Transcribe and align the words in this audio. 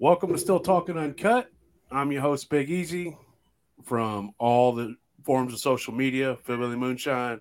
Welcome 0.00 0.32
to 0.32 0.38
Still 0.38 0.60
Talking 0.60 0.96
Uncut. 0.96 1.50
I'm 1.90 2.10
your 2.10 2.22
host, 2.22 2.48
Big 2.48 2.70
Easy, 2.70 3.18
from 3.84 4.32
all 4.38 4.72
the 4.72 4.96
forms 5.24 5.52
of 5.52 5.58
social 5.58 5.92
media, 5.92 6.38
Philly 6.44 6.74
Moonshine. 6.74 7.38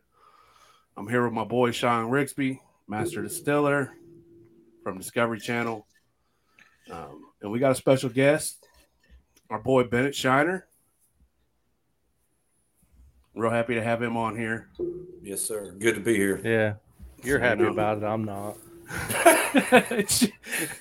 I'm 0.98 1.08
here 1.08 1.24
with 1.24 1.32
my 1.32 1.46
boy 1.46 1.72
Sean 1.72 2.12
Rigsby, 2.12 2.60
Master 2.86 3.22
Distiller 3.22 3.94
from 4.84 4.98
Discovery 4.98 5.40
Channel. 5.40 5.88
Um, 6.92 7.28
and 7.42 7.50
we 7.50 7.60
got 7.60 7.72
a 7.72 7.76
special 7.76 8.10
guest, 8.10 8.68
our 9.50 9.60
boy 9.60 9.86
Bennett 9.86 10.14
Shiner. 10.14 10.68
Real 13.36 13.52
happy 13.52 13.76
to 13.76 13.82
have 13.82 14.02
him 14.02 14.18
on 14.18 14.36
here. 14.36 14.68
Yes, 15.24 15.42
sir. 15.42 15.72
Good 15.80 15.96
to 15.96 16.02
be 16.02 16.18
here. 16.18 16.42
Yeah. 16.44 16.74
You're 17.24 17.40
happy 17.40 17.68
about 17.68 18.00
it. 18.00 18.04
I'm 18.04 18.26
not. 18.26 18.58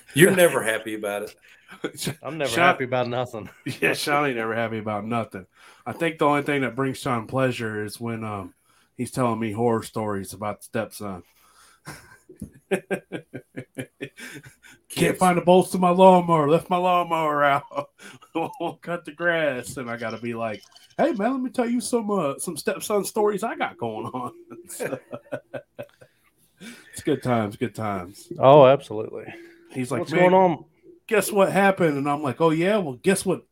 You're 0.13 0.35
never 0.35 0.61
happy 0.61 0.95
about 0.95 1.23
it. 1.23 1.35
I'm 2.23 2.37
never 2.37 2.49
Sean- 2.49 2.59
happy 2.63 2.83
about 2.85 3.07
nothing. 3.07 3.49
Yeah, 3.81 3.93
Sean 3.93 4.27
ain't 4.27 4.37
never 4.37 4.55
happy 4.55 4.79
about 4.79 5.05
nothing. 5.05 5.45
I 5.85 5.93
think 5.93 6.17
the 6.17 6.25
only 6.25 6.41
thing 6.43 6.61
that 6.61 6.75
brings 6.75 6.99
Sean 6.99 7.27
pleasure 7.27 7.83
is 7.83 7.99
when 7.99 8.23
um 8.23 8.53
he's 8.97 9.11
telling 9.11 9.39
me 9.39 9.51
horror 9.51 9.83
stories 9.83 10.33
about 10.33 10.59
the 10.59 10.65
stepson. 10.65 11.23
Can't 14.89 15.17
find 15.17 15.37
the 15.37 15.41
bolts 15.41 15.71
to 15.71 15.77
my 15.77 15.89
lawnmower. 15.89 16.49
Left 16.49 16.69
my 16.69 16.77
lawnmower 16.77 17.43
out. 17.43 17.89
Won't 18.35 18.81
cut 18.81 19.05
the 19.05 19.11
grass, 19.11 19.77
and 19.77 19.89
I 19.89 19.97
got 19.97 20.11
to 20.11 20.17
be 20.17 20.33
like, 20.33 20.61
"Hey 20.97 21.13
man, 21.13 21.31
let 21.31 21.41
me 21.41 21.49
tell 21.49 21.69
you 21.69 21.81
some 21.81 22.09
uh, 22.11 22.39
some 22.39 22.57
stepson 22.57 23.05
stories 23.05 23.43
I 23.43 23.55
got 23.55 23.77
going 23.77 24.07
on." 24.07 24.33
it's 26.59 27.03
good 27.03 27.23
times, 27.23 27.55
good 27.55 27.75
times. 27.75 28.31
Oh, 28.39 28.65
absolutely. 28.65 29.33
He's 29.71 29.91
like, 29.91 30.01
What's 30.01 30.11
"Man, 30.11 30.31
going 30.31 30.33
on? 30.33 30.65
Guess 31.09 31.31
what 31.31 31.51
happened? 31.51 31.97
And 31.97 32.09
I'm 32.09 32.21
like, 32.23 32.39
oh 32.39 32.51
yeah, 32.51 32.77
well, 32.77 32.93
guess 33.01 33.25
what? 33.25 33.43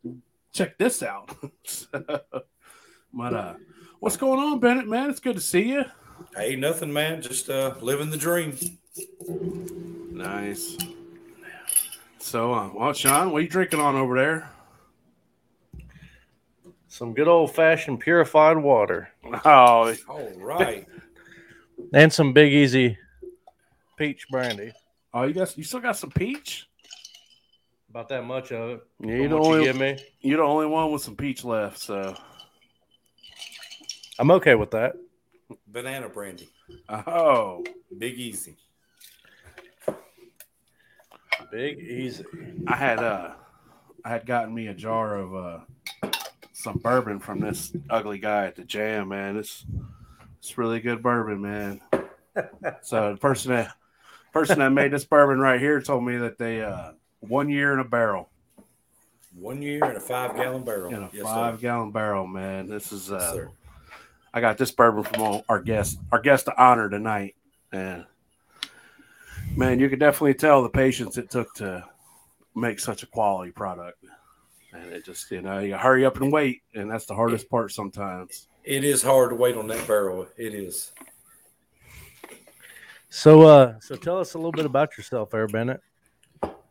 Check 0.54 0.78
this 0.78 1.04
out. 1.04 1.36
but 1.92 3.34
uh, 3.34 3.54
what's 4.00 4.16
going 4.18 4.40
on, 4.40 4.60
Bennett? 4.60 4.88
Man, 4.88 5.10
it's 5.10 5.20
good 5.20 5.36
to 5.36 5.42
see 5.42 5.70
you. 5.70 5.84
Hey, 6.36 6.56
nothing, 6.56 6.94
man. 6.94 7.22
Just 7.22 7.50
uh, 7.50 7.76
living 7.82 8.10
the 8.10 8.18
dream. 8.18 8.56
Nice. 10.12 10.78
So, 12.20 12.54
uh, 12.54 12.70
well, 12.74 12.94
Sean, 12.94 13.32
what 13.32 13.40
are 13.40 13.42
you 13.42 13.50
drinking 13.50 13.80
on 13.80 13.96
over 13.96 14.16
there? 14.16 14.50
Some 16.88 17.14
good 17.14 17.28
old 17.28 17.54
fashioned 17.54 18.00
purified 18.00 18.58
water 18.58 19.10
Oh, 19.46 19.94
All 20.10 20.32
right. 20.38 20.88
and 21.94 22.12
some 22.12 22.34
Big 22.34 22.52
Easy 22.54 22.98
peach 23.98 24.28
brandy. 24.30 24.72
oh, 25.14 25.24
you 25.24 25.34
got 25.34 25.56
you 25.58 25.64
still 25.64 25.80
got 25.80 25.98
some 25.98 26.10
peach? 26.12 26.67
About 27.98 28.10
that 28.10 28.26
much 28.26 28.52
of 28.52 28.70
it. 28.70 28.84
Yeah, 29.00 29.16
you're 29.16 29.28
the 29.30 29.38
what 29.38 29.46
you 29.46 29.54
only 29.54 29.64
give 29.64 29.80
me. 29.80 29.98
you're 30.22 30.38
the 30.38 30.44
only 30.44 30.68
one 30.68 30.92
with 30.92 31.02
some 31.02 31.16
peach 31.16 31.44
left. 31.44 31.80
So, 31.80 32.16
I'm 34.20 34.30
okay 34.30 34.54
with 34.54 34.70
that. 34.70 34.94
Banana 35.66 36.08
brandy. 36.08 36.48
oh, 36.90 37.64
Big 37.98 38.20
easy. 38.20 38.56
Big 41.52 41.80
Easy. 41.80 42.24
I 42.68 42.76
had 42.76 43.00
uh, 43.00 43.32
I 44.06 44.10
had 44.10 44.28
gotten 44.28 44.54
me 44.54 44.68
a 44.68 44.76
jar 44.76 45.16
of 45.16 45.36
uh, 45.36 46.10
some 46.54 46.78
bourbon 46.78 47.20
from 47.20 47.40
this 47.40 47.76
ugly 47.90 48.20
guy 48.20 48.46
at 48.46 48.56
the 48.56 48.64
jam. 48.64 49.08
Man, 49.08 49.38
it's 49.38 49.66
it's 50.38 50.56
really 50.56 50.82
good 50.82 51.02
bourbon, 51.02 51.42
man. 51.42 51.82
so 52.84 53.14
the 53.14 53.18
person 53.20 53.54
that 53.54 53.72
person 54.34 54.60
that 54.60 54.70
made 54.70 54.92
this 54.94 55.06
bourbon 55.06 55.40
right 55.40 55.60
here 55.60 55.82
told 55.82 56.04
me 56.04 56.18
that 56.18 56.38
they 56.38 56.62
uh, 56.62 56.92
one 57.22 57.50
year 57.50 57.74
in 57.74 57.80
a 57.80 57.84
barrel 57.84 58.30
One 59.36 59.62
year 59.62 59.84
in 59.86 59.96
a 59.96 60.00
five 60.00 60.36
gallon 60.36 60.64
barrel. 60.64 60.94
in 60.94 61.04
a 61.04 61.10
yes, 61.14 61.24
five 61.24 61.56
sir. 61.56 61.62
gallon 61.62 61.92
barrel, 61.92 62.28
man. 62.28 62.68
This 62.68 62.92
is 62.92 63.10
Yes, 63.10 63.22
uh, 63.22 63.34
sir. 63.34 63.52
I 64.34 64.42
got 64.42 64.58
this 64.58 64.72
bourbon 64.72 65.04
from 65.04 65.42
our 65.50 65.60
guest 65.62 66.00
our 66.12 66.20
guest 66.20 66.48
of 66.48 66.54
honor 66.58 66.90
tonight, 66.90 67.36
and 67.72 68.06
man, 69.56 69.80
you 69.80 69.90
could 69.90 70.00
definitely 70.00 70.36
tell 70.36 70.62
the 70.62 70.70
patience 70.70 71.18
it 71.18 71.30
took 71.30 71.54
to 71.56 71.84
make 72.56 72.80
such 72.80 73.04
a 73.04 73.08
quality 73.08 73.52
product. 73.52 74.04
And 74.74 74.92
it 74.92 75.06
just, 75.06 75.32
you 75.32 75.42
know, 75.42 75.60
you 75.60 75.76
hurry 75.76 76.06
up 76.06 76.20
and 76.22 76.32
wait, 76.32 76.62
and 76.76 76.92
that's 76.92 77.06
the 77.06 77.16
hardest 77.16 77.50
part 77.50 77.72
sometimes. 77.72 78.48
It 78.64 78.84
is 78.84 79.02
hard 79.02 79.30
to 79.32 79.36
wait 79.36 79.56
on 79.56 79.66
that 79.68 79.88
barrel. 79.88 80.28
It 80.38 80.54
is. 80.54 80.92
So 83.10 83.44
uh 83.44 83.80
so 83.80 83.96
tell 83.96 84.20
us 84.20 84.34
a 84.34 84.38
little 84.38 84.52
bit 84.52 84.66
about 84.66 84.98
yourself, 84.98 85.34
Air 85.34 85.48
Bennett. 85.48 85.82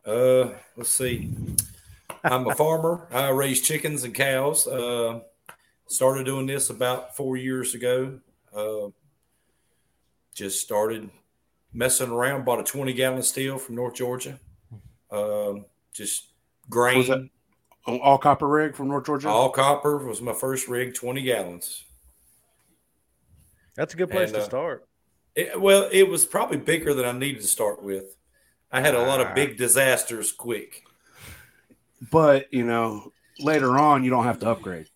Uh, 0.07 0.51
let's 0.77 0.91
see. 0.91 1.31
I'm 2.23 2.47
a 2.49 2.55
farmer. 2.55 3.09
I 3.11 3.29
raise 3.31 3.61
chickens 3.61 4.05
and 4.05 4.15
cows. 4.15 4.67
Uh, 4.67 5.21
started 5.89 6.25
doing 6.25 6.47
this 6.47 6.71
about 6.71 7.17
four 7.17 7.37
years 7.37 7.75
ago. 7.75 8.21
Uh, 8.55 8.89
just 10.35 10.61
started 10.61 11.11
messing 11.73 12.11
around. 12.11 12.45
Bought 12.45 12.61
a 12.61 12.65
20 12.65 12.93
gallon 12.93 13.23
still 13.23 13.59
from 13.59 13.75
North 13.75 13.95
Georgia. 13.95 14.39
Um, 15.11 15.67
just 15.93 16.29
grain. 16.71 16.99
Was 16.99 17.09
that- 17.09 17.29
All 17.87 18.19
copper 18.19 18.49
rig 18.49 18.75
from 18.75 18.89
North 18.89 19.07
Georgia. 19.07 19.29
All 19.29 19.51
copper 19.51 19.99
was 19.99 20.21
my 20.21 20.33
first 20.33 20.69
rig, 20.69 20.95
20 20.95 21.23
gallons. 21.23 21.85
That's 23.75 23.95
a 23.95 23.97
good 23.97 24.11
place 24.11 24.31
And, 24.31 24.37
to 24.37 24.43
uh, 24.43 24.45
start. 24.45 24.89
It, 25.35 25.61
well, 25.61 25.89
it 25.93 26.05
was 26.05 26.25
probably 26.25 26.57
bigger 26.57 26.95
than 26.95 27.05
I 27.05 27.13
needed 27.13 27.43
to 27.43 27.47
start 27.49 27.83
with. 27.83 28.17
I 28.73 28.81
had 28.81 28.95
a 28.95 29.03
lot 29.03 29.21
Ah. 29.21 29.29
of 29.29 29.35
big 29.35 29.57
disasters 29.57 30.33
quick. 30.33 30.83
but 32.11 32.53
you 32.53 32.65
know, 32.65 33.13
later 33.41 33.79
on, 33.79 34.05
you 34.05 34.11
don't 34.11 34.25
have 34.25 34.39
to 34.41 34.49
upgrade. 34.51 34.89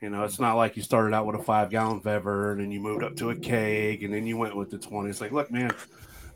You 0.00 0.08
know, 0.10 0.24
it's 0.24 0.40
not 0.40 0.56
like 0.56 0.76
you 0.76 0.82
started 0.82 1.14
out 1.14 1.26
with 1.26 1.36
a 1.36 1.42
five 1.42 1.68
gallon 1.70 2.00
Vever 2.00 2.52
and 2.52 2.60
then 2.60 2.70
you 2.72 2.80
moved 2.80 3.04
up 3.04 3.16
to 3.16 3.30
a 3.30 3.36
keg 3.36 4.02
and 4.02 4.12
then 4.14 4.26
you 4.26 4.36
went 4.38 4.56
with 4.56 4.70
the 4.70 4.78
20. 4.78 5.10
It's 5.10 5.20
like, 5.20 5.30
look, 5.32 5.50
man, 5.50 5.70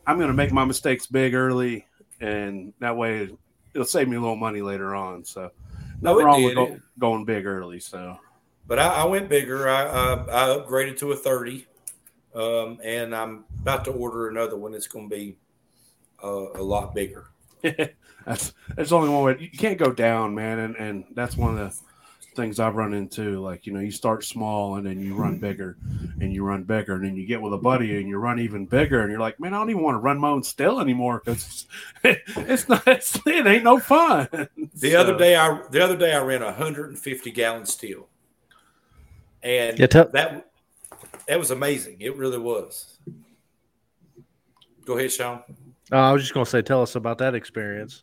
I'm 0.07 0.19
going 0.19 0.29
to 0.29 0.35
make 0.35 0.53
my 0.53 0.67
mistakes 0.67 1.07
big 1.07 1.35
early 1.35 1.87
and 2.21 2.75
that 2.81 2.95
way 2.97 3.31
it'll 3.73 3.87
save 3.87 4.07
me 4.09 4.17
a 4.17 4.21
little 4.21 4.37
money 4.37 4.61
later 4.61 4.95
on. 4.95 5.25
So, 5.25 5.51
No, 6.03 6.21
wrong 6.23 6.43
with 6.45 6.55
go, 6.55 6.79
going 6.99 7.25
big 7.25 7.47
early. 7.47 7.81
So, 7.81 8.19
But 8.67 8.79
I, 8.79 8.89
I 8.89 9.05
went 9.07 9.31
bigger. 9.31 9.67
I, 9.67 9.85
I, 9.85 10.13
I 10.13 10.57
upgraded 10.59 10.99
to 10.99 11.13
a 11.13 11.17
30, 11.17 11.67
um, 12.35 12.79
and 12.85 13.17
I'm 13.17 13.47
about 13.61 13.87
to 13.87 13.93
order 13.93 14.29
another 14.29 14.57
one. 14.59 14.75
It's 14.75 14.87
going 14.89 15.09
to 15.09 15.17
be 15.17 15.39
uh, 16.25 16.53
a 16.55 16.63
lot 16.63 16.95
bigger. 16.95 17.27
that's 17.63 18.53
there's 18.77 18.93
only 18.93 19.09
one 19.09 19.25
way. 19.25 19.37
You 19.39 19.51
can't 19.51 19.79
go 19.79 19.93
down, 19.93 20.35
man. 20.35 20.59
And, 20.59 20.77
and 20.77 21.05
that's 21.15 21.37
one 21.37 21.57
of 21.57 21.59
the 21.59 21.81
things 22.35 22.59
I've 22.59 22.75
run 22.75 22.93
into. 22.93 23.41
Like, 23.41 23.67
you 23.67 23.73
know, 23.73 23.81
you 23.81 23.91
start 23.91 24.25
small 24.25 24.77
and 24.77 24.87
then 24.87 25.01
you 25.01 25.15
run 25.15 25.39
bigger 25.39 25.77
and 26.21 26.33
you 26.33 26.45
run 26.45 26.65
bigger. 26.65 26.95
And 26.95 27.05
then 27.05 27.17
you 27.17 27.27
get 27.27 27.41
with 27.41 27.53
a 27.53 27.59
buddy 27.59 27.99
and 27.99 28.09
you 28.09 28.19
run 28.19 28.39
even 28.41 28.67
bigger. 28.67 29.03
And 29.03 29.11
you're 29.11 29.21
like, 29.21 29.39
man, 29.41 29.55
I 29.55 29.59
don't 29.59 29.71
even 29.71 29.83
want 29.83 29.95
to 29.95 30.01
run 30.01 30.19
my 30.19 30.29
own 30.31 30.43
still 30.43 30.81
anymore 30.81 31.23
because 31.25 31.67
it's, 32.03 32.21
it's 32.37 32.69
not, 32.69 32.87
it's, 32.87 33.19
it 33.27 33.47
ain't 33.47 33.65
no 33.65 33.79
fun. 33.79 34.29
The 34.75 34.97
other 34.97 35.17
day, 35.17 35.37
I 35.37 35.63
the 35.71 35.83
other 35.83 35.97
day 35.97 36.13
I 36.13 36.21
ran 36.23 36.43
a 36.43 36.47
150 36.47 37.31
gallon 37.31 37.67
still, 37.67 38.09
and 39.43 39.79
Yeah, 39.79 39.87
tell- 39.87 40.09
that 40.09 40.51
that 41.29 41.39
was 41.39 41.51
amazing. 41.51 41.99
It 42.01 42.17
really 42.17 42.39
was. 42.39 42.99
Go 44.85 44.99
ahead, 44.99 45.13
Sean. 45.13 45.43
Uh, 45.93 45.97
I 45.97 46.13
was 46.13 46.23
just 46.23 46.35
gonna 46.35 46.47
say 46.47 46.63
tell 46.63 46.83
us 46.83 46.95
about 46.97 47.19
that 47.19 47.35
experience. 47.35 48.03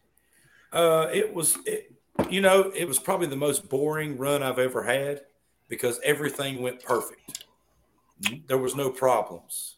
Uh, 0.72 1.08
it 1.12 1.34
was, 1.34 1.58
it, 1.66 1.94
you 2.30 2.40
know, 2.42 2.72
it 2.75 2.88
was 2.88 3.00
probably 3.00 3.28
the 3.28 3.36
most 3.36 3.68
boring 3.69 4.18
run 4.18 4.42
I've 4.44 4.59
ever 4.59 4.84
had 4.84 5.22
because 5.68 6.00
everything 6.03 6.62
went 6.62 6.84
perfect. 6.84 7.46
There 8.47 8.58
was 8.58 8.75
no 8.75 8.90
problems. 8.90 9.78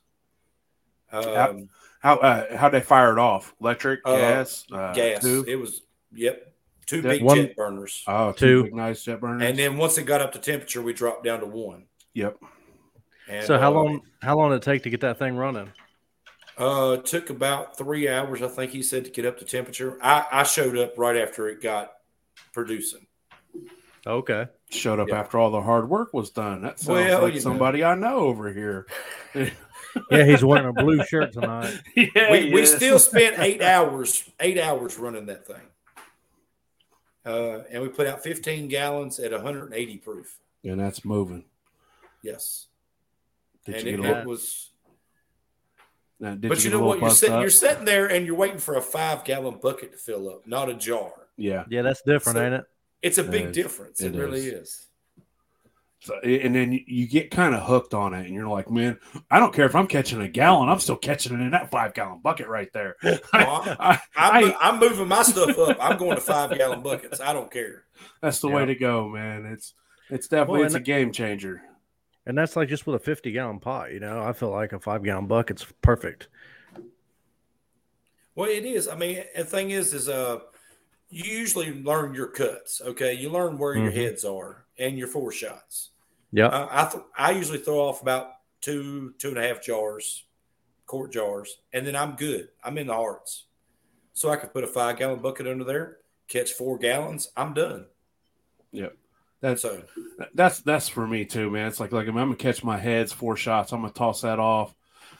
Um, 1.12 1.70
How, 2.00 2.18
uh, 2.18 2.58
how 2.58 2.68
they 2.70 2.82
fire 2.82 3.14
it 3.14 3.20
off? 3.20 3.56
Electric, 3.62 4.02
Uh, 4.04 4.18
gas, 4.18 4.66
uh, 4.72 4.92
gas. 4.94 5.22
tube? 5.22 5.48
It 5.48 5.56
was, 5.56 5.84
yep, 6.14 6.54
two 6.86 7.02
That 7.02 7.10
big 7.10 7.24
one- 7.24 7.38
jet 7.38 7.56
burners. 7.56 8.04
Oh, 8.08 8.32
Two. 8.34 8.38
two 8.46 8.64
big 8.66 8.74
nice 8.76 9.04
jet 9.04 9.22
burners. 9.22 9.44
And 9.44 9.58
then 9.58 9.78
once 9.78 9.98
it 9.98 10.04
got 10.04 10.20
up 10.20 10.34
to 10.34 10.40
temperature, 10.40 10.82
we 10.82 10.92
dropped 10.92 11.24
down 11.24 11.40
to 11.40 11.46
one. 11.46 11.86
yep. 12.14 12.38
And, 13.30 13.46
so 13.48 13.58
how 13.58 13.72
uh, 13.72 13.76
long 13.84 14.02
how 14.22 14.36
long 14.36 14.50
did 14.52 14.58
it 14.58 14.64
take 14.64 14.84
to 14.84 14.90
get 14.90 15.00
that 15.00 15.18
thing 15.18 15.38
running? 15.38 15.72
Uh, 16.58 16.98
took 16.98 17.30
about 17.32 17.78
three 17.78 18.08
hours, 18.08 18.42
I 18.42 18.48
think 18.48 18.72
he 18.72 18.84
said, 18.84 19.06
to 19.06 19.12
get 19.12 19.26
up 19.26 19.40
to 19.40 19.46
temperature. 19.46 19.98
I, 20.02 20.26
I 20.32 20.44
showed 20.44 20.78
up 20.78 20.98
right 20.98 21.18
after 21.18 21.48
it 21.50 21.62
got 21.62 21.94
producing. 22.52 23.08
Okay. 24.06 24.48
Showed 24.70 25.00
up 25.00 25.08
Yeah. 25.10 25.20
after 25.22 25.40
all 25.40 25.50
the 25.50 25.62
hard 25.62 25.90
work 25.90 26.14
was 26.14 26.30
done. 26.30 26.62
That 26.62 26.80
sounds 26.80 26.90
Well, 26.90 27.22
like 27.24 27.34
you 27.34 27.40
know. 27.40 27.44
somebody 27.44 27.84
I 27.84 27.96
know 27.96 28.18
over 28.20 28.52
here. 28.54 28.88
Yeah, 30.10 30.26
he's 30.26 30.44
wearing 30.44 30.66
a 30.66 30.74
blue 30.74 31.04
shirt 31.06 31.34
tonight. 31.34 31.80
yeah, 31.96 32.32
we, 32.32 32.52
we 32.52 32.66
still 32.66 32.98
spent 32.98 33.36
eight 33.38 33.62
hours, 33.62 34.28
eight 34.40 34.58
hours 34.58 34.98
running 34.98 35.28
that 35.28 35.46
thing. 35.46 35.62
Uh, 37.24 37.60
and 37.70 37.82
we 37.84 37.90
put 37.90 38.08
out 38.08 38.24
15 38.24 38.70
gallons 38.70 39.20
at 39.20 39.32
180 39.32 39.98
proof. 39.98 40.40
and 40.64 40.80
that's 40.80 41.06
moving. 41.06 41.46
Yes. 42.24 42.66
Did 43.66 43.76
and 43.76 43.84
you 43.86 43.94
it, 43.94 44.02
get 44.02 44.16
a 44.18 44.20
it 44.22 44.26
was, 44.28 44.72
now, 46.24 46.32
did 46.36 46.50
but 46.50 46.58
you 46.64 46.72
get 46.72 46.76
a 46.76 46.80
know 46.80 46.86
what? 46.88 47.00
You're 47.00 47.10
sitting, 47.12 47.40
you're 47.42 47.50
sitting 47.50 47.86
there 47.86 48.08
and 48.10 48.26
you're 48.26 48.36
waiting 48.36 48.58
for 48.58 48.76
a 48.76 48.82
five 48.82 49.24
gallon 49.26 49.60
bucket 49.62 49.92
to 49.92 49.98
fill 49.98 50.30
up, 50.30 50.48
not 50.48 50.70
a 50.70 50.74
jar. 50.74 51.12
Yeah. 51.38 51.66
Yeah, 51.70 51.82
that's 51.84 52.02
different, 52.02 52.38
So- 52.38 52.44
ain't 52.46 52.54
it? 52.56 52.64
It's 53.02 53.18
a 53.18 53.24
big 53.24 53.48
is. 53.48 53.56
difference. 53.56 54.02
It, 54.02 54.16
It 54.16 54.18
really 54.20 54.40
is. 54.40 54.54
is. 54.70 54.88
So, 56.00 56.16
and 56.20 56.54
then 56.56 56.72
you- 56.74 56.84
you 56.86 57.08
get 57.08 57.32
kind 57.32 57.56
of 57.56 57.64
hooked 57.64 57.94
on 57.94 58.14
it, 58.14 58.26
and 58.26 58.34
you're 58.34 58.48
like, 58.48 58.70
man, 58.70 58.98
I 59.32 59.40
don't 59.40 59.54
care 59.54 59.66
if 59.66 59.76
I'm 59.76 59.88
catching 59.88 60.22
a 60.22 60.28
gallon, 60.28 60.68
I'm 60.70 60.80
still 60.80 60.96
catching 60.98 61.34
it 61.34 61.42
in 61.42 61.52
that 61.52 61.72
five 61.72 61.94
gallon 61.94 62.20
bucket 62.22 62.48
right 62.48 62.68
there. 62.74 62.96
I- 63.04 63.20
I- 63.34 64.00
I'm, 64.16 64.46
I- 64.46 64.56
I'm 64.62 64.80
moving 64.80 65.08
my 65.08 65.24
stuff 65.24 65.58
up. 65.60 65.78
I'm 65.82 65.98
going 65.98 66.16
to 66.16 66.22
five 66.22 66.58
gallon 66.58 66.82
buckets. 66.82 67.20
I 67.22 67.32
don't 67.34 67.52
care. 67.52 67.84
that's 68.22 68.40
the 68.40 68.50
Yeah. 68.50 68.56
way 68.56 68.66
to 68.66 68.76
go, 68.76 69.10
man. 69.10 69.46
It's 69.46 69.74
it's 70.10 70.28
definitely 70.28 70.60
Well, 70.60 70.66
it's 70.68 70.76
a 70.76 70.80
game 70.82 71.12
changer. 71.14 71.62
And 72.26 72.38
that's 72.38 72.56
like 72.56 72.70
just 72.70 72.88
with 72.88 72.96
a 72.96 73.04
50 73.04 73.32
gallon 73.32 73.60
pot, 73.60 73.92
you 73.92 74.00
know. 74.00 74.22
I 74.22 74.34
feel 74.34 74.50
like 74.50 74.72
a 74.74 74.80
five 74.80 75.04
gallon 75.04 75.28
bucket's 75.28 75.66
perfect. 75.82 76.30
Well, 78.36 78.50
it 78.50 78.66
is. 78.66 78.88
I 78.88 78.96
mean, 78.96 79.24
the 79.36 79.44
thing 79.44 79.72
is, 79.72 79.94
is 79.94 80.08
uh, 80.10 80.40
you 81.10 81.24
usually 81.40 81.84
learn 81.84 82.14
your 82.16 82.28
cuts. 82.28 82.82
Okay, 82.82 83.14
you 83.14 83.30
learn 83.30 83.58
where 83.58 83.76
your 83.76 83.92
Mhm. 83.92 83.96
heads 83.96 84.26
are 84.26 84.66
and 84.80 84.98
your 84.98 85.08
foreshots. 85.08 85.90
Yeah. 86.32 86.48
Uh, 86.48 86.68
I 86.72 86.90
th- 86.92 87.04
I 87.16 87.32
usually 87.32 87.60
throw 87.60 87.80
off 87.80 88.02
about 88.02 88.32
two 88.62 89.14
two 89.20 89.30
and 89.30 89.38
a 89.38 89.48
half 89.48 89.62
jars, 89.62 90.26
quart 90.88 91.12
jars, 91.12 91.62
and 91.74 91.86
then 91.86 91.96
I'm 91.96 92.16
good. 92.16 92.50
I'm 92.64 92.78
in 92.80 92.88
the 92.88 92.96
hearts, 92.96 93.46
so 94.14 94.30
I 94.30 94.38
could 94.38 94.52
put 94.54 94.64
a 94.64 94.68
five 94.68 94.98
gallon 94.98 95.20
bucket 95.22 95.46
under 95.46 95.64
there, 95.66 96.00
catch 96.28 96.54
four 96.54 96.80
gallons. 96.80 97.30
I'm 97.38 97.54
done. 97.54 97.86
That's 99.44 99.62
So 99.62 99.84
that's 100.34 100.62
that's 100.62 100.88
for 100.88 101.06
me 101.06 101.26
too, 101.26 101.50
man. 101.52 101.68
It's 101.68 101.82
like 101.82 101.92
like 101.92 102.08
I'm 102.08 102.16
gonna 102.16 102.36
catch 102.38 102.64
my 102.64 102.78
heads 102.78 103.14
foreshots. 103.14 103.74
I'm 103.74 103.82
gonna 103.82 103.92
toss 103.92 104.22
that 104.22 104.40
off. 104.40 104.74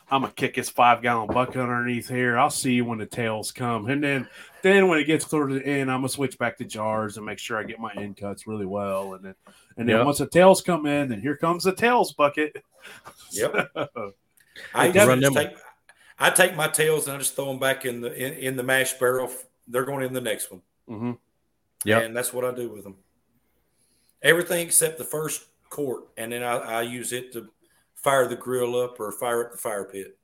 I'm 0.10 0.22
gonna 0.22 0.32
kick 0.34 0.56
his 0.56 0.70
five 0.70 1.02
gallon 1.02 1.28
bucket 1.28 1.58
underneath 1.58 2.08
here. 2.08 2.38
I'll 2.38 2.50
see 2.50 2.72
you 2.74 2.86
when 2.86 3.00
the 3.00 3.06
tails 3.06 3.52
come, 3.52 3.88
and 3.90 4.02
then 4.02 4.26
then 4.62 4.88
when 4.88 4.98
it 5.00 5.04
gets 5.04 5.26
closer 5.26 5.50
to 5.50 5.56
the 5.56 5.68
end, 5.68 5.92
I'm 5.92 5.98
gonna 6.00 6.08
switch 6.10 6.38
back 6.38 6.58
to 6.60 6.64
jars 6.64 7.18
and 7.18 7.26
make 7.26 7.38
sure 7.38 7.58
I 7.60 7.64
get 7.64 7.80
my 7.82 7.92
end 7.98 8.16
cuts 8.16 8.48
really 8.48 8.66
well, 8.66 9.16
and 9.16 9.26
then 9.26 9.36
and 9.76 9.90
then 9.90 9.98
Yep. 9.98 10.06
once 10.06 10.18
the 10.20 10.28
tails 10.28 10.62
come 10.62 10.86
in, 10.86 11.10
then 11.10 11.20
here 11.20 11.36
comes 11.36 11.66
the 11.66 11.74
tails 11.76 12.14
bucket. 12.14 12.64
Yep. 13.32 13.72
I 14.74 14.90
Hey, 14.90 15.06
run 15.06 15.20
them- 15.20 15.34
take 15.34 15.50
I 16.18 16.30
take 16.30 16.56
my 16.56 16.68
tails 16.70 17.08
and 17.08 17.16
I 17.16 17.20
just 17.20 17.36
throw 17.36 17.46
them 17.48 17.60
back 17.60 17.84
in 17.86 18.00
the 18.00 18.14
in, 18.14 18.34
in 18.36 18.56
the 18.56 18.64
mash 18.64 18.94
barrel. 18.94 19.30
They're 19.68 19.84
going 19.86 20.06
in 20.06 20.14
the 20.14 20.22
next 20.22 20.50
one. 20.50 20.62
hmm 20.88 21.12
Yep. 21.84 22.04
And 22.04 22.16
that's 22.16 22.32
what 22.32 22.46
I 22.46 22.52
do 22.52 22.70
with 22.70 22.84
them. 22.86 22.96
Everything 24.24 24.66
except 24.66 24.98
the 24.98 25.04
first 25.04 25.46
quart, 25.70 26.06
and 26.18 26.32
then 26.32 26.44
I, 26.44 26.58
I 26.58 26.82
use 26.84 27.12
it 27.14 27.34
to 27.34 27.50
fire 27.96 28.28
the 28.28 28.36
grill 28.36 28.80
up 28.80 29.00
or 29.00 29.12
fire 29.12 29.46
up 29.46 29.52
the 29.52 29.58
fire 29.58 29.84
pit. 29.86 30.18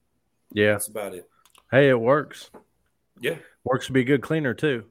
Yeah. 0.54 0.72
That's 0.74 0.88
about 0.88 1.14
it. 1.14 1.30
Hey, 1.72 1.90
it 1.90 2.00
works. 2.00 2.50
Yeah, 3.22 3.36
Works 3.66 3.88
to 3.88 3.92
be 3.92 4.02
a 4.02 4.06
good 4.06 4.22
cleaner 4.22 4.54
too. 4.54 4.86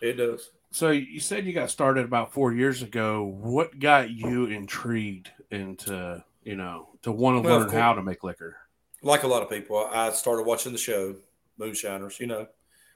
it 0.00 0.14
does. 0.14 0.50
So 0.72 0.90
you 0.90 1.20
said 1.20 1.46
you 1.46 1.52
got 1.52 1.70
started 1.70 2.04
about 2.04 2.32
four 2.32 2.52
years 2.52 2.82
ago. 2.82 3.24
What 3.40 3.78
got 3.78 4.10
you 4.10 4.46
intrigued 4.46 5.30
into 5.50 6.24
you 6.42 6.56
know 6.56 6.88
to 7.02 7.12
want 7.12 7.36
to 7.42 7.48
Well, 7.48 7.60
learn 7.60 7.68
how 7.70 7.92
to 7.94 8.02
make 8.02 8.24
liquor? 8.24 8.56
Like 9.02 9.22
a 9.22 9.28
lot 9.28 9.42
of 9.42 9.50
people, 9.50 9.76
I 9.92 10.10
started 10.10 10.42
watching 10.44 10.72
the 10.72 10.78
show, 10.78 11.14
Moonshiners, 11.58 12.18
you 12.18 12.26
know, 12.26 12.46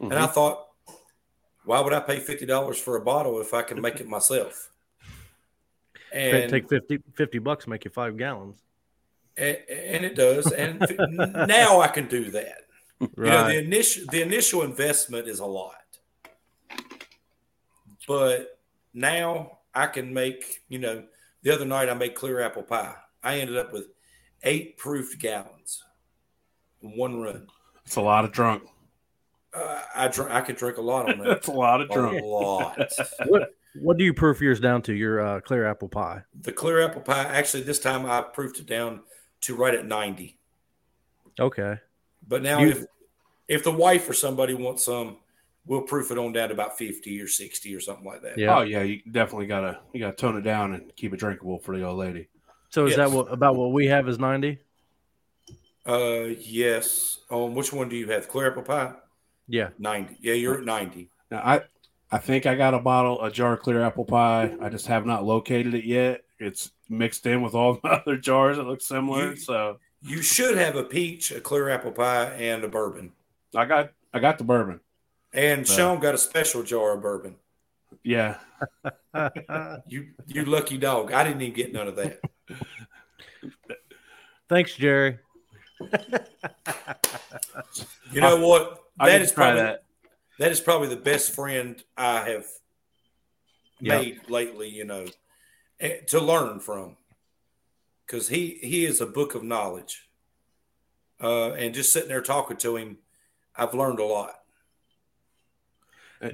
and 0.01 0.11
Mhm. 0.13 0.17
I 0.17 0.27
thought, 0.27 0.67
why 1.65 1.81
would 1.81 1.93
I 1.93 2.01
pay 2.01 2.19
fifty 2.19 2.47
dollars 2.47 2.79
for 2.79 2.97
a 2.97 3.01
bottle 3.01 3.41
if 3.41 3.55
I 3.55 3.63
can 3.63 3.81
make 3.81 4.01
it 4.01 4.09
myself? 4.09 4.73
Take- 6.17 6.43
And 6.45 6.51
take 6.53 6.69
50, 6.69 6.99
50 7.15 7.39
bucks, 7.41 7.67
make 7.67 7.85
you 7.85 7.91
five 7.91 8.17
gallons. 8.17 8.63
and, 9.37 9.59
and 9.69 10.05
it 10.05 10.15
does, 10.17 10.51
and 10.53 10.81
now 11.49 11.81
I 11.81 11.89
can 11.89 12.09
do 12.09 12.31
that. 12.31 12.59
You 13.01 13.09
know, 13.17 13.47
the 13.49 13.59
initial 13.59 14.05
the 14.11 14.23
initial 14.23 14.63
investment 14.63 15.29
is 15.29 15.41
a 15.41 15.45
lot, 15.47 15.75
but 18.09 18.59
now 18.95 19.59
I 19.75 19.87
can 19.87 20.13
make. 20.15 20.63
You 20.69 20.79
know, 20.79 21.05
the 21.43 21.53
other 21.55 21.65
night 21.67 21.89
I 21.89 21.95
made 21.95 22.15
clear 22.15 22.41
apple 22.41 22.63
pie. 22.63 22.95
I 23.23 23.39
ended 23.41 23.57
up 23.59 23.73
with 23.73 23.89
eight 24.43 24.79
proofed 24.79 25.19
gallons, 25.19 25.83
in 26.83 26.97
one 26.97 27.21
run. 27.21 27.47
It's 27.85 27.97
a 27.97 28.01
lot 28.01 28.25
of 28.25 28.33
drunk. 28.33 28.63
Uh, 29.53 29.83
I 29.95 30.09
dr- 30.09 30.31
I 30.31 30.41
could 30.41 30.57
drink 30.57 30.77
a 30.79 30.83
lot 30.83 31.11
on 31.13 31.19
that. 31.19 31.25
That's 31.29 31.49
a 31.49 31.53
lot 31.53 31.81
of 31.81 31.91
drunk. 31.91 32.21
a 32.23 32.25
lot. 32.25 32.79
what 33.27 33.55
what 33.81 33.97
do 33.99 34.05
you 34.05 34.13
proof 34.15 34.41
yours 34.41 34.61
down 34.61 34.83
to? 34.83 34.95
Your 34.95 35.21
uh, 35.21 35.41
clear 35.41 35.67
apple 35.67 35.89
pie. 35.89 36.23
The 36.43 36.53
clear 36.53 36.81
apple 36.83 37.03
pie. 37.03 37.25
Actually, 37.25 37.63
this 37.65 37.79
time 37.79 38.07
I 38.07 38.21
proofed 38.23 38.59
it 38.59 38.67
down 38.67 39.01
to 39.43 39.55
right 39.55 39.75
at 39.75 39.87
ninety. 39.87 40.39
Okay. 41.39 41.77
But 42.27 42.43
now, 42.43 42.61
You- 42.61 42.71
if 42.71 42.85
if 43.49 43.65
the 43.65 43.71
wife 43.71 44.09
or 44.11 44.13
somebody 44.13 44.55
wants 44.55 44.85
some, 44.85 45.19
we'll 45.67 45.83
proof 45.83 46.11
it 46.11 46.19
on 46.19 46.33
down 46.33 46.49
to 46.49 46.55
about 46.55 46.77
fifty 46.79 47.21
or 47.21 47.29
sixty 47.29 47.75
or 47.75 47.81
something 47.81 48.05
like 48.05 48.23
that. 48.23 48.39
Yeah. 48.39 48.59
Oh 48.59 48.63
yeah, 48.63 48.83
you 48.83 49.01
definitely 49.11 49.47
gotta 49.47 49.79
you 49.93 50.01
gotta 50.01 50.17
tone 50.17 50.37
it 50.37 50.43
down 50.43 50.75
and 50.75 50.95
keep 50.97 51.13
it 51.15 51.19
drinkable 51.21 51.59
for 51.59 51.77
the 51.77 51.85
old 51.85 51.99
lady. 51.99 52.29
So 52.71 52.87
is 52.87 52.97
Yes. 52.97 53.11
that 53.11 53.11
what 53.17 53.33
about 53.33 53.55
what 53.57 53.73
we 53.73 53.87
have 53.87 54.09
is 54.09 54.19
ninety? 54.19 54.59
Uh, 55.87 56.31
yes. 56.41 57.21
Um, 57.31 57.55
which 57.55 57.73
one 57.73 57.89
do 57.89 57.97
you 57.97 58.11
have? 58.11 58.29
Clear 58.29 58.51
apple 58.51 58.63
pie. 58.65 58.95
Yeah. 59.47 59.69
Ninety. 59.79 60.17
Yeah, 60.21 60.35
you're 60.35 60.59
at 60.59 60.65
ninety. 60.65 61.11
Now 61.31 61.39
I 61.45 61.61
I 62.11 62.19
think 62.19 62.47
I 62.47 62.55
got 62.55 62.75
a 62.75 62.79
bottle, 62.79 63.23
a 63.23 63.31
jar 63.31 63.55
of 63.55 63.61
clear 63.61 63.83
apple 63.83 64.05
pie. 64.05 64.55
I 64.61 64.69
just 64.69 64.87
have 64.87 65.07
not 65.07 65.25
located 65.25 65.75
it 65.75 65.85
yet. 65.85 66.23
It's 66.39 66.71
mixed 66.89 67.27
in 67.27 67.43
with 67.43 67.55
all 67.55 67.75
the 67.83 67.89
other 67.89 68.17
jars 68.17 68.57
that 68.59 68.65
look 68.65 68.81
similar. 68.81 69.31
You- 69.31 69.37
so 69.37 69.79
You 70.03 70.23
should 70.23 70.57
have 70.57 70.77
a 70.77 70.85
peach, 70.85 71.33
a 71.33 71.41
clear 71.41 71.69
apple 71.69 71.93
pie, 71.93 72.27
and 72.39 72.63
a 72.65 72.69
bourbon. 72.69 73.13
I 73.55 73.65
got 73.65 73.91
I 74.13 74.19
got 74.21 74.39
the 74.39 74.45
bourbon. 74.45 74.81
And 75.33 75.63
Uh. 75.63 75.65
Sean 75.65 75.99
got 76.01 76.15
a 76.15 76.19
special 76.19 76.63
jar 76.63 76.93
of 76.93 77.03
bourbon. 77.03 77.37
Yeah. 78.03 78.39
You 79.89 80.09
you 80.27 80.45
lucky 80.45 80.77
dog. 80.77 81.11
I 81.13 81.25
didn't 81.25 81.41
even 81.41 81.55
get 81.55 81.73
none 81.73 81.89
of 81.89 81.97
that. 81.97 82.21
Thanks, 84.49 84.75
Jerry. 84.77 85.19
You 88.13 88.21
know 88.21 88.37
what? 88.47 88.85
I 89.01 89.07
That 89.11 89.19
need 89.19 89.25
is 89.25 89.31
to 89.31 89.35
try 89.35 89.45
probably 89.53 89.63
that. 89.63 89.85
That 90.39 90.51
is 90.53 90.61
probably 90.61 90.89
the 90.89 90.97
best 90.97 91.35
friend 91.35 91.83
I 91.97 92.21
have 92.31 92.47
Yep. 93.81 94.01
made 94.01 94.21
lately. 94.31 94.69
You 94.69 94.85
know, 94.85 95.07
eh, 95.81 95.99
to 96.09 96.21
learn 96.21 96.61
from, 96.61 96.97
because 98.07 98.29
he 98.29 98.59
he 98.63 98.85
is 98.87 99.01
a 99.01 99.07
book 99.07 99.35
of 99.35 99.43
knowledge. 99.43 100.09
Uh, 101.21 101.53
and 101.53 101.75
just 101.75 101.93
sitting 101.93 102.09
there 102.11 102.21
talking 102.21 102.59
to 102.59 102.77
him, 102.77 102.99
I've 103.55 103.73
learned 103.75 103.99
a 104.01 104.05
lot. 104.05 104.35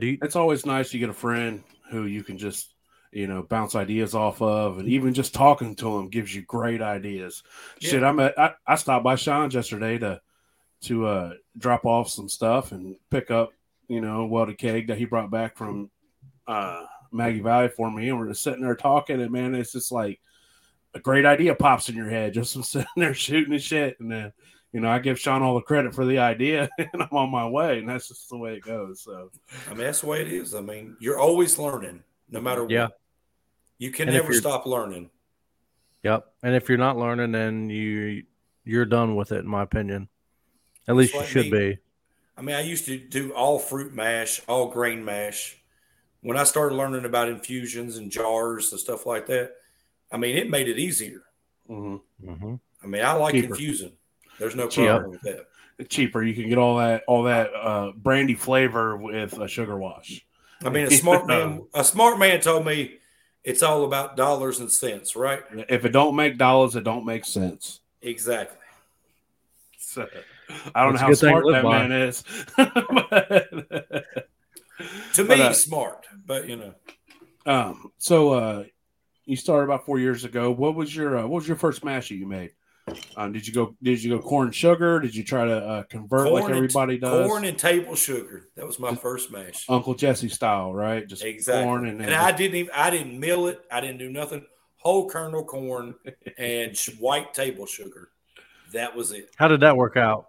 You- 0.01 0.19
It's 0.23 0.37
always 0.37 0.67
nice 0.67 0.93
you 0.93 1.01
get 1.01 1.09
a 1.09 1.13
friend 1.15 1.63
who 1.91 2.05
you 2.05 2.23
can 2.25 2.39
just 2.39 2.75
you 3.13 3.27
know 3.27 3.43
bounce 3.43 3.75
ideas 3.75 4.15
off 4.15 4.41
of, 4.41 4.79
and 4.79 4.89
even 4.89 5.13
just 5.15 5.35
talking 5.35 5.75
to 5.77 5.99
him 5.99 6.09
gives 6.09 6.35
you 6.35 6.43
great 6.43 6.81
ideas. 6.81 7.43
Yeah. 7.81 7.91
Shit, 7.91 8.03
I'm 8.03 8.19
at 8.21 8.39
I, 8.39 8.55
I 8.67 8.75
stopped 8.77 9.05
by 9.05 9.17
Sean's 9.17 9.55
yesterday 9.55 9.99
to 9.99 10.21
to 10.83 11.07
uh 11.07 11.35
drop 11.59 11.85
off 11.85 12.09
some 12.09 12.29
stuff 12.29 12.73
and 12.73 12.97
pick 13.11 13.31
up 13.31 13.53
you 13.93 14.01
know 14.01 14.27
welded 14.27 14.59
keg 14.59 14.87
that 14.89 14.99
he 14.99 15.05
brought 15.05 15.31
back 15.31 15.57
from 15.57 15.91
uh 16.47 16.85
Maggie 17.13 17.41
Valley 17.41 17.69
for 17.69 17.91
me, 17.91 18.09
and 18.09 18.19
we're 18.19 18.29
just 18.29 18.43
sitting 18.43 18.63
there 18.63 18.75
talking, 18.75 19.21
and 19.21 19.31
man, 19.31 19.55
it's 19.55 19.73
just 19.73 19.93
like 19.93 20.19
a 20.95 21.01
great 21.01 21.27
idea 21.27 21.55
pops 21.55 21.89
in 21.89 21.95
your 21.95 22.09
head 22.09 22.33
just 22.35 22.55
from 22.55 22.63
sitting 22.63 22.87
there 22.97 23.15
shooting 23.15 23.53
and 23.53 23.63
shit, 23.63 24.01
and 24.01 24.11
then. 24.11 24.33
You 24.75 24.81
know, 24.81 24.89
I 24.89 25.01
give 25.01 25.21
Sean 25.21 25.43
all 25.43 25.55
the 25.55 25.61
credit 25.61 25.95
for 25.95 26.07
the 26.07 26.19
idea, 26.19 26.67
and 26.79 27.03
I'm 27.03 27.09
on 27.13 27.29
my 27.29 27.47
way, 27.47 27.79
and 27.79 27.87
that's 27.87 28.09
just 28.09 28.31
the 28.31 28.39
way 28.39 28.55
it 28.55 28.63
goes. 28.63 29.03
So, 29.03 29.31
I 29.67 29.75
mean, 29.75 29.81
that's 29.81 30.01
the 30.01 30.07
way 30.07 30.23
it 30.23 30.33
is. 30.33 30.55
I 30.55 30.63
mean, 30.63 30.97
you're 30.99 31.19
always 31.19 31.59
learning, 31.59 32.03
no 32.31 32.41
matter 32.41 32.63
what. 32.63 32.71
Yeah. 32.71 32.89
You 33.77 33.91
can 33.91 34.09
And 34.09 34.17
never 34.17 34.33
stop 34.33 34.65
learning. 34.65 35.11
Yep. 36.05 36.27
And 36.43 36.55
if 36.55 36.71
you're 36.71 36.79
not 36.79 36.97
learning, 36.97 37.33
then 37.33 37.69
you 37.69 38.23
you're 38.65 38.87
done 38.87 39.15
with 39.15 39.33
it, 39.33 39.41
in 39.41 39.47
my 39.47 39.63
opinion. 39.63 40.09
At 40.89 40.97
least 40.97 41.13
you 41.13 41.21
like 41.21 41.29
should 41.29 41.51
me. 41.51 41.51
be. 41.51 41.79
I 42.43 42.45
mean, 42.45 42.57
I 42.57 42.63
used 42.63 42.87
to 42.87 42.99
do 42.99 43.33
all 43.35 43.61
fruit 43.61 43.95
mash, 43.95 44.43
all 44.49 44.67
grain 44.67 45.05
mash. 45.05 45.63
When 46.23 46.37
I 46.37 46.43
started 46.43 46.75
learning 46.75 47.05
about 47.05 47.29
infusions 47.29 47.99
and 47.99 48.11
jars 48.11 48.73
and 48.73 48.81
stuff 48.81 49.07
like 49.07 49.27
that, 49.27 49.53
I 50.11 50.17
mean, 50.17 50.37
it 50.37 50.51
made 50.51 50.69
it 50.69 50.77
easier. 50.77 51.23
mhm. 51.71 52.01
hmm 52.21 52.55
I 52.83 52.87
mean, 52.89 53.05
I 53.05 53.13
like 53.13 53.37
Cheaper. 53.37 53.55
infusing. 53.55 53.93
There's 54.41 54.57
no 54.57 54.65
Yeah. 54.65 54.99
problem 54.99 55.13
with 55.13 55.21
that. 55.23 55.89
cheaper. 55.89 56.21
You 56.21 56.35
can 56.35 56.49
get 56.49 56.59
all 56.59 56.79
that 56.79 57.05
all 57.07 57.23
that 57.25 57.55
uh, 57.55 57.93
brandy 57.95 58.35
flavor 58.35 58.97
with 58.97 59.39
a 59.39 59.47
sugar 59.47 59.77
wash. 59.79 60.27
I 60.65 60.71
mean, 60.71 60.89
a 60.89 60.91
smart 61.03 61.29
man, 61.29 61.63
a 61.75 61.85
smart 61.85 62.19
man 62.19 62.41
told 62.41 62.67
me 62.67 62.99
it's 63.45 63.63
all 63.63 63.85
about 63.85 64.17
dollars 64.17 64.59
and 64.59 64.71
cents, 64.71 65.15
right? 65.15 65.45
If 65.69 65.85
it 65.85 65.91
don't 65.91 66.17
make 66.17 66.39
dollars, 66.39 66.75
it 66.75 66.83
don't 66.83 67.05
make 67.05 67.25
sense. 67.25 67.81
Exactly. 68.01 68.59
So, 69.79 70.09
I 70.75 70.85
don't 70.85 70.95
That's 70.95 71.23
know 71.23 71.33
how 71.33 71.41
good 71.41 71.53
thing 71.53 71.53
to 71.53 71.53
smart 71.53 71.53
that 71.53 71.63
by. 71.63 71.89
man 71.89 71.93
is. 71.93 72.25
To 75.15 75.23
me, 75.23 75.29
But, 75.29 75.41
uh, 75.41 75.53
smart, 75.53 76.07
but 76.27 76.49
you 76.49 76.57
know, 76.57 76.75
um, 77.47 77.93
so 77.99 78.33
uh, 78.33 78.65
you 79.27 79.37
started 79.37 79.65
about 79.65 79.87
four 79.87 80.01
years 80.01 80.25
ago. 80.25 80.51
What 80.51 80.75
was 80.75 80.95
your 80.97 81.19
uh, 81.19 81.23
what 81.23 81.37
was 81.41 81.47
your 81.47 81.57
first 81.57 81.85
mash 81.85 82.09
that 82.09 82.17
you 82.17 82.27
made? 82.27 82.51
Um, 83.17 83.33
did 83.33 83.47
you 83.47 83.53
go? 83.53 83.77
Did 83.81 84.03
you 84.03 84.17
go 84.17 84.21
corn 84.21 84.51
sugar? 84.51 84.99
Did 84.99 85.15
you 85.15 85.23
try 85.23 85.45
to 85.45 85.57
uh, 85.57 85.83
convert 85.85 86.33
like 86.33 86.45
and- 86.47 86.55
everybody 86.57 86.99
does? 86.99 87.29
Corn 87.29 87.45
and 87.45 87.57
table 87.57 87.95
sugar. 87.95 88.49
That 88.57 88.67
was 88.67 88.81
my 88.81 88.95
first 88.97 89.31
mash. 89.31 89.67
Uncle 89.69 89.95
Jesse 89.95 90.29
style, 90.29 90.75
right? 90.75 91.07
Just 91.07 91.23
Exactly. 91.23 91.63
corn 91.65 91.87
and, 91.87 92.01
And 92.03 92.13
I 92.15 92.33
didn't 92.33 92.57
even 92.57 92.73
I 92.75 92.91
didn't 92.91 93.21
mill 93.21 93.47
it. 93.47 93.61
I 93.71 93.81
didn't 93.81 93.99
do 93.99 94.11
nothing. 94.11 94.45
Whole 94.79 95.09
kernel 95.09 95.45
corn 95.45 95.95
and 96.39 96.77
white 96.99 97.35
table 97.35 97.67
sugar. 97.67 98.09
That 98.73 98.97
was 98.97 99.13
it. 99.13 99.31
How 99.37 99.47
did 99.47 99.61
that 99.61 99.77
work 99.77 99.97
out? 99.97 100.29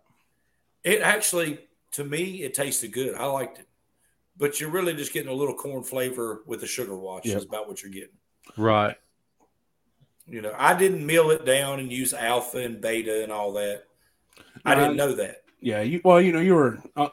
It 0.83 1.01
actually, 1.01 1.59
to 1.93 2.03
me, 2.03 2.43
it 2.43 2.53
tasted 2.53 2.91
good. 2.91 3.15
I 3.15 3.25
liked 3.25 3.59
it. 3.59 3.67
But 4.37 4.59
you're 4.59 4.71
really 4.71 4.93
just 4.93 5.13
getting 5.13 5.31
a 5.31 5.35
little 5.35 5.55
corn 5.55 5.83
flavor 5.83 6.41
with 6.45 6.61
the 6.61 6.67
sugar 6.67 6.97
wash. 6.97 7.25
Yep. 7.25 7.37
Is 7.37 7.45
about 7.45 7.67
what 7.67 7.83
you're 7.83 7.91
getting. 7.91 8.17
Right. 8.57 8.97
You 10.27 10.41
know, 10.41 10.53
I 10.57 10.73
didn't 10.77 11.05
mill 11.05 11.31
it 11.31 11.45
down 11.45 11.79
and 11.79 11.91
use 11.91 12.13
alpha 12.13 12.57
and 12.57 12.81
beta 12.81 13.23
and 13.23 13.31
all 13.31 13.53
that. 13.53 13.83
I 14.65 14.75
didn't 14.75 14.95
know 14.95 15.13
that. 15.15 15.43
yeah. 15.59 15.81
You 15.81 16.01
well, 16.03 16.21
you 16.21 16.31
know, 16.31 16.39
you 16.39 16.55
were, 16.55 16.79
uh, 16.95 17.09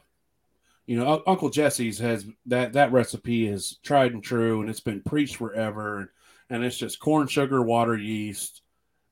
you 0.87 0.97
know, 0.97 1.15
Un- 1.15 1.23
Uncle 1.27 1.51
Jesse's 1.51 1.99
has 1.99 2.25
that 2.47 2.73
that 2.75 2.93
recipe 2.93 3.47
is 3.47 3.79
tried 3.83 4.13
and 4.13 4.23
true, 4.23 4.61
and 4.61 4.71
it's 4.71 4.81
been 4.81 5.03
preached 5.03 5.37
forever, 5.37 6.13
and 6.49 6.65
it's 6.65 6.77
just 6.77 7.01
corn, 7.01 7.27
sugar, 7.27 7.63
water, 7.63 7.97
yeast. 7.97 8.63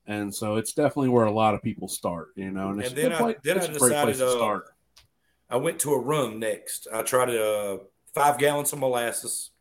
And 0.09 0.33
so 0.33 0.55
it's 0.55 0.73
definitely 0.73 1.09
where 1.09 1.25
a 1.25 1.31
lot 1.31 1.53
of 1.53 1.61
people 1.61 1.87
start, 1.87 2.29
you 2.35 2.49
know. 2.49 2.69
And, 2.71 2.79
it's 2.81 2.89
And 2.89 2.97
then 2.97 3.05
a 3.05 3.09
good 3.09 3.15
I- 3.15 3.19
place- 3.19 3.37
then 3.43 3.57
it's 3.57 3.65
I 3.67 3.69
a 3.69 3.77
great 3.77 3.91
place 3.91 4.17
decided, 4.17 4.17
to 4.17 4.25
uh, 4.27 4.31
start. 4.31 4.65
I 5.51 5.57
went 5.57 5.79
to 5.81 5.93
a 5.93 5.99
rum 5.99 6.39
next. 6.39 6.87
I 6.91 7.03
tried 7.03 7.29
uh, 7.29 7.77
five 8.13 8.39
gallons 8.39 8.73
of 8.73 8.79
molasses 8.79 9.51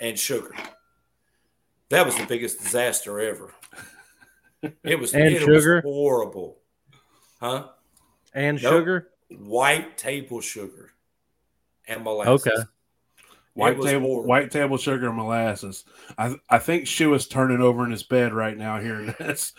and 0.00 0.18
sugar. 0.18 0.54
That 1.90 2.06
was 2.06 2.16
the 2.16 2.24
biggest 2.26 2.60
disaster 2.62 3.20
ever. 3.20 3.52
It 4.82 4.98
was 4.98 5.12
And 5.14 5.24
it 5.24 5.46
was 5.46 5.62
sugar? 5.62 5.80
horrible, 5.82 6.58
huh? 7.40 7.68
And 8.34 8.62
Nope. 8.62 8.72
sugar? 8.72 9.10
White 9.38 9.96
table 9.98 10.40
sugar 10.40 10.90
and 11.86 12.02
molasses. 12.04 12.46
Okay. 12.46 12.62
White 13.54 13.76
was 13.76 13.86
table, 13.86 14.06
horrible. 14.06 14.28
white 14.28 14.50
table 14.50 14.76
sugar 14.76 15.08
and 15.08 15.16
molasses. 15.16 15.84
I 16.16 16.36
I 16.48 16.58
think 16.58 16.86
Shu 16.86 17.12
is 17.14 17.26
turning 17.26 17.60
over 17.60 17.84
in 17.84 17.90
his 17.90 18.02
bed 18.02 18.32
right 18.32 18.56
now 18.56 18.78
hearing 18.78 19.14
this. 19.18 19.52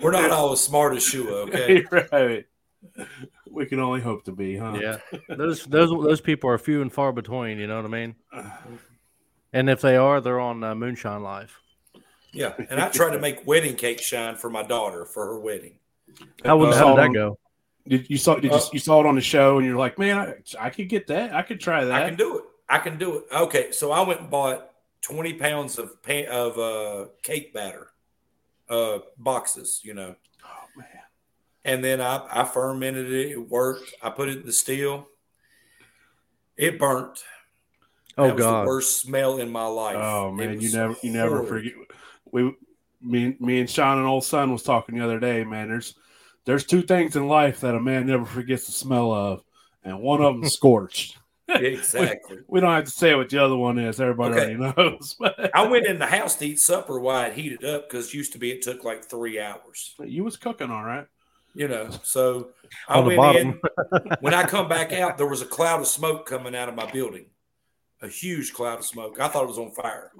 We're 0.00 0.10
not 0.12 0.30
all 0.30 0.52
as 0.52 0.60
smart 0.60 0.94
as 0.96 1.02
Shua, 1.02 1.42
okay? 1.46 1.84
right. 2.12 2.44
We 3.50 3.66
can 3.66 3.80
only 3.80 4.00
hope 4.00 4.24
to 4.24 4.32
be, 4.32 4.56
huh? 4.56 4.78
Yeah. 4.80 4.98
Those 5.28 5.64
those 5.64 5.90
those 5.90 6.20
people 6.20 6.50
are 6.50 6.58
few 6.58 6.82
and 6.82 6.92
far 6.92 7.12
between, 7.12 7.58
you 7.58 7.66
know 7.66 7.76
what 7.76 7.86
I 7.86 7.88
mean? 7.88 8.14
And 9.52 9.70
if 9.70 9.80
they 9.80 9.96
are, 9.96 10.20
they're 10.20 10.40
on 10.40 10.62
uh, 10.64 10.74
Moonshine 10.74 11.22
Live. 11.22 11.58
Yeah. 12.32 12.52
And 12.68 12.80
I 12.80 12.88
tried 12.88 13.12
to 13.12 13.20
make 13.20 13.46
wedding 13.46 13.76
cake 13.76 14.00
shine 14.00 14.34
for 14.34 14.50
my 14.50 14.64
daughter 14.64 15.04
for 15.04 15.24
her 15.26 15.38
wedding. 15.38 15.78
How, 16.44 16.56
would, 16.58 16.70
Uh, 16.70 16.76
how 16.76 16.96
did 16.96 17.04
that 17.04 17.14
go? 17.14 17.38
Did 17.86 18.08
you 18.08 18.16
saw 18.16 18.36
did 18.36 18.44
you, 18.44 18.50
Uh, 18.52 18.60
you 18.72 18.78
saw 18.78 19.00
it 19.00 19.06
on 19.06 19.14
the 19.14 19.20
show 19.20 19.58
and 19.58 19.66
you're 19.66 19.76
like, 19.76 19.98
man, 19.98 20.18
I, 20.18 20.66
I 20.66 20.70
could 20.70 20.88
get 20.88 21.06
that. 21.08 21.34
I 21.34 21.42
could 21.42 21.60
try 21.60 21.84
that. 21.84 22.02
I 22.02 22.08
can 22.08 22.16
do 22.16 22.38
it. 22.38 22.44
I 22.68 22.78
can 22.78 22.98
do 22.98 23.18
it. 23.18 23.24
Okay, 23.30 23.72
so 23.72 23.92
I 23.92 24.00
went 24.02 24.20
and 24.20 24.30
bought 24.30 24.70
20 25.02 25.34
pounds 25.34 25.78
of 25.78 26.02
pan, 26.02 26.26
of 26.26 26.58
uh, 26.58 27.08
cake 27.22 27.52
batter, 27.52 27.88
uh, 28.70 29.00
boxes, 29.18 29.80
you 29.84 29.92
know, 29.92 30.14
oh 30.44 30.64
man. 30.76 30.88
and 31.64 31.84
then 31.84 32.00
I, 32.00 32.26
I 32.30 32.44
fermented 32.44 33.12
it. 33.12 33.32
It 33.32 33.50
worked. 33.50 33.92
I 34.02 34.08
put 34.08 34.30
it 34.30 34.38
in 34.38 34.46
the 34.46 34.52
still. 34.52 35.08
It 36.56 36.78
burnt. 36.78 37.22
Oh 38.16 38.28
that 38.28 38.36
was 38.36 38.44
God. 38.44 38.62
the 38.62 38.66
worst 38.66 39.00
smell 39.02 39.38
in 39.38 39.50
my 39.50 39.66
life. 39.66 39.96
Oh 39.96 40.30
man, 40.30 40.60
you 40.60 40.72
never 40.72 40.96
you 41.02 41.12
never 41.12 41.44
forget. 41.44 41.72
We 42.30 42.54
me 43.02 43.36
me 43.40 43.60
and 43.60 43.68
Sean 43.68 43.98
and 43.98 44.06
old 44.06 44.24
son 44.24 44.52
was 44.52 44.62
talking 44.62 44.96
the 44.96 45.04
other 45.04 45.20
day. 45.20 45.44
Man, 45.44 45.68
there's 45.68 45.94
there's 46.44 46.64
two 46.64 46.82
things 46.82 47.16
in 47.16 47.26
life 47.28 47.60
that 47.60 47.74
a 47.74 47.80
man 47.80 48.06
never 48.06 48.24
forgets 48.24 48.66
the 48.66 48.72
smell 48.72 49.12
of, 49.12 49.42
and 49.82 50.00
one 50.00 50.22
of 50.22 50.34
them 50.40 50.48
scorched. 50.48 51.18
Exactly. 51.46 52.38
We 52.48 52.60
don't 52.60 52.72
have 52.72 52.84
to 52.84 52.90
say 52.90 53.14
what 53.14 53.28
the 53.28 53.38
other 53.44 53.54
one 53.54 53.78
is. 53.78 54.00
Everybody 54.00 54.34
Okay. 54.34 54.56
already 54.56 54.74
knows. 54.80 55.16
I 55.54 55.66
went 55.66 55.86
in 55.86 55.98
the 55.98 56.06
house 56.06 56.36
to 56.36 56.46
eat 56.46 56.58
supper 56.58 56.98
while 56.98 57.26
it 57.30 57.34
heated 57.34 57.62
up 57.64 57.88
because 57.88 58.14
used 58.14 58.32
to 58.32 58.38
be 58.38 58.50
it 58.50 58.62
took 58.62 58.82
like 58.82 59.04
three 59.04 59.38
hours. 59.38 59.94
you 60.02 60.24
was 60.24 60.38
cooking 60.38 60.70
all 60.70 60.82
right. 60.82 61.06
You 61.54 61.68
know, 61.68 61.90
so 62.02 62.48
I 62.88 62.98
went 62.98 63.36
in. 63.36 63.60
when 64.20 64.32
I 64.32 64.44
come 64.44 64.68
back 64.68 64.92
out, 64.94 65.18
there 65.18 65.28
was 65.28 65.42
a 65.42 65.46
cloud 65.46 65.80
of 65.82 65.86
smoke 65.86 66.26
coming 66.26 66.56
out 66.56 66.70
of 66.70 66.74
my 66.74 66.90
building, 66.90 67.26
a 68.00 68.08
huge 68.08 68.54
cloud 68.54 68.78
of 68.78 68.86
smoke. 68.86 69.20
I 69.20 69.28
thought 69.28 69.44
it 69.44 69.48
was 69.48 69.58
on 69.58 69.70
fire, 69.70 70.12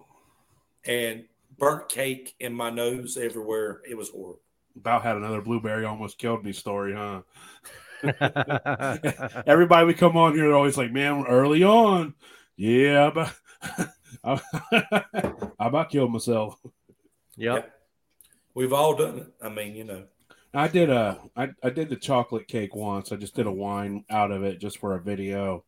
and 0.85 1.25
burnt 1.59 1.89
cake 1.89 2.35
in 2.39 2.53
my 2.53 2.69
nose 2.71 3.17
everywhere. 3.17 3.81
It 3.89 3.97
was 3.97 4.11
horrible. 4.11 4.41
About 4.77 5.03
had 5.03 5.17
another 5.17 5.41
blueberry 5.41 5.85
almost 5.85 6.19
killed 6.19 6.45
me 6.45 6.53
story, 6.53 6.95
huh? 6.95 7.23
Everybody 9.47 9.87
we 9.87 9.95
come 9.95 10.17
on 10.17 10.35
here, 10.35 10.49
they're 10.49 10.57
always 10.57 10.77
like, 10.77 10.93
man, 10.93 11.25
early 11.27 11.63
on, 11.63 12.15
yeah, 12.57 13.05
I 13.05 13.31
about, 14.23 14.43
I 15.59 15.67
about 15.67 15.91
killed 15.91 16.13
myself. 16.13 16.59
yep. 17.37 17.71
We've 18.55 18.73
all 18.73 18.95
done 18.95 19.19
it. 19.19 19.35
I 19.43 19.49
mean, 19.49 19.75
you 19.75 19.85
know, 19.85 20.05
I 20.53 20.69
did 20.69 20.89
a 20.89 21.19
I, 21.37 21.51
I 21.63 21.71
did 21.71 21.89
the 21.89 21.97
chocolate 21.97 22.47
cake 22.47 22.75
once. 22.77 23.11
I 23.11 23.17
just 23.17 23.35
did 23.35 23.47
a 23.47 23.53
wine 23.53 24.05
out 24.09 24.31
of 24.31 24.45
it 24.45 24.61
just 24.61 24.79
for 24.79 24.95
a 24.95 25.01
video. 25.01 25.65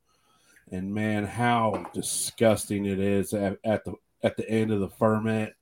And 0.70 0.94
man, 0.94 1.24
how 1.24 1.86
disgusting 1.92 2.86
it 2.86 3.00
is 3.00 3.32
at, 3.34 3.58
at 3.64 3.84
the 3.84 3.94
at 4.22 4.36
the 4.36 4.48
end 4.48 4.70
of 4.70 4.80
the 4.80 4.88
ferment. 4.88 5.52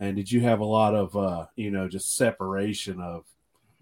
And 0.00 0.16
did 0.16 0.32
you 0.32 0.40
have 0.40 0.60
a 0.60 0.64
lot 0.64 0.94
of 0.94 1.16
uh, 1.16 1.46
you 1.56 1.70
know, 1.70 1.88
just 1.88 2.16
separation 2.16 3.00
of 3.00 3.24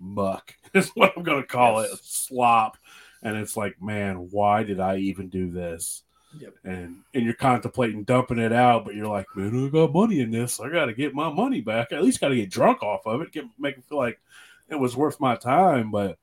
muck 0.00 0.54
is 0.74 0.90
what 0.90 1.12
I'm 1.16 1.22
gonna 1.22 1.42
call 1.44 1.82
Yes. 1.82 1.92
it. 1.94 2.04
Slop. 2.04 2.76
And 3.22 3.36
it's 3.36 3.56
like, 3.56 3.80
man, 3.82 4.28
why 4.30 4.62
did 4.62 4.78
I 4.80 4.98
even 4.98 5.28
do 5.28 5.50
this? 5.50 6.02
Yep. 6.38 6.54
And 6.64 6.96
and 7.14 7.24
you're 7.24 7.34
contemplating 7.34 8.04
dumping 8.04 8.38
it 8.38 8.52
out, 8.52 8.84
but 8.84 8.94
you're 8.94 9.06
like, 9.06 9.26
man, 9.34 9.66
I 9.66 9.68
got 9.70 9.92
money 9.92 10.20
in 10.20 10.30
this. 10.30 10.60
I 10.60 10.68
got 10.68 10.86
to 10.86 10.92
get 10.92 11.14
my 11.14 11.32
money 11.32 11.60
back. 11.60 11.88
I 11.92 11.96
at 11.96 12.02
least 12.04 12.20
got 12.20 12.28
to 12.28 12.36
get 12.36 12.50
drunk 12.50 12.82
off 12.82 13.06
of 13.06 13.22
it. 13.22 13.32
Get 13.32 13.44
make 13.58 13.78
it 13.78 13.84
feel 13.88 13.98
like 13.98 14.20
it 14.68 14.76
was 14.78 14.96
worth 14.96 15.18
my 15.20 15.36
time. 15.36 15.90
But 15.90 16.18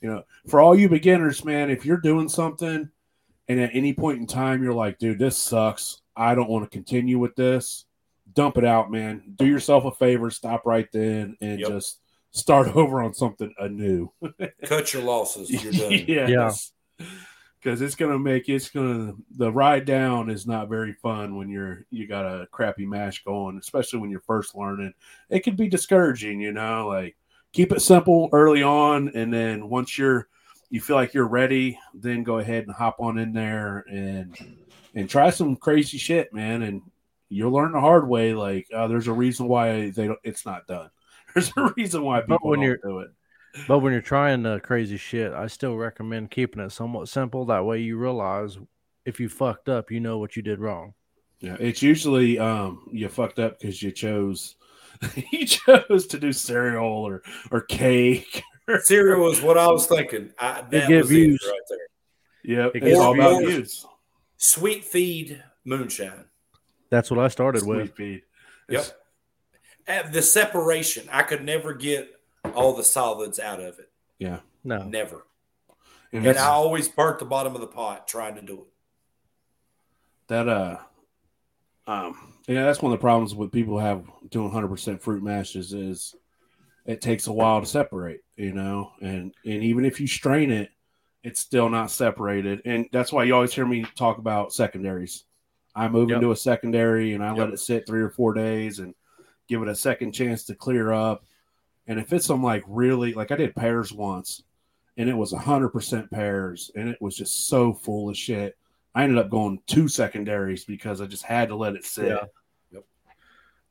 you 0.00 0.08
know, 0.08 0.22
for 0.46 0.60
all 0.60 0.78
you 0.78 0.88
beginners, 0.88 1.44
man, 1.44 1.68
if 1.70 1.84
you're 1.84 1.96
doing 1.96 2.28
something 2.28 2.88
and 3.48 3.60
at 3.60 3.70
any 3.74 3.92
point 3.92 4.20
in 4.20 4.26
time 4.26 4.62
you're 4.62 4.74
like, 4.74 4.98
dude, 4.98 5.18
this 5.18 5.36
sucks. 5.36 6.00
I 6.16 6.34
don't 6.34 6.48
want 6.48 6.64
to 6.64 6.70
continue 6.70 7.18
with 7.18 7.34
this. 7.34 7.86
Dump 8.34 8.58
it 8.58 8.64
out, 8.64 8.90
man. 8.90 9.22
Do 9.36 9.46
yourself 9.46 9.84
a 9.84 9.92
favor. 9.92 10.30
Stop 10.30 10.66
right 10.66 10.88
then 10.92 11.36
and 11.40 11.60
Yep. 11.60 11.68
just 11.68 12.00
start 12.30 12.68
over 12.76 13.02
on 13.02 13.14
something 13.14 13.52
anew. 13.58 14.10
cut 14.64 14.92
your 14.92 15.02
losses. 15.02 15.50
You're 15.50 15.72
done. 15.72 15.92
yes. 16.08 16.72
Because 17.62 17.82
it's 17.82 17.94
gonna 17.94 18.18
make 18.18 18.48
it's 18.48 18.70
gonna 18.70 19.12
the 19.36 19.52
ride 19.52 19.84
down 19.84 20.30
is 20.30 20.46
not 20.46 20.70
very 20.70 20.94
fun 20.94 21.36
when 21.36 21.50
you're 21.50 21.84
you 21.90 22.06
got 22.06 22.24
a 22.24 22.46
crappy 22.46 22.86
mash 22.86 23.22
going, 23.22 23.58
especially 23.58 23.98
when 23.98 24.10
you're 24.10 24.20
first 24.20 24.54
learning. 24.54 24.94
It 25.28 25.40
can 25.40 25.56
be 25.56 25.68
discouraging, 25.68 26.40
you 26.40 26.52
know. 26.52 26.88
Like 26.88 27.16
keep 27.52 27.72
it 27.72 27.82
simple 27.82 28.30
early 28.32 28.62
on, 28.62 29.10
and 29.14 29.32
then 29.32 29.68
once 29.68 29.98
you're 29.98 30.28
you 30.70 30.80
feel 30.80 30.96
like 30.96 31.12
you're 31.12 31.26
ready, 31.28 31.78
then 31.92 32.22
go 32.22 32.38
ahead 32.38 32.64
and 32.66 32.74
hop 32.74 32.96
on 33.00 33.18
in 33.18 33.32
there 33.34 33.84
and 33.90 34.34
and 34.94 35.10
try 35.10 35.28
some 35.28 35.54
crazy 35.56 35.98
shit, 35.98 36.32
man. 36.32 36.62
And 36.62 36.80
you'll 37.30 37.52
learn 37.52 37.72
the 37.72 37.80
hard 37.80 38.06
way. 38.06 38.34
Like 38.34 38.66
uh, 38.74 38.86
there's 38.88 39.06
a 39.08 39.12
reason 39.12 39.48
why 39.48 39.90
they 39.90 40.06
don't. 40.08 40.18
It's 40.22 40.44
not 40.44 40.66
done. 40.66 40.90
There's 41.34 41.52
a 41.56 41.72
reason 41.76 42.02
why 42.02 42.20
But 42.20 42.34
people 42.38 42.50
when 42.50 42.58
don't 42.58 42.66
you're- 42.66 42.78
do 42.82 42.98
it. 42.98 43.10
But 43.66 43.78
when 43.80 43.92
you're 43.92 44.02
trying 44.02 44.42
the 44.42 44.60
crazy 44.60 44.96
shit, 44.96 45.32
I 45.32 45.46
still 45.48 45.76
recommend 45.76 46.30
keeping 46.30 46.62
it 46.62 46.70
somewhat 46.70 47.08
simple. 47.08 47.46
That 47.46 47.64
way 47.64 47.80
you 47.80 47.96
realize 47.98 48.58
if 49.04 49.18
you 49.18 49.28
fucked 49.28 49.68
up, 49.68 49.90
you 49.90 49.98
know 50.00 50.18
what 50.18 50.36
you 50.36 50.42
did 50.42 50.60
wrong. 50.60 50.94
Yeah, 51.40 51.56
it's 51.58 51.82
usually 51.82 52.38
um 52.38 52.88
you 52.92 53.08
fucked 53.08 53.38
up 53.38 53.58
because 53.58 53.82
you 53.82 53.90
chose 53.92 54.56
you 55.32 55.46
chose 55.46 56.06
to 56.08 56.18
do 56.18 56.32
cereal 56.32 56.84
or 56.84 57.22
or 57.50 57.62
cake. 57.62 58.42
Cereal 58.82 59.20
was 59.24 59.40
what 59.42 59.58
I 59.58 59.66
was 59.68 59.86
thinking. 59.86 60.30
I, 60.38 60.62
that 60.70 60.88
get 60.88 60.98
was 61.02 61.08
views. 61.08 61.40
it 61.42 61.48
right 61.48 61.60
there. 61.68 61.78
Yep, 62.64 62.76
It 62.76 62.82
it's 62.84 63.00
all 63.00 63.14
about 63.14 63.40
views. 63.40 63.52
views. 63.54 63.86
Sweet 64.36 64.84
feed 64.84 65.42
moonshine. 65.64 66.24
That's 66.90 67.10
what 67.10 67.20
I 67.20 67.28
started 67.28 67.62
Sweet 67.62 67.76
with. 67.76 67.94
feed. 67.96 68.22
Yep. 68.68 68.80
It's- 68.80 68.92
And 69.86 70.12
the 70.12 70.22
separation, 70.22 71.08
I 71.10 71.22
could 71.22 71.42
never 71.44 71.72
get 71.74 72.14
all 72.54 72.74
the 72.74 72.84
solids 72.84 73.38
out 73.40 73.60
of 73.60 73.78
it. 73.78 73.90
Yeah, 74.18 74.40
No. 74.64 74.82
Never. 74.84 75.26
and 76.12 76.26
And 76.26 76.38
I 76.38 76.46
always 76.46 76.88
burnt 76.88 77.18
the 77.20 77.24
bottom 77.24 77.54
of 77.54 77.60
the 77.60 77.66
pot 77.66 78.06
trying 78.08 78.34
to 78.34 78.42
do 78.42 78.54
it. 78.60 78.66
that 80.28 80.48
uh 80.48 80.78
um 81.86 82.34
yeah 82.46 82.64
that's 82.64 82.80
one 82.82 82.92
of 82.92 82.98
the 82.98 83.02
problems 83.02 83.34
with 83.34 83.50
people 83.50 83.78
have 83.78 84.04
doing 84.30 84.50
100% 84.50 85.00
fruit 85.00 85.22
mashes 85.22 85.72
is 85.72 86.14
it 86.86 87.00
takes 87.00 87.26
a 87.26 87.32
while 87.32 87.60
to 87.60 87.66
separate 87.66 88.20
you 88.36 88.52
know 88.52 88.92
and 89.00 89.34
and 89.44 89.62
even 89.64 89.84
if 89.84 90.00
you 90.00 90.06
strain 90.06 90.50
it 90.52 90.70
it's 91.24 91.40
still 91.40 91.68
not 91.68 91.90
separated 91.90 92.62
and 92.64 92.86
that's 92.92 93.12
why 93.12 93.24
you 93.24 93.34
always 93.34 93.52
hear 93.52 93.66
me 93.66 93.84
talk 93.96 94.18
about 94.18 94.52
secondaries 94.52 95.24
i 95.74 95.88
move 95.88 96.08
Yep. 96.10 96.16
into 96.16 96.32
a 96.32 96.36
secondary 96.36 97.14
and 97.14 97.22
i 97.24 97.32
let 97.32 97.50
it 97.50 97.58
sit 97.60 97.86
three 97.86 98.00
or 98.02 98.10
four 98.10 98.32
days 98.34 98.78
and 98.78 98.94
give 99.48 99.62
it 99.62 99.68
a 99.68 99.74
second 99.74 100.12
chance 100.12 100.44
to 100.44 100.54
clear 100.54 100.92
up. 100.92 101.24
And 101.88 101.98
if 101.98 102.12
it's 102.12 102.26
some 102.26 102.40
like 102.40 102.62
really 102.68 103.14
like 103.14 103.32
I 103.32 103.36
did 103.36 103.56
pears 103.56 103.92
once, 103.92 104.44
and 104.96 105.08
it 105.08 105.16
was 105.16 105.32
a 105.32 105.38
hundred 105.38 105.70
percent 105.70 106.08
pears, 106.08 106.70
and 106.76 106.88
it 106.88 107.00
was 107.02 107.16
just 107.16 107.48
so 107.48 107.72
full 107.74 108.08
of 108.08 108.16
shit. 108.16 108.56
I 108.94 109.02
ended 109.02 109.18
up 109.18 109.28
going 109.28 109.60
two 109.66 109.88
secondaries 109.88 110.64
because 110.64 111.00
I 111.00 111.06
just 111.06 111.24
had 111.24 111.48
to 111.48 111.56
let 111.56 111.74
it 111.74 111.84
sit. 111.84 112.06
Yeah. 112.72 112.80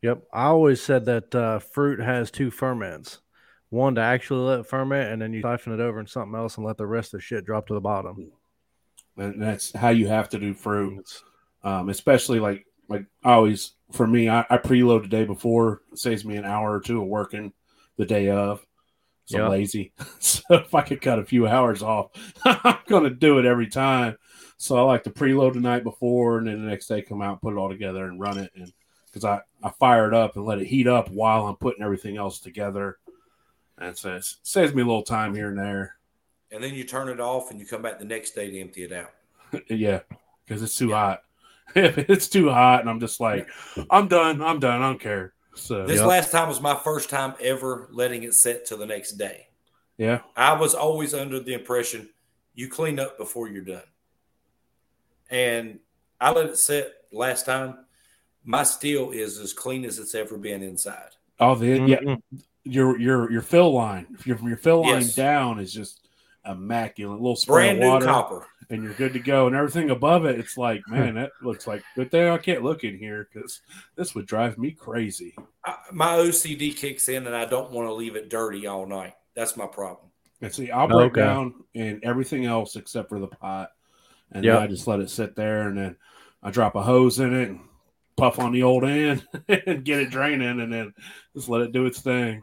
Yep. 0.02 0.24
I 0.34 0.46
always 0.46 0.82
said 0.82 1.06
that 1.06 1.34
uh, 1.36 1.60
fruit 1.60 2.00
has 2.02 2.30
two 2.32 2.52
ferments. 2.52 3.20
One 3.70 3.96
to 3.96 4.02
actually 4.02 4.42
let 4.50 4.60
it 4.62 4.66
ferment, 4.66 5.12
and 5.14 5.22
then 5.22 5.32
you 5.32 5.42
siphon 5.42 5.74
it 5.74 5.80
over 5.80 6.00
in 6.02 6.08
something 6.08 6.36
else 6.38 6.58
and 6.58 6.66
let 6.66 6.78
the 6.78 6.88
rest 6.88 7.14
of 7.14 7.20
the 7.20 7.22
shit 7.24 7.46
drop 7.46 7.68
to 7.68 7.74
the 7.74 7.82
bottom. 7.82 8.32
and 9.18 9.42
that's 9.42 9.72
how 9.74 9.90
you 9.90 10.08
have 10.08 10.28
to 10.30 10.40
do 10.40 10.54
fruit. 10.54 11.22
Um, 11.64 11.90
especially 11.90 12.40
like 12.40 12.66
like 12.88 13.06
I 13.24 13.34
always 13.34 13.74
for 13.92 14.08
me, 14.08 14.30
I, 14.30 14.46
I 14.50 14.58
preload 14.58 15.04
the 15.04 15.08
day 15.08 15.26
before. 15.26 15.82
It 15.92 16.00
saves 16.00 16.26
me 16.26 16.38
an 16.38 16.46
hour 16.46 16.74
or 16.74 16.80
two 16.80 17.02
of 17.02 17.08
working 17.08 17.54
the 17.98 18.06
day 18.06 18.30
of. 18.30 18.66
So 19.26 19.40
Yeah. 19.40 19.48
Lazy. 19.50 19.94
so 20.20 20.42
if 20.52 20.74
I 20.74 20.82
could 20.82 21.02
cut 21.02 21.20
a 21.20 21.26
few 21.26 21.48
hours 21.48 21.84
off, 21.84 22.12
I'm 22.46 22.78
gonna 22.88 23.10
do 23.10 23.40
it 23.40 23.46
every 23.46 23.68
time. 23.68 24.18
So 24.58 24.78
I 24.78 24.82
like 24.82 25.04
to 25.04 25.12
preload 25.12 25.54
the 25.54 25.62
night 25.62 25.84
before 25.84 26.40
and 26.40 26.48
then 26.48 26.62
the 26.62 26.70
next 26.70 26.88
day 26.88 27.02
come 27.02 27.22
out, 27.22 27.42
put 27.42 27.54
it 27.54 27.58
all 27.58 27.70
together 27.70 28.06
and 28.06 28.20
run 28.20 28.38
it 28.38 28.52
and 28.56 28.72
because 29.06 29.26
I, 29.26 29.42
I 29.64 29.72
fire 29.80 30.08
it 30.08 30.14
up 30.14 30.36
and 30.36 30.46
let 30.46 30.60
it 30.60 30.68
heat 30.68 30.88
up 30.88 31.10
while 31.10 31.48
I'm 31.48 31.56
putting 31.56 31.84
everything 31.84 32.18
else 32.18 32.40
together. 32.40 32.98
And 33.78 33.98
so 33.98 34.16
it 34.16 34.26
saves 34.44 34.74
me 34.74 34.82
a 34.82 34.86
little 34.86 35.04
time 35.04 35.34
here 35.34 35.50
and 35.50 35.58
there. 35.58 35.96
And 36.52 36.64
then 36.64 36.74
you 36.74 36.84
turn 36.84 37.10
it 37.10 37.20
off 37.20 37.52
and 37.52 37.60
you 37.60 37.66
come 37.66 37.82
back 37.82 38.00
the 38.00 38.06
next 38.06 38.32
day 38.32 38.50
to 38.50 38.60
empty 38.60 38.84
it 38.84 38.92
out. 38.92 39.12
Yeah, 39.68 40.02
because 40.46 40.62
it's 40.62 40.78
too 40.78 40.92
hot. 40.92 41.24
If 41.76 41.98
it's 42.10 42.28
too 42.28 42.50
hot, 42.50 42.82
and 42.82 42.90
I'm 42.90 43.00
just 43.00 43.20
like, 43.20 43.48
I'm 43.90 44.08
done. 44.08 44.42
I'm 44.42 44.60
done. 44.60 44.82
I 44.82 44.88
don't 44.88 45.00
care. 45.00 45.34
So 45.56 45.86
This 45.86 46.00
yeah, 46.00 46.06
last 46.06 46.32
time 46.32 46.48
was 46.48 46.62
my 46.62 46.76
first 46.76 47.10
time 47.10 47.34
ever 47.42 47.90
letting 47.92 48.24
it 48.24 48.34
set 48.34 48.66
till 48.66 48.78
the 48.78 48.86
next 48.86 49.14
day. 49.14 49.48
yeah, 49.98 50.22
I 50.36 50.54
was 50.54 50.74
always 50.74 51.14
under 51.14 51.40
the 51.40 51.54
impression 51.54 52.10
you 52.56 52.68
clean 52.70 53.00
up 53.00 53.18
before 53.18 53.50
you're 53.50 53.64
done. 53.64 53.84
And 55.30 55.80
I 56.20 56.32
let 56.32 56.48
it 56.48 56.58
set 56.58 56.92
last 57.12 57.46
time. 57.46 57.86
My 58.44 58.64
still 58.64 59.12
is 59.12 59.38
as 59.38 59.54
clean 59.54 59.86
as 59.86 60.00
it's 60.00 60.16
ever 60.16 60.38
been 60.38 60.64
inside. 60.64 61.10
oh, 61.40 61.56
the 61.56 61.68
yeah, 61.88 62.00
Mhm. 62.00 62.22
your 62.64 63.00
your 63.00 63.32
your 63.32 63.42
fill 63.42 63.72
line, 63.74 64.08
if 64.14 64.26
your 64.26 64.38
your 64.48 64.58
fill 64.58 64.82
line 64.82 65.02
Yes. 65.02 65.16
down 65.16 65.60
is 65.60 65.72
just 65.74 66.08
immaculate. 66.46 67.20
little 67.22 67.36
spray 67.36 67.66
Brand 67.74 67.78
of 67.78 67.82
new 67.84 67.90
water, 67.90 68.06
copper. 68.06 68.48
And 68.70 68.84
you're 68.84 68.94
good 68.94 69.14
to 69.14 69.20
go. 69.20 69.48
And 69.48 69.56
everything 69.56 69.90
above 69.90 70.26
it, 70.26 70.40
it's 70.40 70.58
like, 70.58 70.82
hmm. 70.88 70.96
man, 70.96 71.16
that 71.16 71.32
looks 71.42 71.68
like 71.68 71.84
good 71.96 72.12
thing 72.12 72.30
I 72.30 72.38
can't 72.38 72.64
look 72.64 72.84
in 72.84 72.98
here 72.98 73.28
because 73.32 73.62
this 73.96 74.16
would 74.16 74.26
drive 74.26 74.58
me 74.58 74.72
crazy. 74.72 75.36
I, 75.66 75.76
my 75.92 76.18
OCD 76.18 76.76
kicks 76.76 77.10
in 77.10 77.26
and 77.28 77.36
I 77.36 77.46
don't 77.46 77.72
want 77.72 77.88
to 77.88 77.94
leave 77.94 78.16
it 78.16 78.30
dirty 78.30 78.68
all 78.68 78.86
night. 78.86 79.14
That's 79.36 79.58
my 79.58 79.68
problem. 79.68 80.12
And 80.42 80.54
see, 80.54 80.72
I'll 80.72 80.88
break 80.88 81.12
Okay. 81.12 81.22
down 81.22 81.54
in 81.74 82.00
everything 82.04 82.46
else 82.46 82.76
except 82.76 83.10
for 83.10 83.20
the 83.20 83.28
pot, 83.28 83.72
and 84.32 84.44
Yep. 84.44 84.54
then 84.54 84.64
I 84.64 84.68
just 84.68 84.88
let 84.88 85.02
it 85.02 85.10
sit 85.10 85.36
there, 85.36 85.68
and 85.68 85.78
then 85.78 85.98
I 86.42 86.50
drop 86.52 86.76
a 86.76 86.82
hose 86.82 87.20
in 87.20 87.34
it 87.34 87.50
and 87.50 87.60
puff 88.16 88.40
on 88.40 88.54
the 88.54 88.64
old 88.64 88.86
end 88.86 89.28
and 89.50 89.84
get 89.84 90.00
it 90.00 90.12
draining, 90.12 90.62
and 90.62 90.72
then 90.72 90.94
just 91.36 91.50
let 91.50 91.62
it 91.62 91.74
do 91.74 91.86
its 91.86 92.00
thing. 92.00 92.42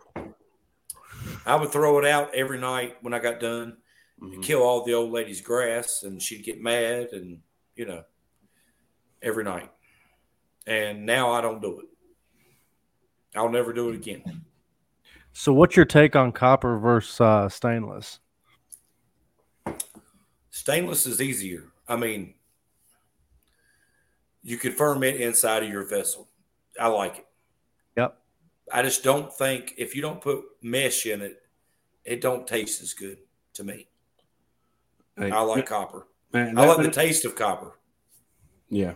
I 1.46 1.56
would 1.56 1.70
throw 1.70 1.98
it 1.98 2.04
out 2.04 2.34
every 2.34 2.58
night 2.58 2.96
when 3.00 3.14
I 3.14 3.18
got 3.18 3.40
done, 3.40 3.78
Mhm. 4.20 4.42
kill 4.42 4.62
all 4.62 4.82
the 4.84 4.94
old 4.94 5.12
lady's 5.12 5.40
grass, 5.40 6.02
and 6.02 6.22
she'd 6.22 6.44
get 6.44 6.60
mad, 6.60 7.08
and 7.12 7.42
you 7.74 7.84
know, 7.84 8.02
every 9.22 9.44
night. 9.44 9.70
And 10.66 11.04
now 11.04 11.30
I 11.30 11.40
don't 11.40 11.60
do 11.60 11.80
it. 11.80 11.86
I'll 13.34 13.50
never 13.50 13.72
do 13.72 13.90
it 13.90 13.94
again. 13.94 14.44
So, 15.32 15.52
what's 15.52 15.76
your 15.76 15.84
take 15.84 16.16
on 16.16 16.32
copper 16.32 16.78
versus 16.78 17.20
uh, 17.20 17.48
stainless? 17.48 18.20
Stainless 20.50 21.04
is 21.04 21.20
easier. 21.20 21.64
I 21.86 21.96
mean, 21.96 22.34
you 24.42 24.56
can 24.56 24.72
ferment 24.72 25.20
inside 25.20 25.62
of 25.62 25.68
your 25.68 25.84
vessel. 25.84 26.28
I 26.80 26.88
like 26.88 27.18
it. 27.18 27.26
Yep. 27.98 28.18
I 28.72 28.82
just 28.82 29.04
don't 29.04 29.32
think 29.32 29.74
if 29.76 29.94
you 29.94 30.00
don't 30.00 30.20
put 30.20 30.44
mesh 30.62 31.04
in 31.04 31.20
it, 31.20 31.42
it 32.04 32.20
don't 32.22 32.46
taste 32.46 32.82
as 32.82 32.94
good 32.94 33.18
to 33.52 33.64
me. 33.64 33.88
Hey, 35.16 35.30
I 35.30 35.40
like 35.40 35.66
copper. 35.66 36.06
man, 36.32 36.58
I 36.58 36.66
like 36.66 36.82
the 36.84 36.90
taste 36.90 37.24
of 37.24 37.34
copper. 37.36 37.72
yeah. 38.68 38.94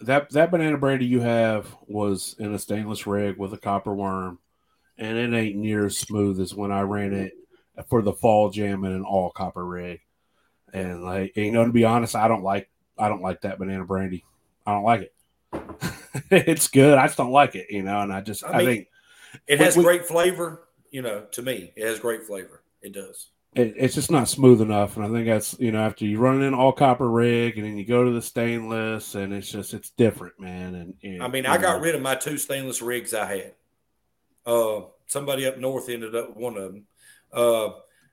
That 0.00 0.30
that 0.30 0.50
banana 0.50 0.78
brandy 0.78 1.06
you 1.06 1.20
have 1.20 1.66
was 1.86 2.34
in 2.40 2.52
a 2.52 2.58
stainless 2.58 3.06
rig 3.06 3.36
with 3.38 3.52
a 3.52 3.56
copper 3.56 3.94
worm, 3.94 4.40
and 4.98 5.16
it 5.16 5.32
ain't 5.32 5.54
near 5.56 5.86
as 5.86 5.96
smooth 5.96 6.40
as 6.40 6.52
when 6.54 6.72
I 6.72 6.80
ran 6.80 7.12
it 7.14 7.34
for 7.88 8.02
the 8.02 8.12
fall 8.12 8.50
jam 8.50 8.84
in 8.84 8.90
an 8.90 9.04
all 9.04 9.30
copper 9.30 9.64
rig. 9.64 10.00
And 10.72 11.04
like, 11.04 11.36
you 11.36 11.52
know, 11.52 11.64
to 11.64 11.70
be 11.72 11.84
honest, 11.84 12.16
I 12.16 12.26
don't 12.26 12.42
like 12.42 12.68
I 12.98 13.08
don't 13.08 13.22
like 13.22 13.42
that 13.42 13.60
banana 13.60 13.84
brandy. 13.84 14.24
I 14.66 14.72
don't 14.72 14.82
like 14.82 15.02
it. 15.02 15.14
it's 16.30 16.66
good. 16.66 16.98
I 16.98 17.06
just 17.06 17.16
don't 17.18 17.30
like 17.30 17.54
it, 17.54 17.68
you 17.70 17.82
know. 17.84 18.00
And 18.00 18.12
I 18.12 18.22
just 18.22 18.42
I 18.42 18.48
I, 18.48 18.58
mean- 18.58 18.66
think 18.66 18.88
It 19.46 19.60
has 19.60 19.76
we- 19.76 19.84
great 19.84 20.04
flavor. 20.06 20.66
You 20.90 21.02
know, 21.02 21.26
to 21.30 21.42
me, 21.42 21.72
it 21.76 21.86
has 21.86 22.00
great 22.00 22.24
flavor. 22.24 22.62
It 22.82 22.92
does. 22.92 23.28
It, 23.54 23.74
it's 23.76 23.94
just 23.94 24.10
not 24.10 24.28
smooth 24.28 24.60
enough. 24.60 24.96
And 24.96 25.04
I 25.04 25.08
think 25.10 25.26
that's 25.26 25.58
you 25.58 25.72
know 25.72 25.82
after 25.82 26.04
you 26.04 26.18
run 26.18 26.42
it 26.42 26.46
in 26.46 26.54
all 26.54 26.72
copper 26.72 27.08
rig 27.10 27.58
and 27.58 27.66
then 27.66 27.76
you 27.76 27.84
go 27.84 28.04
to 28.04 28.10
the 28.10 28.22
stainless 28.22 29.14
and 29.14 29.32
it's 29.32 29.50
just 29.50 29.74
it's 29.74 29.90
different, 29.90 30.38
man. 30.40 30.74
And, 30.74 30.94
and 31.02 31.22
I 31.22 31.28
mean, 31.28 31.46
I 31.46 31.58
got 31.58 31.76
know, 31.76 31.82
rid 31.82 31.94
of 31.94 32.02
my 32.02 32.14
two 32.14 32.38
stainless 32.38 32.80
rigs 32.82 33.14
I 33.14 33.26
had. 33.26 33.54
Uh, 34.44 34.82
somebody 35.06 35.46
up 35.46 35.58
north 35.58 35.88
ended 35.88 36.14
up 36.14 36.30
with 36.30 36.36
one 36.36 36.56
of 36.56 36.62
them. 36.72 36.86
Uh, 37.32 37.70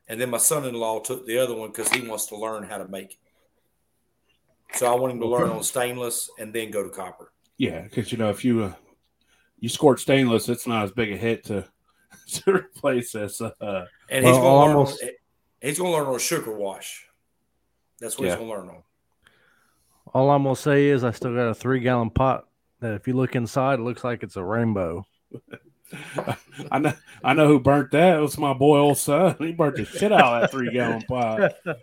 and 0.08 0.20
then 0.20 0.30
my 0.30 0.38
son-in-law 0.38 1.02
took 1.02 1.26
the 1.26 1.38
other 1.38 1.56
one 1.56 1.70
because 1.70 1.90
he 1.90 2.08
wants 2.08 2.28
to 2.28 2.36
learn 2.38 2.64
how 2.64 2.78
to 2.78 2.88
make 2.88 3.12
it. 3.14 4.78
So 4.78 4.92
I 4.92 4.96
want 4.96 5.14
him 5.14 5.20
to 5.20 5.28
learn 5.28 5.50
on 5.50 5.64
stainless 5.64 6.30
and 6.40 6.54
then 6.54 6.72
go 6.72 6.84
to 6.84 6.90
copper. 6.90 7.32
yeah, 7.58 7.82
because 7.82 8.12
you 8.12 8.18
know 8.18 8.30
if 8.30 8.46
you 8.46 8.64
uh, 8.66 8.74
you 9.60 9.70
scored 9.70 10.00
stainless, 10.00 10.48
it's 10.50 10.68
not 10.68 10.84
as 10.84 10.92
big 10.92 11.12
a 11.12 11.18
hit 11.18 11.44
to 11.46 11.66
to 12.28 12.52
replace 12.52 13.14
this. 13.14 13.42
Uh, 13.42 13.86
And 14.10 14.26
he's 14.26 14.36
Well, 14.36 14.74
to 14.74 14.80
learn. 14.80 15.12
Almost- 15.62 15.64
On, 15.64 15.68
he's 15.70 15.80
going 15.80 15.92
to 15.92 15.98
learn 15.98 16.08
on 16.14 16.20
sugar 16.20 16.52
wash. 16.54 17.06
That's 18.00 18.18
what 18.18 18.26
Yeah. 18.26 18.32
he's 18.32 18.38
going 18.40 18.50
to 18.50 18.56
learn 18.58 18.70
on. 18.76 18.84
All 20.12 20.32
I'm 20.32 20.42
gonna 20.42 20.56
say 20.56 20.88
is 20.88 21.04
I 21.04 21.12
still 21.12 21.36
got 21.36 21.50
a 21.50 21.54
three 21.54 21.82
gallon 21.82 22.10
pot 22.10 22.48
that 22.80 22.94
if 22.96 23.08
you 23.08 23.14
look 23.14 23.36
inside, 23.36 23.78
it 23.78 23.84
looks 23.84 24.04
like 24.04 24.24
it's 24.24 24.38
a 24.38 24.44
rainbow. 24.44 25.06
I 26.72 26.80
know 26.80 26.94
I 27.24 27.34
know 27.34 27.48
who 27.48 27.60
burnt 27.60 27.92
that. 27.92 28.18
It 28.18 28.22
was 28.22 28.36
my 28.40 28.54
boy 28.54 28.80
old 28.80 28.98
son. 28.98 29.36
He 29.38 29.52
burnt 29.52 29.76
the 29.76 29.86
shit 29.86 30.12
out 30.12 30.34
of 30.34 30.42
that 30.42 30.52
three 30.52 30.72
gallon 30.72 31.04
pot. 31.04 31.54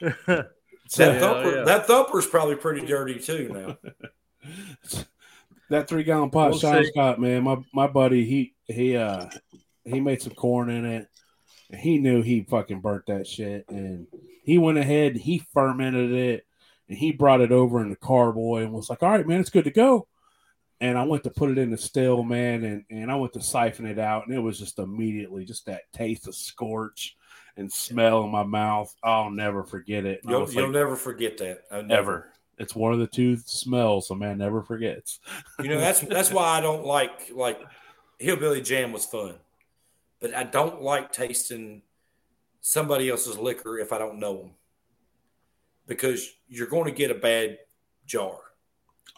That 0.00 0.50
So, 0.88 1.12
Yeah, 1.12 1.18
thumper, 1.20 1.56
yeah. 1.58 1.62
that 1.64 1.86
thumper's 1.86 2.26
probably 2.26 2.56
pretty 2.56 2.84
dirty 2.84 3.20
too 3.20 3.76
now. 3.82 5.02
that 5.70 5.88
three 5.88 6.02
gallon 6.04 6.30
pot 6.30 6.50
We'll 6.50 6.58
Sean 6.58 6.82
see. 6.84 6.90
Scott, 6.90 7.20
man, 7.20 7.44
my 7.44 7.56
my 7.72 7.86
buddy, 7.86 8.24
he 8.24 8.54
he 8.66 8.96
uh 8.96 9.28
he 9.84 10.00
made 10.00 10.20
some 10.22 10.34
corn 10.34 10.70
in 10.70 10.84
it. 10.84 11.08
He 11.74 11.98
knew 11.98 12.22
he 12.22 12.42
fucking 12.42 12.80
burnt 12.80 13.06
that 13.06 13.26
shit, 13.26 13.64
and 13.68 14.06
he 14.42 14.58
went 14.58 14.78
ahead 14.78 15.16
he 15.16 15.42
fermented 15.52 16.12
it, 16.12 16.46
and 16.88 16.96
he 16.96 17.12
brought 17.12 17.40
it 17.40 17.52
over 17.52 17.80
in 17.80 17.90
the 17.90 17.96
carboy 17.96 18.62
and 18.62 18.72
was 18.72 18.88
like, 18.90 19.02
"All 19.02 19.10
right, 19.10 19.26
man, 19.26 19.40
it's 19.40 19.50
good 19.50 19.64
to 19.64 19.70
go." 19.70 20.06
And 20.80 20.98
I 20.98 21.04
went 21.04 21.24
to 21.24 21.30
put 21.30 21.50
it 21.50 21.58
in 21.58 21.70
the 21.70 21.78
still, 21.78 22.22
man, 22.22 22.64
and 22.64 22.84
and 22.90 23.10
I 23.10 23.16
went 23.16 23.32
to 23.32 23.42
siphon 23.42 23.86
it 23.86 23.98
out, 23.98 24.26
and 24.26 24.34
it 24.34 24.40
was 24.40 24.58
just 24.58 24.78
immediately 24.78 25.44
just 25.44 25.66
that 25.66 25.90
taste 25.92 26.28
of 26.28 26.34
scorch 26.34 27.16
and 27.56 27.72
smell 27.72 28.22
in 28.24 28.30
my 28.30 28.44
mouth. 28.44 28.94
I'll 29.02 29.30
never 29.30 29.64
forget 29.64 30.04
it. 30.04 30.20
And 30.22 30.30
You'll, 30.30 30.50
you'll 30.52 30.64
like, 30.64 30.72
never 30.72 30.96
forget 30.96 31.38
that. 31.38 31.62
Never. 31.72 31.92
ever. 31.92 32.32
It's 32.58 32.74
one 32.74 32.92
of 32.92 32.98
the 32.98 33.06
two 33.06 33.36
smells 33.36 34.10
a 34.10 34.16
man 34.16 34.38
never 34.38 34.62
forgets. 34.62 35.20
You 35.62 35.68
know, 35.68 35.78
that's 35.78 36.00
that's 36.00 36.30
why 36.30 36.56
I 36.56 36.60
don't 36.60 36.86
like 36.86 37.30
like 37.34 37.60
hillbilly 38.18 38.62
jam 38.62 38.92
was 38.92 39.04
fun, 39.04 39.34
but 40.20 40.34
I 40.34 40.44
don't 40.44 40.82
like 40.82 41.12
tasting 41.12 41.82
somebody 42.60 43.08
else's 43.10 43.38
liquor 43.38 43.78
if 43.78 43.92
I 43.92 43.98
don't 43.98 44.18
know 44.18 44.36
them 44.38 44.50
because 45.86 46.32
you're 46.48 46.66
going 46.66 46.84
to 46.86 46.90
get 46.90 47.10
a 47.10 47.14
bad 47.14 47.58
jar. 48.06 48.38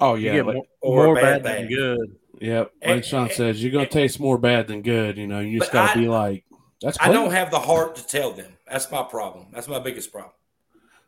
Oh 0.01 0.15
yeah, 0.15 0.43
like- 0.43 0.55
more, 0.55 0.67
or 0.81 1.05
more 1.07 1.15
bad 1.17 1.43
bad, 1.43 1.45
than 1.45 1.63
bag. 1.63 1.69
good. 1.71 2.17
Yep. 2.41 2.73
And- 2.83 2.97
Like 2.97 3.05
Sean 3.05 3.23
and- 3.25 3.33
says, 3.33 3.63
you're 3.63 3.73
gonna 3.73 3.87
taste 3.87 4.21
more 4.21 4.39
bad 4.39 4.69
than 4.69 4.83
good. 4.83 5.19
You 5.19 5.27
know, 5.27 5.41
you 5.41 5.59
just 5.59 5.73
gotta 5.73 5.99
be 5.99 6.09
like, 6.09 6.45
that's 6.81 6.97
I 7.01 7.11
don't 7.11 7.33
have 7.33 7.51
the 7.51 7.59
heart 7.59 7.97
to 7.97 8.07
tell 8.07 8.33
them. 8.33 8.57
That's 8.71 8.91
my 8.93 9.03
problem. 9.03 9.49
That's 9.53 9.67
my 9.67 9.81
biggest 9.81 10.13
problem. 10.13 10.35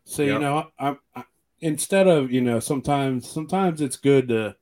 So 0.03 0.23
you 0.23 0.39
know, 0.39 0.67
I, 0.77 0.97
I 1.15 1.23
instead 1.61 2.07
of 2.07 2.31
you 2.31 2.41
know, 2.41 2.59
sometimes 2.59 3.29
sometimes 3.29 3.79
it's 3.79 3.95
good 3.95 4.27
to 4.29 4.55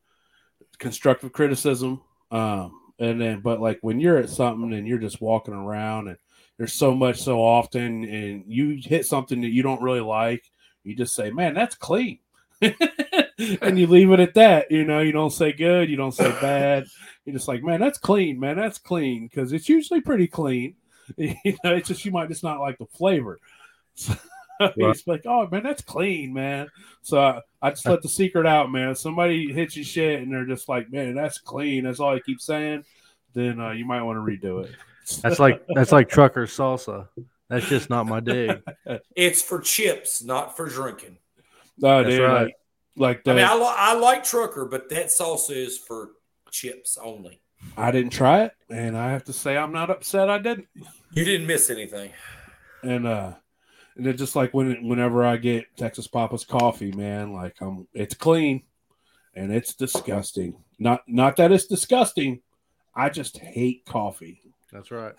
constructive 0.78 1.32
criticism. 1.32 2.02
Um, 2.30 2.89
and 3.00 3.20
then 3.20 3.42
but 3.42 3.62
like 3.62 3.80
when 3.82 4.00
you're 4.00 4.18
at 4.18 4.30
something 4.30 4.74
and 4.74 4.88
you're 4.88 4.98
just 4.98 5.22
walking 5.22 5.54
around 5.54 6.08
and 6.08 6.18
there's 6.58 6.74
so 6.74 6.94
much 6.94 7.22
so 7.22 7.40
often 7.40 8.04
and 8.04 8.44
you 8.48 8.80
hit 8.84 9.06
something 9.06 9.42
that 9.42 9.52
you 9.52 9.64
don't 9.64 9.82
really 9.82 10.02
like, 10.02 10.44
you 10.84 10.96
just 10.96 11.16
say, 11.16 11.32
Man, 11.32 11.54
that's 11.54 11.76
clean. 11.76 12.20
and 12.62 13.80
you 13.80 13.88
leave 13.88 14.12
it 14.12 14.20
at 14.20 14.34
that, 14.34 14.70
you 14.70 14.84
know, 14.84 15.00
you 15.00 15.14
don't 15.14 15.32
say 15.32 15.54
good, 15.54 15.90
you 15.90 15.96
don't 15.96 16.14
say 16.14 16.30
bad, 16.42 16.86
you're 17.24 17.34
just 17.36 17.48
like, 17.48 17.64
man, 17.64 17.80
that's 17.80 17.98
clean, 17.98 18.38
man, 18.40 18.58
that's 18.58 18.78
clean 18.78 19.28
because 19.28 19.54
it's 19.54 19.70
usually 19.70 20.02
pretty 20.02 20.28
clean. 20.28 20.76
You 21.18 21.58
know, 21.64 21.74
it's 21.74 21.88
just 21.88 22.06
you 22.06 22.12
might 22.12 22.30
just 22.30 22.44
not 22.44 22.60
like 22.60 22.78
the 22.78 22.86
flavor. 22.86 23.40
So 24.78 24.90
it's 24.90 25.08
like, 25.08 25.26
oh 25.26 25.48
man, 25.50 25.64
that's 25.64 25.82
clean, 25.82 26.34
man. 26.34 26.68
So 27.02 27.20
I, 27.22 27.42
I 27.62 27.70
just 27.70 27.86
let 27.86 28.02
the 28.02 28.10
secret 28.10 28.46
out, 28.46 28.70
man. 28.70 28.94
Somebody 28.94 29.54
hits 29.54 29.78
you 29.78 29.86
shit 29.86 30.22
and 30.22 30.32
they're 30.32 30.46
just 30.46 30.68
like, 30.68 30.92
man, 30.92 31.16
that's 31.16 31.38
clean. 31.38 31.86
That's 31.86 32.02
all 32.02 32.14
I 32.14 32.20
keep 32.20 32.42
saying. 32.42 32.84
Then 33.34 33.62
uh, 33.62 33.72
you 33.72 33.86
might 33.86 34.04
want 34.04 34.18
to 34.18 34.22
redo 34.22 34.66
it. 34.66 34.72
That's 35.22 35.40
like 35.40 35.64
that's 35.70 35.92
like 35.94 36.10
trucker 36.10 36.46
salsa. 36.46 37.08
That's 37.50 37.68
just 37.68 37.90
not 37.90 38.06
my 38.06 38.20
dig. 38.20 38.62
It's 39.16 39.42
for 39.42 39.60
chips, 39.60 40.24
not 40.24 40.56
for 40.56 40.68
drinking. 40.68 41.18
No, 41.78 42.04
That's 42.04 42.16
dude, 42.16 42.28
right. 42.28 42.42
like, 42.44 42.54
like 42.96 43.24
the, 43.24 43.32
I 43.32 43.36
mean, 43.36 43.46
I, 43.46 43.56
li- 43.56 43.76
I 43.78 43.94
like 43.96 44.24
trucker, 44.24 44.66
but 44.66 44.90
that 44.90 45.08
salsa 45.08 45.56
is 45.56 45.78
for 45.78 46.12
chips 46.52 46.98
only. 47.02 47.42
I 47.78 47.92
didn't 47.92 48.12
try 48.12 48.44
it, 48.44 48.54
and 48.70 48.98
I 48.98 49.12
have 49.12 49.24
to 49.26 49.34
say 49.34 49.58
I'm 49.58 49.72
not 49.72 49.90
upset 49.90 50.30
I 50.30 50.38
didn't. 50.38 50.68
You 51.12 51.26
didn't 51.26 51.48
miss 51.48 51.70
anything. 51.70 52.12
And 52.84 53.08
uh 53.08 53.34
and 54.00 54.08
it's 54.08 54.20
just 54.20 54.36
like 54.36 54.54
when 54.54 54.88
whenever 54.88 55.24
I 55.26 55.38
get 55.38 55.66
Texas 55.78 56.08
Papa's 56.08 56.46
coffee, 56.46 56.92
man, 56.94 57.34
like 57.34 57.62
um 57.62 57.88
it's 57.94 58.16
clean 58.16 58.64
and 59.36 59.52
it's 59.54 59.74
disgusting. 59.74 60.56
Not 60.80 61.02
not 61.08 61.36
that 61.36 61.52
it's 61.52 61.68
disgusting. 61.68 62.40
I 62.96 63.10
just 63.10 63.38
hate 63.38 63.86
coffee. 63.86 64.42
That's 64.72 64.90
right. 64.92 65.14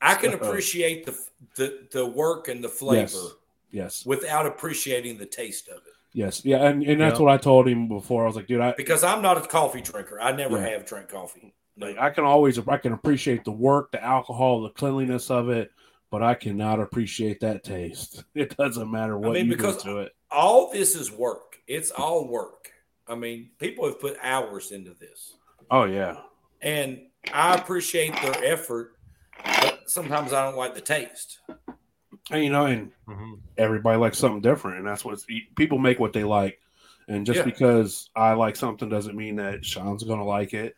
I 0.00 0.14
can 0.14 0.32
So- 0.32 0.36
appreciate 0.38 1.06
the 1.06 1.18
the 1.56 1.88
the 1.90 2.06
work 2.06 2.48
and 2.48 2.62
the 2.62 2.68
flavor 2.68 3.00
Yes. 3.00 3.32
Yes. 3.70 4.06
without 4.06 4.46
appreciating 4.46 5.18
the 5.18 5.26
taste 5.26 5.68
of 5.68 5.78
it. 5.78 5.92
Yes. 6.12 6.44
Yeah, 6.44 6.64
and, 6.66 6.82
and 6.82 7.00
that's 7.00 7.18
Yeah. 7.18 7.24
what 7.26 7.32
I 7.32 7.36
told 7.36 7.68
him 7.68 7.88
before. 7.88 8.22
I 8.24 8.26
was 8.26 8.36
like, 8.36 8.46
dude, 8.46 8.60
I 8.60 8.72
Because 8.76 9.02
I'm 9.04 9.20
not 9.22 9.36
a 9.36 9.42
coffee 9.42 9.80
drinker. 9.82 10.20
I 10.20 10.32
never 10.32 10.58
Yeah. 10.58 10.68
have 10.68 10.84
drank 10.86 11.08
coffee. 11.08 11.52
like 11.78 11.98
I 11.98 12.08
can 12.10 12.24
always 12.24 12.58
I 12.68 12.76
can 12.78 12.92
appreciate 12.92 13.44
the 13.44 13.50
work, 13.52 13.92
the 13.92 14.02
alcohol, 14.02 14.62
the 14.62 14.70
cleanliness 14.70 15.30
of 15.30 15.48
it, 15.50 15.70
but 16.10 16.22
I 16.22 16.34
cannot 16.34 16.80
appreciate 16.80 17.40
that 17.40 17.64
taste. 17.64 18.24
It 18.34 18.56
doesn't 18.56 18.90
matter 18.90 19.16
what 19.18 19.32
mean, 19.34 19.46
you 19.46 19.56
because- 19.56 19.82
do 19.82 19.90
to 19.90 19.98
it. 19.98 20.12
All 20.30 20.72
this 20.72 20.94
is 20.96 21.10
work. 21.12 21.58
It's 21.68 21.90
all 21.90 22.28
work. 22.28 22.70
I 23.08 23.14
mean, 23.14 23.50
people 23.58 23.84
have 23.86 24.00
put 24.00 24.16
hours 24.22 24.72
into 24.72 24.92
this. 24.94 25.34
Oh 25.70 25.84
yeah. 25.84 26.16
And 26.62 27.02
I 27.32 27.54
appreciate 27.54 28.14
their 28.22 28.44
effort, 28.44 28.96
but 29.44 29.82
sometimes 29.86 30.32
I 30.32 30.44
don't 30.44 30.56
like 30.56 30.74
the 30.74 30.80
taste. 30.80 31.38
And 32.30 32.42
you 32.44 32.50
know, 32.50 32.66
and 32.66 32.90
Mm-hmm. 33.08 33.34
everybody 33.56 33.98
likes 33.98 34.18
something 34.18 34.40
different, 34.40 34.78
and 34.78 34.86
that's 34.86 35.04
what 35.04 35.20
people 35.56 35.78
make 35.78 36.00
what 36.00 36.12
they 36.12 36.24
like. 36.24 36.58
And 37.08 37.24
just 37.24 37.38
Yeah. 37.38 37.44
because 37.44 38.10
I 38.16 38.32
like 38.32 38.56
something 38.56 38.88
doesn't 38.88 39.16
mean 39.16 39.36
that 39.36 39.64
Sean's 39.64 40.02
going 40.02 40.18
to 40.18 40.24
like 40.24 40.52
it. 40.54 40.74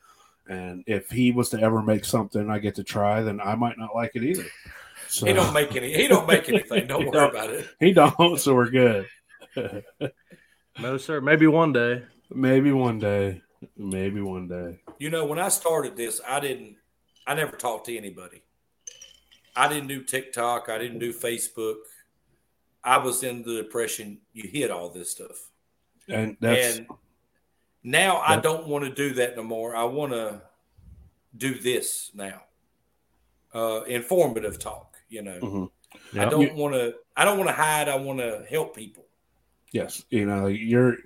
And 0.46 0.84
if 0.86 1.08
he 1.10 1.32
was 1.32 1.48
to 1.50 1.60
ever 1.60 1.80
make 1.82 2.04
something 2.04 2.50
I 2.50 2.58
get 2.58 2.74
to 2.74 2.84
try, 2.84 3.22
then 3.22 3.40
I 3.40 3.54
might 3.54 3.78
not 3.78 3.94
like 3.94 4.12
it 4.14 4.22
either. 4.24 4.44
So 5.08 5.26
He 5.26 5.32
don't 5.32 5.52
make 5.54 5.74
any. 5.74 5.92
He 5.92 6.06
don't 6.08 6.26
make 6.28 6.48
anything. 6.48 6.86
Don't 6.86 7.00
He 7.04 7.06
worry 7.08 7.12
don't. 7.18 7.30
about 7.30 7.50
it. 7.50 7.68
he 7.80 7.92
don't, 7.92 8.38
so 8.38 8.54
we're 8.54 8.70
good. 8.70 9.06
No, 10.80 10.96
sir. 10.96 11.20
Maybe 11.20 11.48
one 11.48 11.72
day. 11.72 12.04
Maybe 12.32 12.70
one 12.70 13.00
day. 13.00 13.42
Maybe 13.76 14.20
one 14.20 14.46
day. 14.46 14.78
You 15.00 15.10
know, 15.10 15.24
when 15.26 15.40
I 15.40 15.48
started 15.48 15.96
this, 15.96 16.20
I 16.24 16.38
didn't. 16.38 16.76
I 17.26 17.34
never 17.34 17.56
talked 17.56 17.86
to 17.86 17.96
anybody. 17.96 18.42
I 19.56 19.66
didn't 19.66 19.88
do 19.88 20.04
TikTok. 20.04 20.68
I 20.68 20.78
didn't 20.78 21.00
do 21.00 21.12
Facebook. 21.12 21.78
I 22.84 22.98
was 22.98 23.24
in 23.24 23.42
the 23.42 23.56
depression. 23.60 24.18
You 24.32 24.48
hit 24.48 24.70
all 24.70 24.88
this 24.88 25.10
stuff, 25.10 25.50
And 26.08 26.36
that's 26.40 26.76
and 26.76 26.86
now 27.82 28.18
I 28.18 28.36
don't 28.36 28.68
want 28.68 28.84
to 28.84 28.94
do 28.94 29.14
that 29.14 29.36
no 29.36 29.42
more. 29.42 29.74
I 29.74 29.82
want 29.82 30.12
to 30.12 30.42
do 31.36 31.58
this 31.58 32.12
now. 32.14 32.42
Uh, 33.52 33.82
informative 33.82 34.60
talk. 34.60 34.97
You 35.08 35.22
know, 35.22 35.38
mhm. 35.40 35.70
I 36.14 36.28
don't 36.28 36.54
want 36.54 36.74
to. 36.74 36.94
I 37.16 37.24
don't 37.24 37.38
want 37.38 37.48
to 37.48 37.54
hide. 37.54 37.88
I 37.88 37.96
want 37.96 38.18
to 38.20 38.44
help 38.48 38.76
people. 38.76 39.04
yes. 39.72 40.04
You 40.10 40.26
know, 40.26 40.46
you're 40.46 40.96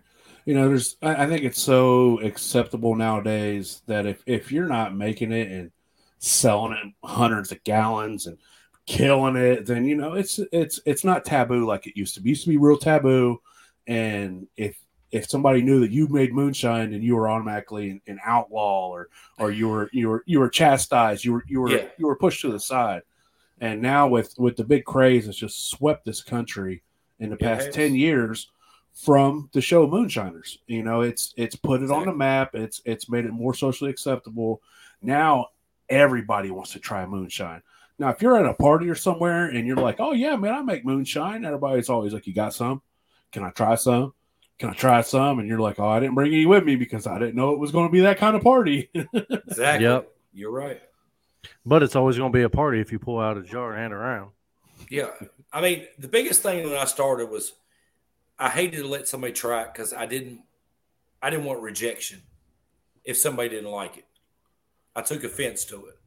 you 0.44 0.54
know, 0.54 0.68
there's 0.68 0.96
I 1.02 1.24
I 1.24 1.26
think 1.28 1.44
it's 1.44 1.62
so 1.62 2.18
acceptable 2.20 2.94
nowadays 2.96 3.82
that 3.86 4.06
if 4.06 4.22
if 4.26 4.50
you're 4.52 4.68
not 4.68 4.94
making 4.96 5.32
it 5.32 5.50
and 5.50 5.70
selling 6.18 6.72
it 6.72 6.92
hundreds 7.06 7.52
of 7.52 7.62
gallons 7.64 8.26
and 8.26 8.38
killing 8.86 9.36
it, 9.36 9.66
then 9.66 9.84
you 9.84 9.94
know 9.96 10.14
it's 10.14 10.40
it's 10.52 10.80
it's 10.84 11.04
not 11.04 11.24
taboo 11.24 11.64
like 11.66 11.86
it 11.86 11.96
used 11.96 12.14
to 12.16 12.20
be. 12.20 12.30
It 12.30 12.32
used 12.32 12.44
to 12.44 12.50
be 12.50 12.56
real 12.56 12.76
taboo, 12.76 13.40
and 13.86 14.46
if 14.56 14.76
if 15.12 15.28
somebody 15.28 15.60
knew 15.62 15.78
that 15.80 15.90
you 15.92 16.08
made 16.08 16.32
moonshine 16.32 16.94
and 16.94 17.04
you 17.04 17.14
were 17.14 17.28
automatically 17.28 17.90
an, 17.90 18.00
an 18.08 18.18
outlaw 18.24 18.88
or 18.88 19.08
or 19.38 19.50
you 19.52 19.68
were 19.68 19.88
you 19.92 20.08
were 20.08 20.24
you 20.26 20.40
were 20.40 20.48
chastised, 20.48 21.24
you 21.24 21.34
were 21.34 21.44
you 21.46 21.60
were 21.60 21.70
Yeah. 21.70 21.86
you 21.98 22.06
were 22.06 22.16
pushed 22.16 22.40
to 22.42 22.50
the 22.50 22.58
side. 22.60 23.02
And 23.62 23.80
now 23.80 24.08
with 24.08 24.34
with 24.38 24.56
the 24.56 24.64
big 24.64 24.84
craze 24.84 25.26
that's 25.26 25.38
just 25.38 25.70
swept 25.70 26.04
this 26.04 26.20
country 26.20 26.82
in 27.20 27.30
the 27.30 27.36
past 27.36 27.66
has. 27.66 27.74
10 27.74 27.94
years 27.94 28.50
from 28.92 29.48
the 29.52 29.60
show 29.60 29.86
Moonshiners. 29.86 30.58
You 30.66 30.82
know, 30.82 31.02
it's 31.02 31.32
it's 31.36 31.54
put 31.54 31.80
it 31.80 31.90
on 31.92 32.04
the 32.04 32.12
map. 32.12 32.56
It's 32.56 32.82
it's 32.84 33.08
made 33.08 33.24
it 33.24 33.30
more 33.30 33.54
socially 33.54 33.88
acceptable. 33.88 34.60
Now 35.00 35.46
everybody 35.88 36.50
wants 36.50 36.72
to 36.72 36.80
try 36.80 37.06
moonshine. 37.06 37.62
Now, 38.00 38.08
if 38.08 38.20
you're 38.20 38.36
at 38.36 38.46
a 38.46 38.54
party 38.54 38.88
or 38.88 38.96
somewhere 38.96 39.46
and 39.46 39.64
you're 39.64 39.76
like, 39.76 40.00
"Oh 40.00 40.12
yeah, 40.12 40.34
man, 40.34 40.54
I 40.54 40.62
make 40.62 40.84
moonshine," 40.84 41.44
everybody's 41.44 41.88
always 41.88 42.12
like, 42.12 42.26
"You 42.26 42.34
got 42.34 42.54
some? 42.54 42.82
Can 43.30 43.44
I 43.44 43.50
try 43.50 43.76
some? 43.76 44.12
Can 44.58 44.70
I 44.70 44.72
try 44.72 45.02
some?" 45.02 45.38
And 45.38 45.46
you're 45.46 45.60
like, 45.60 45.78
"Oh, 45.78 45.88
I 45.88 46.00
didn't 46.00 46.16
bring 46.16 46.32
any 46.32 46.46
with 46.46 46.64
me 46.64 46.74
because 46.74 47.06
I 47.06 47.20
didn't 47.20 47.36
know 47.36 47.52
it 47.52 47.60
was 47.60 47.70
going 47.70 47.86
to 47.86 47.92
be 47.92 48.00
that 48.00 48.18
kind 48.18 48.34
of 48.34 48.42
party." 48.42 48.90
Exactly. 49.14 49.86
Yep. 49.86 50.10
You're 50.34 50.50
right. 50.50 50.80
But 51.64 51.82
it's 51.82 51.96
always 51.96 52.18
going 52.18 52.32
to 52.32 52.36
be 52.36 52.42
a 52.42 52.50
party 52.50 52.80
if 52.80 52.92
you 52.92 52.98
pull 52.98 53.20
out 53.20 53.36
a 53.36 53.42
jar 53.42 53.72
and 53.72 53.80
hand 53.80 53.92
around. 53.92 54.30
Yeah. 54.88 55.10
I 55.52 55.60
mean, 55.60 55.86
the 55.98 56.08
biggest 56.08 56.42
thing 56.42 56.64
when 56.64 56.78
I 56.78 56.84
started 56.84 57.30
was 57.30 57.52
I 58.38 58.48
hated 58.48 58.78
to 58.78 58.88
let 58.88 59.08
somebody 59.08 59.32
try 59.32 59.62
it 59.62 59.72
because 59.72 59.92
I 59.92 60.06
didn't 60.06 60.40
I 61.22 61.30
didn't 61.30 61.44
want 61.44 61.60
rejection 61.60 62.22
if 63.04 63.16
somebody 63.16 63.48
didn't 63.50 63.70
like 63.70 63.96
it. 63.96 64.06
I 64.94 65.02
took 65.02 65.24
offense 65.24 65.64
to 65.66 65.86
it. 65.86 65.98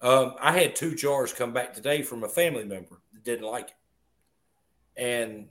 Um, 0.00 0.34
I 0.40 0.52
had 0.52 0.74
two 0.76 0.94
jars 0.94 1.32
come 1.32 1.52
back 1.52 1.72
today 1.74 2.02
from 2.02 2.24
a 2.24 2.28
family 2.28 2.64
member 2.64 3.00
that 3.12 3.24
didn't 3.24 3.46
like 3.46 3.68
it. 3.68 5.00
And 5.00 5.48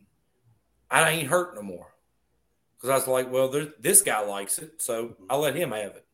I 0.89 1.09
ain't 1.09 1.27
hurt 1.27 1.55
no 1.55 1.61
more. 1.61 1.93
Because 2.75 2.89
I 2.89 2.95
was 2.95 3.07
like, 3.07 3.31
well, 3.31 3.49
this 3.79 4.01
guy 4.01 4.19
likes 4.19 4.59
it, 4.59 4.81
so 4.81 5.15
I'll 5.29 5.39
let 5.39 5.55
him 5.55 5.71
have 5.71 5.95
it. 5.95 6.05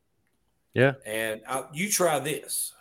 Yeah. 0.74 0.94
And 1.06 1.42
I, 1.48 1.66
you 1.74 1.90
try 1.90 2.20
this. 2.20 2.74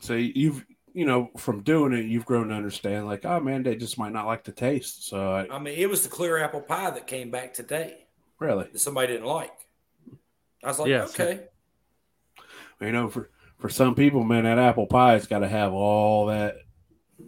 so 0.00 0.14
you've 0.14 0.64
you 0.94 1.04
know 1.04 1.30
from 1.36 1.62
doing 1.62 1.92
it, 1.92 2.06
you've 2.06 2.24
grown 2.24 2.48
to 2.48 2.54
understand 2.54 3.06
like, 3.06 3.24
oh 3.24 3.40
man, 3.40 3.62
they 3.62 3.76
just 3.76 3.98
might 3.98 4.12
not 4.12 4.26
like 4.26 4.44
the 4.44 4.52
taste. 4.52 5.06
So 5.08 5.32
I, 5.34 5.46
I 5.54 5.58
mean, 5.58 5.74
it 5.78 5.88
was 5.90 6.02
the 6.02 6.08
clear 6.08 6.38
apple 6.38 6.60
pie 6.62 6.90
that 6.90 7.06
came 7.06 7.30
back 7.30 7.52
today. 7.54 8.06
really, 8.38 8.64
that 8.72 8.78
somebody 8.78 9.08
didn't 9.12 9.26
like. 9.26 9.52
I 10.64 10.68
was 10.68 10.78
like, 10.78 10.88
Yes. 10.88 11.10
okay, 11.18 11.44
you 12.80 12.92
know, 12.92 13.08
for 13.08 13.30
for 13.58 13.68
some 13.68 13.94
people, 13.94 14.22
man, 14.24 14.44
that 14.44 14.58
apple 14.58 14.86
pie's 14.86 15.26
got 15.26 15.40
to 15.40 15.48
have 15.48 15.72
all 15.72 16.26
that 16.26 16.56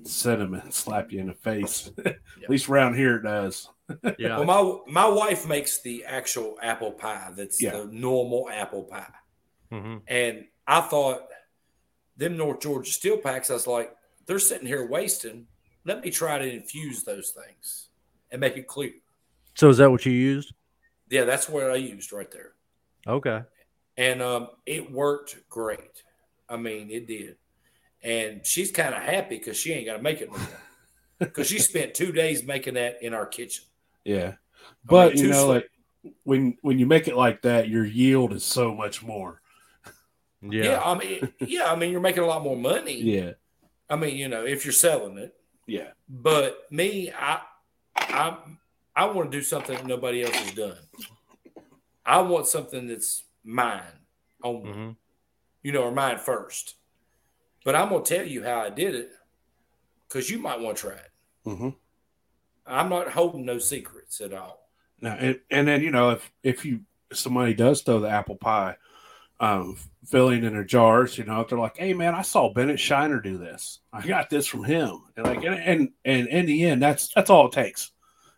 cinnamon 0.04 0.70
slap 0.70 1.12
you 1.12 1.20
in 1.20 1.26
the 1.28 1.34
face. 1.34 1.90
At 2.06 2.16
least 2.48 2.68
around 2.68 2.94
here 2.94 3.16
it 3.16 3.22
does. 3.22 3.68
Yeah. 4.18 4.38
well, 4.40 4.82
my 4.86 5.04
my 5.04 5.08
wife 5.08 5.46
makes 5.48 5.80
the 5.80 6.04
actual 6.04 6.56
apple 6.62 6.92
pie. 6.92 7.30
That's 7.34 7.60
Yeah. 7.62 7.70
the 7.78 7.84
normal 7.86 8.48
apple 8.50 8.82
pie, 8.84 9.06
hmm 9.70 9.96
and 10.06 10.46
I 10.66 10.80
thought 10.82 11.28
them 12.16 12.36
North 12.36 12.60
Georgia 12.60 12.90
still 12.90 13.18
packs. 13.18 13.50
I 13.50 13.54
was 13.54 13.66
like, 13.66 13.94
they're 14.26 14.38
sitting 14.38 14.66
here 14.66 14.86
wasting. 14.86 15.46
Let 15.84 16.02
me 16.04 16.10
try 16.10 16.38
to 16.38 16.52
infuse 16.52 17.04
those 17.04 17.30
things 17.30 17.88
and 18.30 18.40
make 18.40 18.56
it 18.56 18.66
clear. 18.66 18.92
So 19.54 19.68
is 19.70 19.78
that 19.78 19.90
what 19.90 20.04
you 20.04 20.12
used? 20.12 20.52
Yeah, 21.08 21.24
that's 21.24 21.48
what 21.48 21.70
I 21.70 21.76
used 21.76 22.12
right 22.12 22.30
there, 22.30 22.52
Okay. 23.06 23.40
and 23.96 24.20
um, 24.20 24.48
it 24.66 24.92
worked 24.92 25.36
great. 25.48 26.02
I 26.48 26.58
mean, 26.58 26.90
it 26.90 27.06
did, 27.06 27.36
and 28.02 28.44
she's 28.44 28.70
kind 28.70 28.94
of 28.94 29.02
happy 29.02 29.38
because 29.38 29.56
she 29.56 29.72
ain't 29.72 29.86
got 29.86 29.96
to 29.96 30.02
make 30.02 30.20
it 30.20 30.30
no 30.30 30.38
more. 30.38 30.46
Because 31.18 31.48
she 31.48 31.58
spent 31.58 31.94
two 31.94 32.12
days 32.12 32.44
making 32.44 32.74
that 32.74 33.02
in 33.02 33.12
our 33.12 33.26
kitchen. 33.26 33.64
Yeah, 34.04 34.34
but 34.84 35.14
mean, 35.14 35.24
you 35.24 35.30
know, 35.30 35.48
like 35.48 35.68
when 36.22 36.56
when 36.62 36.78
you 36.78 36.86
make 36.86 37.08
it 37.08 37.16
like 37.16 37.42
that, 37.42 37.68
your 37.68 37.84
yield 37.84 38.32
is 38.32 38.44
so 38.44 38.72
much 38.72 39.02
more. 39.02 39.40
Yeah. 40.42 40.64
Yeah. 40.64 40.82
I 40.82 40.98
mean, 40.98 41.32
yeah, 41.40 41.70
I 41.72 41.76
mean, 41.76 41.90
you're 41.90 42.00
making 42.00 42.22
a 42.22 42.26
lot 42.26 42.42
more 42.42 42.56
money. 42.56 43.00
Yeah, 43.00 43.32
I 43.90 43.96
mean, 43.96 44.16
you 44.16 44.28
know, 44.28 44.44
if 44.44 44.64
you're 44.64 44.72
selling 44.72 45.18
it. 45.18 45.34
yeah, 45.66 45.88
But 46.08 46.58
me, 46.70 47.10
I, 47.12 47.40
I, 47.96 48.36
I 48.94 49.06
want 49.06 49.30
to 49.30 49.38
do 49.38 49.42
something 49.42 49.76
that 49.76 49.86
nobody 49.86 50.22
else 50.22 50.36
has 50.36 50.54
done. 50.54 50.78
I 52.04 52.22
want 52.22 52.46
something 52.46 52.86
that's 52.86 53.24
mine 53.44 53.82
only, 54.42 54.72
hmm 54.72 54.90
you 55.62 55.72
know, 55.72 55.82
or 55.82 55.90
mine 55.92 56.18
first. 56.18 56.76
But 57.64 57.74
I'm 57.74 57.88
gonna 57.90 58.04
tell 58.04 58.24
you 58.24 58.44
how 58.44 58.60
I 58.60 58.70
did 58.70 58.94
it, 58.94 59.10
because 60.08 60.30
you 60.30 60.38
might 60.38 60.60
want 60.60 60.76
to 60.78 60.82
try 60.82 60.92
it. 60.94 61.10
hmm 61.44 61.68
I'm 62.64 62.88
not 62.88 63.08
holding 63.10 63.44
no 63.44 63.58
secrets 63.58 64.20
at 64.20 64.32
all. 64.32 64.68
Now, 65.00 65.14
and, 65.18 65.40
and 65.50 65.66
then 65.66 65.82
you 65.82 65.90
know, 65.90 66.10
if 66.10 66.30
if 66.42 66.64
you 66.64 66.80
if 67.10 67.18
somebody 67.18 67.54
does 67.54 67.82
throw 67.82 67.98
the 68.00 68.08
apple 68.08 68.36
pie, 68.36 68.76
um, 69.40 69.76
filling 70.06 70.44
in 70.44 70.52
their 70.52 70.64
jars. 70.64 71.16
You 71.18 71.24
know, 71.24 71.44
they're 71.48 71.58
like, 71.58 71.76
"Hey, 71.76 71.92
man, 71.94 72.14
I 72.14 72.22
saw 72.22 72.52
Bennett 72.52 72.80
Shiner 72.80 73.20
do 73.20 73.38
this. 73.38 73.80
I 73.92 74.06
got 74.06 74.30
this 74.30 74.46
from 74.46 74.64
him." 74.64 75.02
And 75.16 75.26
like, 75.26 75.44
and 75.44 75.54
and, 75.54 75.88
and 76.04 76.28
in 76.28 76.46
the 76.46 76.64
end, 76.64 76.82
that's 76.82 77.12
that's 77.14 77.30
all 77.30 77.46
it 77.46 77.52
takes. 77.52 77.92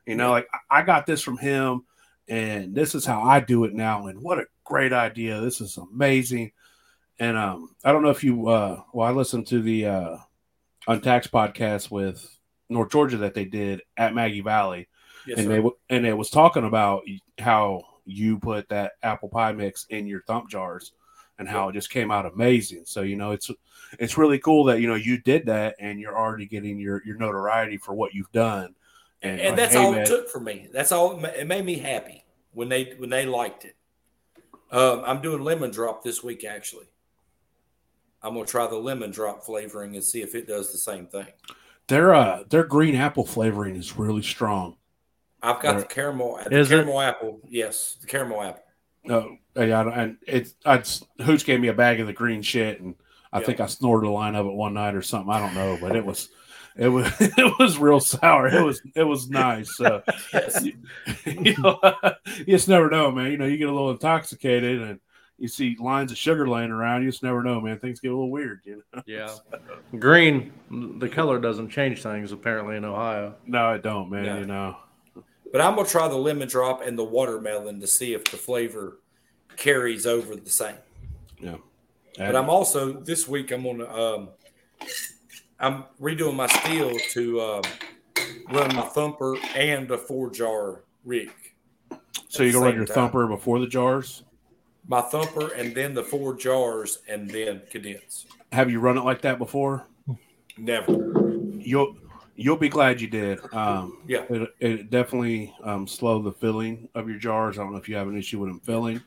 You 0.06 0.16
know, 0.16 0.30
like 0.30 0.48
I 0.70 0.82
got 0.82 1.06
this 1.06 1.22
from 1.22 1.38
him, 1.38 1.84
and 2.28 2.74
this 2.74 2.94
is 2.94 3.04
how 3.04 3.22
I 3.22 3.40
do 3.40 3.64
it 3.64 3.74
now. 3.74 4.06
And 4.06 4.20
what 4.22 4.38
a 4.38 4.46
great 4.64 4.92
idea! 4.92 5.40
This 5.40 5.60
is 5.60 5.76
amazing. 5.76 6.52
And 7.18 7.36
um, 7.36 7.74
I 7.84 7.92
don't 7.92 8.02
know 8.02 8.08
if 8.08 8.24
you, 8.24 8.48
uh, 8.48 8.80
well, 8.94 9.06
I 9.06 9.10
listened 9.12 9.46
to 9.48 9.60
the 9.60 9.84
uh, 9.84 10.16
Untaxed 10.88 11.30
podcast 11.30 11.90
with 11.90 12.26
North 12.70 12.90
Georgia 12.90 13.18
that 13.18 13.34
they 13.34 13.44
did 13.44 13.82
at 13.98 14.14
Maggie 14.14 14.40
Valley, 14.40 14.88
Yes, 15.26 15.36
and 15.38 15.46
sir. 15.48 15.62
they 15.62 15.68
and 15.96 16.06
it 16.06 16.16
was 16.16 16.30
talking 16.30 16.64
about 16.64 17.02
how 17.38 17.82
you 18.04 18.38
put 18.38 18.68
that 18.68 18.92
apple 19.02 19.28
pie 19.28 19.52
mix 19.52 19.86
in 19.90 20.06
your 20.06 20.22
thump 20.22 20.48
jars 20.48 20.92
and 21.40 21.48
how 21.48 21.70
it 21.70 21.72
just 21.72 21.90
came 21.90 22.10
out 22.10 22.26
amazing. 22.26 22.82
So 22.84 23.00
you 23.00 23.16
know 23.16 23.32
it's 23.32 23.50
it's 23.98 24.18
really 24.18 24.38
cool 24.38 24.64
that 24.64 24.80
you 24.80 24.86
know 24.86 24.94
you 24.94 25.18
did 25.18 25.46
that 25.46 25.74
and 25.80 25.98
you're 25.98 26.16
already 26.16 26.46
getting 26.46 26.78
your 26.78 27.02
your 27.04 27.16
notoriety 27.16 27.78
for 27.78 27.94
what 27.94 28.14
you've 28.14 28.30
done. 28.32 28.74
and 29.22 29.40
like, 29.40 29.56
that's 29.56 29.74
hey, 29.74 29.84
all 29.84 29.92
man, 29.92 30.02
it 30.02 30.06
took 30.06 30.28
for 30.28 30.40
me. 30.40 30.68
That's 30.72 30.92
all. 30.92 31.18
It 31.24 31.34
it 31.40 31.46
made 31.46 31.64
me 31.64 31.78
happy 31.78 32.24
when 32.52 32.68
they 32.68 32.94
when 32.98 33.10
they 33.10 33.26
liked 33.26 33.64
it. 33.64 33.76
Um, 34.70 35.02
I'm 35.04 35.20
doing 35.20 35.42
lemon 35.42 35.70
drop 35.70 36.04
this 36.04 36.22
week. 36.22 36.44
Actually, 36.44 36.86
I'm 38.22 38.34
gonna 38.34 38.46
try 38.46 38.66
the 38.66 38.76
lemon 38.76 39.10
drop 39.10 39.42
flavoring 39.42 39.94
and 39.96 40.04
see 40.04 40.20
if 40.22 40.34
it 40.34 40.46
does 40.46 40.72
the 40.72 40.78
same 40.78 41.06
thing. 41.06 41.26
Their 41.88 42.14
uh 42.14 42.44
their 42.50 42.64
green 42.64 42.94
apple 42.94 43.26
flavoring 43.26 43.76
is 43.76 43.96
really 43.96 44.22
strong. 44.22 44.76
I've 45.42 45.61
got 45.61 45.72
There- 45.72 45.81
the 45.83 45.87
caramel, 45.87 46.40
the 46.46 46.59
Is 46.59 46.70
it? 46.70 46.74
caramel 46.74 47.00
apple. 47.00 47.40
Yes, 47.48 47.96
the 48.00 48.07
caramel 48.07 48.42
apple. 48.42 48.62
No, 49.05 49.37
yeah, 49.57 49.88
and 49.88 50.16
it's 50.26 50.55
I 50.66 50.83
Hooch 51.22 51.44
gave 51.46 51.61
me 51.61 51.68
a 51.68 51.72
bag 51.72 52.00
of 52.00 52.07
the 52.07 52.12
green 52.12 52.42
shit, 52.42 52.81
and 52.81 52.94
I 53.33 53.40
Yeah. 53.40 53.46
think 53.46 53.61
I 53.61 53.66
snorted 53.66 54.07
a 54.07 54.11
line 54.11 54.35
of 54.35 54.46
it 54.46 54.53
one 54.53 54.74
night 54.74 54.94
or 54.94 55.03
something. 55.03 55.33
I 55.33 55.38
don't 55.40 55.55
know, 55.55 55.79
but 55.81 55.96
it 55.96 56.05
was 56.05 56.29
it 56.76 56.88
was 56.88 57.07
it 57.20 57.59
was 57.59 57.79
real 57.79 58.00
sour. 58.00 58.48
It 58.48 58.62
was 58.62 58.83
it 58.94 59.05
was 59.05 59.31
nice. 59.31 59.81
Uh, 59.81 60.00
Yes. 60.35 60.64
you 61.26 61.55
know, 61.59 61.79
you 62.37 62.44
just 62.46 62.68
never 62.68 62.90
know, 62.90 63.11
man. 63.11 63.31
You 63.33 63.38
know, 63.38 63.46
you 63.46 63.57
get 63.57 63.68
a 63.68 63.72
little 63.72 63.90
intoxicated 63.90 64.83
and 64.83 65.00
you 65.38 65.48
see 65.48 65.74
lines 65.81 66.12
of 66.12 66.18
sugar 66.18 66.46
laying 66.46 66.70
around. 66.70 67.03
You 67.03 67.11
just 67.11 67.22
never 67.22 67.42
know, 67.42 67.59
man. 67.62 67.79
Things 67.79 67.98
get 68.00 68.09
a 68.09 68.14
little 68.14 68.31
weird. 68.31 68.61
You 68.64 68.83
know? 68.94 69.03
Yeah. 69.07 69.35
Green, 69.98 70.53
the 70.98 71.09
color 71.09 71.40
doesn't 71.40 71.70
change 71.70 72.03
things 72.03 72.31
apparently 72.33 72.76
in 72.76 72.85
Ohio. 72.85 73.35
No, 73.46 73.72
it 73.72 73.83
don't, 73.83 74.11
man. 74.11 74.26
No. 74.26 74.38
You 74.38 74.44
know, 74.46 74.76
But 75.52 75.60
I'm 75.60 75.74
gonna 75.74 75.88
try 75.88 76.08
the 76.08 76.16
lemon 76.16 76.48
drop 76.48 76.82
and 76.82 76.98
the 76.98 77.04
watermelon 77.04 77.80
to 77.80 77.86
see 77.86 78.14
if 78.14 78.24
the 78.24 78.36
flavor 78.36 78.98
carries 79.56 80.06
over 80.06 80.36
the 80.36 80.50
same. 80.50 80.76
Yeah. 81.40 81.56
But 82.16 82.36
I'm 82.36 82.50
also 82.50 82.92
this 82.92 83.26
week 83.26 83.50
I'm 83.50 83.62
gonna 83.62 83.88
um, 83.88 84.28
I'm 85.58 85.84
redoing 86.00 86.34
my 86.36 86.46
still 86.46 86.96
to 87.10 87.40
um, 87.40 87.62
run 88.50 88.74
my 88.74 88.82
thumper 88.82 89.36
and 89.54 89.90
a 89.90 89.98
four 89.98 90.30
jar 90.30 90.82
rig. 91.04 91.30
so 92.28 92.42
you 92.42 92.50
at 92.50 92.52
the 92.52 92.58
can 92.58 92.60
run 92.60 92.74
your 92.74 92.84
time. 92.84 92.94
thumper 92.94 93.26
before 93.26 93.58
the 93.58 93.66
jars. 93.66 94.24
My 94.86 95.00
thumper 95.00 95.52
and 95.54 95.74
then 95.74 95.94
the 95.94 96.02
four 96.02 96.34
jars 96.34 97.00
and 97.08 97.28
then 97.30 97.62
condense. 97.70 98.26
Have 98.52 98.70
you 98.70 98.80
run 98.80 98.98
it 98.98 99.04
like 99.04 99.20
that 99.22 99.38
before? 99.38 99.86
Never. 100.56 100.92
You'll 101.58 101.96
you'll 102.40 102.57
be 102.57 102.68
glad 102.68 103.00
you 103.00 103.07
did. 103.07 103.38
Um, 103.53 104.03
Yeah. 104.07 104.24
it, 104.31 104.50
it 104.61 104.90
definitely 104.90 105.55
um, 105.62 105.87
slow 105.87 106.22
the 106.22 106.33
filling 106.33 106.88
of 106.94 107.09
your 107.09 107.18
jars. 107.18 107.59
I 107.59 107.62
don't 107.62 107.72
know 107.72 107.79
if 107.79 107.88
you 107.88 107.96
have 107.96 108.09
an 108.09 108.16
issue 108.16 108.38
with 108.38 108.48
them 108.50 108.61
filling. 108.61 109.03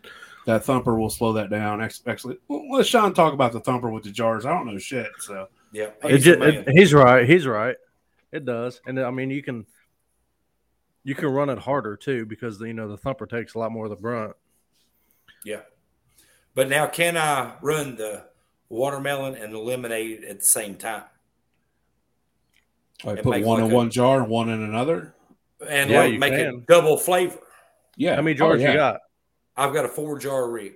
That 0.46 0.64
thumper 0.66 0.96
will 1.00 1.10
slow 1.10 1.34
that 1.34 1.50
down. 1.50 1.82
Ex- 1.82 2.04
Actually, 2.06 2.38
well, 2.48 2.70
let 2.72 2.86
Sean 2.86 3.14
talk 3.14 3.34
about 3.34 3.54
the 3.54 3.60
thumper 3.62 3.90
with 3.90 4.04
the 4.04 4.12
jars. 4.12 4.46
I 4.46 4.52
don't 4.52 4.68
know 4.68 4.78
shit. 4.78 5.08
So 5.20 5.48
Yeah. 5.72 5.90
He's 6.06 6.24
ju- 6.24 6.34
the 6.34 6.38
man. 6.40 6.54
it- 6.68 6.70
he's 6.70 6.94
right. 6.94 7.28
He's 7.28 7.48
right. 7.48 7.76
It 8.32 8.46
does, 8.46 8.82
and 8.86 9.00
I 9.00 9.10
mean 9.12 9.30
you 9.30 9.42
can 9.44 9.66
you 11.04 11.16
can 11.16 11.30
run 11.30 11.50
it 11.50 11.60
harder 11.60 11.96
too 11.96 12.26
because 12.26 12.60
you 12.62 12.74
know 12.74 12.88
the 12.88 12.98
thumper 12.98 13.26
takes 13.26 13.54
a 13.56 13.60
lot 13.60 13.72
more 13.72 13.86
of 13.86 13.90
the 13.90 13.96
brunt. 13.96 14.36
Yeah. 15.46 15.62
But 16.56 16.68
now, 16.70 16.88
can 16.88 17.16
I 17.18 17.56
run 17.62 17.96
the 17.96 18.26
watermelon 18.70 19.36
and 19.36 19.54
the 19.54 19.58
lemonade 19.60 20.24
at 20.24 20.40
the 20.40 20.46
same 20.46 20.76
time? 20.76 21.04
I 23.06 23.16
put 23.16 23.26
one 23.26 23.42
like 23.60 23.66
in 23.68 23.72
a- 23.72 23.76
one 23.76 23.90
jar 23.90 24.20
and 24.22 24.30
one 24.30 24.50
in 24.50 24.62
another. 24.62 25.14
And 25.70 25.90
Yeah, 25.90 26.02
like 26.02 26.20
make 26.20 26.34
can. 26.34 26.56
it 26.60 26.68
double 26.68 26.98
flavor. 26.98 27.40
Yeah. 27.96 28.16
How 28.16 28.22
many 28.22 28.36
Oh, 28.36 28.40
jars 28.40 28.62
yeah. 28.62 28.72
you 28.72 28.78
got? 28.78 29.02
I've 29.56 29.74
got 29.74 29.86
a 29.86 29.88
four 29.90 30.18
jar 30.20 30.50
rig. 30.50 30.74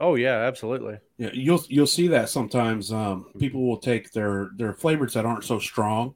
Oh 0.00 0.14
yeah, 0.14 0.36
absolutely. 0.38 0.98
Yeah, 1.18 1.30
you'll 1.32 1.62
you'll 1.68 1.86
see 1.86 2.08
that 2.08 2.28
sometimes. 2.28 2.92
Um, 2.92 3.26
people 3.38 3.66
will 3.66 3.78
take 3.78 4.12
their 4.12 4.50
their 4.56 4.72
flavors 4.72 5.14
that 5.14 5.26
aren't 5.26 5.44
so 5.44 5.58
strong 5.58 6.14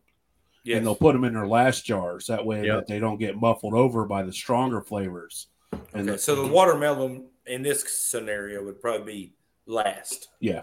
Yes. 0.64 0.78
and 0.78 0.86
they'll 0.86 0.94
put 0.94 1.12
them 1.14 1.24
in 1.24 1.34
their 1.34 1.46
last 1.48 1.84
jars. 1.84 2.26
That 2.28 2.46
way, 2.46 2.64
Yep. 2.66 2.76
that 2.76 2.86
they 2.86 2.98
don't 3.00 3.18
get 3.18 3.36
muffled 3.36 3.74
over 3.74 4.04
by 4.04 4.22
the 4.22 4.32
stronger 4.32 4.80
flavors. 4.80 5.48
And 5.92 6.02
Okay, 6.02 6.12
the- 6.12 6.18
so 6.18 6.36
the 6.36 6.46
watermelon 6.52 7.26
in 7.46 7.62
this 7.62 7.82
scenario 7.92 8.62
would 8.64 8.80
probably 8.80 9.12
be 9.12 9.32
last. 9.66 10.28
Yeah, 10.40 10.62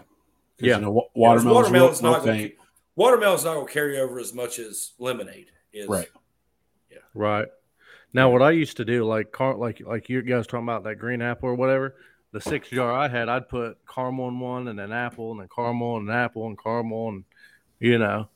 Yeah. 0.58 0.76
You 0.76 0.82
know, 0.86 1.08
watermelon's, 1.14 1.54
watermelon's 1.54 2.02
real, 2.02 2.10
not 2.10 2.16
real 2.18 2.24
going 2.26 2.38
faint. 2.40 2.54
To 3.00 3.04
watermelon's 3.04 3.44
not 3.44 3.54
going 3.54 3.66
to 3.66 3.72
carry 3.72 3.98
over 3.98 4.18
as 4.18 4.32
much 4.34 4.58
as 4.58 4.92
lemonade 4.98 5.46
is. 5.72 5.88
Right. 5.88 6.08
Yeah. 6.90 6.98
Right. 7.14 7.48
Now, 8.12 8.30
what 8.30 8.42
I 8.42 8.50
used 8.50 8.76
to 8.78 8.84
do, 8.84 9.04
like 9.04 9.30
car, 9.32 9.54
like 9.54 9.80
like 9.86 10.08
you 10.08 10.22
guys 10.22 10.46
talking 10.46 10.64
about 10.64 10.84
that 10.84 10.96
green 10.96 11.22
apple 11.22 11.48
or 11.48 11.54
whatever, 11.54 11.94
the 12.32 12.40
six 12.40 12.68
jar 12.68 12.92
I 12.92 13.08
had, 13.08 13.28
I'd 13.28 13.48
put 13.48 13.78
caramel 13.92 14.28
in 14.28 14.40
one, 14.40 14.68
and 14.68 14.78
then 14.78 14.92
apple, 14.92 15.30
and 15.32 15.40
then 15.40 15.48
caramel, 15.54 15.98
and 15.98 16.10
apple, 16.10 16.46
and 16.46 16.58
caramel, 16.60 17.08
and 17.10 17.24
you 17.78 17.98
know, 17.98 18.28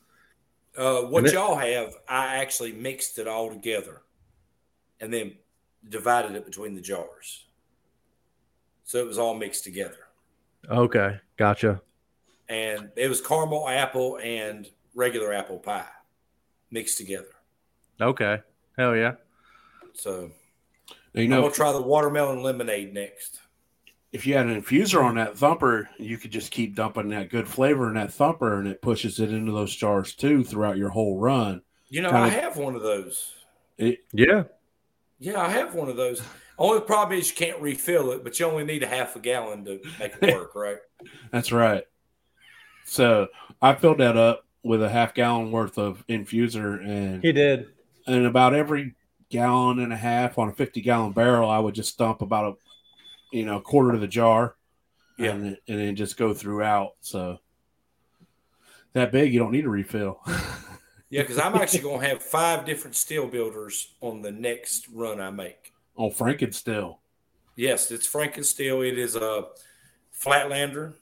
Uh, 0.77 1.03
what 1.03 1.19
And 1.19 1.29
it- 1.29 1.35
y'all 1.35 1.57
have, 1.57 1.95
I 2.09 2.37
actually 2.37 2.73
mixed 2.73 3.19
it 3.19 3.29
all 3.29 3.49
together, 3.49 4.03
and 5.01 5.13
then 5.13 5.37
divided 5.89 6.35
it 6.35 6.45
between 6.45 6.75
the 6.75 6.81
jars. 6.81 7.47
So 8.85 8.99
it 8.99 9.07
was 9.07 9.19
all 9.19 9.35
mixed 9.35 9.65
together, 9.65 10.09
okay, 10.69 11.21
gotcha. 11.37 11.81
And 12.49 12.91
it 12.97 13.09
was 13.09 13.21
caramel 13.21 13.69
apple 13.69 14.19
and 14.23 14.69
regular 14.95 15.33
apple 15.33 15.59
pie 15.59 15.87
mixed 16.71 16.99
together. 16.99 17.29
Okay, 18.01 18.41
hell 18.77 18.97
yeah. 18.97 19.15
So 19.95 20.31
You 21.13 21.25
I'm 21.25 21.31
know, 21.31 21.43
gonna 21.43 21.55
try 21.55 21.73
the 21.73 21.83
watermelon 21.83 22.43
lemonade 22.43 22.93
next. 22.93 23.41
if 24.13 24.27
you 24.27 24.35
had 24.35 24.47
an 24.47 24.61
infuser 24.61 25.03
on 25.05 25.15
that 25.17 25.37
thumper, 25.37 25.89
you 25.99 26.19
could 26.19 26.31
just 26.33 26.51
keep 26.51 26.75
dumping 26.75 27.09
that 27.11 27.31
good 27.31 27.49
flavor 27.49 27.89
in 27.89 27.95
that 27.95 28.13
thumper, 28.13 28.59
and 28.59 28.67
it 28.69 28.83
pushes 28.83 29.21
it 29.21 29.33
into 29.33 29.53
those 29.53 29.75
jars 29.75 30.15
too 30.15 30.43
throughout 30.45 30.77
your 30.77 30.91
whole 30.91 31.19
run. 31.19 31.63
You 31.89 32.03
know, 32.03 32.11
Kinda- 32.11 32.25
I 32.25 32.29
have 32.29 32.57
one 32.57 32.75
of 32.75 32.83
those. 32.83 33.33
It, 33.79 34.01
Yeah, 34.13 34.45
Yeah, 35.21 35.41
I 35.41 35.49
have 35.49 35.75
one 35.75 35.89
of 35.89 35.97
those. 35.97 36.23
Only 36.59 36.81
problem 36.81 37.19
is 37.19 37.31
you 37.31 37.37
can't 37.37 37.61
refill 37.61 38.13
it, 38.13 38.23
but 38.25 38.39
you 38.39 38.47
only 38.47 38.65
need 38.65 38.83
a 38.85 38.87
half 38.87 39.17
a 39.17 39.21
gallon 39.21 39.65
to 39.65 39.81
make 39.99 40.15
it 40.21 40.35
work, 40.35 40.55
right? 40.55 40.79
that's 41.33 41.51
right. 41.53 41.85
So 42.85 43.29
I 43.63 43.75
filled 43.75 43.99
that 43.99 44.17
up 44.17 44.45
with 44.63 44.83
a 44.83 44.89
half 44.89 45.15
gallon 45.15 45.51
worth 45.51 45.79
of 45.79 46.05
infuser, 46.09 46.83
and 46.87 47.23
he 47.23 47.33
did. 47.33 47.69
and 48.07 48.27
about 48.27 48.55
every 48.55 48.95
gallon 49.31 49.79
and 49.81 49.93
a 49.93 49.97
half 49.97 50.39
on 50.39 50.49
a 50.49 50.53
50 50.53 50.81
gallon 50.81 51.13
barrel, 51.13 51.51
I 51.51 51.59
would 51.59 51.75
just 51.75 51.99
dump 51.99 52.23
about 52.23 52.57
a 53.33 53.37
you 53.37 53.45
know 53.45 53.61
quarter 53.61 53.95
of 53.95 54.01
the 54.01 54.07
jar, 54.07 54.55
Yeah. 55.19 55.31
and 55.33 55.45
then- 55.45 55.57
and 55.69 55.79
then 55.81 55.97
just 55.97 56.17
go 56.17 56.33
throughout. 56.35 56.93
So 57.01 57.39
that 58.93 59.11
big, 59.13 59.33
you 59.33 59.41
don't 59.41 59.53
need 59.53 59.65
a 59.67 59.71
refill. 59.71 60.21
Yeah, 61.11 61.23
because 61.23 61.39
I'm 61.39 61.55
actually 61.55 61.81
going 61.81 62.01
to 62.01 62.09
have 62.09 62.21
five 62.25 62.65
different 62.65 62.97
still 62.97 63.29
builders 63.29 63.95
on 64.01 64.21
the 64.21 64.33
next 64.33 64.89
run 64.93 65.21
I 65.21 65.31
make. 65.31 65.73
on 65.95 66.11
Franken 66.11 66.53
still. 66.53 66.99
Yes, 67.55 67.93
it's 67.93 68.09
Franken 68.13 68.45
Still. 68.45 68.81
It 68.83 68.99
is 68.99 69.15
a 69.15 69.45
Flatlander, 70.13 70.95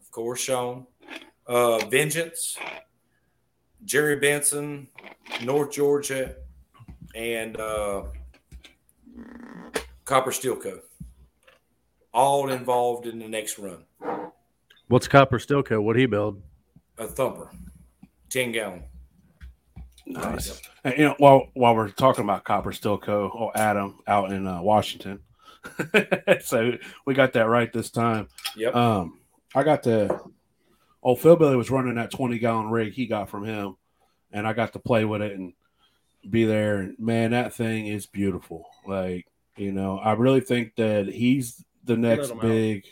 of 0.00 0.10
course, 0.10 0.40
Sean. 0.40 0.86
Uh, 1.50 1.84
Vengeance, 1.86 2.56
Jerry 3.84 4.14
Benson, 4.14 4.86
North 5.42 5.72
Georgia, 5.72 6.36
and 7.12 7.58
uh, 7.58 8.04
Copper 10.04 10.30
Steel 10.30 10.54
Co. 10.54 10.78
All 12.14 12.50
involved 12.50 13.06
in 13.06 13.18
the 13.18 13.26
next 13.26 13.58
run. 13.58 13.84
What's 14.86 15.08
Copper 15.08 15.40
Still 15.40 15.64
Co? 15.64 15.80
What 15.80 15.96
he 15.96 16.06
build? 16.06 16.40
A 16.98 17.08
thumper, 17.08 17.50
10 18.28 18.52
gallon. 18.52 18.84
Nice. 20.06 20.62
And, 20.84 20.94
you 20.96 21.04
know, 21.06 21.16
while 21.18 21.48
while 21.54 21.74
we're 21.74 21.88
talking 21.88 22.22
about 22.22 22.44
Copper 22.44 22.72
Still 22.72 22.96
Co. 22.96 23.28
Oh, 23.34 23.50
Adam 23.58 23.98
out 24.06 24.30
in 24.30 24.46
uh, 24.46 24.62
Washington. 24.62 25.18
so 26.42 26.74
we 27.06 27.14
got 27.14 27.32
that 27.32 27.48
right 27.48 27.72
this 27.72 27.90
time. 27.90 28.28
Yep. 28.54 28.76
Um, 28.76 29.18
I 29.52 29.64
got 29.64 29.82
the 29.82 30.20
old 31.02 31.20
Phil 31.20 31.36
Billy 31.36 31.56
was 31.56 31.70
running 31.70 31.94
that 31.96 32.10
twenty 32.10 32.38
gallon 32.38 32.70
rig 32.70 32.92
he 32.92 33.06
got 33.06 33.28
from 33.28 33.44
him, 33.44 33.76
and 34.32 34.46
I 34.46 34.52
got 34.52 34.72
to 34.74 34.78
play 34.78 35.04
with 35.04 35.22
it 35.22 35.32
and 35.32 35.52
be 36.28 36.44
there. 36.44 36.78
And 36.78 36.98
man, 36.98 37.30
that 37.32 37.54
thing 37.54 37.86
is 37.86 38.06
beautiful. 38.06 38.66
Like 38.86 39.26
you 39.56 39.72
know, 39.72 39.98
I 39.98 40.12
really 40.12 40.40
think 40.40 40.76
that 40.76 41.06
he's 41.06 41.64
the 41.84 41.96
next 41.96 42.30
him 42.30 42.36
out. 42.38 42.42
big. 42.42 42.84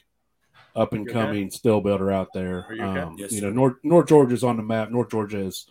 up 0.77 0.92
and 0.92 1.09
coming 1.09 1.51
still 1.51 1.81
builder 1.81 2.11
out 2.11 2.33
there. 2.33 2.66
You 2.71 2.83
okay? 2.83 3.01
Um, 3.01 3.16
Yes, 3.18 3.33
you 3.33 3.40
know, 3.40 3.51
North 3.51 3.77
North 3.83 4.07
Georgia's 4.09 4.44
on 4.44 4.57
the 4.57 4.62
map. 4.62 4.90
North 4.90 5.11
Georgia 5.11 5.38
is 5.40 5.66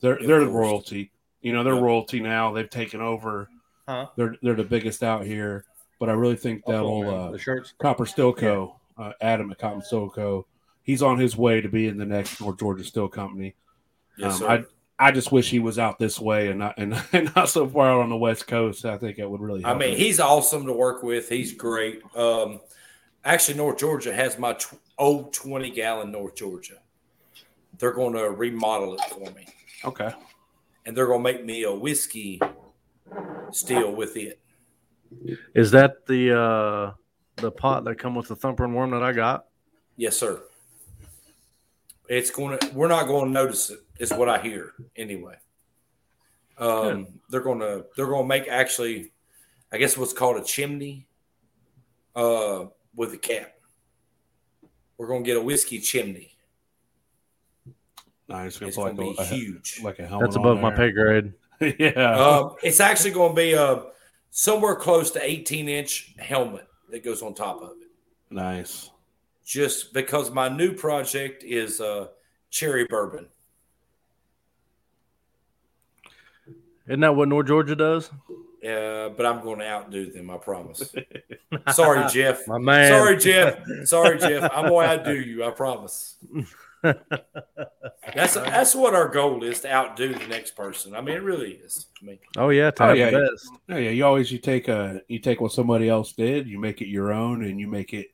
they're 0.00 0.16
Of 0.16 0.26
they're 0.26 0.40
the 0.40 0.48
royalty. 0.48 1.12
You 1.40 1.52
know, 1.52 1.62
they're 1.64 1.74
Yeah. 1.74 1.80
royalty 1.80 2.20
now. 2.20 2.52
They've 2.52 2.68
taken 2.68 3.00
over. 3.00 3.48
Huh? 3.88 4.08
They're 4.16 4.36
they're 4.42 4.54
the 4.54 4.64
biggest 4.64 5.02
out 5.02 5.24
here. 5.24 5.64
But 5.98 6.08
I 6.08 6.12
really 6.12 6.36
think 6.36 6.64
that 6.66 6.80
Oh, 6.80 7.02
uh, 7.02 7.30
the 7.32 7.38
shirts. 7.38 7.74
Copper 7.78 8.06
Still 8.06 8.32
Co. 8.32 8.76
Uh, 8.96 9.12
Adam 9.20 9.50
at 9.50 9.58
Cotton 9.58 9.82
Steel 9.82 10.08
Co. 10.10 10.46
He's 10.82 11.02
on 11.02 11.18
his 11.18 11.36
way 11.36 11.60
to 11.60 11.68
be 11.68 11.86
in 11.88 11.98
the 11.98 12.06
next 12.06 12.40
North 12.40 12.58
Georgia 12.58 12.84
Still 12.84 13.08
Company. 13.08 13.54
Yes, 14.16 14.34
Um, 14.34 14.38
sir. 14.38 14.48
I 14.48 14.64
I 15.08 15.12
just 15.12 15.32
wish 15.32 15.48
he 15.48 15.60
was 15.60 15.78
out 15.78 15.98
this 15.98 16.20
way 16.20 16.48
and 16.48 16.58
not 16.58 16.74
and, 16.78 16.94
and 17.12 17.34
not 17.34 17.48
so 17.48 17.66
far 17.68 17.90
out 17.90 18.00
on 18.02 18.10
the 18.10 18.16
west 18.16 18.46
coast. 18.46 18.84
I 18.84 18.98
think 18.98 19.18
it 19.18 19.28
would 19.30 19.40
really. 19.40 19.62
Help. 19.62 19.76
I 19.76 19.78
mean, 19.78 19.92
him. 19.92 19.98
he's 19.98 20.20
awesome 20.20 20.66
to 20.66 20.72
work 20.72 21.02
with. 21.02 21.28
He's 21.28 21.54
great. 21.54 22.02
Um, 22.14 22.60
actually, 23.24 23.56
North 23.56 23.78
Georgia 23.78 24.12
has 24.12 24.38
my 24.38 24.52
tw- 24.54 24.78
old 24.98 25.32
20 25.32 25.70
gallon 25.70 26.12
North 26.12 26.34
Georgia. 26.36 26.74
They're 27.78 27.92
going 27.94 28.12
to 28.12 28.30
remodel 28.30 28.94
it 28.96 29.00
for 29.08 29.30
me, 29.30 29.46
okay. 29.86 30.12
and 30.84 30.94
they're 30.94 31.06
going 31.06 31.20
to 31.24 31.32
make 31.32 31.46
me 31.46 31.62
a 31.62 31.72
whiskey 31.72 32.38
still 33.52 33.92
with 33.94 34.18
it. 34.18 34.38
Is 35.54 35.70
that 35.70 36.04
the 36.06 36.38
uh 36.38 36.92
the 37.36 37.50
pot 37.50 37.84
that 37.84 37.98
come 37.98 38.14
with 38.14 38.28
the 38.28 38.36
thumper 38.36 38.64
and 38.64 38.74
worm 38.76 38.90
that 38.90 39.02
I 39.02 39.12
got? 39.12 39.46
Yes, 39.96 40.16
sir. 40.18 40.42
It's 42.10 42.32
going 42.32 42.58
to. 42.58 42.70
We're 42.74 42.88
not 42.88 43.06
going 43.06 43.26
to 43.26 43.30
notice 43.30 43.70
it. 43.70 43.78
Is 44.00 44.12
what 44.12 44.28
I 44.28 44.40
hear 44.42 44.72
anyway. 44.96 45.36
Um, 46.58 47.06
they're 47.28 47.40
going 47.40 47.60
to. 47.60 47.86
They're 47.96 48.08
going 48.08 48.24
to 48.24 48.28
make 48.28 48.48
actually, 48.48 49.12
I 49.72 49.78
guess 49.78 49.96
what's 49.96 50.12
called 50.12 50.36
a 50.36 50.44
chimney, 50.44 51.06
uh, 52.16 52.64
with 52.96 53.14
a 53.14 53.16
cap. 53.16 53.52
We're 54.98 55.06
going 55.06 55.22
to 55.22 55.26
get 55.26 55.36
a 55.36 55.40
whiskey 55.40 55.78
chimney. 55.78 56.36
Nice. 58.28 58.60
It's 58.60 58.76
like 58.76 58.96
going 58.96 59.14
to 59.16 59.22
be 59.22 59.22
a, 59.22 59.24
huge. 59.24 59.80
like 59.82 60.00
a 60.00 60.06
helmet. 60.06 60.30
That's 60.30 60.36
above 60.36 60.60
my 60.60 60.74
pay 60.74 60.90
grade. 60.90 61.32
yeah. 61.60 62.16
Um, 62.16 62.56
it's 62.62 62.80
actually 62.80 63.12
going 63.12 63.30
to 63.30 63.36
be 63.36 63.52
a 63.52 63.84
somewhere 64.30 64.74
close 64.74 65.12
to 65.12 65.22
18 65.22 65.68
inch 65.68 66.14
helmet 66.18 66.66
that 66.90 67.04
goes 67.04 67.22
on 67.22 67.34
top 67.34 67.62
of 67.62 67.70
it. 67.80 67.88
nice. 68.30 68.89
Just 69.50 69.92
because 69.92 70.30
my 70.30 70.48
new 70.48 70.72
project 70.74 71.42
is 71.42 71.80
uh, 71.80 72.06
cherry 72.50 72.86
bourbon. 72.88 73.26
Isn't 76.86 77.00
that 77.00 77.16
what 77.16 77.26
North 77.26 77.48
Georgia 77.48 77.74
does? 77.74 78.10
Uh, 78.64 79.08
but 79.08 79.26
I'm 79.26 79.42
going 79.42 79.58
to 79.58 79.66
outdo 79.66 80.12
them. 80.12 80.30
I 80.30 80.36
promise. 80.36 80.94
Sorry, 81.72 82.08
Jeff. 82.12 82.46
My 82.46 82.58
man. 82.58 82.92
Sorry, 82.92 83.16
Jeff. 83.16 83.58
Sorry, 83.86 84.18
Jeff. 84.20 84.52
I'm 84.54 84.68
going 84.68 84.88
to 84.88 85.00
outdo 85.00 85.14
you. 85.20 85.42
I 85.44 85.50
promise. 85.50 86.14
That's 86.82 88.34
that's 88.34 88.74
what 88.76 88.94
our 88.94 89.08
goal 89.08 89.42
is 89.42 89.60
to 89.62 89.72
outdo 89.72 90.14
the 90.14 90.28
next 90.28 90.52
person. 90.52 90.94
I 90.94 91.00
mean, 91.00 91.16
it 91.16 91.22
really 91.22 91.54
is. 91.54 91.86
I 92.00 92.06
mean, 92.06 92.18
Oh 92.38 92.48
yeah, 92.50 92.70
to 92.70 92.90
Oh, 92.90 92.92
yeah. 92.92 93.10
the 93.10 93.28
best. 93.30 93.50
Yeah, 93.68 93.78
yeah. 93.78 93.90
You 93.90 94.06
always 94.06 94.30
you 94.32 94.38
take 94.38 94.68
a 94.68 95.02
you 95.08 95.18
take 95.18 95.40
what 95.40 95.52
somebody 95.52 95.88
else 95.88 96.12
did, 96.12 96.46
you 96.46 96.58
make 96.58 96.80
it 96.80 96.88
your 96.88 97.12
own, 97.12 97.44
and 97.44 97.60
you 97.60 97.66
make 97.66 97.92
it 97.92 98.12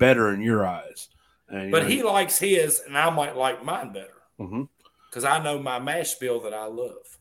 better 0.00 0.32
in 0.34 0.40
your 0.40 0.66
eyes. 0.66 1.08
And, 1.48 1.66
you 1.66 1.70
but 1.70 1.84
know, 1.84 1.88
he 1.88 2.02
likes 2.02 2.38
his, 2.38 2.80
and 2.80 2.98
I 2.98 3.08
might 3.10 3.36
like 3.36 3.64
mine 3.64 3.92
better 3.92 4.22
Mhm. 4.40 4.68
because 5.08 5.24
I 5.24 5.40
know 5.42 5.60
my 5.62 5.78
mash 5.78 6.14
bill 6.16 6.40
that 6.40 6.54
I 6.54 6.64
love. 6.64 7.18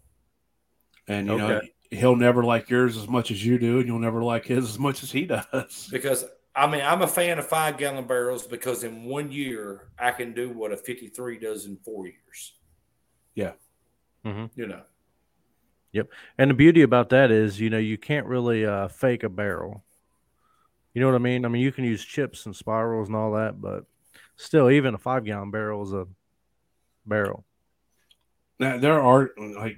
and 1.08 1.28
you 1.28 1.38
know 1.38 1.62
he'll 1.92 2.16
never 2.16 2.44
like 2.44 2.70
yours 2.70 2.96
as 2.96 3.08
much 3.08 3.32
as 3.32 3.44
you 3.44 3.58
do, 3.58 3.80
and 3.80 3.88
you'll 3.88 3.98
never 4.00 4.24
like 4.24 4.46
his 4.46 4.70
as 4.70 4.78
much 4.80 5.02
as 5.04 5.12
he 5.12 5.26
does. 5.26 5.88
Because 5.92 6.26
I 6.56 6.70
mean, 6.70 6.82
I'm 6.82 7.02
a 7.02 7.08
fan 7.08 7.40
of 7.40 7.48
five 7.48 7.78
gallon 7.78 8.06
barrels 8.06 8.46
because 8.46 8.84
in 8.84 9.06
one 9.06 9.32
year 9.32 9.90
I 9.98 10.12
can 10.12 10.34
do 10.34 10.50
what 10.50 10.72
a 10.72 10.78
53 10.78 11.38
does 11.40 11.66
in 11.66 11.78
four 11.78 12.06
years. 12.08 12.54
Yeah. 13.34 13.54
Mhm. 14.26 14.50
You 14.56 14.68
know, 14.68 14.82
Yep. 15.94 16.10
And 16.38 16.52
the 16.52 16.56
beauty 16.56 16.82
about 16.84 17.10
that 17.10 17.32
is, 17.32 17.60
you 17.60 17.70
know, 17.72 17.78
you 17.80 17.98
can't 17.98 18.28
really 18.28 18.64
uh, 18.66 18.88
fake 18.90 19.24
a 19.24 19.30
barrel. 19.30 19.84
You 20.94 21.02
know 21.02 21.08
what 21.08 21.16
I 21.16 21.20
mean? 21.20 21.46
I 21.46 21.48
mean, 21.48 21.62
you 21.62 21.72
can 21.72 21.84
use 21.86 22.04
chips 22.04 22.46
and 22.46 22.56
spirals 22.56 23.08
and 23.08 23.16
all 23.16 23.34
that, 23.34 23.62
but 23.62 23.86
still, 24.36 24.70
even 24.70 24.96
a 24.96 24.98
five 24.98 25.24
gallon 25.24 25.52
barrel 25.52 25.84
is 25.84 25.94
a 25.94 26.08
barrel. 27.06 27.46
Now 28.60 28.78
there 28.78 29.02
are 29.02 29.30
like 29.38 29.78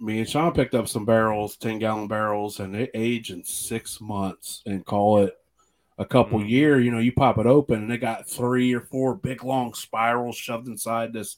me 0.00 0.20
and 0.20 0.28
Shawn 0.28 0.52
picked 0.52 0.74
up 0.74 0.88
some 0.88 1.04
barrels, 1.04 1.56
ten 1.56 1.78
gallon 1.78 2.08
barrels, 2.08 2.60
and 2.60 2.74
they 2.74 2.88
age 2.94 3.30
in 3.30 3.44
six 3.44 4.00
months 4.00 4.62
and 4.64 4.86
call 4.86 5.18
it 5.18 5.38
a 5.98 6.06
couple 6.06 6.38
Mhm. 6.38 6.48
year. 6.48 6.80
You 6.80 6.90
know, 6.90 7.00
you 7.00 7.12
pop 7.12 7.36
it 7.36 7.44
open 7.46 7.82
and 7.82 7.90
they 7.90 7.98
got 7.98 8.26
three 8.26 8.72
or 8.72 8.80
four 8.80 9.14
big 9.14 9.44
long 9.44 9.74
spirals 9.74 10.36
shoved 10.36 10.68
inside 10.68 11.12
this 11.12 11.36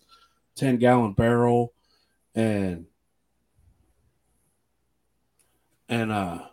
ten 0.55 0.77
gallon 0.77 1.13
barrel, 1.13 1.73
and 2.37 2.87
and 5.89 6.13
uh, 6.13 6.47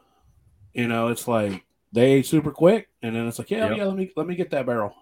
you 0.73 0.87
know, 0.87 1.09
it's 1.09 1.27
like 1.27 1.63
they 1.91 2.11
age 2.13 2.29
super 2.29 2.51
quick, 2.51 2.89
and 3.01 3.15
then 3.15 3.27
it's 3.27 3.37
like, 3.39 3.51
yeah, 3.51 3.69
Yep. 3.69 3.77
yeah, 3.77 3.85
let 3.85 3.95
me 3.95 4.11
let 4.15 4.27
me 4.27 4.35
get 4.35 4.49
that 4.51 4.65
barrel. 4.65 4.93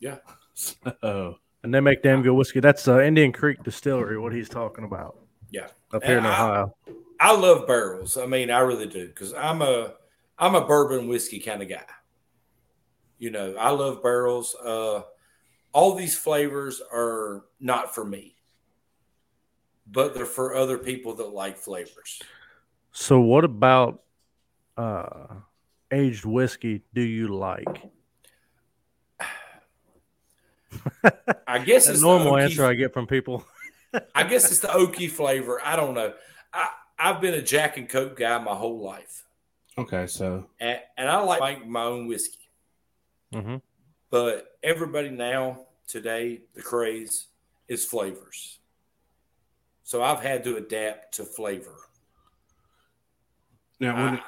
Yeah. 0.00 0.18
So 0.56 1.36
And 1.64 1.74
they 1.74 1.80
make 1.80 2.02
damn 2.02 2.22
good 2.22 2.32
whiskey. 2.34 2.60
That's 2.60 2.86
uh, 2.86 3.00
Indian 3.00 3.32
Creek 3.32 3.62
Distillery, 3.64 4.18
what 4.20 4.32
he's 4.32 4.48
talking 4.48 4.84
about. 4.84 5.18
Yeah. 5.50 5.66
Up 5.92 6.04
here 6.04 6.18
in 6.18 6.24
And 6.24 6.28
I- 6.28 6.30
Ohio. 6.50 6.76
I 7.18 7.34
love 7.34 7.66
barrels. 7.66 8.16
I 8.16 8.26
mean, 8.26 8.50
I 8.50 8.58
really 8.60 8.86
do 8.86 9.06
because 9.08 9.34
I'm 9.34 9.62
a 9.62 9.94
I'm 10.38 10.54
a 10.54 10.64
bourbon 10.64 11.08
whiskey 11.08 11.40
kind 11.40 11.60
of 11.62 11.68
guy. 11.68 11.84
You 13.18 13.30
know, 13.30 13.54
I 13.56 13.70
love 13.70 14.00
barrels. 14.02 14.54
Uh, 14.64 15.02
all 15.72 15.94
these 15.96 16.16
flavors 16.16 16.80
are 16.92 17.46
not 17.60 17.94
for 17.94 18.04
me, 18.04 18.36
but 19.90 20.14
they're 20.14 20.26
for 20.26 20.54
other 20.54 20.78
people 20.78 21.14
that 21.14 21.30
like 21.32 21.56
flavors. 21.58 22.20
So, 22.92 23.18
what 23.20 23.44
about 23.44 24.02
uh, 24.76 25.26
aged 25.92 26.24
whiskey 26.24 26.82
do 26.94 27.02
you 27.02 27.28
like? 27.28 27.82
I 31.46 31.58
guess 31.58 31.84
That's 31.86 31.96
it's 31.96 32.02
normal 32.02 32.36
the 32.36 32.42
answer 32.42 32.64
I 32.66 32.74
get 32.74 32.92
from 32.92 33.06
people. 33.06 33.44
I 34.14 34.24
guess 34.24 34.50
it's 34.50 34.60
the 34.60 34.68
oaky 34.68 35.08
flavor. 35.10 35.60
I 35.64 35.76
don't 35.76 35.94
know. 35.94 36.14
I 36.52 36.68
I've 36.98 37.20
been 37.20 37.34
a 37.34 37.42
Jack 37.42 37.76
and 37.76 37.88
Coke 37.88 38.16
guy 38.16 38.38
my 38.38 38.54
whole 38.54 38.78
life, 38.80 39.24
okay, 39.76 40.06
so 40.06 40.46
and, 40.60 40.78
and 40.96 41.08
I 41.08 41.20
like 41.22 41.40
making 41.40 41.70
my 41.70 41.82
own 41.82 42.06
whiskey. 42.06 42.48
hmm 43.32 43.56
But 44.10 44.56
everybody 44.62 45.10
now 45.10 45.66
today, 45.88 46.42
the 46.54 46.62
craze 46.62 47.26
is 47.68 47.84
flavors. 47.84 48.58
So 49.82 50.02
I've 50.02 50.20
had 50.20 50.44
to 50.44 50.56
adapt 50.56 51.14
to 51.16 51.24
flavor. 51.24 51.74
now 53.80 53.94
when 53.96 54.14
I- 54.14 54.16
it, 54.16 54.22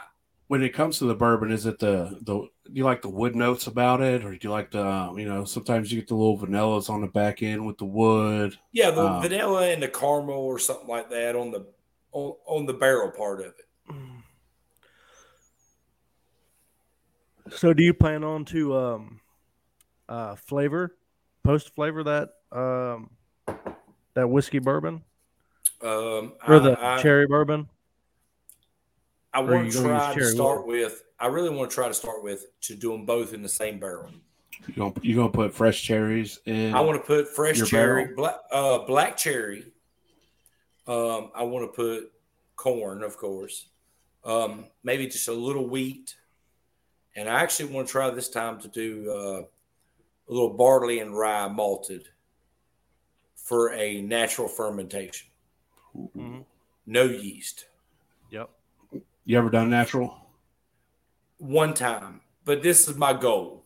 when 0.48 0.62
it 0.62 0.70
comes 0.70 0.98
to 0.98 1.04
the 1.06 1.14
bourbon, 1.14 1.50
is 1.52 1.66
it 1.66 1.78
the 1.78 2.18
the 2.22 2.34
do 2.34 2.50
you 2.72 2.84
like 2.84 3.02
the 3.02 3.08
wood 3.08 3.34
notes 3.36 3.66
about 3.66 4.00
it, 4.00 4.24
or 4.24 4.32
do 4.32 4.38
you 4.42 4.50
like 4.50 4.70
the 4.70 4.84
um, 4.86 5.18
you 5.18 5.26
know 5.28 5.44
sometimes 5.44 5.92
you 5.92 6.00
get 6.00 6.08
the 6.08 6.14
little 6.14 6.38
vanillas 6.38 6.90
on 6.90 7.00
the 7.00 7.08
back 7.08 7.42
end 7.42 7.66
with 7.66 7.78
the 7.78 7.84
wood? 7.84 8.58
yeah, 8.72 8.90
the 8.90 9.08
Um, 9.08 9.20
vanilla 9.20 9.68
and 9.68 9.82
the 9.82 9.88
caramel 9.88 10.34
or 10.34 10.58
something 10.58 10.88
like 10.88 11.10
that 11.10 11.34
on 11.36 11.50
the 11.50 11.66
on, 12.12 12.34
on 12.46 12.66
the 12.66 12.74
barrel 12.74 13.10
part 13.10 13.40
of 13.40 13.46
it. 13.46 13.66
So, 17.50 17.72
do 17.72 17.82
you 17.82 17.94
plan 17.94 18.24
on 18.24 18.44
to 18.46 18.76
um, 18.76 19.20
uh, 20.08 20.34
flavor, 20.36 20.96
post 21.44 21.74
flavor 21.74 22.04
that 22.04 22.30
um, 22.52 23.10
that 24.14 24.28
whiskey 24.28 24.58
bourbon 24.58 25.02
Um, 25.82 26.34
or 26.46 26.58
the 26.60 26.78
I, 26.80 26.96
I, 27.00 27.02
cherry 27.02 27.26
bourbon? 27.26 27.68
I 29.36 29.40
want 29.40 29.70
to 29.70 29.82
try 29.82 30.14
to 30.14 30.18
cherry 30.18 30.32
start 30.32 30.66
with. 30.66 31.02
I 31.20 31.26
really 31.26 31.50
want 31.50 31.70
to 31.70 31.74
try 31.74 31.88
to 31.88 31.94
start 31.94 32.22
with 32.22 32.46
to 32.62 32.74
do 32.74 32.90
them 32.92 33.04
both 33.04 33.34
in 33.34 33.42
the 33.42 33.48
same 33.50 33.78
barrel. 33.78 34.10
You 34.66 34.74
gonna 34.74 34.94
you 35.02 35.14
gonna 35.14 35.28
put 35.28 35.52
fresh 35.52 35.82
cherries 35.82 36.40
in? 36.46 36.74
I 36.74 36.80
want 36.80 36.98
to 36.98 37.06
put 37.06 37.28
fresh 37.28 37.58
cherry, 37.68 38.04
barrel? 38.04 38.16
black, 38.16 38.36
uh, 38.50 38.78
black 38.86 39.16
cherry. 39.18 39.66
Um, 40.86 41.30
I 41.34 41.42
want 41.42 41.70
to 41.70 41.76
put 41.76 42.12
corn, 42.56 43.02
of 43.02 43.18
course. 43.18 43.66
Um, 44.24 44.64
maybe 44.82 45.06
just 45.06 45.28
a 45.28 45.32
little 45.32 45.68
wheat, 45.68 46.16
and 47.14 47.28
I 47.28 47.42
actually 47.42 47.72
want 47.74 47.88
to 47.88 47.92
try 47.92 48.08
this 48.08 48.30
time 48.30 48.58
to 48.60 48.68
do 48.68 49.10
uh, 49.10 49.42
a 50.28 50.32
little 50.32 50.54
barley 50.54 51.00
and 51.00 51.16
rye 51.16 51.48
malted 51.48 52.08
for 53.34 53.74
a 53.74 54.00
natural 54.00 54.48
fermentation. 54.48 55.28
Mhm. 55.94 56.44
No 56.86 57.02
yeast. 57.04 57.66
Yep. 58.30 58.48
You 59.26 59.36
ever 59.36 59.50
done 59.50 59.68
natural? 59.68 60.16
One 61.38 61.74
time, 61.74 62.22
but 62.46 62.62
this 62.62 62.88
is 62.88 62.96
my 62.96 63.12
goal. 63.12 63.64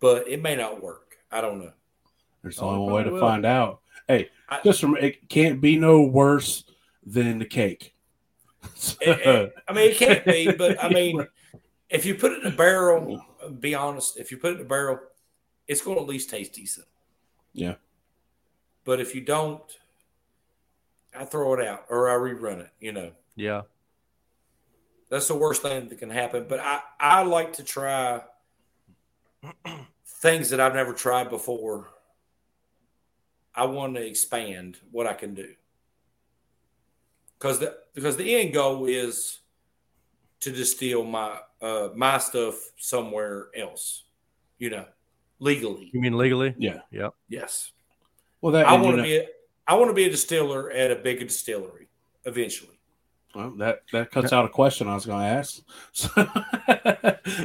But 0.00 0.28
it 0.28 0.40
may 0.40 0.54
not 0.54 0.80
work. 0.80 1.16
I 1.32 1.40
don't 1.40 1.58
know. 1.58 1.72
There's 2.42 2.60
Oh, 2.60 2.68
only 2.68 2.78
one 2.84 2.92
way 2.92 3.02
to 3.04 3.10
will. 3.10 3.20
find 3.20 3.44
out. 3.44 3.80
Hey, 4.06 4.30
I- 4.48 4.60
just 4.62 4.80
from 4.80 4.96
it 4.96 5.28
can't 5.28 5.60
be 5.60 5.76
no 5.76 6.02
worse 6.02 6.64
than 7.04 7.38
the 7.40 7.44
cake. 7.44 7.94
It- 9.00 9.18
it- 9.26 9.54
I 9.66 9.72
mean, 9.72 9.90
it 9.90 9.96
can't 9.96 10.24
be, 10.24 10.52
but 10.52 10.82
I 10.82 10.88
mean, 10.88 11.26
if 11.90 12.06
you 12.06 12.14
put 12.14 12.32
it 12.32 12.44
in 12.44 12.52
a 12.52 12.56
barrel, 12.56 13.24
be 13.58 13.74
honest, 13.74 14.18
if 14.18 14.30
you 14.30 14.38
put 14.38 14.52
it 14.52 14.60
in 14.60 14.66
a 14.66 14.68
barrel, 14.68 15.00
it's 15.66 15.80
going 15.80 15.96
to 15.96 16.02
at 16.02 16.08
least 16.08 16.30
taste 16.30 16.52
decent. 16.52 16.86
Yeah. 17.52 17.76
But 18.84 19.00
if 19.00 19.14
you 19.14 19.20
don't, 19.20 19.62
I 21.14 21.24
throw 21.24 21.54
it 21.54 21.66
out 21.66 21.86
or 21.88 22.08
I 22.08 22.14
rerun 22.14 22.60
it. 22.60 22.70
You 22.78 22.92
know, 22.92 23.12
Yeah. 23.34 23.62
That's 25.10 25.28
the 25.28 25.36
worst 25.36 25.62
thing 25.62 25.88
that 25.88 25.98
can 25.98 26.10
happen. 26.10 26.46
But 26.48 26.60
I 26.60 26.80
I 27.00 27.22
like 27.22 27.54
to 27.54 27.64
try 27.64 28.22
things 30.06 30.50
that 30.50 30.60
I've 30.60 30.74
never 30.74 30.92
tried 30.92 31.30
before. 31.30 31.90
I 33.54 33.64
want 33.64 33.96
to 33.96 34.06
expand 34.06 34.78
what 34.92 35.06
I 35.06 35.14
can 35.14 35.34
do 35.34 35.54
because 37.38 37.58
the 37.58 37.76
because 37.94 38.16
the 38.16 38.34
end 38.36 38.52
goal 38.52 38.86
is 38.86 39.40
to 40.40 40.50
distill 40.52 41.04
my 41.04 41.38
uh, 41.60 41.88
my 41.94 42.18
stuff 42.18 42.54
somewhere 42.76 43.48
else, 43.56 44.04
you 44.58 44.70
know, 44.70 44.86
legally. 45.38 45.90
You 45.92 46.00
mean 46.00 46.16
legally? 46.16 46.54
Yeah. 46.58 46.80
Yeah. 46.90 47.08
Yes. 47.28 47.72
Well, 48.40 48.52
that 48.52 48.68
I 48.68 48.74
want 48.74 48.96
to 48.96 48.96
know, 48.98 49.02
be 49.02 49.16
a, 49.16 49.26
I 49.66 49.74
want 49.74 49.90
to 49.90 49.94
be 49.94 50.04
a 50.04 50.10
distiller 50.10 50.70
at 50.70 50.90
a 50.90 50.96
bigger 50.96 51.24
distillery 51.24 51.88
eventually. 52.24 52.77
Well, 53.38 53.50
that 53.58 53.82
that 53.92 54.10
cuts 54.10 54.32
out 54.32 54.44
a 54.44 54.48
question 54.48 54.88
I 54.88 54.94
was 54.94 55.06
going 55.06 55.20
to 55.20 55.26
ask. 55.26 55.60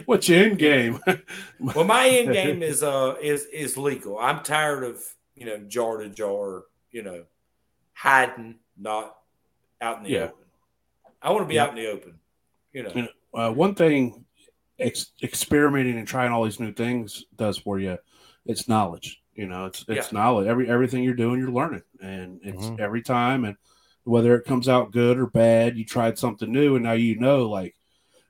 What's 0.05 0.27
your 0.27 0.45
end 0.45 0.57
game? 0.57 0.99
Well, 1.59 1.85
my 1.85 2.07
end 2.09 2.33
game 2.33 2.61
is 2.63 2.83
uh 2.83 3.15
is 3.21 3.45
is 3.45 3.77
legal. 3.77 4.17
I'm 4.19 4.43
tired 4.43 4.83
of 4.83 5.01
you 5.35 5.45
know 5.45 5.57
jar 5.59 5.97
to 5.99 6.09
jar, 6.09 6.63
you 6.91 7.03
know, 7.03 7.23
hiding, 7.93 8.55
not 8.77 9.15
out 9.81 9.97
in 9.99 10.03
the 10.03 10.09
Yeah. 10.09 10.23
open. 10.25 10.45
I 11.21 11.31
want 11.31 11.43
to 11.43 11.47
be 11.47 11.55
Yeah. 11.55 11.63
out 11.63 11.69
in 11.69 11.75
the 11.75 11.87
open, 11.89 12.19
you 12.73 12.83
know. 12.83 12.91
Yeah. 12.95 13.07
uh, 13.33 13.51
one 13.51 13.75
thing 13.75 14.25
ex- 14.79 15.11
experimenting 15.21 15.97
and 15.97 16.07
trying 16.07 16.31
all 16.31 16.43
these 16.43 16.59
new 16.59 16.73
things 16.73 17.25
does 17.37 17.57
for 17.57 17.79
you 17.79 17.97
it's 18.45 18.67
knowledge 18.67 19.21
you 19.35 19.45
know 19.47 19.65
it's 19.67 19.85
it's 19.87 20.11
knowledge 20.11 20.47
every 20.47 20.69
everything 20.69 21.01
you're 21.03 21.13
doing 21.13 21.39
you're 21.39 21.51
learning 21.51 21.81
and 22.01 22.39
it's 22.43 22.65
Mhm. 22.65 22.79
every 22.79 23.01
time 23.01 23.45
and 23.45 23.55
whether 24.03 24.35
it 24.35 24.45
comes 24.45 24.67
out 24.69 24.91
good 24.91 25.17
or 25.17 25.25
bad 25.27 25.77
you 25.77 25.85
tried 25.85 26.17
something 26.17 26.51
new 26.51 26.75
and 26.75 26.83
now 26.83 26.91
you 26.93 27.17
know 27.19 27.49
like 27.49 27.75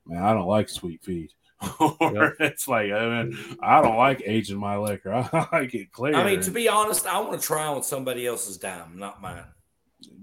man 0.05 0.24
i 0.24 0.34
don't 0.34 0.47
like 0.47 0.69
sweet 0.69 1.03
feed 1.03 1.32
or 1.80 2.36
it's 2.39 2.67
like 2.67 2.91
I, 2.91 3.24
mean, 3.24 3.38
I 3.61 3.82
don't 3.82 3.95
like 3.97 4.21
aging 4.26 4.57
my 4.57 4.78
liquor 4.78 5.13
i 5.34 5.47
like 5.51 5.74
it 5.74 5.91
clear 5.91 6.15
I 6.15 6.24
mean, 6.26 6.41
to 6.41 6.51
be 6.51 6.67
honest, 6.67 7.07
I 7.07 7.19
want 7.21 7.39
to 7.39 7.45
try 7.47 7.65
on 7.67 7.84
somebody 7.84 8.28
else's 8.28 8.57
dime, 8.57 8.97
not 8.99 9.21
mine. 9.21 9.45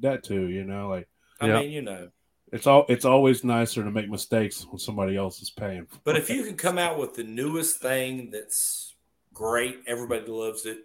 that 0.00 0.22
too 0.22 0.48
you 0.48 0.64
know 0.64 0.88
like 0.88 1.08
I 1.40 1.46
Yeah. 1.48 1.60
mean, 1.60 1.70
you 1.70 1.80
know. 1.82 2.10
it's 2.52 2.66
all 2.66 2.84
it's 2.90 3.06
always 3.06 3.42
nicer 3.44 3.82
to 3.82 3.90
make 3.90 4.10
mistakes 4.10 4.66
when 4.68 4.78
somebody 4.78 5.16
else 5.16 5.40
is 5.40 5.48
paying 5.50 5.86
for 5.86 5.98
But 6.04 6.16
it. 6.16 6.18
if 6.18 6.28
you 6.30 6.44
can 6.44 6.56
come 6.56 6.76
out 6.76 6.98
with 6.98 7.14
the 7.14 7.24
newest 7.24 7.80
thing 7.80 8.30
that's 8.30 8.94
great, 9.32 9.78
everybody 9.86 10.26
loves 10.26 10.66
it, 10.66 10.80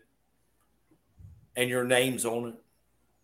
and 1.58 1.70
your 1.70 1.84
name's 1.84 2.26
on 2.26 2.50
it, 2.50 2.56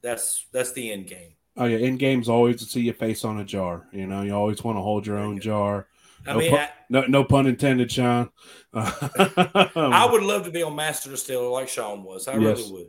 that's 0.01 0.45
that's 0.51 0.71
the 0.73 0.91
end 0.91 1.07
game. 1.07 1.33
Oh 1.57 1.65
yeah, 1.65 1.77
end 1.79 1.99
games 1.99 2.29
always 2.29 2.57
to 2.57 2.65
see 2.65 2.81
your 2.81 2.93
face 2.93 3.23
on 3.25 3.39
a 3.39 3.45
jar. 3.45 3.87
You 3.91 4.07
know, 4.07 4.21
you 4.21 4.33
always 4.33 4.63
want 4.63 4.77
to 4.77 4.81
hold 4.81 5.05
your 5.05 5.17
own 5.17 5.39
jar. 5.39 5.87
I 6.25 6.33
No 6.33 6.39
mean, 6.39 6.51
pu- 6.51 6.57
I, 6.57 6.69
No, 6.89 7.01
no 7.07 7.23
pun 7.23 7.47
intended, 7.47 7.91
Shawn. 7.91 8.29
I 8.73 10.07
would 10.11 10.23
love 10.23 10.45
to 10.45 10.51
be 10.51 10.63
on 10.63 10.75
Master 10.75 11.09
Distiller 11.09 11.49
like 11.49 11.67
Shawn 11.69 12.03
was. 12.03 12.27
I 12.27 12.33
Yes. 12.37 12.59
really 12.59 12.71
would. 12.71 12.87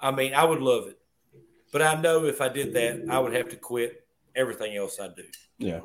I 0.00 0.10
mean, 0.10 0.34
I 0.34 0.44
would 0.44 0.60
love 0.60 0.88
it. 0.88 0.98
But 1.72 1.82
I 1.82 2.00
know 2.00 2.24
if 2.24 2.40
I 2.40 2.48
did 2.48 2.72
that, 2.74 3.04
I 3.10 3.18
would 3.18 3.34
have 3.34 3.48
to 3.50 3.56
quit 3.56 4.06
everything 4.34 4.76
else 4.76 4.98
I 5.00 5.08
do. 5.08 5.24
Yeah, 5.58 5.80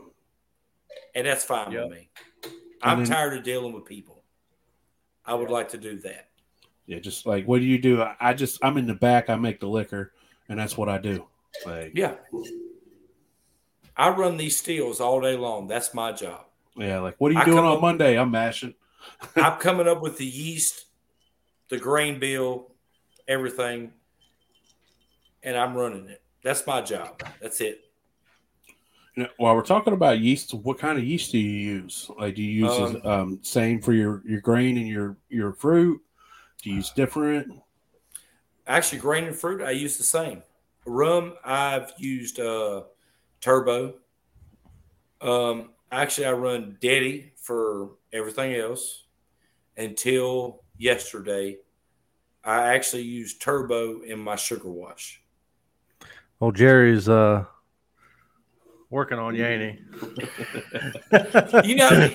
And 1.15 1.25
that's 1.27 1.43
fine 1.43 1.71
Yep. 1.71 1.89
with 1.89 1.97
me. 1.97 2.09
I'm 2.81 2.99
then- 3.03 3.07
tired 3.11 3.37
of 3.37 3.43
dealing 3.43 3.73
with 3.73 3.85
people. 3.85 4.23
I 5.25 5.33
would 5.35 5.49
like 5.51 5.69
to 5.69 5.77
do 5.77 5.99
that. 5.99 6.29
yeah. 6.87 6.99
Just 6.99 7.25
like 7.27 7.45
what 7.45 7.59
do 7.59 7.65
you 7.65 7.77
do? 7.77 8.01
I, 8.01 8.15
I 8.19 8.33
just 8.33 8.57
I'm 8.63 8.77
in 8.77 8.87
the 8.87 8.95
back. 8.95 9.29
I 9.29 9.35
make 9.35 9.59
the 9.59 9.67
liquor, 9.67 10.13
and 10.49 10.59
that's 10.59 10.75
what 10.77 10.89
I 10.89 10.97
do. 10.97 11.25
Like 11.65 11.91
Yeah. 11.95 12.15
I 13.95 14.09
run 14.09 14.37
these 14.37 14.57
stills 14.57 14.99
all 15.01 15.21
day 15.21 15.35
long. 15.35 15.67
That's 15.67 15.93
my 15.93 16.11
job. 16.11 16.45
yeah, 16.75 16.99
like 16.99 17.15
what 17.19 17.29
are 17.31 17.35
you 17.35 17.39
I 17.41 17.45
doing 17.45 17.59
on 17.59 17.75
up- 17.77 17.81
Monday? 17.81 18.17
I'm 18.17 18.31
mashing. 18.31 18.73
I'm 19.35 19.59
coming 19.59 19.87
up 19.87 20.01
with 20.01 20.17
the 20.17 20.25
yeast, 20.25 20.85
the 21.69 21.77
grain 21.77 22.19
bill, 22.19 22.71
everything, 23.27 23.91
and 25.43 25.57
I'm 25.57 25.75
running 25.75 26.07
it. 26.09 26.21
That's 26.43 26.65
my 26.65 26.81
job. 26.81 27.21
That's 27.41 27.59
it. 27.61 27.81
Know, 29.17 29.27
while 29.37 29.55
we're 29.55 29.63
talking 29.63 29.93
about 29.93 30.19
yeast, 30.19 30.53
what 30.53 30.79
kind 30.79 30.97
of 30.97 31.03
yeast 31.03 31.31
do 31.33 31.37
you 31.39 31.49
use? 31.81 32.09
Like, 32.17 32.35
do 32.35 32.43
you 32.43 32.65
use 32.65 32.79
Um, 32.79 33.01
um, 33.05 33.39
same 33.41 33.81
for 33.81 33.91
your 33.91 34.21
your 34.25 34.39
grain 34.39 34.77
and 34.77 34.87
your 34.87 35.17
your 35.27 35.51
fruit? 35.53 35.99
Do 36.61 36.69
you 36.69 36.77
use 36.77 36.91
different? 36.91 37.51
Actually, 38.69 38.99
grain 38.99 39.23
and 39.23 39.35
fruit, 39.35 39.63
I 39.63 39.71
use 39.71 39.97
the 39.97 40.03
same. 40.03 40.43
Rum, 40.85 41.33
I've 41.43 41.91
used 41.97 42.39
uh, 42.39 42.83
turbo. 43.41 43.95
Um, 45.21 45.71
actually, 45.91 46.27
I 46.27 46.33
run 46.33 46.77
DADY 46.79 47.33
for 47.35 47.89
everything 48.13 48.53
else 48.55 49.05
until 49.75 50.61
yesterday. 50.77 51.57
I 52.43 52.73
actually 52.75 53.03
used 53.03 53.41
turbo 53.41 54.01
in 54.01 54.19
my 54.19 54.35
sugar 54.35 54.69
wash. 54.69 55.23
Well, 56.39 56.51
Jerry's 56.51 57.09
uh 57.09 57.45
working 58.89 59.19
on 59.19 59.35
you, 59.35 59.45
ain't 59.45 59.79
he? 59.79 60.27
You 61.67 61.75
know, 61.75 62.09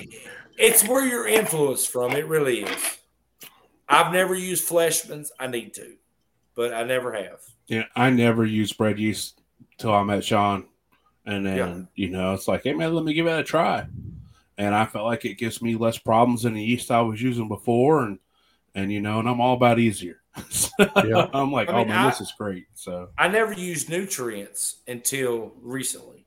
it's 0.57 0.87
where 0.87 1.05
you're 1.05 1.27
influenced 1.27 1.89
from. 1.89 2.13
It 2.13 2.27
really 2.27 2.63
is. 2.63 2.97
I've 3.87 4.11
never 4.11 4.33
used 4.33 4.67
Fleischmann's. 4.67 5.31
I 5.39 5.47
need 5.47 5.73
to, 5.75 5.95
but 6.55 6.73
I 6.73 6.83
never 6.83 7.11
have. 7.13 7.39
Yeah, 7.67 7.83
I 7.95 8.09
never 8.09 8.45
use 8.45 8.73
bread 8.73 8.99
yeast 8.99 9.41
till 9.77 9.93
I 9.93 10.03
met 10.03 10.23
Shawn, 10.23 10.65
and 11.25 11.45
then 11.45 11.57
Yeah. 11.57 11.81
you 11.95 12.09
know 12.09 12.33
it's 12.33 12.47
like, 12.47 12.63
hey 12.63 12.73
man, 12.73 12.93
let 12.93 13.03
me 13.05 13.13
give 13.13 13.27
it 13.27 13.39
a 13.39 13.43
try, 13.43 13.85
and 14.57 14.73
I 14.73 14.85
felt 14.85 15.05
like 15.05 15.25
it 15.25 15.35
gives 15.37 15.61
me 15.61 15.75
less 15.75 15.97
problems 15.97 16.43
than 16.43 16.53
the 16.53 16.63
yeast 16.63 16.91
I 16.91 17.01
was 17.01 17.21
using 17.21 17.47
before, 17.47 18.03
and 18.03 18.19
and 18.73 18.91
you 18.91 19.01
know, 19.01 19.19
and 19.19 19.29
I'm 19.29 19.39
all 19.41 19.53
about 19.55 19.79
easier. 19.79 20.21
So 20.49 20.69
Yeah. 21.05 21.29
I'm 21.33 21.51
like, 21.51 21.69
I 21.69 21.73
oh 21.73 21.77
mean, 21.79 21.87
man, 21.89 22.05
I- 22.05 22.09
this 22.09 22.19
is 22.21 22.33
great. 22.37 22.65
So 22.73 23.09
I 23.17 23.27
never 23.29 23.53
used 23.53 23.89
nutrients 23.89 24.81
until 24.87 25.53
recently. 25.61 26.25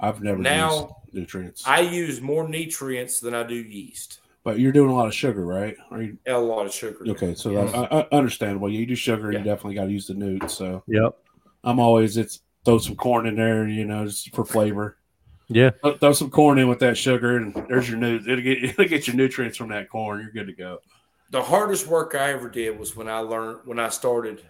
I've 0.00 0.20
never 0.22 0.38
Now, 0.38 0.70
used 0.72 1.14
nutrients, 1.14 1.62
I 1.66 1.80
use 1.80 2.20
more 2.20 2.48
nutrients 2.48 3.20
than 3.20 3.34
I 3.34 3.42
do 3.44 3.54
yeast. 3.54 4.18
But 4.44 4.58
you're 4.58 4.72
doing 4.72 4.90
a 4.90 4.94
lot 4.94 5.06
of 5.06 5.14
sugar, 5.14 5.44
right? 5.44 5.76
Are 5.90 6.02
you 6.02 6.18
A 6.26 6.32
lot 6.38 6.66
of 6.66 6.72
sugar. 6.72 6.98
okay? 7.08 7.34
So 7.34 7.50
Yes. 7.50 7.72
that's 7.72 7.92
uh, 7.92 8.04
understandable. 8.12 8.70
You 8.70 8.86
do 8.86 8.94
sugar, 8.94 9.30
Yeah. 9.32 9.38
you 9.38 9.44
definitely 9.44 9.74
got 9.74 9.84
to 9.86 9.92
use 9.92 10.06
the 10.06 10.14
newt. 10.14 10.50
So 10.50 10.82
Yep. 10.88 11.16
I'm 11.64 11.78
always 11.78 12.16
it's 12.16 12.40
throw 12.64 12.78
some 12.78 12.96
corn 12.96 13.26
in 13.26 13.36
there, 13.36 13.66
you 13.68 13.84
know, 13.84 14.04
just 14.06 14.34
for 14.34 14.44
flavor. 14.44 14.98
Yeah. 15.48 15.70
Throw- 15.82 15.96
Throw 15.98 16.12
some 16.12 16.30
corn 16.30 16.58
in 16.58 16.68
with 16.68 16.78
that 16.80 16.96
sugar, 16.96 17.36
and 17.36 17.54
there's 17.68 17.88
your 17.88 17.98
new. 17.98 18.16
It'll 18.16 18.36
get 18.40 18.64
it'll 18.64 18.84
get 18.86 19.06
your 19.06 19.16
nutrients 19.16 19.56
from 19.58 19.68
that 19.68 19.88
corn. 19.90 20.20
You're 20.20 20.30
good 20.32 20.46
to 20.46 20.56
go. 20.56 20.78
The 21.30 21.42
hardest 21.42 21.86
work 21.86 22.14
I 22.14 22.32
ever 22.32 22.48
did 22.50 22.78
was 22.78 22.94
when 22.96 23.08
I 23.08 23.18
learned 23.18 23.60
when 23.64 23.78
I 23.78 23.88
started 23.90 24.42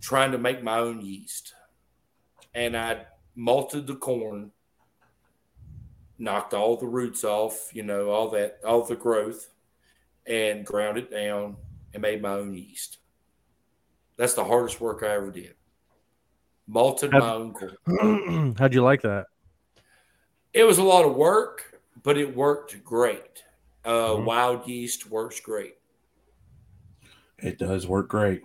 trying 0.00 0.32
to 0.32 0.38
make 0.38 0.62
my 0.62 0.78
own 0.78 1.00
yeast, 1.00 1.54
and 2.54 2.76
I 2.76 3.06
malted 3.36 3.86
the 3.86 3.96
corn, 3.96 4.50
knocked 6.18 6.54
all 6.54 6.76
the 6.76 6.86
roots 6.86 7.24
off, 7.24 7.70
you 7.72 7.82
know, 7.82 8.10
all 8.10 8.28
that, 8.30 8.58
all 8.64 8.84
the 8.84 8.96
growth, 8.96 9.50
and 10.26 10.64
ground 10.64 10.96
it 10.98 11.10
down 11.10 11.56
and 11.92 12.02
made 12.02 12.22
my 12.22 12.30
own 12.32 12.54
yeast. 12.54 12.98
That's 14.16 14.34
the 14.34 14.44
hardest 14.44 14.80
work 14.80 15.02
I 15.02 15.08
ever 15.14 15.30
did. 15.30 15.54
Malted 16.66 17.12
Have- 17.12 17.22
my 17.22 17.32
own 17.32 17.52
corn. 17.52 18.54
How'd 18.58 18.74
you 18.74 18.82
like 18.82 19.02
that? 19.02 19.26
It 20.52 20.64
was 20.64 20.78
a 20.78 20.82
lot 20.84 21.04
of 21.04 21.16
work, 21.16 21.80
but 22.02 22.16
it 22.16 22.34
worked 22.36 22.82
great. 22.84 23.42
Uh, 23.84 24.14
Mhm. 24.14 24.24
Wild 24.24 24.66
yeast 24.68 25.10
works 25.10 25.40
great. 25.40 25.74
It 27.38 27.58
does 27.58 27.86
work 27.86 28.08
great. 28.08 28.42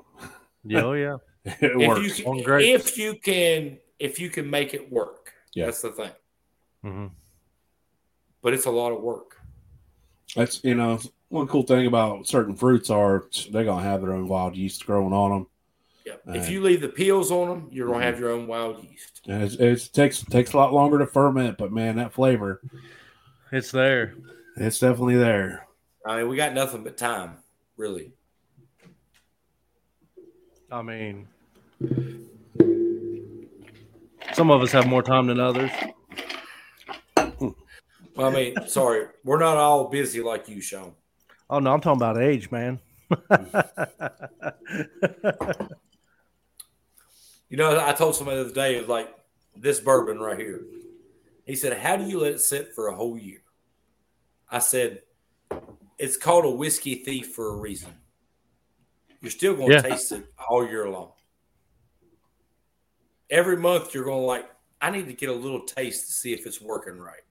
Yeah, 0.66 0.84
oh 0.84 0.94
yeah. 0.94 1.18
It 1.46 1.72
If 1.82 1.88
works. 1.88 2.20
you 2.20 2.26
can, 2.26 2.44
grapes. 2.44 2.88
if 2.90 2.98
you 2.98 3.14
can, 3.16 3.78
if 4.00 4.20
you 4.20 4.30
can 4.30 4.50
make 4.50 4.74
it 4.74 4.92
work, 4.92 5.34
Yeah. 5.54 5.66
that's 5.66 5.82
the 5.82 5.92
thing. 5.92 6.12
hmm 6.84 7.08
But 8.42 8.54
it's 8.54 8.66
a 8.66 8.72
lot 8.72 8.92
of 8.92 9.02
work. 9.02 9.38
That's 10.36 10.64
you 10.64 10.76
know 10.76 11.00
one 11.30 11.48
cool 11.48 11.64
thing 11.64 11.86
about 11.88 12.28
certain 12.28 12.56
fruits 12.56 12.90
are 12.90 13.26
they're 13.52 13.66
gonna 13.66 13.84
have 13.84 14.02
their 14.02 14.14
own 14.14 14.28
wild 14.28 14.56
yeast 14.56 14.86
growing 14.86 15.14
on 15.14 15.32
them, 15.32 15.48
Yeah. 16.06 16.14
Right. 16.26 16.38
If 16.38 16.50
you 16.50 16.62
leave 16.62 16.82
the 16.82 16.90
peels 16.90 17.32
on 17.32 17.48
them, 17.48 17.68
you're 17.72 17.88
gonna 17.88 18.00
Mhm. 18.00 18.04
have 18.04 18.20
your 18.20 18.30
own 18.32 18.48
wild 18.48 18.84
yeast. 18.84 19.22
and 19.28 19.44
it's, 19.44 19.56
it's 19.56 19.88
takes 19.90 20.24
takes 20.24 20.54
a 20.54 20.58
lot 20.58 20.74
longer 20.74 20.98
to 21.00 21.06
ferment. 21.06 21.58
But 21.58 21.72
man, 21.72 21.98
that 21.98 22.14
flavor, 22.14 22.62
It's 23.52 23.72
there. 23.72 24.16
it's 24.56 24.80
definitely 24.80 25.18
there. 25.18 25.68
I 26.06 26.18
mean, 26.18 26.30
we 26.30 26.36
got 26.38 26.54
nothing 26.54 26.84
but 26.84 26.98
time, 26.98 27.38
really. 27.78 28.14
I 30.72 30.82
mean, 30.84 31.28
some 34.34 34.52
of 34.52 34.62
us 34.62 34.72
have 34.72 34.88
more 34.88 35.02
time 35.04 35.28
than 35.28 35.40
others. 35.40 35.72
I 38.20 38.30
mean, 38.30 38.56
sorry, 38.68 39.08
we're 39.24 39.40
not 39.40 39.58
all 39.58 39.90
busy 39.90 40.22
like 40.22 40.50
you, 40.50 40.62
Shawn. 40.62 40.94
Oh 41.50 41.60
no, 41.60 41.74
I'm 41.74 41.82
talking 41.82 42.02
about 42.02 42.22
age, 42.22 42.52
man. 42.52 42.80
You 47.50 47.58
know, 47.58 47.84
I 47.84 47.94
told 47.94 48.16
somebody 48.16 48.38
the 48.38 48.46
other 48.46 48.54
day, 48.54 48.76
it 48.76 48.82
was 48.82 48.90
like 48.90 49.10
this 49.56 49.80
bourbon 49.80 50.20
right 50.20 50.38
here. 50.40 50.62
He 51.46 51.56
said, 51.56 51.78
How 51.78 51.98
do 51.98 52.04
you 52.06 52.20
let 52.20 52.34
it 52.34 52.42
sit 52.42 52.74
for 52.76 52.90
a 52.90 52.96
whole 52.96 53.18
year? 53.18 53.42
I 54.52 54.60
said, 54.60 55.02
It's 55.98 56.16
called 56.16 56.46
a 56.46 56.50
whiskey 56.50 56.96
thief 57.04 57.34
for 57.34 57.50
a 57.50 57.58
reason. 57.58 57.90
You're 59.22 59.32
still 59.32 59.56
going 59.56 59.70
to 59.70 59.76
Yeah. 59.76 59.82
taste 59.82 60.12
it 60.12 60.26
all 60.50 60.68
year 60.68 60.88
long. 60.90 61.12
Every 63.32 63.58
month, 63.58 63.94
you're 63.94 64.06
going 64.06 64.22
to 64.22 64.26
like, 64.26 64.50
I 64.82 64.92
need 64.92 65.08
to 65.08 65.14
get 65.14 65.30
a 65.30 65.34
little 65.34 65.62
taste 65.62 66.08
to 66.08 66.14
see 66.14 66.34
if 66.34 66.46
it's 66.46 66.62
working 66.62 66.98
right. 67.00 67.22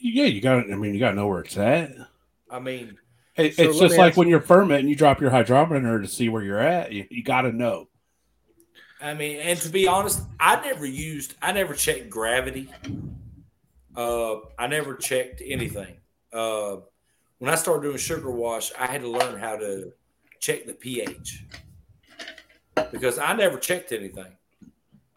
Yeah, 0.00 0.24
you 0.24 0.40
got. 0.40 0.58
It. 0.58 0.72
I 0.72 0.76
mean, 0.76 0.94
you 0.94 1.00
got 1.00 1.10
to 1.10 1.16
know 1.16 1.26
where 1.26 1.40
it's 1.40 1.56
at. 1.56 1.92
I 2.50 2.60
mean, 2.60 2.96
It, 3.36 3.56
So 3.56 3.62
it's 3.62 3.78
just 3.78 3.98
like 3.98 4.16
when 4.16 4.28
you're 4.28 4.40
fermenting, 4.40 4.88
you 4.88 4.94
drop 4.94 5.20
your 5.20 5.30
hydrometer 5.30 6.00
to 6.00 6.06
see 6.06 6.28
where 6.28 6.42
you're 6.42 6.60
at. 6.60 6.92
You, 6.92 7.06
you 7.10 7.22
got 7.24 7.42
to 7.42 7.52
know. 7.52 7.88
I 9.00 9.14
mean, 9.14 9.38
and 9.40 9.58
to 9.60 9.68
be 9.68 9.86
honest, 9.86 10.22
I 10.38 10.60
never 10.60 10.86
used, 10.86 11.34
I 11.42 11.52
never 11.52 11.74
checked 11.74 12.08
gravity. 12.08 12.70
Uh, 13.94 14.36
I 14.58 14.66
never 14.66 14.94
checked 14.94 15.42
anything. 15.44 15.96
Uh, 16.32 16.76
when 17.38 17.52
I 17.52 17.56
started 17.56 17.82
doing 17.82 17.98
sugar 17.98 18.30
wash, 18.30 18.72
I 18.78 18.86
had 18.86 19.02
to 19.02 19.08
learn 19.08 19.38
how 19.38 19.56
to 19.56 19.92
check 20.40 20.66
the 20.66 20.74
pH 20.74 21.44
because 22.90 23.18
I 23.18 23.34
never 23.34 23.58
checked 23.58 23.92
anything. 23.92 24.36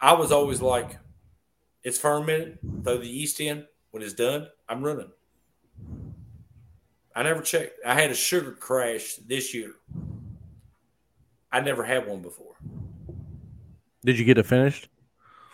I 0.00 0.12
was 0.12 0.32
always 0.32 0.60
like, 0.60 0.98
it's 1.82 1.98
fermented, 1.98 2.58
throw 2.84 2.98
the 2.98 3.06
yeast 3.06 3.40
in. 3.40 3.64
When 3.90 4.02
it's 4.02 4.12
done, 4.12 4.48
I'm 4.68 4.82
running. 4.82 5.10
I 7.14 7.22
never 7.22 7.40
checked. 7.42 7.78
I 7.84 7.94
had 7.94 8.10
a 8.10 8.14
sugar 8.14 8.52
crash 8.52 9.16
this 9.26 9.54
year. 9.54 9.72
I 11.50 11.60
never 11.60 11.82
had 11.82 12.06
one 12.06 12.20
before. 12.20 12.54
Did 14.04 14.18
you 14.18 14.24
get 14.24 14.38
it 14.38 14.46
finished? 14.46 14.88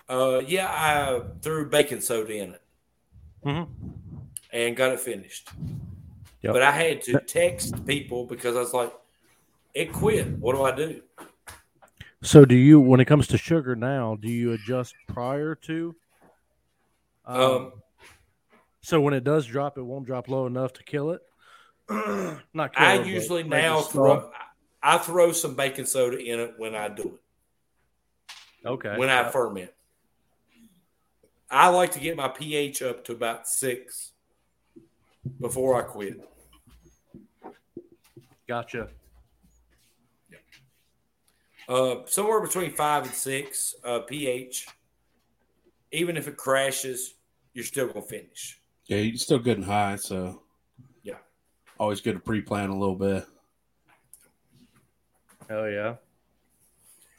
Uh, 0.09 0.43
yeah, 0.47 0.66
I 0.68 1.22
threw 1.41 1.68
baking 1.68 2.01
soda 2.03 2.35
in 2.35 2.51
it 2.55 2.62
Mhm. 3.45 3.68
and 4.53 4.76
got 4.76 4.93
it 4.93 5.01
finished. 5.01 5.49
Yep. 6.43 6.53
But 6.53 6.62
I 6.62 6.72
had 6.72 7.01
to 7.03 7.20
text 7.20 7.87
people 7.87 8.26
because 8.26 8.57
I 8.57 8.61
was 8.61 8.74
like, 8.74 8.93
it 9.72 9.93
quit. 9.93 10.28
What 10.39 10.55
do 10.55 10.62
I 10.64 10.74
do? 10.76 11.03
So, 12.22 12.45
do 12.45 12.55
you, 12.55 12.80
when 12.80 13.01
it 13.01 13.07
comes 13.07 13.26
to 13.28 13.39
sugar 13.39 13.74
now, 13.76 14.16
do 14.16 14.28
you 14.28 14.53
adjust 14.53 14.95
prior 15.09 15.55
to? 15.55 15.95
Um, 17.24 17.72
so 18.85 19.01
when 19.01 19.14
it 19.14 19.24
does 19.24 19.47
drop, 19.47 19.78
it 19.78 19.82
won't 19.82 20.05
drop 20.07 20.28
low 20.28 20.47
enough 20.47 20.74
to 20.74 20.82
kill 20.85 21.12
it. 21.12 21.22
Not 22.55 22.74
kill 22.76 22.87
I 22.87 22.97
it, 22.97 23.07
usually 23.07 23.43
now 23.43 23.80
throw 23.80 24.30
I 24.82 24.99
throw 24.99 25.32
some 25.32 25.55
baking 25.55 25.87
soda 25.87 26.18
in 26.18 26.39
it 26.39 26.55
when 26.59 26.74
I 26.74 26.89
do 26.89 27.18
it, 28.62 28.68
Okay. 28.68 28.97
when 28.99 29.09
I 29.09 29.30
ferment. 29.30 29.70
I 31.51 31.68
like 31.68 31.93
to 31.93 32.01
get 32.01 32.16
my 32.16 32.28
pH 32.28 32.82
up 32.82 33.05
to 33.05 33.12
about 33.12 33.49
six 33.49 34.12
before 35.41 35.76
I 35.76 35.82
quit. 35.82 36.20
Gotcha. 38.47 38.89
Uh, 41.66 41.97
somewhere 42.05 42.41
between 42.43 42.72
five 42.72 43.05
and 43.05 43.14
six 43.14 43.74
uh, 43.85 44.01
pH. 44.01 44.66
Even 45.93 46.18
if 46.18 46.28
it 46.28 46.37
crashes, 46.37 47.14
you're 47.55 47.64
still 47.64 47.87
gonna 47.87 48.03
finish. 48.03 48.61
Yeah, 48.87 48.99
you're 48.99 49.16
still 49.16 49.39
good 49.39 49.57
and 49.57 49.66
high, 49.66 49.97
so 49.97 50.43
Yeah. 51.03 51.18
always 51.78 52.01
good 52.01 52.14
to 52.14 52.20
pre-plan 52.20 52.70
a 52.70 52.78
little 52.78 52.97
bit. 52.97 53.26
Hell 55.49 55.70
yeah. 55.70 55.97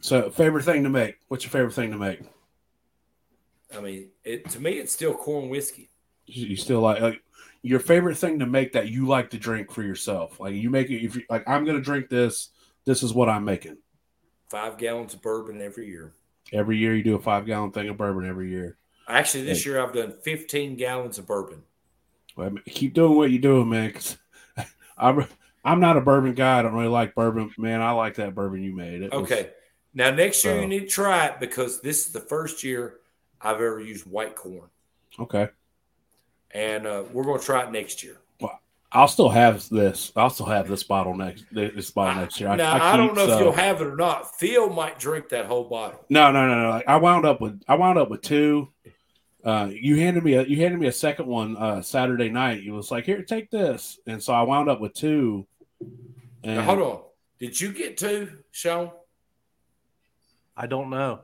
So, 0.02 0.30
favorite 0.30 0.64
thing 0.64 0.84
to 0.84 0.90
make? 0.90 1.16
What's 1.28 1.44
your 1.44 1.52
favorite 1.52 1.74
thing 1.74 1.92
to 1.92 1.98
make? 1.98 2.22
I 3.76 3.82
mean, 3.82 4.10
it 4.24 4.48
to 4.52 4.60
me, 4.60 4.74
it's 4.74 4.94
still 4.94 5.16
corn 5.16 5.50
whiskey. 5.50 5.90
You 6.28 6.56
still 6.56 6.82
like, 6.82 7.02
like 7.02 7.22
your 7.62 7.80
favorite 7.80 8.18
thing 8.18 8.40
to 8.40 8.46
make 8.46 8.74
that 8.74 8.90
you 8.90 9.08
like 9.08 9.32
to 9.32 9.38
drink 9.38 9.72
for 9.72 9.82
yourself? 9.84 10.40
Like 10.40 10.54
you 10.54 10.70
make 10.70 10.90
it 10.90 11.04
if 11.04 11.16
you 11.16 11.24
like, 11.30 11.44
I'm 11.48 11.66
gonna 11.66 11.82
drink 11.82 12.10
this. 12.10 12.50
This 12.86 13.02
is 13.02 13.14
what 13.14 13.30
I'm 13.30 13.44
making. 13.44 13.78
Five 14.50 14.78
gallons 14.78 15.16
of 15.16 15.22
bourbon 15.24 15.62
every 15.62 15.88
year. 15.88 16.14
Every 16.54 16.78
year 16.78 16.96
you 16.96 17.04
do 17.04 17.16
a 17.16 17.20
five 17.20 17.48
gallon 17.48 17.72
thing 17.72 17.90
of 17.90 17.98
bourbon 17.98 18.28
every 18.28 18.50
year. 18.52 18.78
Actually, 19.08 19.44
this 19.46 19.66
year 19.66 19.82
I've 19.82 19.94
done 19.94 20.14
15 20.24 20.76
gallons 20.76 21.18
of 21.18 21.28
bourbon. 21.28 21.64
Well, 22.36 22.48
I 22.48 22.50
mean, 22.50 22.64
keep 22.68 22.94
doing 22.94 23.16
what 23.16 23.32
you're 23.32 23.42
doing, 23.42 23.70
man. 23.70 23.92
Cause 23.92 24.18
I'm 24.98 25.26
I'm 25.64 25.80
not 25.80 25.98
a 25.98 26.02
bourbon 26.02 26.34
guy. 26.34 26.60
I 26.60 26.62
don't 26.62 26.74
really 26.74 26.88
like 26.88 27.16
bourbon, 27.16 27.52
man. 27.58 27.82
I 27.82 27.92
like 27.92 28.16
that 28.16 28.36
bourbon 28.36 28.64
you 28.64 28.76
made. 28.76 29.02
It 29.04 29.12
was- 29.12 29.24
Okay. 29.24 29.52
Now, 29.94 30.12
next 30.12 30.44
year 30.44 30.56
So- 30.56 30.62
you 30.62 30.68
need 30.68 30.82
to 30.82 30.88
try 30.88 31.28
it 31.28 31.40
because 31.40 31.82
this 31.82 32.06
is 32.08 32.12
the 32.12 32.20
first 32.20 32.64
year 32.64 32.98
I've 33.42 33.56
ever 33.56 33.80
used 33.80 34.06
white 34.06 34.36
corn. 34.36 34.70
okay. 35.20 35.50
And 36.52 36.88
uh, 36.88 37.04
we're 37.12 37.24
going 37.26 37.40
to 37.40 37.46
try 37.46 37.64
it 37.64 37.72
next 37.72 38.02
year. 38.02 38.18
I'll 38.96 39.10
still 39.10 39.28
have 39.30 39.68
this. 39.68 40.14
I'll 40.16 40.30
still 40.30 40.46
have 40.46 40.70
this 40.70 40.84
bottle 40.84 41.18
next. 41.18 41.44
This 41.52 41.92
bottle 41.92 42.22
next 42.22 42.40
year. 42.40 42.56
now, 42.56 42.82
I, 42.82 42.96
don't 42.96 43.10
keep, 43.10 43.18
know 43.18 43.34
if 43.34 43.40
you'll 43.42 43.52
have 43.52 43.82
it 43.82 43.88
or 43.88 43.96
not. 43.98 44.40
Phil 44.40 44.70
might 44.70 44.98
drink 44.98 45.28
that 45.30 45.48
whole 45.48 45.66
bottle. 45.66 46.06
No, 46.10 46.32
no, 46.32 46.48
no, 46.48 46.62
no. 46.62 46.70
Like, 46.70 46.88
I 46.88 46.96
wound 46.96 47.26
up 47.26 47.42
with 47.42 47.62
I 47.68 47.76
wound 47.76 48.00
up 48.00 48.10
with 48.10 48.22
two. 48.22 48.70
Uh, 49.46 49.70
you 49.72 49.98
handed 49.98 50.24
me 50.24 50.34
a 50.34 50.44
you 50.44 50.58
handed 50.58 50.80
me 50.80 50.88
a 50.88 50.92
second 50.92 51.28
one 51.28 51.56
uh, 51.58 51.80
Saturday 51.80 52.30
night. 52.30 52.64
You 52.64 52.74
was 52.74 52.90
like, 52.90 53.06
"Here, 53.06 53.22
take 53.22 53.52
this," 53.52 54.00
and 54.08 54.22
so 54.22 54.34
I 54.34 54.42
wound 54.42 54.70
up 54.70 54.82
with 54.82 54.94
two. 54.96 55.46
And 56.44 56.58
Now, 56.58 56.64
hold 56.64 56.80
on. 56.80 57.02
Did 57.40 57.62
you 57.62 57.72
get 57.72 57.98
two, 57.98 58.40
Shawn? 58.52 58.92
I 60.58 60.66
don't 60.66 60.90
know. 60.90 61.22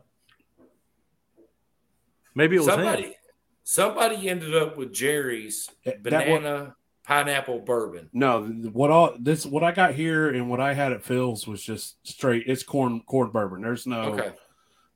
Maybe 2.36 2.58
it 2.58 2.60
was 2.60 2.68
somebody, 2.68 3.04
him. 3.04 3.14
somebody 3.64 4.30
ended 4.30 4.56
up 4.56 4.78
with 4.78 4.94
Jerry's 4.94 5.70
That 5.86 6.04
banana 6.04 6.76
pineapple 7.04 7.60
bourbon. 7.60 8.10
No, 8.14 8.44
what 8.44 8.92
all 8.92 9.16
this 9.20 9.46
what 9.46 9.64
I 9.64 9.72
got 9.72 9.96
here 9.96 10.30
and 10.30 10.50
what 10.50 10.60
I 10.60 10.74
had 10.74 10.92
at 10.92 11.04
Phil's 11.04 11.48
was 11.48 11.64
just 11.64 11.96
straight. 12.08 12.44
It's 12.46 12.64
corn 12.64 13.02
corn 13.02 13.32
bourbon. 13.32 13.62
There's 13.62 13.88
no. 13.88 14.02
Okay, 14.02 14.32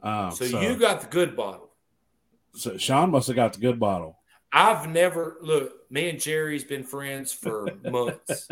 Um, 0.03 0.31
so, 0.31 0.45
so, 0.45 0.61
you 0.61 0.77
got 0.77 1.01
the 1.01 1.07
good 1.07 1.35
bottle. 1.35 1.64
So 2.55 2.77
Shawn 2.77 3.11
must 3.11 3.27
have 3.27 3.35
got 3.35 3.53
the 3.53 3.59
good 3.59 3.79
bottle. 3.79 4.17
I've 4.51 4.87
never 4.89 5.37
look. 5.41 5.91
Me 5.91 6.09
and 6.09 6.19
Jerry's 6.19 6.63
been 6.63 6.83
friends 6.83 7.33
for 7.33 7.67
months. 7.83 8.47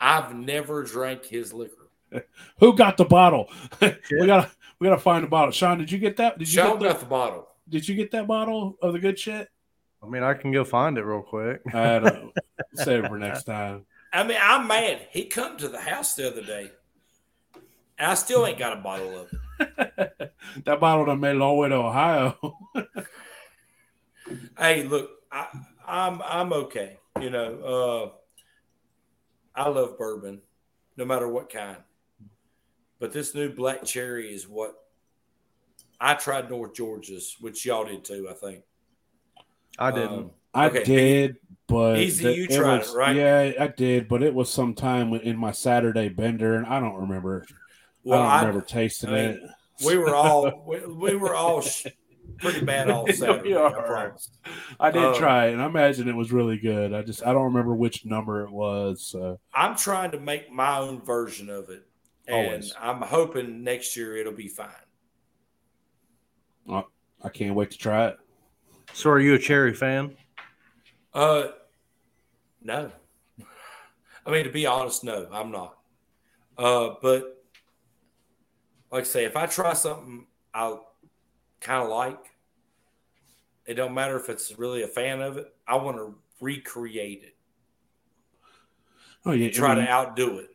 I've 0.00 0.34
never 0.34 0.84
drank 0.84 1.24
his 1.24 1.52
liquor. 1.52 1.90
Who 2.58 2.76
got 2.76 2.96
the 2.96 3.04
bottle? 3.04 3.50
we 3.80 4.26
gotta 4.26 4.50
we 4.78 4.86
gotta 4.86 5.00
find 5.00 5.24
the 5.24 5.28
bottle. 5.28 5.50
Shawn, 5.50 5.78
did 5.78 5.90
you 5.90 5.98
get 5.98 6.16
that? 6.18 6.38
Did 6.38 6.48
you 6.48 6.62
Shawn 6.62 6.78
get 6.78 6.80
the, 6.80 6.88
got 6.88 7.00
the 7.00 7.06
bottle. 7.06 7.48
Did 7.68 7.88
you 7.88 7.96
get 7.96 8.12
that 8.12 8.26
bottle 8.26 8.76
of 8.80 8.92
the 8.92 8.98
good 8.98 9.18
shit? 9.18 9.48
I 10.02 10.06
mean, 10.06 10.22
I 10.22 10.34
can 10.34 10.52
go 10.52 10.64
find 10.64 10.98
it 10.98 11.02
real 11.02 11.22
quick. 11.22 11.62
I 11.72 11.98
don't 11.98 12.32
save 12.74 13.04
it 13.04 13.08
for 13.08 13.18
next 13.18 13.44
time. 13.44 13.86
I 14.12 14.22
mean, 14.22 14.36
I'm 14.40 14.68
mad. 14.68 15.08
He 15.10 15.24
come 15.24 15.56
to 15.56 15.68
the 15.68 15.80
house 15.80 16.14
the 16.14 16.28
other 16.28 16.42
day. 16.42 16.70
And 17.98 18.10
I 18.10 18.14
still 18.14 18.46
ain't 18.46 18.58
got 18.58 18.78
a 18.78 18.80
bottle 18.80 19.18
of 19.18 19.32
it. 19.32 20.32
that 20.64 20.78
bottle 20.78 21.06
done 21.06 21.20
made 21.20 21.36
it 21.36 21.40
all 21.40 21.54
the 21.54 21.60
way 21.60 21.68
to 21.70 21.76
Ohio. 21.76 22.36
Hey, 24.58 24.84
look, 24.84 25.10
I, 25.30 25.46
I'm 25.86 26.22
I'm 26.22 26.52
okay. 26.52 26.98
You 27.20 27.30
know, 27.30 28.12
uh, 29.56 29.60
I 29.60 29.68
love 29.68 29.98
bourbon, 29.98 30.40
no 30.96 31.04
matter 31.04 31.28
what 31.28 31.50
kind. 31.52 31.76
But 32.98 33.12
this 33.12 33.34
new 33.34 33.52
black 33.52 33.84
cherry 33.84 34.32
is 34.34 34.48
what 34.48 34.74
I 36.00 36.14
tried 36.14 36.50
North 36.50 36.74
Georgia's, 36.74 37.36
which 37.40 37.64
y'all 37.66 37.84
did 37.84 38.04
too, 38.04 38.28
I 38.30 38.34
think. 38.34 38.62
I 39.78 39.90
didn't. 39.90 40.18
Um, 40.18 40.30
I 40.54 40.66
Okay, 40.68 40.84
did, 40.84 41.36
but 41.66 41.98
Eaze, 41.98 42.18
the- 42.18 42.32
you 42.32 42.46
tried 42.46 42.82
it, 42.82 42.88
right? 42.94 43.16
Yeah, 43.16 43.52
I 43.60 43.66
did, 43.68 44.08
but 44.08 44.22
it 44.22 44.32
was 44.34 44.48
sometime 44.50 45.12
in 45.14 45.36
my 45.36 45.50
Saturday 45.52 46.08
bender, 46.08 46.54
and 46.54 46.66
I 46.66 46.80
don't 46.80 46.94
remember. 47.00 47.44
well, 48.04 48.20
I 48.22 48.24
I, 48.24 48.36
don't 48.40 48.46
remember 48.48 48.66
tasting 48.66 49.10
I 49.10 49.12
mean, 49.12 49.30
it. 49.30 49.50
we 49.84 49.98
were 49.98 50.14
all 50.14 50.64
we, 50.66 50.86
we 50.86 51.16
were 51.16 51.34
all 51.34 51.60
sh- 51.60 51.86
pretty 52.38 52.64
bad 52.64 52.90
all 52.90 53.06
Saturday. 53.08 53.50
We 53.50 53.56
I 53.56 53.70
promise. 53.70 54.30
I 54.78 54.90
did 54.90 55.04
um, 55.04 55.14
try 55.14 55.46
it, 55.46 55.52
and 55.52 55.62
I 55.62 55.66
imagine 55.66 56.08
it 56.08 56.16
was 56.16 56.32
really 56.32 56.58
good. 56.58 56.92
I 56.92 57.02
just 57.02 57.26
I 57.26 57.32
don't 57.32 57.44
remember 57.44 57.74
which 57.74 58.04
number 58.04 58.44
it 58.44 58.50
was. 58.50 59.06
So 59.06 59.40
I'm 59.52 59.76
trying 59.76 60.10
to 60.12 60.20
make 60.20 60.50
my 60.50 60.78
own 60.78 61.00
version 61.02 61.50
of 61.50 61.70
it, 61.70 61.86
and 62.26 62.46
Always. 62.46 62.74
I'm 62.80 63.00
hoping 63.00 63.64
next 63.64 63.96
year 63.96 64.16
it'll 64.16 64.32
be 64.32 64.48
fine. 64.48 64.70
I 67.24 67.30
can't 67.30 67.54
wait 67.54 67.70
to 67.70 67.78
try 67.78 68.08
it. 68.08 68.18
So, 68.92 69.10
are 69.10 69.18
you 69.18 69.34
a 69.34 69.38
cherry 69.38 69.72
fan? 69.72 70.14
Uh, 71.14 71.48
no. 72.62 72.92
I 74.26 74.30
mean, 74.30 74.44
to 74.44 74.50
be 74.50 74.66
honest, 74.66 75.04
no, 75.04 75.26
I'm 75.32 75.50
not. 75.50 75.76
Uh, 76.56 76.90
but 77.00 77.42
like 78.92 79.02
I 79.02 79.06
say, 79.06 79.24
if 79.24 79.36
I 79.36 79.46
try 79.46 79.72
something 79.72 80.26
I 80.52 80.76
kind 81.64 81.82
of 81.82 81.88
like, 81.88 82.18
it 83.66 83.74
don't 83.74 83.94
matter 83.94 84.16
if 84.16 84.28
it's 84.28 84.56
really 84.58 84.82
a 84.82 84.88
fan 84.88 85.20
of 85.20 85.36
it. 85.38 85.52
I 85.66 85.76
want 85.76 85.96
to 85.96 86.14
recreate 86.40 87.22
it. 87.24 87.34
Oh 89.26 89.32
yeah, 89.32 89.50
Try 89.50 89.72
I 89.72 89.74
mean, 89.76 89.86
to 89.86 89.90
outdo 89.90 90.38
it. 90.38 90.50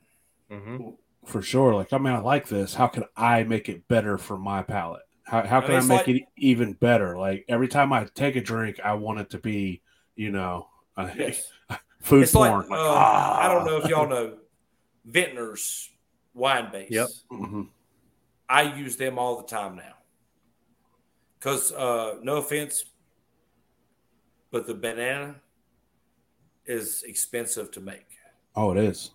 Mm-hmm. 0.51 0.89
for 1.25 1.41
sure. 1.41 1.73
Like, 1.75 1.91
I 1.91 1.97
mean, 1.97 2.13
I 2.13 2.19
like 2.19 2.47
this. 2.47 2.73
How 2.73 2.87
can 2.87 3.03
I 3.17 3.43
make 3.43 3.67
it 3.69 3.87
better 3.87 4.17
for 4.17 4.37
my 4.37 4.61
palate? 4.63 5.01
How, 5.23 5.45
how 5.45 5.61
can 5.61 5.71
I, 5.71 5.77
it's 5.79 5.87
make 5.87 6.07
like- 6.07 6.15
it 6.17 6.23
even 6.37 6.73
better? 6.73 7.17
Like 7.17 7.45
every 7.49 7.67
time 7.67 7.91
I 7.93 8.05
take 8.15 8.35
a 8.35 8.41
drink, 8.41 8.79
I 8.83 8.93
want 8.93 9.19
it 9.19 9.29
to 9.31 9.39
be, 9.39 9.81
you 10.15 10.31
know, 10.31 10.67
uh, 10.97 11.09
Yes. 11.17 11.51
food 12.01 12.23
It's 12.23 12.31
porn. 12.31 12.61
Like, 12.69 12.71
uh, 12.71 12.75
ah. 12.77 13.39
I 13.41 13.47
don't 13.47 13.65
know 13.65 13.77
if 13.77 13.87
y'all 13.89 14.07
know 14.07 14.37
Vintner's 15.09 15.89
wine 16.33 16.71
base. 16.71 16.89
Yep. 16.91 17.07
Mhm. 17.31 17.67
I 18.47 18.61
use 18.75 18.95
them 18.97 19.17
all 19.19 19.37
the 19.41 19.47
time 19.47 19.75
now. 19.75 19.93
Because, 21.39 21.71
uh, 21.71 22.15
no 22.21 22.37
offense, 22.37 22.85
but 24.51 24.67
the 24.67 24.73
banana 24.73 25.35
is 26.65 27.03
expensive 27.03 27.71
to 27.71 27.81
make. 27.81 28.05
Oh, 28.55 28.71
it 28.71 28.77
is. 28.77 29.11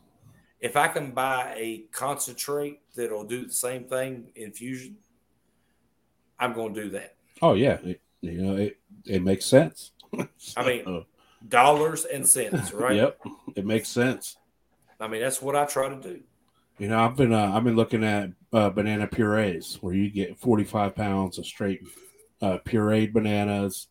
If 0.60 0.76
I 0.76 0.88
can 0.88 1.10
buy 1.10 1.54
a 1.56 1.84
concentrate 1.92 2.80
that'll 2.96 3.24
do 3.24 3.46
the 3.46 3.52
same 3.52 3.84
thing 3.84 4.32
infusion, 4.34 4.96
I'm 6.38 6.54
going 6.54 6.74
to 6.74 6.84
do 6.84 6.90
that. 6.90 7.16
Oh 7.42 7.54
yeah, 7.54 7.78
it, 7.84 8.00
you 8.20 8.42
know, 8.42 8.56
it 8.56 8.78
it 9.04 9.22
makes 9.22 9.44
sense. 9.44 9.92
I 10.56 10.64
mean, 10.66 11.04
Dollars 11.48 12.06
and 12.06 12.26
cents, 12.26 12.72
right? 12.72 12.96
Yep, 12.96 13.20
it 13.56 13.66
makes 13.66 13.88
sense. 13.88 14.36
I 14.98 15.08
mean, 15.08 15.20
that's 15.20 15.42
what 15.42 15.54
I 15.56 15.66
try 15.66 15.90
to 15.90 16.00
do. 16.00 16.20
You 16.78 16.88
know, 16.88 16.98
I've 16.98 17.16
been 17.16 17.32
uh, 17.32 17.52
I've 17.54 17.64
been 17.64 17.76
looking 17.76 18.02
at 18.02 18.30
uh, 18.52 18.70
banana 18.70 19.06
purees 19.06 19.78
where 19.80 19.94
you 19.94 20.10
get 20.10 20.38
45 20.38 20.94
pounds 20.96 21.38
of 21.38 21.46
straight 21.46 21.82
uh, 22.44 22.58
pureed 22.58 23.12
bananas, 23.12 23.88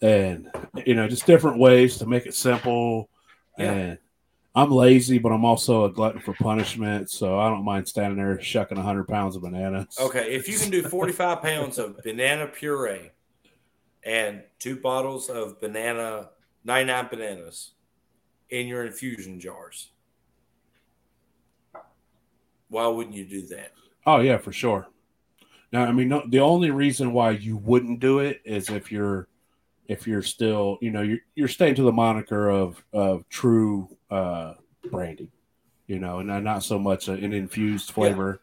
and 0.00 0.50
you 0.86 0.94
know, 0.94 1.06
just 1.08 1.26
different 1.26 1.58
ways 1.58 1.98
to 1.98 2.06
make 2.06 2.26
it 2.26 2.34
simple. 2.34 3.10
Yeah. 3.58 3.72
And 3.72 3.98
I'm 4.54 4.70
lazy, 4.70 5.18
but 5.18 5.30
I'm 5.30 5.44
also 5.44 5.84
a 5.84 5.90
glutton 5.92 6.20
for 6.20 6.32
punishment, 6.34 7.10
so 7.10 7.38
I 7.38 7.48
don't 7.48 7.64
mind 7.64 7.86
standing 7.86 8.16
there 8.16 8.40
shucking 8.40 8.76
100 8.76 9.06
pounds 9.06 9.36
of 9.36 9.42
bananas. 9.42 9.96
Okay, 10.00 10.34
if 10.34 10.48
you 10.48 10.58
can 10.58 10.70
do 10.70 10.82
45 10.82 11.42
pounds 11.42 11.78
of 11.78 12.02
banana 12.02 12.46
puree 12.46 13.10
and 14.02 14.42
two 14.58 14.76
bottles 14.76 15.28
of 15.28 15.60
banana, 15.60 16.30
99 16.64 17.08
bananas 17.10 17.72
in 18.48 18.66
your 18.66 18.86
infusion 18.86 19.38
jars, 19.38 19.90
why 22.68 22.86
wouldn't 22.86 23.14
you 23.14 23.26
do 23.26 23.46
that? 23.48 23.72
Oh 24.06 24.20
yeah, 24.20 24.38
for 24.38 24.52
sure. 24.52 24.88
Now, 25.72 25.84
I 25.84 25.92
mean, 25.92 26.08
no, 26.08 26.22
the 26.28 26.40
only 26.40 26.70
reason 26.70 27.12
why 27.12 27.30
you 27.32 27.56
wouldn't 27.58 28.00
do 28.00 28.20
it 28.20 28.40
is 28.44 28.70
if 28.70 28.90
you're 28.90 29.28
if 29.86 30.06
you're 30.06 30.22
still, 30.22 30.78
you 30.80 30.90
know, 30.90 31.02
you're 31.02 31.18
you're 31.34 31.48
staying 31.48 31.74
to 31.76 31.82
the 31.82 31.92
moniker 31.92 32.48
of 32.50 32.82
of 32.92 33.28
true 33.28 33.88
uh 34.10 34.54
brandy, 34.90 35.30
you 35.86 35.98
know, 35.98 36.20
and 36.20 36.28
not 36.44 36.62
so 36.62 36.78
much 36.78 37.08
an 37.08 37.32
infused 37.32 37.90
flavor. 37.92 38.40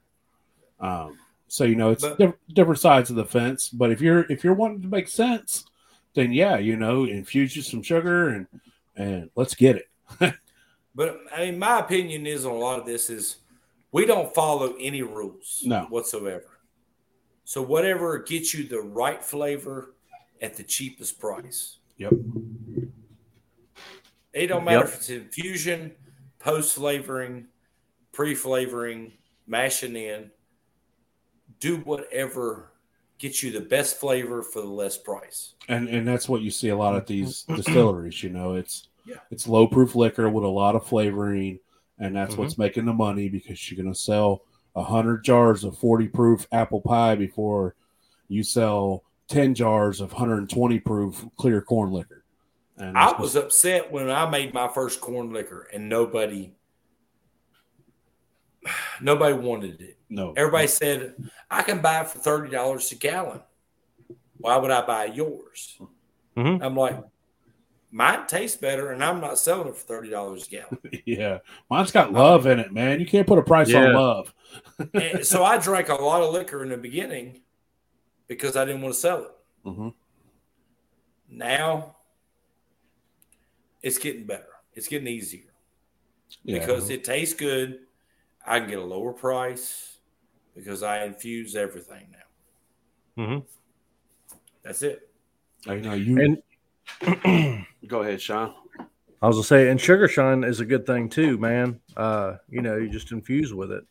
Um, 0.80 1.18
so 1.48 1.64
you 1.64 1.76
know, 1.76 1.90
it's 1.92 2.04
But- 2.04 2.18
diff- 2.18 2.36
different 2.54 2.80
sides 2.80 3.10
of 3.10 3.16
the 3.16 3.26
fence. 3.26 3.70
But 3.70 3.92
if 3.92 4.02
you're 4.02 4.26
if 4.32 4.44
you're 4.44 4.54
wanting 4.54 4.82
to 4.84 4.88
make 4.88 5.08
sense, 5.08 5.66
then 6.14 6.32
yeah, 6.32 6.58
you 6.58 6.76
know, 6.76 7.06
infuse 7.06 7.56
you 7.56 7.62
some 7.62 7.82
sugar 7.82 8.30
and 8.30 8.48
and 8.96 9.30
let's 9.36 9.56
get 9.56 9.78
it. 9.78 9.90
But 10.98 11.20
I 11.36 11.42
mean, 11.48 11.60
my 11.60 11.80
opinion 11.80 12.26
is 12.26 12.46
on 12.46 12.54
a 12.54 12.58
lot 12.58 12.80
of 12.80 12.86
this 12.86 13.10
is 13.10 13.38
we 13.92 14.06
don't 14.06 14.34
follow 14.34 14.76
any 14.80 15.02
rules 15.02 15.62
No. 15.66 15.88
whatsoever. 15.90 16.46
So 17.46 17.62
whatever 17.62 18.18
gets 18.20 18.54
you 18.54 18.68
the 18.68 18.82
right 18.82 19.24
flavor 19.24 19.93
at 20.41 20.56
the 20.56 20.64
cheapest 20.64 21.20
price. 21.20 21.78
Yep. 21.98 22.12
It 24.34 24.48
don't 24.48 24.66
matter 24.66 24.80
Yep. 24.80 24.88
if 24.89 24.96
it's 24.96 25.10
infusion, 25.10 25.96
post 26.39 26.76
flavoring, 26.76 27.48
pre 28.12 28.36
flavoring, 28.36 29.14
mashing 29.48 29.96
in. 29.96 30.32
Do 31.60 31.78
whatever 31.78 32.72
gets 33.18 33.41
you 33.41 33.52
the 33.52 33.62
best 33.62 33.98
flavor 33.98 34.41
for 34.41 34.62
the 34.62 34.68
less 34.68 34.98
price. 34.98 35.54
and 35.70 35.88
and 35.88 36.06
that's 36.06 36.28
what 36.28 36.41
you 36.41 36.52
see 36.52 36.70
a 36.70 36.76
lot 36.76 36.96
at 36.96 37.08
these 37.08 37.43
distilleries 37.56 38.22
you 38.22 38.30
know 38.30 38.56
it's 38.56 38.89
Yeah. 39.06 39.16
it's 39.32 39.48
low 39.48 39.68
proof 39.68 39.96
liquor 39.96 40.30
with 40.30 40.43
a 40.43 40.48
lot 40.50 40.76
of 40.76 40.86
flavoring 40.86 41.60
and 41.98 42.14
that's 42.14 42.36
Mhm. 42.36 42.39
what's 42.39 42.58
making 42.58 42.84
the 42.86 42.93
money 42.93 43.30
because 43.30 43.72
you're 43.72 43.82
going 43.82 43.91
to 43.93 43.98
sell 43.98 44.43
100 44.76 45.24
jars 45.24 45.64
of 45.64 45.78
40 45.78 46.08
proof 46.10 46.48
apple 46.52 46.82
pie 46.82 47.16
before 47.16 47.76
you 48.28 48.44
sell 48.44 49.04
10 49.30 49.56
jars 49.56 50.02
of 50.02 50.12
120 50.12 50.80
proof 50.80 51.26
clear 51.38 51.62
corn 51.62 51.92
liquor 51.92 52.26
and 52.78 52.98
I 52.98 53.08
that's 53.08 53.20
was 53.20 53.36
upset 53.36 53.92
when 53.92 54.10
I 54.10 54.30
made 54.30 54.54
my 54.54 54.68
first 54.68 55.00
corn 55.00 55.32
liquor 55.32 55.68
and 55.74 55.88
nobody 55.88 56.52
nobody 59.02 59.34
wanted 59.34 59.82
it. 59.82 59.98
no 60.10 60.34
Everybody 60.36 60.68
said, 60.68 61.16
I 61.50 61.62
can 61.62 61.80
buy 61.82 62.02
it 62.02 62.10
for 62.10 62.20
thirty 62.20 62.52
dollars 62.52 62.92
a 62.92 62.96
gallon. 62.96 63.42
Why 64.38 64.58
would 64.58 64.72
I 64.72 64.86
buy 64.86 65.06
yours? 65.06 65.80
Mhm. 66.36 66.62
I'm 66.62 66.76
like, 66.76 67.02
mine 67.92 68.28
tastes 68.28 68.58
better, 68.58 68.92
and 68.92 69.02
I'm 69.04 69.22
not 69.22 69.40
selling 69.40 69.70
it 69.70 69.78
for 69.78 69.86
thirty 69.86 70.10
dollars 70.10 70.48
a 70.48 70.50
gallon. 70.50 70.78
yeah 71.06 71.40
mine's 71.70 71.92
got 71.92 72.12
love 72.12 72.46
in 72.46 72.60
it 72.60 72.74
man 72.74 73.00
you 73.00 73.06
can't 73.06 73.28
put 73.28 73.40
a 73.40 73.44
price 73.44 73.74
on 73.74 73.94
love 73.94 74.28
and 74.28 74.34
so 75.24 75.43
I 75.43 75.58
drank 75.58 75.89
a 75.89 75.95
lot 75.95 76.22
of 76.22 76.34
liquor 76.34 76.64
in 76.64 76.70
the 76.70 76.78
beginning 76.78 77.41
because 78.28 78.56
I 78.56 78.66
didn't 78.66 78.82
want 78.82 78.93
to 78.93 78.99
sell 78.99 79.24
it. 79.24 79.32
Mhm. 79.66 79.93
Now 81.30 81.95
it's 83.82 83.97
getting 83.97 84.26
better. 84.26 84.47
It's 84.74 84.88
getting 84.88 85.08
easier 85.08 85.51
yeah 86.43 86.60
because 86.60 86.89
it 86.89 87.03
tastes 87.03 87.36
good. 87.36 87.80
I 88.45 88.60
can 88.60 88.70
get 88.70 88.80
a 88.80 88.84
lower 88.84 89.14
price 89.14 89.97
because 90.56 90.84
I 90.84 91.03
infuse 91.03 91.56
everything 91.56 92.08
now. 92.12 93.24
Mm-hmm. 93.24 94.38
That's 94.64 94.82
it. 94.84 95.10
you 95.66 95.82
know 95.82 95.93
you 95.93 96.39
And 97.01 97.66
go 97.88 98.01
ahead 98.01 98.22
shawn 98.22 98.53
I 99.22 99.28
was 99.28 99.38
gonna 99.38 99.45
say, 99.45 99.70
and 99.70 99.82
sugar 99.82 100.08
shine 100.08 100.43
is 100.43 100.60
a 100.60 100.66
good 100.66 100.86
thing 100.86 101.10
too, 101.10 101.38
man. 101.39 101.80
Uh, 101.97 102.36
you 102.47 102.62
know, 102.62 102.76
you 102.76 102.89
just 102.89 103.12
infuse 103.12 103.53
with 103.53 103.72
it. 103.72 103.84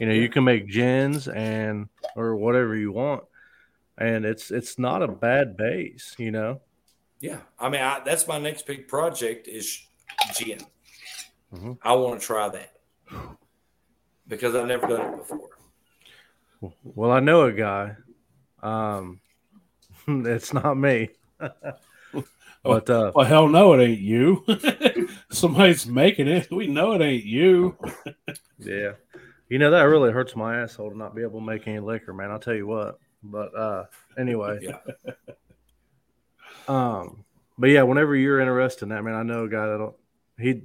You 0.00 0.06
know, 0.06 0.12
you 0.12 0.28
can 0.28 0.44
make 0.44 0.66
gins 0.68 1.28
and 1.28 1.88
or 2.16 2.36
whatever 2.36 2.76
you 2.76 2.92
want, 2.92 3.24
and 3.98 4.24
it's 4.24 4.50
it's 4.50 4.78
not 4.78 5.02
a 5.02 5.08
bad 5.08 5.56
base. 5.56 6.14
You 6.18 6.30
know, 6.32 6.60
Yeah, 7.20 7.40
I 7.58 7.68
mean, 7.68 7.80
I, 7.80 8.00
that's 8.04 8.26
my 8.28 8.38
next 8.38 8.66
big 8.66 8.88
project 8.88 9.48
is 9.48 9.86
gin. 10.34 10.60
Mhm. 11.54 11.78
I 11.82 11.94
want 11.94 12.20
to 12.20 12.26
try 12.26 12.48
that 12.48 12.72
because 14.28 14.54
I've 14.54 14.66
never 14.66 14.86
done 14.86 15.14
it 15.14 15.16
before. 15.18 15.48
well, 16.82 17.10
I 17.10 17.20
know 17.20 17.42
a 17.42 17.52
guy. 17.52 17.96
Um, 18.62 19.20
it's 20.08 20.52
not 20.52 20.76
me, 20.76 21.10
but 22.62 22.90
uh, 22.90 23.12
well 23.14 23.26
hell 23.26 23.48
no 23.48 23.72
it 23.74 23.82
ain't 23.84 24.00
you 24.00 24.44
somebody's 25.30 25.86
making 25.86 26.26
it 26.28 26.50
we 26.50 26.66
know 26.66 26.92
it 26.92 27.00
ain't 27.00 27.24
you 27.24 27.76
yeah, 28.58 28.92
you 29.48 29.58
know 29.58 29.70
that 29.70 29.82
really 29.82 30.12
hurts 30.12 30.34
my 30.36 30.60
asshole 30.62 30.90
to 30.90 30.98
not 30.98 31.14
be 31.14 31.22
able 31.22 31.40
to 31.40 31.46
make 31.46 31.66
any 31.66 31.78
liquor, 31.78 32.12
man. 32.12 32.30
I'll 32.30 32.38
tell 32.38 32.54
you 32.54 32.66
what. 32.66 32.98
But 33.22 33.56
uh, 33.56 33.84
anyway, 34.18 34.58
Yeah, 34.62 34.78
Um, 36.68 37.24
but 37.58 37.70
yeah, 37.70 37.82
whenever 37.82 38.14
you're 38.14 38.40
interested 38.40 38.84
in 38.84 38.88
that, 38.90 39.02
man, 39.02 39.14
I 39.14 39.22
know 39.22 39.44
a 39.44 39.48
guy 39.48 39.66
that'll 39.66 39.96
he 40.38 40.62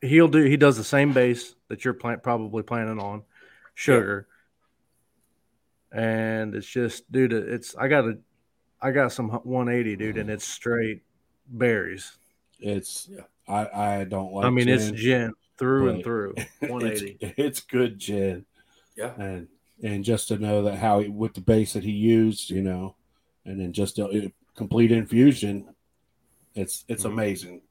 he'll 0.00 0.28
do 0.28 0.44
he 0.44 0.56
does 0.56 0.76
the 0.76 0.84
same 0.84 1.12
base 1.12 1.54
that 1.68 1.84
you're 1.84 1.94
plan, 1.94 2.20
probably 2.20 2.62
planning 2.62 2.98
on, 2.98 3.22
sugar, 3.74 4.28
and 5.92 6.54
it's 6.54 6.66
just 6.66 7.10
dude, 7.10 7.32
it's 7.32 7.74
I 7.76 7.88
got 7.88 8.04
a 8.04 8.18
I 8.80 8.92
got 8.92 9.12
some 9.12 9.28
180, 9.30 9.96
dude, 9.96 10.18
and 10.18 10.30
it's 10.30 10.46
straight 10.46 11.02
berries. 11.48 12.16
It's 12.60 13.08
Yeah. 13.10 13.22
I 13.48 14.00
I 14.00 14.04
don't 14.04 14.32
like. 14.32 14.46
I 14.46 14.50
mean, 14.50 14.68
it's 14.68 14.90
gin. 14.90 15.32
Gin 15.58 15.66
through 15.68 15.88
and 15.90 16.04
through. 16.04 16.34
It's, 16.60 16.70
180. 16.70 17.18
it's 17.36 17.60
good 17.60 17.98
gin, 17.98 18.44
yeah. 18.96 19.12
and 19.18 19.48
and 19.82 20.04
just 20.04 20.28
to 20.28 20.38
know 20.38 20.62
that 20.62 20.76
how 20.78 21.00
he, 21.00 21.08
with 21.08 21.34
the 21.34 21.40
base 21.40 21.72
that 21.74 21.84
he 21.84 21.92
used, 21.92 22.50
you 22.50 22.62
know, 22.62 22.96
and 23.44 23.60
then 23.60 23.72
just 23.72 23.98
a, 23.98 24.06
a 24.26 24.32
complete 24.56 24.90
infusion, 24.92 25.68
it's 26.54 26.84
it's 26.88 27.04
Mhm. 27.04 27.12
amazing. 27.12 27.62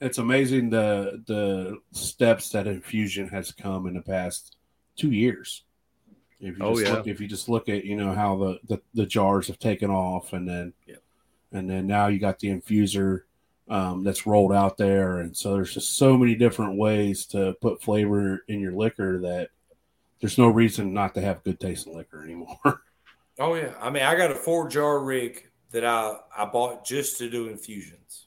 It's 0.00 0.18
amazing 0.18 0.70
the 0.70 1.22
the 1.26 1.78
steps 1.92 2.50
that 2.50 2.66
infusion 2.66 3.28
has 3.28 3.52
come 3.52 3.86
in 3.86 3.94
the 3.94 4.00
past 4.02 4.56
two 4.96 5.10
years. 5.12 5.64
If 6.40 6.56
you 6.58 6.64
Oh, 6.64 6.74
just 6.74 6.86
yeah. 6.86 6.92
look, 6.94 7.06
if 7.06 7.20
you 7.20 7.28
just 7.28 7.50
look 7.50 7.68
at 7.68 7.84
you 7.84 7.96
know 7.96 8.12
how 8.14 8.36
the, 8.36 8.58
the 8.68 8.80
the 8.94 9.06
jars 9.06 9.46
have 9.48 9.58
taken 9.58 9.90
off, 9.90 10.32
and 10.32 10.48
then 10.48 10.72
Yeah. 10.86 10.96
and 11.52 11.68
then 11.68 11.86
now 11.86 12.06
you 12.06 12.18
got 12.18 12.38
the 12.38 12.48
infuser 12.48 13.22
um, 13.70 14.04
that's 14.04 14.26
rolled 14.26 14.52
out 14.52 14.76
there, 14.76 15.20
and 15.20 15.34
so 15.34 15.54
there's 15.54 15.72
just 15.72 15.96
so 15.96 16.18
many 16.18 16.34
different 16.34 16.76
ways 16.76 17.24
to 17.26 17.54
put 17.62 17.80
flavor 17.82 18.44
in 18.48 18.60
your 18.60 18.72
liquor 18.72 19.20
that 19.20 19.48
there's 20.20 20.36
no 20.36 20.48
reason 20.48 20.92
not 20.92 21.14
to 21.14 21.20
have 21.22 21.42
good 21.44 21.58
tasting 21.58 21.96
liquor 21.96 22.22
anymore. 22.22 22.58
Oh 23.38 23.54
yeah. 23.54 23.72
I 23.80 23.88
mean, 23.88 24.02
I 24.02 24.16
got 24.16 24.30
a 24.30 24.34
four 24.34 24.68
jar 24.68 24.98
rig 24.98 25.48
that 25.70 25.82
I, 25.82 26.14
I 26.36 26.44
bought 26.44 26.84
just 26.84 27.16
to 27.18 27.30
do 27.30 27.48
infusions. 27.48 28.26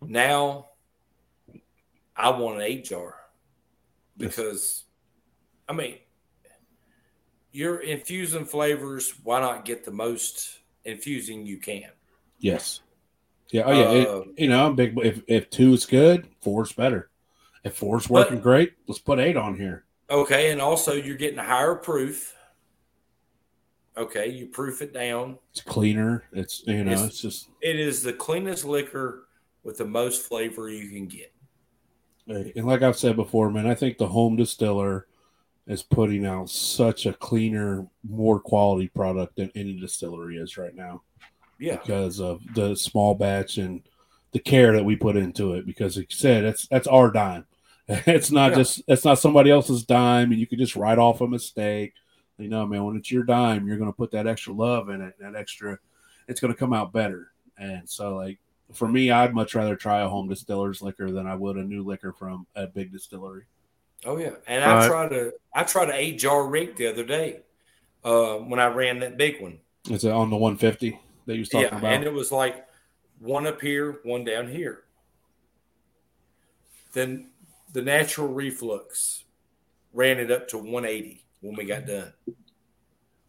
Now 0.00 0.68
I 2.16 2.30
want 2.30 2.56
an 2.56 2.62
eight 2.62 2.84
jar 2.86 3.16
because, 4.16 4.84
I 5.68 5.74
mean, 5.74 5.98
you're 7.52 7.80
infusing 7.80 8.46
flavors. 8.46 9.12
Why 9.22 9.40
not 9.40 9.66
get 9.66 9.84
the 9.84 9.90
most 9.90 10.60
infusing 10.86 11.44
you 11.44 11.58
can? 11.58 11.90
Yes. 12.38 12.80
Yeah. 13.50 13.62
Oh 13.66 13.72
yeah. 13.72 13.90
It, 13.90 14.08
um, 14.08 14.34
you 14.36 14.48
know, 14.48 14.72
big. 14.72 14.98
If 14.98 15.22
if 15.26 15.50
two 15.50 15.72
is 15.74 15.86
good, 15.86 16.28
four's 16.40 16.72
better. 16.72 17.10
If 17.64 17.74
four's 17.76 18.08
working 18.10 18.36
But- 18.36 18.42
great, 18.42 18.72
let's 18.86 18.98
put 19.00 19.18
eight 19.18 19.36
on 19.36 19.56
here. 19.56 19.84
Okay, 20.10 20.50
and 20.50 20.60
also 20.60 20.92
you're 20.92 21.16
getting 21.16 21.38
a 21.38 21.44
higher 21.44 21.74
proof. 21.74 22.34
Okay, 23.96 24.28
you 24.28 24.46
proof 24.46 24.82
it 24.82 24.92
down. 24.92 25.38
It's 25.52 25.60
cleaner. 25.60 26.24
It's 26.32 26.62
you 26.66 26.84
know, 26.84 26.90
It's- 26.92 27.06
it's 27.08 27.20
just 27.20 27.48
It 27.60 27.78
is 27.78 28.02
the 28.02 28.12
cleanest 28.12 28.64
liquor 28.64 29.28
with 29.62 29.78
the 29.78 29.86
most 29.86 30.26
flavor 30.26 30.68
you 30.68 30.90
can 30.90 31.06
get. 31.06 31.30
and 32.26 32.66
like 32.66 32.82
I've 32.82 32.96
said 32.98 33.16
before, 33.16 33.50
man, 33.50 33.66
I 33.66 33.74
think 33.74 33.98
the 33.98 34.08
home 34.08 34.36
distiller 34.36 35.06
is 35.66 35.82
putting 35.82 36.26
out 36.26 36.50
such 36.50 37.06
a 37.06 37.12
cleaner, 37.14 37.86
more 38.06 38.40
quality 38.40 38.88
product 38.88 39.36
than 39.36 39.50
any 39.54 39.78
distillery 39.78 40.36
is 40.38 40.56
right 40.58 40.74
now. 40.74 41.02
Yeah, 41.58 41.76
because 41.76 42.20
of 42.20 42.40
the 42.54 42.74
small 42.74 43.14
batch 43.14 43.58
and 43.58 43.82
the 44.32 44.38
care 44.40 44.72
that 44.72 44.84
we 44.84 44.96
put 44.96 45.16
into 45.16 45.54
it. 45.54 45.66
Because 45.66 45.96
like 45.96 46.10
you 46.10 46.16
said, 46.16 46.44
that's 46.44 46.66
that's 46.68 46.86
our 46.86 47.10
dime. 47.10 47.46
It's 47.88 48.30
not 48.30 48.50
Yeah. 48.52 48.56
just 48.58 48.82
it's 48.88 49.04
not 49.04 49.18
somebody 49.18 49.50
else's 49.50 49.84
dime, 49.84 50.30
and 50.32 50.40
you 50.40 50.46
can 50.46 50.58
just 50.58 50.76
write 50.76 50.98
off 50.98 51.20
a 51.20 51.26
mistake. 51.28 51.92
You 52.38 52.48
know, 52.48 52.66
man, 52.66 52.84
when 52.84 52.96
it's 52.96 53.12
your 53.12 53.22
dime, 53.22 53.66
you're 53.68 53.76
going 53.76 53.90
to 53.92 53.96
put 53.96 54.10
that 54.12 54.26
extra 54.26 54.52
love 54.52 54.88
in 54.88 55.00
it, 55.00 55.14
that 55.20 55.36
extra. 55.36 55.78
It's 56.26 56.40
going 56.40 56.52
to 56.52 56.58
come 56.58 56.72
out 56.72 56.92
better. 56.92 57.28
And 57.58 57.88
so, 57.88 58.16
like 58.16 58.38
for 58.72 58.88
me, 58.88 59.10
I'd 59.10 59.34
much 59.34 59.54
rather 59.54 59.76
try 59.76 60.00
a 60.00 60.08
home 60.08 60.28
distiller's 60.28 60.82
liquor 60.82 61.12
than 61.12 61.26
I 61.28 61.36
would 61.36 61.56
a 61.56 61.62
new 61.62 61.84
liquor 61.84 62.12
from 62.12 62.46
a 62.56 62.66
big 62.66 62.90
distillery. 62.90 63.44
Oh 64.04 64.16
yeah, 64.18 64.30
and 64.48 64.64
I 64.64 64.74
Right. 64.78 64.86
tried 64.88 65.12
a 65.12 65.30
I 65.54 65.62
tried 65.62 65.90
an 65.90 65.94
eight 65.96 66.18
jar 66.18 66.46
rig 66.48 66.74
the 66.76 66.88
other 66.88 67.04
day 67.04 67.40
uh, 68.02 68.34
when 68.38 68.58
I 68.58 68.66
ran 68.66 68.98
that 69.00 69.16
big 69.16 69.40
one. 69.40 69.60
Is 69.90 70.04
it 70.04 70.10
on 70.10 70.30
the 70.30 70.36
150 70.36 70.98
that 71.26 71.34
you 71.34 71.40
was 71.40 71.48
talking 71.48 71.68
Yeah, 71.68 71.78
about? 71.78 71.92
and 71.92 72.04
it 72.04 72.12
was 72.12 72.30
like 72.32 72.66
one 73.18 73.46
up 73.46 73.60
here, 73.60 74.00
one 74.04 74.24
down 74.24 74.48
here. 74.48 74.84
Then 76.92 77.30
the 77.72 77.82
natural 77.82 78.28
reflux 78.28 79.24
ran 79.92 80.18
it 80.18 80.30
up 80.30 80.48
to 80.48 80.58
180 80.58 81.24
when 81.40 81.56
we 81.56 81.64
got 81.64 81.86
done. 81.86 82.12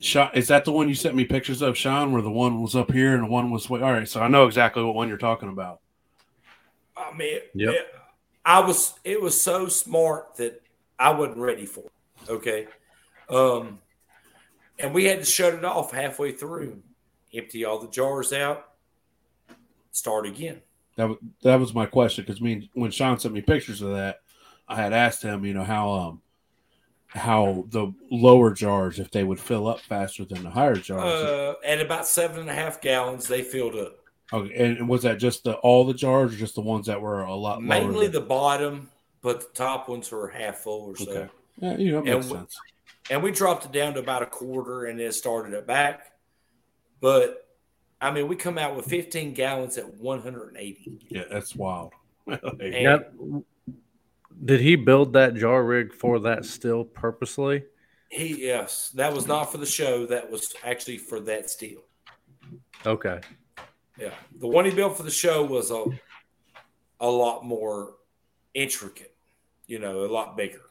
Shawn, 0.02 0.30
is 0.34 0.48
that 0.50 0.66
the 0.66 0.72
one 0.72 0.90
you 0.90 0.96
sent 0.96 1.16
me 1.16 1.26
pictures 1.26 1.62
of, 1.62 1.78
Shawn, 1.78 2.12
where 2.12 2.22
the 2.22 2.30
one 2.32 2.62
was 2.62 2.76
up 2.76 2.92
here 2.92 3.16
and 3.16 3.24
the 3.24 3.28
one 3.30 3.50
was 3.50 3.70
way? 3.70 3.82
All 3.82 3.92
right, 3.94 4.08
so 4.08 4.22
I 4.22 4.28
know 4.28 4.46
exactly 4.46 4.84
what 4.84 4.94
one 4.94 5.08
you're 5.08 5.18
talking 5.18 5.50
about. 5.50 5.80
I 6.98 7.14
mean, 7.16 7.40
Yep. 7.54 7.74
it- 7.74 7.92
I 8.48 8.60
was 8.60 9.00
it 9.04 9.20
was 9.20 9.42
so 9.42 9.68
smart 9.68 10.36
that 10.36 10.62
I 11.00 11.10
wasn't 11.10 11.38
ready 11.38 11.66
for 11.66 11.80
it. 11.80 12.30
Okay. 12.30 12.68
Um 13.28 13.80
and 14.78 14.94
we 14.94 15.06
had 15.06 15.20
to 15.20 15.26
shut 15.26 15.56
it 15.56 15.66
off 15.66 15.92
halfway 15.92 16.32
through, 16.32 16.84
empty 17.36 17.66
all 17.66 17.80
the 17.80 17.90
jars 17.90 18.34
out, 18.34 18.70
start 19.92 20.26
again. 20.26 20.62
That 20.96 21.10
was 21.10 21.18
that 21.44 21.60
was 21.60 21.74
my 21.74 21.86
question 21.86 22.24
because 22.26 22.42
me 22.42 22.70
when 22.74 22.92
Shawn 22.92 23.20
sent 23.20 23.34
me 23.34 23.42
pictures 23.42 23.82
of 23.82 23.92
that, 23.92 24.22
I 24.68 24.76
had 24.76 24.94
asked 24.94 25.22
him, 25.22 25.46
you 25.46 25.54
know, 25.54 25.64
how 25.64 25.92
um 25.92 26.22
how 27.08 27.66
the 27.70 27.94
lower 28.12 28.52
jars 28.52 29.00
if 29.00 29.10
they 29.12 29.24
would 29.24 29.40
fill 29.40 29.68
up 29.68 29.80
faster 29.80 30.26
than 30.26 30.44
the 30.44 30.50
higher 30.50 30.76
jars. 30.76 31.04
Uh, 31.04 31.54
at 31.66 31.80
about 31.82 32.06
seven 32.08 32.42
and 32.42 32.50
a 32.50 32.54
half 32.54 32.82
gallons, 32.82 33.28
they 33.28 33.42
filled 33.42 33.76
up. 33.76 33.98
okay, 34.34 34.54
and 34.54 34.88
was 34.90 35.04
that 35.04 35.18
just 35.18 35.44
the 35.44 35.54
all 35.56 35.86
the 35.86 35.94
jars 35.94 36.34
or 36.34 36.38
just 36.38 36.56
the 36.56 36.62
ones 36.62 36.88
that 36.88 37.00
were 37.02 37.22
a 37.22 37.36
lot 37.36 37.60
lower? 37.62 37.68
Mainly 37.68 38.08
than- 38.08 38.22
the 38.22 38.28
bottom, 38.28 38.90
but 39.22 39.42
the 39.42 39.48
top 39.54 39.88
ones 39.90 40.12
were 40.12 40.28
half 40.30 40.58
full 40.58 40.82
or 40.86 40.96
so. 40.96 41.10
Okay. 41.12 41.30
yeah, 41.60 41.78
you 41.78 41.92
know, 41.92 41.98
and 42.00 42.06
makes 42.08 42.28
sense. 42.28 42.58
And 43.10 43.22
we 43.22 43.32
dropped 43.32 43.66
it 43.66 43.72
down 43.72 43.94
to 43.94 44.00
about 44.00 44.24
a 44.24 44.26
quarter 44.26 44.86
and 44.86 45.00
then 45.00 45.12
started 45.12 45.54
it 45.54 45.68
back. 45.68 46.12
But 47.02 47.48
I 48.02 48.12
mean, 48.12 48.28
we 48.28 48.36
come 48.36 48.58
out 48.58 48.76
with 48.76 48.86
15 48.86 49.34
gallons 49.34 49.78
at 49.78 49.96
180. 49.96 51.08
Yeah, 51.10 51.24
that's 51.30 51.56
wild. 51.56 51.94
And- 52.28 52.84
Now, 52.84 53.44
did 54.44 54.60
he 54.60 54.76
build 54.76 55.14
that 55.14 55.36
jar 55.36 55.64
rig 55.64 55.94
for 55.94 56.20
that 56.22 56.46
still 56.46 56.84
purposely? 56.84 57.64
He 58.10 58.46
yes, 58.48 58.90
that 58.96 59.14
was 59.14 59.28
not 59.28 59.52
for 59.52 59.58
the 59.58 59.66
show. 59.66 60.06
That 60.06 60.30
was 60.30 60.54
actually 60.64 60.98
for 60.98 61.20
that 61.22 61.50
still. 61.50 61.84
Okay. 62.86 63.20
Yeah, 63.98 64.14
the 64.40 64.48
one 64.48 64.66
he 64.66 64.72
built 64.72 64.98
for 64.98 65.04
the 65.04 65.12
show 65.12 65.44
was 65.44 65.72
a 65.72 65.86
a 67.00 67.10
lot 67.10 67.46
more 67.46 67.96
intricate. 68.54 69.16
You 69.68 69.80
know, 69.80 70.06
a 70.06 70.12
lot 70.12 70.38
bigger. 70.38 70.62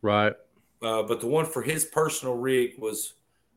Right. 0.00 0.32
Uh, 0.82 1.02
but 1.02 1.20
the 1.20 1.26
one 1.26 1.44
for 1.46 1.62
his 1.62 1.84
personal 1.84 2.34
rig 2.36 2.78
was 2.78 3.14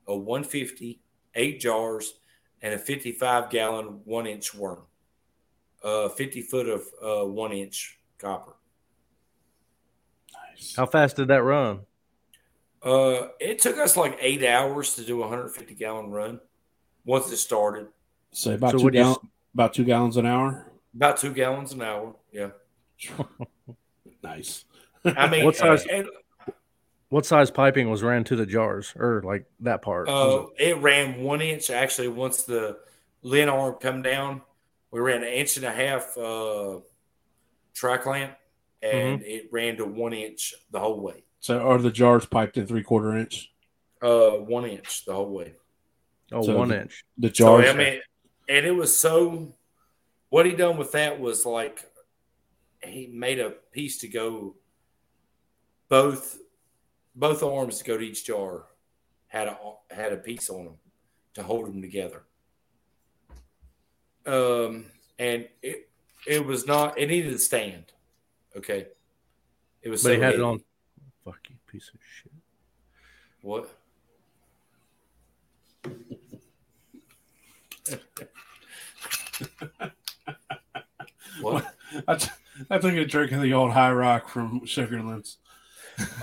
a 0.07 0.15
150, 0.15 0.99
eight 1.39 1.59
jars, 1.59 2.19
and 2.61 2.73
a 2.73 2.77
55 2.77 3.49
gallon 3.49 4.01
one 4.03 4.27
inch 4.27 4.53
worm, 4.53 4.81
uh, 5.83 6.09
50 6.09 6.41
foot 6.43 6.67
of 6.67 6.83
uh, 7.01 7.25
one 7.25 7.51
inch 7.53 7.97
copper. 8.19 8.53
Nice. 10.33 10.75
How 10.75 10.85
fast 10.85 11.15
did 11.15 11.29
that 11.29 11.43
run? 11.43 11.81
Uh, 12.83 13.27
it 13.39 13.59
took 13.59 13.77
us 13.77 13.97
like 13.97 14.17
eight 14.21 14.43
hours 14.43 14.95
to 14.95 15.03
do 15.03 15.17
a 15.17 15.21
150 15.21 15.73
gallon 15.75 16.09
run 16.11 16.39
once 17.05 17.31
it 17.31 17.37
started. 17.37 17.87
So 18.31 18.53
about 18.53 18.71
So 18.71 18.77
two 18.77 18.83
would 18.85 18.93
you- 18.95 19.15
about 19.53 19.73
two 19.73 19.83
gallons 19.85 20.17
an 20.17 20.25
hour. 20.25 20.71
About 20.95 21.17
two 21.17 21.33
gallons 21.33 21.71
an 21.73 21.81
hour. 21.81 22.15
Yeah. 22.31 22.49
Nice. 24.21 24.65
I 25.05 25.29
mean, 25.29 25.45
What 25.45 25.55
size- 25.55 25.85
and, 25.85 26.05
What 27.09 27.25
size 27.25 27.49
piping 27.49 27.89
was 27.89 28.03
ran 28.03 28.23
to 28.25 28.35
the 28.35 28.45
jars, 28.45 28.93
or 28.95 29.21
like 29.25 29.45
that 29.61 29.81
part? 29.81 30.07
uh, 30.07 30.45
it 30.57 30.77
ran 30.77 31.21
one 31.23 31.41
inch. 31.41 31.69
Actually, 31.71 32.07
once 32.09 32.43
the 32.43 32.77
lid 33.23 33.49
arm 33.49 33.75
come 33.81 34.01
down, 34.03 34.41
we 34.91 34.99
ran 34.99 35.23
an 35.23 35.29
inch 35.29 35.57
and 35.57 35.65
a 35.65 35.71
half 35.71 36.15
uh, 36.17 36.79
tri 37.73 37.97
clamp, 37.97 38.33
and 38.83 39.23
it 39.23 39.49
ran 39.51 39.77
to 39.77 39.85
one 39.85 40.13
inch 40.13 40.53
the 40.71 40.79
whole 40.79 40.99
way. 41.01 41.23
So 41.39 41.59
are 41.59 41.79
the 41.79 41.89
jars 41.91 42.25
piped 42.27 42.57
in 42.57 42.67
three 42.67 42.83
quarter 42.83 43.17
inch? 43.17 43.51
Uh, 44.01 44.31
one 44.31 44.65
inch 44.65 45.05
the 45.05 45.13
whole 45.13 45.29
way. 45.31 45.53
oh, 46.31 46.43
so 46.43 46.55
one 46.57 46.69
the- 46.69 46.81
inch. 46.81 47.03
The 47.17 47.29
So 47.29 47.33
jars. 47.33 47.69
I 47.69 47.73
mean, 47.73 47.99
and 48.47 48.65
it 48.65 48.71
was 48.75 48.95
so. 48.95 49.55
What 50.29 50.45
he 50.45 50.51
done 50.51 50.77
with 50.77 50.91
that 50.91 51.19
was 51.19 51.43
like, 51.43 51.83
he 52.83 53.07
made 53.07 53.39
a 53.39 53.49
piece 53.71 53.97
to 54.01 54.07
go. 54.07 54.55
Both, 55.87 56.37
both 57.19 57.43
arms 57.43 57.77
to 57.79 57.83
go 57.83 57.97
to 57.97 58.03
each 58.03 58.25
jar, 58.25 58.63
had 59.27 59.47
a 59.47 59.57
had 59.91 60.13
a 60.13 60.17
piece 60.17 60.49
on 60.49 60.65
them 60.65 60.75
to 61.33 61.43
hold 61.43 61.67
them 61.67 61.81
together. 61.81 62.23
Um, 64.25 64.85
and 65.19 65.47
it 65.61 65.89
it 66.25 66.45
was 66.45 66.65
not. 66.65 66.97
It 66.97 67.07
needed 67.07 67.33
a 67.33 67.39
stand. 67.39 67.91
Okay, 68.55 68.87
it 69.83 69.89
was. 69.89 70.01
But 70.03 70.09
so 70.09 70.15
he 70.15 70.21
had 70.21 70.35
it 70.35 70.37
heavy. 70.37 70.43
on. 70.43 70.63
Fuck 71.25 71.39
you, 71.49 71.55
piece 71.67 71.91
of 71.93 71.99
shit. 72.01 72.31
What? 73.41 73.69
what? 81.41 81.75
I, 82.07 82.15
t- 82.15 82.29
I 82.69 82.77
took 82.77 82.93
a 82.93 83.05
drink 83.05 83.31
of 83.31 83.41
the 83.41 83.53
old 83.53 83.71
High 83.71 83.91
Rock 83.91 84.29
from 84.29 84.61
Sugarlands. 84.61 85.37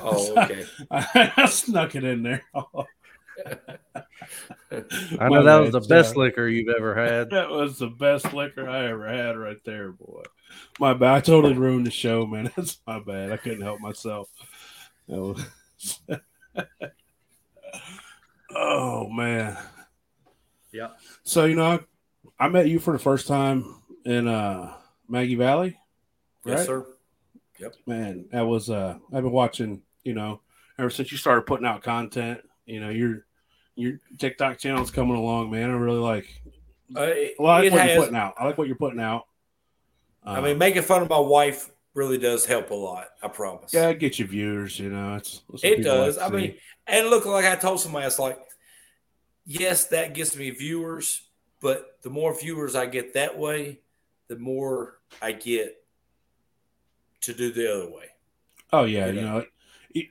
Oh, 0.01 0.43
okay. 0.43 0.64
I 0.91 1.47
snuck 1.47 1.95
it 1.95 2.05
in 2.05 2.22
there. 2.22 2.43
I 4.70 5.29
know 5.29 5.43
that 5.43 5.61
was 5.61 5.72
the 5.72 5.87
best 5.89 6.14
John. 6.14 6.24
liquor 6.24 6.49
you've 6.49 6.74
ever 6.74 6.95
had. 6.95 7.31
That 7.37 7.51
was 7.51 7.79
the 7.79 7.89
best 7.89 8.33
liquor 8.33 8.68
I 8.68 8.87
ever 8.87 9.09
had 9.09 9.37
right 9.37 9.62
there, 9.64 9.93
boy. 9.93 10.22
My 10.79 10.95
bad. 10.95 11.14
I 11.14 11.20
totally 11.20 11.55
ruined 11.55 11.87
the 11.87 11.91
show, 11.91 12.27
man. 12.27 12.51
That's 12.57 12.79
my 12.87 13.01
bad. 13.01 13.33
I 13.33 13.37
couldn't 13.37 13.62
help 13.62 13.81
myself. 13.81 14.29
Was- 15.07 15.45
oh 18.55 19.09
man. 19.09 19.57
Yeah. 20.72 20.91
So 21.22 21.45
you 21.45 21.55
know, 21.55 21.66
I, 21.66 22.47
I 22.47 22.49
met 22.49 22.68
you 22.68 22.79
for 22.79 22.93
the 22.93 22.99
first 22.99 23.27
time 23.27 23.83
in 24.05 24.29
uh 24.29 24.72
Maggie 25.09 25.35
Valley. 25.35 25.79
Yes, 26.45 26.68
Right. 26.68 26.85
Sir. 27.59 27.72
Man, 27.86 28.26
that 28.32 28.42
was 28.42 28.70
uh 28.70 28.98
I've 29.12 29.22
been 29.22 29.32
watching, 29.32 29.82
you 30.04 30.14
know, 30.14 30.40
ever 30.78 30.90
since 30.90 31.11
you 31.12 31.18
started 31.18 31.46
putting 31.46 31.66
out 31.66 31.82
content, 31.82 32.40
you 32.66 32.80
know, 32.80 32.90
your 32.90 33.26
your 33.76 34.00
TikTok 34.18 34.59
channel's 34.59 34.90
coming 34.90 35.16
along, 35.16 35.50
man. 35.50 35.70
I 35.70 35.74
really 35.74 35.98
like 36.00 36.26
Uh, 36.96 37.02
it, 37.02 37.34
well, 37.38 37.52
I 37.52 37.61
like 37.62 37.72
what 37.72 37.82
you're 37.84 37.94
putting 37.94 38.16
out. 38.16 38.34
I 38.38 38.44
like 38.44 38.59
what 38.59 38.66
you're 38.68 38.76
putting 38.76 39.00
out. 39.00 39.26
I 40.24 40.38
Uh, 40.38 40.42
mean, 40.42 40.59
making 40.59 40.82
fun 40.82 41.02
of 41.02 41.09
my 41.09 41.18
wife 41.18 41.70
really 41.94 42.18
does 42.18 42.44
help 42.46 42.70
a 42.70 42.74
lot. 42.74 43.09
I 43.22 43.28
promise. 43.28 43.72
yeah, 43.72 43.88
it 43.88 43.98
gets 43.98 44.18
you 44.18 44.26
viewers, 44.26 44.78
you 44.78 44.90
know. 44.90 45.16
It's, 45.16 45.42
it's 45.52 45.64
it 45.64 45.76
people 45.76 45.98
like 45.98 46.14
does. 46.14 46.18
I 46.18 46.30
see. 46.30 46.34
mean, 46.36 46.59
and 46.86 47.09
look, 47.09 47.26
like 47.26 47.44
I 47.44 47.57
told 47.57 47.80
somebody, 47.80 48.07
it's 48.07 48.18
like, 48.18 48.38
yes, 49.44 49.86
that 49.88 50.14
gets 50.14 50.36
me 50.36 50.50
viewers, 50.50 51.22
But 51.61 51.98
the 52.02 52.11
more 52.11 52.38
viewers 52.38 52.74
I 52.74 52.86
get 52.86 53.14
that 53.14 53.38
way, 53.38 53.80
the 54.28 54.36
more 54.36 54.98
I 55.22 55.32
get 55.32 55.76
to 57.27 57.35
do 57.35 57.53
the 57.53 57.72
other 57.72 57.91
way. 57.91 58.07
Oh 58.72 58.85
yeah, 58.85 59.07
You 59.07 59.12
you 59.12 59.20
know? 59.20 59.39
know, 59.39 59.45
it, 59.95 60.07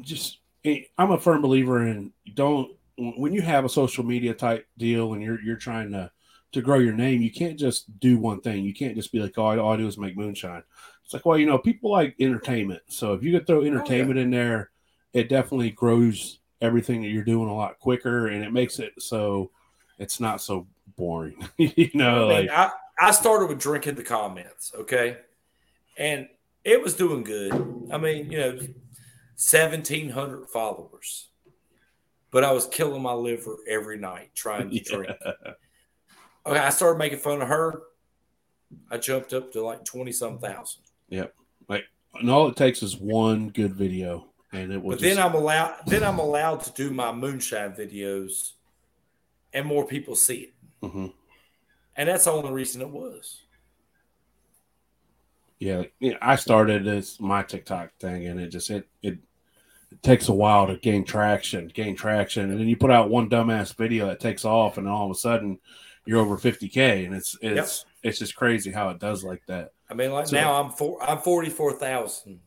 just 0.00 0.38
it, 0.62 0.88
I'm 0.98 1.10
a 1.10 1.18
firm 1.18 1.42
believer 1.42 1.86
in 1.86 2.12
don't 2.34 2.72
when 2.96 3.32
you 3.32 3.42
have 3.42 3.64
a 3.64 3.68
social 3.68 4.04
media 4.04 4.34
type 4.34 4.66
deal 4.76 5.14
and 5.14 5.22
you're 5.22 5.40
you're 5.40 5.56
trying 5.56 5.90
to 5.92 6.10
to 6.52 6.62
grow 6.62 6.78
your 6.78 6.94
name, 6.94 7.22
you 7.22 7.30
can't 7.30 7.58
just 7.58 8.00
do 8.00 8.18
one 8.18 8.40
thing. 8.40 8.64
You 8.64 8.74
can't 8.74 8.96
just 8.96 9.12
be 9.12 9.20
like, 9.20 9.38
oh, 9.38 9.58
all 9.58 9.72
I 9.72 9.76
do 9.76 9.86
is 9.86 9.96
make 9.96 10.16
moonshine. 10.16 10.64
It's 11.04 11.14
like, 11.14 11.24
well, 11.24 11.38
you 11.38 11.46
know, 11.46 11.58
people 11.58 11.92
like 11.92 12.16
entertainment. 12.18 12.82
So 12.88 13.12
if 13.14 13.22
you 13.22 13.32
could 13.32 13.46
throw 13.46 13.60
oh, 13.60 13.64
entertainment 13.64 14.18
in 14.18 14.30
there, 14.30 14.70
it 15.12 15.28
definitely 15.28 15.70
grows 15.70 16.40
everything 16.60 17.02
that 17.02 17.08
you're 17.08 17.24
doing 17.24 17.48
a 17.48 17.54
lot 17.54 17.78
quicker, 17.78 18.28
and 18.28 18.44
it 18.44 18.52
makes 18.52 18.78
it 18.78 18.92
so 18.98 19.50
it's 19.98 20.20
not 20.20 20.40
so 20.40 20.66
boring. 20.96 21.48
you 21.56 21.90
know, 21.94 22.30
I 22.30 22.40
mean, 22.40 22.46
like 22.48 22.50
I, 22.50 22.70
I 23.00 23.10
started 23.12 23.48
with 23.48 23.60
drinking 23.60 23.94
the 23.94 24.04
comments, 24.04 24.72
okay? 24.74 25.18
And 25.96 26.28
it 26.64 26.82
was 26.82 26.94
doing 26.94 27.24
good. 27.24 27.52
I 27.90 27.98
mean, 27.98 28.30
you 28.30 28.38
know, 28.38 28.52
1,700 28.52 30.48
followers. 30.48 31.28
But 32.30 32.44
I 32.44 32.52
was 32.52 32.66
killing 32.66 33.02
my 33.02 33.12
liver 33.12 33.56
every 33.68 33.98
night 33.98 34.30
trying 34.34 34.70
to 34.70 34.80
drink. 34.80 35.16
Okay, 36.46 36.58
I 36.58 36.70
started 36.70 36.98
making 36.98 37.18
fun 37.18 37.42
of 37.42 37.48
her. 37.48 37.82
I 38.90 38.98
jumped 38.98 39.32
up 39.32 39.52
to 39.52 39.62
like 39.62 39.84
20 39.84 40.12
some 40.12 40.38
thousand. 40.38 40.82
Yep. 41.08 41.34
Like, 41.68 41.84
and 42.14 42.30
all 42.30 42.48
it 42.48 42.56
takes 42.56 42.82
is 42.82 42.96
one 42.96 43.48
good 43.50 43.74
video, 43.74 44.30
and 44.52 44.72
it 44.72 44.80
will. 44.80 44.90
But 44.90 45.00
just, 45.00 45.16
then 45.16 45.24
I'm 45.24 45.34
allowed 45.34 45.80
then 45.86 46.04
I'm 46.04 46.18
allowed 46.18 46.60
to 46.62 46.72
do 46.72 46.90
my 46.90 47.12
moonshine 47.12 47.72
videos 47.72 48.52
and 49.52 49.66
more 49.66 49.86
people 49.86 50.14
see 50.14 50.36
it. 50.36 50.54
Mhm. 50.82 51.12
And 51.96 52.08
that's 52.08 52.24
the 52.24 52.32
only 52.32 52.52
reason 52.52 52.80
it 52.80 52.90
was. 52.90 53.42
Yeah, 55.60 55.82
yeah, 56.00 56.14
I 56.20 56.34
started 56.36 56.88
as 56.88 57.20
my 57.20 57.42
TikTok 57.42 57.90
thing, 58.00 58.26
and 58.26 58.40
it 58.40 58.48
just 58.48 58.70
it, 58.70 58.88
it 59.02 59.18
it 59.92 60.02
takes 60.02 60.28
a 60.28 60.32
while 60.32 60.66
to 60.66 60.76
gain 60.76 61.04
traction, 61.04 61.68
gain 61.68 61.94
traction, 61.94 62.50
and 62.50 62.58
then 62.58 62.66
you 62.66 62.76
put 62.76 62.90
out 62.90 63.10
one 63.10 63.28
dumbass 63.28 63.76
video 63.76 64.06
that 64.06 64.20
takes 64.20 64.44
off, 64.44 64.78
and 64.78 64.88
all 64.88 65.04
of 65.04 65.10
a 65.12 65.14
sudden 65.18 65.58
you're 66.06 66.18
over 66.20 66.38
50k, 66.38 67.04
and 67.06 67.14
it's 67.14 67.36
it's 67.42 67.84
it's 68.02 68.18
just 68.18 68.34
crazy 68.34 68.72
how 68.72 68.88
it 68.88 68.98
does 68.98 69.22
like 69.22 69.42
that. 69.46 69.72
I 69.90 69.94
mean, 69.94 70.10
like 70.12 70.28
So- 70.28 70.36
now 70.36 70.60
I'm 70.62 70.70
four, 70.70 71.02
I'm 71.02 71.18
forty 71.18 71.50
four 71.50 71.72
thousand, 71.74 72.40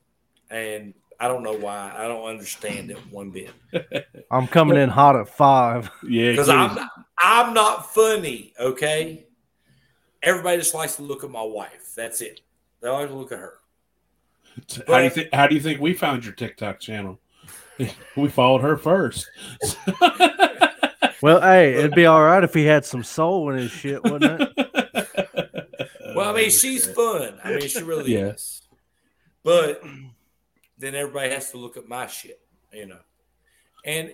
and 0.49 0.95
I 1.19 1.27
don't 1.27 1.43
know 1.43 1.53
why. 1.55 1.93
I 1.95 2.07
don't 2.07 2.27
understand 2.27 2.89
it 2.89 2.97
one 3.11 3.29
bit 3.29 3.51
I'm 4.31 4.47
coming 4.47 4.77
in 4.77 4.89
hot 4.89 5.15
at 5.15 5.29
five. 5.29 5.89
Yeah, 6.03 6.31
because 6.31 6.49
I'm 6.49 6.73
not, 6.75 6.89
I'm 7.21 7.53
not 7.53 7.93
funny. 7.93 8.53
Okay, 8.59 9.27
everybody 10.23 10.57
just 10.57 10.73
likes 10.73 10.95
to 10.95 11.03
look 11.03 11.23
at 11.23 11.29
my 11.29 11.43
wife. 11.43 11.93
That's 11.95 12.21
it. 12.21 12.41
They 12.83 12.89
like 12.89 13.07
to 13.07 13.15
look 13.15 13.31
at 13.31 13.39
her. 13.39 13.53
how 14.87 14.99
do 14.99 15.03
you 15.05 15.09
think? 15.09 15.29
How 15.33 15.47
do 15.47 15.55
you 15.55 15.61
think 15.61 15.79
we 15.79 15.93
found 15.93 16.23
your 16.25 16.33
TikTok 16.33 16.79
channel? 16.79 17.19
we 18.15 18.29
followed 18.29 18.61
her 18.61 18.77
first. 18.77 19.27
Well, 21.21 21.39
hey, 21.39 21.75
it'd 21.75 21.95
be 21.95 22.05
all 22.05 22.21
right 22.21 22.43
if 22.43 22.53
he 22.53 22.65
had 22.65 22.83
some 22.83 23.01
soul 23.01 23.49
in 23.49 23.57
his 23.57 23.71
shit, 23.71 24.03
wouldn't 24.03 24.41
it? 24.41 24.49
Well, 26.13 26.29
I 26.29 26.33
mean, 26.33 26.49
she's 26.49 26.85
fun. 26.85 27.39
I 27.41 27.51
mean, 27.51 27.61
she 27.61 27.81
really 27.81 28.13
Yeah. 28.13 28.31
is. 28.31 28.61
But 29.41 29.81
then 30.77 30.95
everybody 30.95 31.29
has 31.29 31.49
to 31.51 31.57
look 31.57 31.77
at 31.77 31.87
my 31.87 32.07
shit, 32.07 32.41
you 32.73 32.87
know. 32.87 32.99
And 33.85 34.13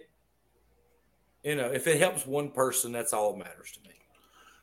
you 1.44 1.56
know, 1.56 1.72
if 1.72 1.88
it 1.88 2.00
helps 2.00 2.28
one 2.28 2.52
person, 2.52 2.92
that's 2.92 3.12
all 3.12 3.34
that 3.34 3.40
matters 3.40 3.72
to 3.72 3.90
me. 3.90 3.96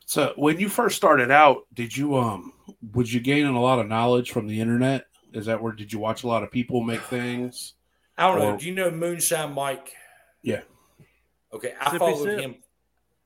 So 0.07 0.31
when 0.37 0.57
you 0.57 0.69
first 0.69 0.95
started 0.95 1.31
out, 1.31 1.67
did 1.73 1.95
you 1.95 2.15
um 2.15 2.53
would 2.93 3.11
you 3.11 3.19
gain 3.19 3.45
a 3.45 3.61
lot 3.61 3.77
of 3.79 3.87
knowledge 3.87 4.31
from 4.31 4.47
the 4.47 4.59
internet? 4.59 5.05
Is 5.33 5.45
that 5.47 5.61
where 5.61 5.73
did 5.73 5.91
you 5.91 5.99
watch 5.99 6.23
a 6.23 6.27
lot 6.27 6.43
of 6.43 6.49
people 6.51 6.81
make 6.81 7.01
things? 7.01 7.73
I 8.17 8.27
don't 8.31 8.39
know. 8.39 8.57
Do 8.57 8.65
you 8.65 8.73
know 8.73 8.89
Moonshine 8.89 9.53
Mike? 9.53 9.93
Yeah. 10.41 10.61
Okay, 11.53 11.73
I 11.79 11.89
Sippy 11.89 11.99
followed 11.99 12.23
sip. 12.23 12.39
him. 12.39 12.55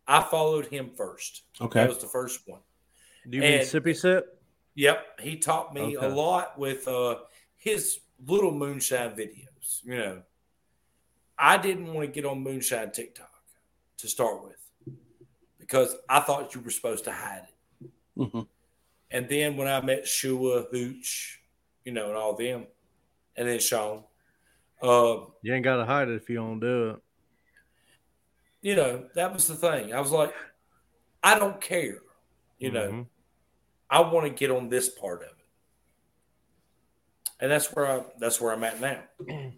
I 0.08 0.24
followed 0.24 0.66
him 0.66 0.90
first. 0.98 1.44
Okay. 1.62 1.82
That 1.82 1.90
was 1.90 2.00
the 2.00 2.08
first 2.08 2.42
one. 2.48 2.62
Do 3.30 3.38
you 3.38 3.44
mean 3.44 3.60
sippy 3.62 3.96
sip? 3.96 4.42
Yep, 4.74 5.20
he 5.22 5.38
taught 5.38 5.76
me 5.76 5.96
Okay. 5.96 6.06
a 6.08 6.10
lot 6.10 6.58
with 6.58 6.88
uh, 6.88 7.18
his 7.58 8.00
little 8.26 8.52
moonshine 8.52 9.12
videos. 9.12 9.84
You 9.84 9.98
know, 9.98 10.22
I 11.38 11.58
didn't 11.58 11.94
want 11.94 12.08
to 12.08 12.12
get 12.12 12.26
on 12.26 12.42
moonshine 12.42 12.92
TikTok 12.92 13.30
to 13.98 14.08
start 14.08 14.44
with 14.44 14.51
because 15.72 15.96
I 16.10 16.20
thought 16.20 16.54
you 16.54 16.60
were 16.60 16.70
supposed 16.70 17.06
to 17.06 17.14
hide 17.14 17.48
it. 17.48 17.92
Mhm. 18.18 18.46
And 19.10 19.30
then 19.30 19.56
when 19.56 19.70
I 19.70 19.80
met 19.80 20.06
Shua, 20.06 20.64
Hooch, 20.70 21.42
you 21.86 21.94
know, 21.94 22.10
and 22.10 22.18
all 22.18 22.34
them, 22.36 22.68
and 23.38 23.48
then 23.48 23.58
Shawn, 23.60 24.04
uh, 24.82 25.26
You 25.42 25.54
ain't 25.54 25.64
got 25.64 25.78
to 25.78 25.86
hide 25.86 26.10
it 26.10 26.16
if 26.22 26.30
you 26.30 26.36
don't 26.36 26.60
do 26.60 26.90
it. 26.90 27.02
you 28.64 28.76
know, 28.76 29.10
that 29.16 29.34
was 29.34 29.48
the 29.48 29.56
thing. 29.56 29.92
I 29.94 30.00
was 30.02 30.12
like, 30.12 30.36
I 31.24 31.40
don't 31.40 31.60
care. 31.62 32.00
You 32.60 32.72
know, 32.72 32.92
Mhm. 32.92 33.08
I 33.90 34.02
want 34.02 34.28
to 34.28 34.30
get 34.34 34.52
on 34.52 34.70
this 34.70 34.90
part 34.90 35.24
of 35.24 35.30
it. 35.30 35.46
And 37.40 37.50
that's 37.52 37.74
where 37.74 37.88
I 37.88 38.06
that's 38.20 38.40
where 38.40 38.52
I'm 38.54 38.64
at 38.64 38.80
now. 38.80 39.04
And 39.28 39.54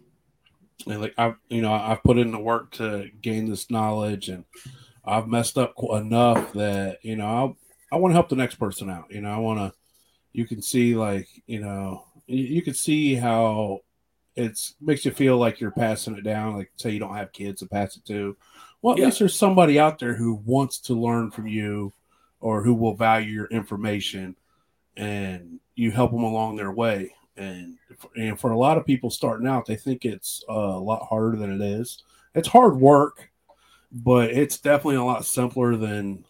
like 0.86 1.12
I've 1.18 1.36
you 1.48 1.60
know 1.60 1.72
I've 1.74 2.02
put 2.02 2.16
in 2.18 2.30
the 2.30 2.38
work 2.38 2.70
to 2.76 3.10
gain 3.20 3.50
this 3.50 3.70
knowledge, 3.70 4.30
and 4.30 4.46
I've 5.06 5.28
messed 5.28 5.58
up 5.58 5.74
enough 5.92 6.52
that 6.54 6.98
you 7.02 7.16
know 7.16 7.56
I 7.92 7.96
I 7.96 7.98
want 7.98 8.12
to 8.12 8.14
help 8.14 8.28
the 8.28 8.36
next 8.36 8.56
person 8.56 8.90
out. 8.90 9.06
You 9.10 9.20
know 9.20 9.32
I 9.32 9.38
want 9.38 9.58
to. 9.60 9.78
You 10.32 10.46
can 10.46 10.62
see 10.62 10.96
like 10.96 11.28
you 11.46 11.60
know 11.60 12.06
you, 12.26 12.44
you 12.44 12.62
can 12.62 12.74
see 12.74 13.14
how 13.14 13.80
it's 14.36 14.74
makes 14.80 15.04
you 15.04 15.12
feel 15.12 15.36
like 15.38 15.60
you're 15.60 15.70
passing 15.70 16.16
it 16.16 16.24
down. 16.24 16.56
Like 16.56 16.70
say 16.76 16.90
you 16.90 16.98
don't 16.98 17.16
have 17.16 17.32
kids 17.32 17.60
to 17.60 17.66
pass 17.68 17.96
it 17.96 18.04
to. 18.06 18.36
Well, 18.82 18.94
at 18.94 18.98
Yeah. 19.00 19.06
least 19.06 19.20
there's 19.20 19.36
somebody 19.38 19.78
out 19.78 19.98
there 19.98 20.14
who 20.14 20.34
wants 20.44 20.78
to 20.80 20.94
learn 20.94 21.30
from 21.30 21.46
you, 21.46 21.92
or 22.40 22.62
who 22.62 22.74
will 22.74 22.94
value 22.94 23.30
your 23.32 23.46
information, 23.46 24.36
and 24.96 25.60
you 25.74 25.90
help 25.90 26.10
them 26.12 26.24
along 26.24 26.56
their 26.56 26.72
way. 26.72 27.14
And 27.36 27.78
and 28.16 28.38
for 28.38 28.50
a 28.52 28.58
lot 28.58 28.78
of 28.78 28.86
people 28.86 29.10
starting 29.10 29.46
out, 29.46 29.66
they 29.66 29.76
think 29.76 30.04
it's 30.04 30.44
uh, 30.48 30.52
a 30.52 30.78
lot 30.78 31.06
harder 31.08 31.36
than 31.36 31.52
it 31.52 31.60
is. 31.60 32.02
It's 32.34 32.48
hard 32.48 32.76
work, 32.76 33.30
but 33.94 34.30
it's 34.30 34.58
definitely 34.58 34.96
a 34.96 35.04
lot 35.04 35.24
simpler 35.24 35.76
than 35.76 36.24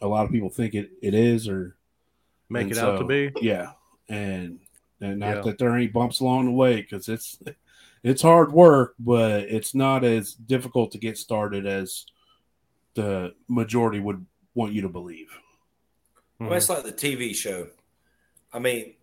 a 0.00 0.06
lot 0.06 0.24
of 0.24 0.30
people 0.32 0.48
think 0.50 0.74
it, 0.74 0.90
it 1.02 1.14
is. 1.14 1.48
Or 1.48 1.76
Make 2.48 2.62
and 2.68 2.72
it 2.72 2.78
out 2.78 2.98
to 2.98 3.04
be. 3.04 3.32
yeah, 3.40 3.72
and 4.08 4.60
and 5.00 5.18
not 5.18 5.36
Yeah. 5.36 5.42
that 5.42 5.58
there 5.58 5.76
ain't 5.76 5.92
bumps 5.92 6.20
along 6.20 6.46
the 6.46 6.52
way 6.52 6.76
because 6.80 7.08
it's 7.08 7.38
it's 8.04 8.22
hard 8.22 8.52
work, 8.52 8.94
but 8.98 9.42
it's 9.42 9.74
not 9.74 10.04
as 10.04 10.34
difficult 10.34 10.92
to 10.92 10.98
get 10.98 11.18
started 11.18 11.66
as 11.66 12.06
the 12.94 13.34
majority 13.48 14.00
would 14.00 14.24
want 14.54 14.72
you 14.72 14.82
to 14.82 14.88
believe. 14.88 15.30
Well, 16.38 16.52
it's 16.54 16.68
like 16.68 16.84
the 16.84 16.92
TV 16.92 17.34
show. 17.34 17.68
I 18.52 18.58
mean, 18.58 18.94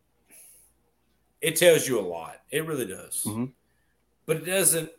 it 1.42 1.56
tells 1.56 1.88
you 1.88 2.00
a 2.00 2.02
lot. 2.02 2.36
It 2.52 2.66
really 2.66 2.86
does. 2.86 3.24
Mhm. 3.26 3.54
But 4.26 4.38
it 4.38 4.46
doesn't. 4.46 4.92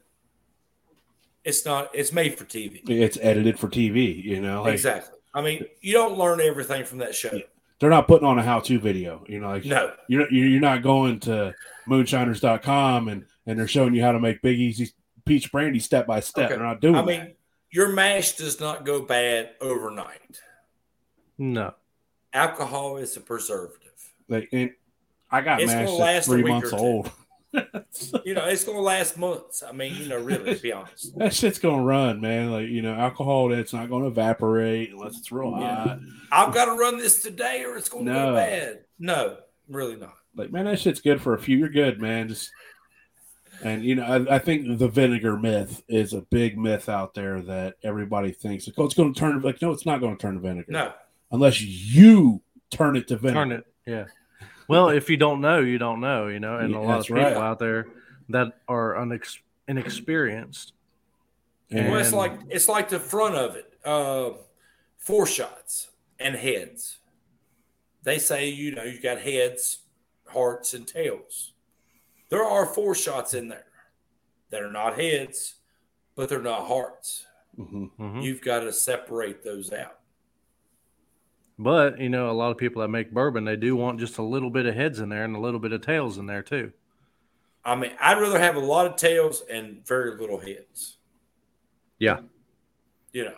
It's 1.44 1.64
not. 1.64 1.90
It's 1.94 2.12
made 2.12 2.36
for 2.38 2.44
TV. 2.44 2.88
It's 2.88 3.18
edited 3.20 3.58
for 3.58 3.68
TV, 3.68 4.22
you 4.22 4.40
know. 4.40 4.62
Like 4.62 4.74
exactly. 4.74 5.18
I 5.32 5.42
mean, 5.42 5.64
you 5.80 5.92
don't 5.92 6.18
learn 6.18 6.40
everything 6.40 6.84
from 6.84 6.98
that 6.98 7.14
show. 7.14 7.40
They're 7.78 7.88
not 7.90 8.06
putting 8.08 8.26
on 8.26 8.38
a 8.38 8.42
how-to 8.42 8.78
video, 8.78 9.24
you 9.26 9.40
know. 9.40 9.48
Like 9.48 9.64
No. 9.64 9.92
you're 10.08 10.30
you're 10.30 10.60
not 10.60 10.82
going 10.82 11.20
to 11.20 11.54
moonshiners.com 11.88 13.08
and 13.08 13.24
and 13.46 13.58
they're 13.58 13.68
showing 13.68 13.94
you 13.94 14.02
how 14.02 14.12
to 14.12 14.20
make 14.20 14.42
Big 14.42 14.58
Eaze 14.58 14.92
peach 15.24 15.50
brandy 15.50 15.78
step 15.78 16.06
by 16.06 16.20
step. 16.20 16.46
Okay. 16.46 16.56
They're 16.56 16.66
not 16.66 16.80
doing. 16.80 16.96
I 16.96 17.00
that. 17.02 17.06
mean, 17.06 17.34
your 17.70 17.88
mash 17.88 18.32
does 18.36 18.60
not 18.60 18.84
go 18.84 19.00
bad 19.02 19.50
overnight. 19.60 20.40
No. 21.38 21.74
Alcohol 22.32 22.98
is 22.98 23.16
a 23.16 23.20
preservative. 23.20 24.12
like 24.28 24.48
and 24.52 24.72
I 25.30 25.40
got 25.40 25.62
It's 25.62 25.72
gonna 25.72 25.84
mashed 25.86 26.00
at 26.00 26.18
a 26.18 26.22
three 26.22 26.42
week 26.42 26.52
months 26.52 26.72
or 26.72 26.78
old. 26.78 27.10
You 28.24 28.34
know, 28.34 28.44
it's 28.46 28.62
going 28.64 28.76
to 28.78 28.82
last 28.82 29.18
months. 29.18 29.62
I 29.62 29.72
mean, 29.72 29.94
you 29.96 30.08
know, 30.08 30.18
really, 30.18 30.54
to 30.54 30.62
be 30.62 30.72
honest. 30.72 31.14
that 31.18 31.34
shit's 31.34 31.58
gonna 31.58 31.82
run, 31.82 32.20
man. 32.20 32.50
Like 32.52 32.68
you 32.68 32.82
know, 32.82 32.94
alcohol 32.94 33.48
that's 33.48 33.72
not 33.72 33.90
gonna 33.90 34.06
evaporate 34.06 34.90
unless 34.92 35.18
it's 35.18 35.32
real 35.32 35.50
Yeah. 35.58 35.74
hot. 35.84 35.98
I've 36.30 36.54
got 36.54 36.66
to 36.66 36.72
run 36.72 36.98
this 36.98 37.20
today, 37.22 37.64
or 37.64 37.76
it's 37.76 37.88
going 37.88 38.06
to 38.06 38.12
No. 38.12 38.26
go 38.30 38.34
bad. 38.36 38.80
No, 39.00 39.36
really 39.68 39.96
not. 39.96 40.14
Like 40.36 40.52
man, 40.52 40.66
that 40.66 40.78
shit's 40.78 41.00
good 41.00 41.20
for 41.20 41.34
a 41.34 41.38
few. 41.38 41.56
You're 41.58 41.68
good, 41.68 42.00
man. 42.00 42.28
Just 42.28 42.50
and 43.64 43.84
you 43.84 43.96
know, 43.96 44.04
I, 44.04 44.36
I 44.36 44.38
think 44.38 44.78
the 44.78 44.88
vinegar 44.88 45.36
myth 45.36 45.82
is 45.88 46.12
a 46.14 46.22
big 46.22 46.56
myth 46.56 46.88
out 46.88 47.12
there 47.14 47.40
that 47.42 47.74
everybody 47.82 48.30
thinks 48.30 48.66
like, 48.68 48.76
oh, 48.78 48.84
it's 48.84 48.94
going 48.94 49.12
to 49.12 49.18
turn 49.18 49.40
like 49.42 49.60
no, 49.60 49.72
it's 49.72 49.84
not 49.86 50.00
going 50.00 50.16
to 50.16 50.22
turn 50.22 50.34
to 50.34 50.40
vinegar. 50.40 50.70
No, 50.70 50.92
unless 51.32 51.60
you 51.60 52.40
turn 52.70 52.96
it 52.96 53.08
to 53.08 53.16
vinegar. 53.16 53.34
Turn 53.40 53.52
it. 53.52 53.64
Yeah. 53.86 54.04
Well, 54.70 54.88
if 54.90 55.10
you 55.10 55.16
don't 55.16 55.40
know, 55.40 55.60
you 55.60 55.78
don't 55.78 56.00
know, 56.00 56.28
you 56.28 56.38
know, 56.40 56.58
and 56.58 56.70
Yeah, 56.72 56.78
a 56.78 56.80
lot 56.80 57.00
of 57.00 57.06
people 57.06 57.22
right. 57.22 57.36
out 57.36 57.58
there 57.58 57.88
that 58.28 58.60
are 58.68 58.94
unex- 58.94 59.38
inexperienced. 59.68 60.72
And, 61.70 61.90
well, 61.90 62.00
it's 62.00 62.12
like 62.12 62.32
it's 62.48 62.68
like 62.68 62.88
the 62.88 62.98
front 63.00 63.34
of 63.36 63.56
it. 63.56 63.66
Uh, 63.84 64.30
foreshots 65.04 65.88
and 66.18 66.34
heads. 66.36 66.98
They 68.02 68.18
say, 68.18 68.48
you 68.48 68.74
know, 68.74 68.82
you 68.84 69.00
got 69.00 69.18
heads, 69.20 69.78
hearts, 70.28 70.74
and 70.74 70.86
tails. 70.86 71.52
There 72.28 72.44
are 72.44 72.66
foreshots 72.66 73.34
in 73.34 73.48
there 73.48 73.66
that 74.50 74.62
are 74.62 74.70
not 74.72 74.98
heads, 74.98 75.56
but 76.14 76.28
they're 76.28 76.40
not 76.42 76.66
hearts. 76.66 77.26
hmm 77.56 77.86
Mhm. 77.98 78.22
You've 78.22 78.40
got 78.42 78.60
to 78.60 78.72
separate 78.72 79.42
those 79.42 79.72
out. 79.72 79.99
But 81.62 82.00
you 82.00 82.08
know, 82.08 82.30
a 82.30 82.32
lot 82.32 82.50
of 82.50 82.56
people 82.56 82.80
that 82.80 82.88
make 82.88 83.12
bourbon, 83.12 83.44
they 83.44 83.54
do 83.54 83.76
want 83.76 84.00
just 84.00 84.16
a 84.16 84.22
little 84.22 84.48
bit 84.48 84.64
of 84.64 84.74
heads 84.74 84.98
in 84.98 85.10
there 85.10 85.24
and 85.24 85.36
a 85.36 85.38
little 85.38 85.60
bit 85.60 85.72
of 85.72 85.82
tails 85.82 86.16
in 86.16 86.24
there 86.24 86.42
too. 86.42 86.72
I 87.62 87.76
mean, 87.76 87.90
I'd 88.00 88.18
rather 88.18 88.38
have 88.38 88.56
a 88.56 88.60
lot 88.60 88.86
of 88.86 88.96
tails 88.96 89.42
and 89.52 89.86
very 89.86 90.16
little 90.16 90.40
heads. 90.40 90.96
Yeah. 91.98 92.20
You 93.12 93.26
know, 93.26 93.34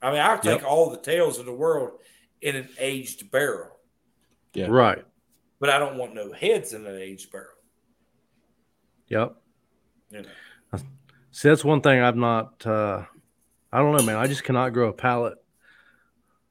I 0.00 0.10
mean, 0.12 0.20
I'll 0.20 0.38
take 0.38 0.64
all 0.64 0.88
the 0.88 0.96
tails 0.96 1.38
in 1.38 1.44
the 1.44 1.52
world 1.52 1.98
in 2.40 2.56
an 2.56 2.70
aged 2.78 3.30
barrel, 3.30 3.76
Yeah. 4.54 4.68
Right. 4.70 5.04
but 5.60 5.68
I 5.68 5.78
don't 5.78 5.98
want 5.98 6.14
no 6.14 6.32
heads 6.32 6.72
in 6.72 6.86
an 6.86 6.96
aged 6.96 7.30
barrel. 7.30 7.48
Yep. 9.08 9.36
You 10.10 10.22
know, 10.22 10.80
See, 11.32 11.50
that's 11.50 11.64
one 11.64 11.82
thing 11.82 12.00
I'm 12.02 12.18
not. 12.18 12.66
Uh, 12.66 13.04
I 13.70 13.78
don't 13.78 13.94
know, 13.94 14.02
man. 14.04 14.16
I 14.16 14.26
just 14.26 14.44
cannot 14.44 14.72
grow 14.72 14.88
a 14.88 14.92
palate 14.94 15.36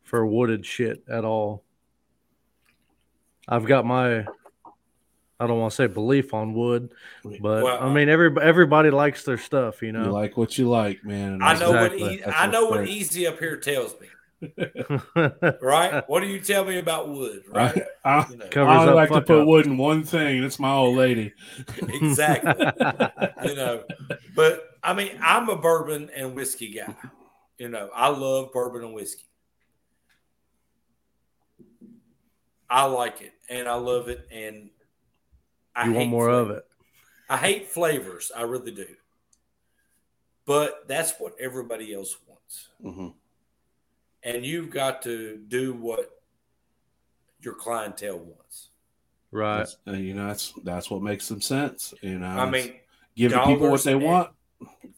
for 0.07 0.25
wooded 0.25 0.65
shit 0.65 1.03
at 1.09 1.25
all. 1.25 1.63
I've 3.47 3.65
got 3.65 3.85
my. 3.85 4.25
I 5.39 5.45
don't 5.45 5.59
want 5.59 5.71
to 5.71 5.75
say 5.75 5.85
belief 5.87 6.33
on 6.33 6.53
wood, 6.53 6.91
but 7.23 7.63
Well, 7.63 7.79
I 7.79 7.93
mean, 7.93 8.09
every 8.09 8.33
everybody 8.41 8.89
likes 8.89 9.23
their 9.23 9.37
stuff, 9.37 9.83
you 9.83 9.91
know. 9.91 10.05
You 10.05 10.11
like 10.11 10.35
what 10.35 10.57
you 10.57 10.67
like, 10.67 11.03
man. 11.05 11.39
I 11.43 11.53
know 11.59 11.69
Exactly. 11.75 12.01
what 12.01 12.11
e- 12.13 12.21
That's 12.25 12.37
I 12.39 12.47
know 12.47 12.65
what 12.69 12.87
Eaze 12.87 13.27
up 13.27 13.37
here 13.37 13.57
tells 13.57 13.93
me. 14.01 14.07
Right? 15.61 16.03
what 16.07 16.21
do 16.21 16.27
you 16.27 16.39
tell 16.39 16.63
me 16.65 16.79
about 16.79 17.09
wood? 17.09 17.43
Right? 17.49 17.83
I, 18.03 18.25
You 18.29 18.37
know, 18.37 18.45
I 18.65 18.85
like 18.91 19.09
to 19.09 19.21
put 19.21 19.41
up. 19.41 19.47
wood 19.47 19.65
in 19.67 19.77
one 19.77 20.03
thing. 20.03 20.43
It's 20.43 20.57
my 20.59 20.71
old 20.73 20.95
lady. 20.97 21.33
exactly. 21.77 22.53
you 23.45 23.55
know, 23.55 23.83
but 24.35 24.63
I 24.83 24.93
mean, 24.93 25.19
I'm 25.21 25.49
a 25.49 25.55
bourbon 25.57 26.09
and 26.15 26.33
whiskey 26.35 26.73
guy. 26.73 26.95
You 27.59 27.69
know, 27.69 27.89
I 27.95 28.07
love 28.09 28.51
bourbon 28.53 28.83
and 28.83 28.93
whiskey. 28.95 29.25
I 32.69 32.85
like 32.85 33.21
it 33.21 33.33
and 33.49 33.67
I 33.67 33.75
love 33.75 34.09
it, 34.09 34.27
and 34.31 34.69
I 35.75 35.85
you 35.85 35.91
want 35.93 36.03
hate 36.05 36.09
more 36.09 36.29
of 36.29 36.49
it? 36.51 36.65
I 37.29 37.37
hate 37.37 37.67
flavors. 37.67 38.31
I 38.35 38.41
really 38.43 38.71
do. 38.71 38.87
But 40.45 40.87
that's 40.87 41.13
what 41.19 41.35
everybody 41.39 41.93
else 41.93 42.17
wants, 42.27 42.69
hmm 42.81 43.09
and 44.23 44.45
you've 44.45 44.69
got 44.71 45.03
to 45.03 45.39
do 45.47 45.73
what 45.73 46.09
your 47.39 47.53
clientele 47.53 48.17
wants. 48.17 48.69
Right. 49.31 49.59
That's, 49.59 49.77
uh, 49.87 49.91
you 49.91 50.13
know, 50.15 50.27
that's 50.27 50.53
that's 50.63 50.89
what 50.89 51.01
makes 51.01 51.25
some 51.25 51.39
sense. 51.41 51.93
You 52.01 52.19
know, 52.19 52.27
I 52.27 52.49
mean, 52.49 52.73
give 53.15 53.31
the 53.31 53.39
people 53.41 53.69
what 53.69 53.83
they 53.83 53.93
and- 53.93 54.03
want. 54.03 54.31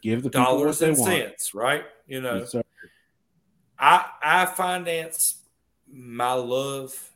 Give 0.02 0.24
the 0.24 0.30
people 0.30 0.42
what 0.42 0.48
dollars 0.60 0.80
they 0.80 0.90
and 0.90 0.98
want. 0.98 1.12
cents, 1.12 1.54
right? 1.54 1.84
You 2.08 2.22
know, 2.22 2.38
Yes. 2.40 2.56
I 3.78 4.06
I 4.24 4.46
finance 4.46 5.42
my 5.92 6.34
love 6.34 7.09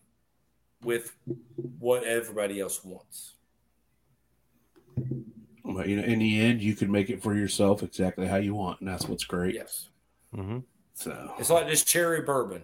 with 0.83 1.13
what 1.79 2.03
everybody 2.03 2.59
else 2.59 2.83
wants. 2.83 3.33
But 5.65 5.87
you 5.87 5.95
know, 5.97 6.03
in 6.03 6.19
the 6.19 6.41
end, 6.41 6.61
you 6.61 6.75
can 6.75 6.91
make 6.91 7.09
it 7.09 7.23
for 7.23 7.33
yourself 7.35 7.83
exactly 7.83 8.27
how 8.27 8.35
you 8.35 8.53
want, 8.53 8.79
and 8.81 8.87
that's 8.89 9.07
what's 9.07 9.23
great. 9.23 9.55
Yes, 9.55 9.89
Mm-hmm. 10.35 10.59
So 10.95 11.33
it's 11.39 11.49
like 11.49 11.67
this 11.67 11.83
cherry 11.83 12.21
bourbon. 12.21 12.63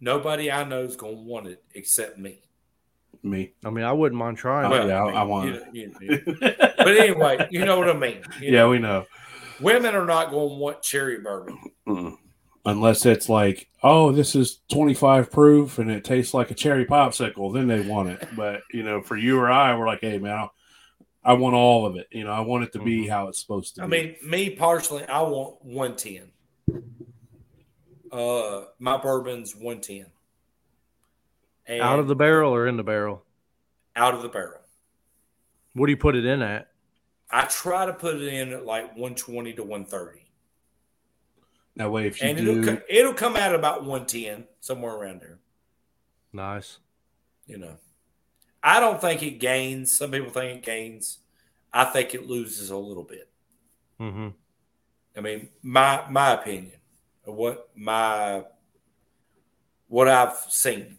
Nobody 0.00 0.50
I 0.50 0.64
know 0.64 0.82
is 0.82 0.96
going 0.96 1.16
to 1.16 1.22
want 1.22 1.46
it 1.46 1.62
except 1.74 2.18
me. 2.18 2.42
me, 3.22 3.52
I 3.64 3.70
mean, 3.70 3.84
I 3.84 3.92
wouldn't 3.92 4.18
mind 4.18 4.36
trying. 4.38 4.70
Well, 4.70 4.84
it. 4.84 4.88
yeah, 4.88 5.02
I- 5.02 5.06
mean, 5.06 5.16
I 5.16 5.22
want 5.24 5.48
you 5.48 5.54
it. 5.54 5.62
know- 6.00 6.00
you 6.00 6.16
know. 6.40 6.44
but 6.78 6.88
anyway, 6.96 7.48
you 7.50 7.64
know 7.64 7.78
what 7.78 7.88
I 7.90 7.94
mean. 7.94 8.22
You 8.40 8.46
yeah, 8.52 8.58
know, 8.60 8.70
we 8.70 8.78
know. 8.80 9.06
women 9.60 9.94
are 9.94 10.04
not 10.06 10.30
going 10.30 10.48
to 10.50 10.54
want 10.56 10.82
cherry 10.82 11.20
bourbon. 11.20 11.58
Mm. 11.86 12.16
Unless 12.66 13.04
it's 13.04 13.28
like, 13.28 13.68
oh, 13.82 14.10
this 14.10 14.34
is 14.34 14.60
25 14.70 15.30
proof 15.30 15.78
and 15.78 15.90
it 15.90 16.02
tastes 16.02 16.32
like 16.32 16.50
a 16.50 16.54
cherry 16.54 16.86
popsicle, 16.86 17.52
then 17.52 17.66
they 17.66 17.80
want 17.86 18.08
it. 18.08 18.26
But, 18.34 18.62
you 18.72 18.82
know, 18.82 19.02
for 19.02 19.16
you 19.16 19.38
or 19.38 19.50
I, 19.50 19.76
we're 19.76 19.86
like, 19.86 20.00
hey, 20.00 20.18
man, 20.18 20.32
I, 20.32 20.48
I 21.24 21.32
want 21.34 21.54
all 21.54 21.84
of 21.84 21.96
it. 21.96 22.06
You 22.10 22.24
know, 22.24 22.32
I 22.32 22.40
want 22.40 22.64
it 22.64 22.72
to 22.72 22.78
be 22.78 23.04
Mhm. 23.04 23.10
how 23.10 23.28
it's 23.28 23.38
supposed 23.38 23.74
to 23.76 23.82
I 23.82 23.86
be. 23.86 23.90
mean, 23.90 24.16
me 24.26 24.50
personally, 24.50 25.04
I 25.06 25.20
want 25.22 25.62
one 25.62 25.94
ten. 25.96 26.30
Uh, 28.10 28.64
my 28.78 28.96
bourbon's 28.96 29.54
one 29.54 29.80
ten. 29.80 30.06
Out 31.68 31.98
of 31.98 32.08
the 32.08 32.14
barrel 32.14 32.54
or 32.54 32.66
in 32.66 32.76
the 32.76 32.82
barrel? 32.84 33.22
out 33.96 34.12
of 34.12 34.22
the 34.22 34.28
barrel. 34.28 34.60
What 35.74 35.86
do 35.86 35.92
you 35.92 35.96
put 35.96 36.16
it 36.16 36.24
in 36.26 36.42
at? 36.42 36.68
I 37.30 37.42
try 37.46 37.86
to 37.86 37.92
put 37.92 38.16
it 38.16 38.22
in 38.32 38.52
at 38.52 38.66
like 38.66 38.86
120 38.96 39.52
to 39.54 39.62
130. 39.62 40.23
That 41.76 41.90
way, 41.90 42.06
if 42.06 42.22
you 42.22 42.28
And 42.28 42.38
do, 42.38 42.62
it'll, 42.62 42.78
it'll 42.88 43.14
come 43.14 43.36
out 43.36 43.50
at 43.50 43.54
about 43.54 43.84
110, 43.84 44.46
somewhere 44.60 44.94
around 44.94 45.20
there. 45.20 45.38
Nice. 46.32 46.78
You 47.46 47.58
know, 47.58 47.76
I 48.62 48.80
don't 48.80 49.00
think 49.00 49.22
it 49.22 49.38
gains. 49.40 49.92
Some 49.92 50.10
people 50.10 50.30
think 50.30 50.58
it 50.58 50.64
gains. 50.64 51.18
I 51.72 51.84
think 51.84 52.14
it 52.14 52.26
loses 52.26 52.70
a 52.70 52.76
little 52.76 53.02
bit. 53.04 53.28
hmm 53.98 54.28
I 55.16 55.20
mean, 55.20 55.48
my 55.62 56.04
my 56.10 56.32
opinion 56.32 56.80
of 57.26 57.34
what 57.34 57.68
my 57.76 58.44
what 59.88 60.08
I've 60.08 60.36
seen. 60.48 60.98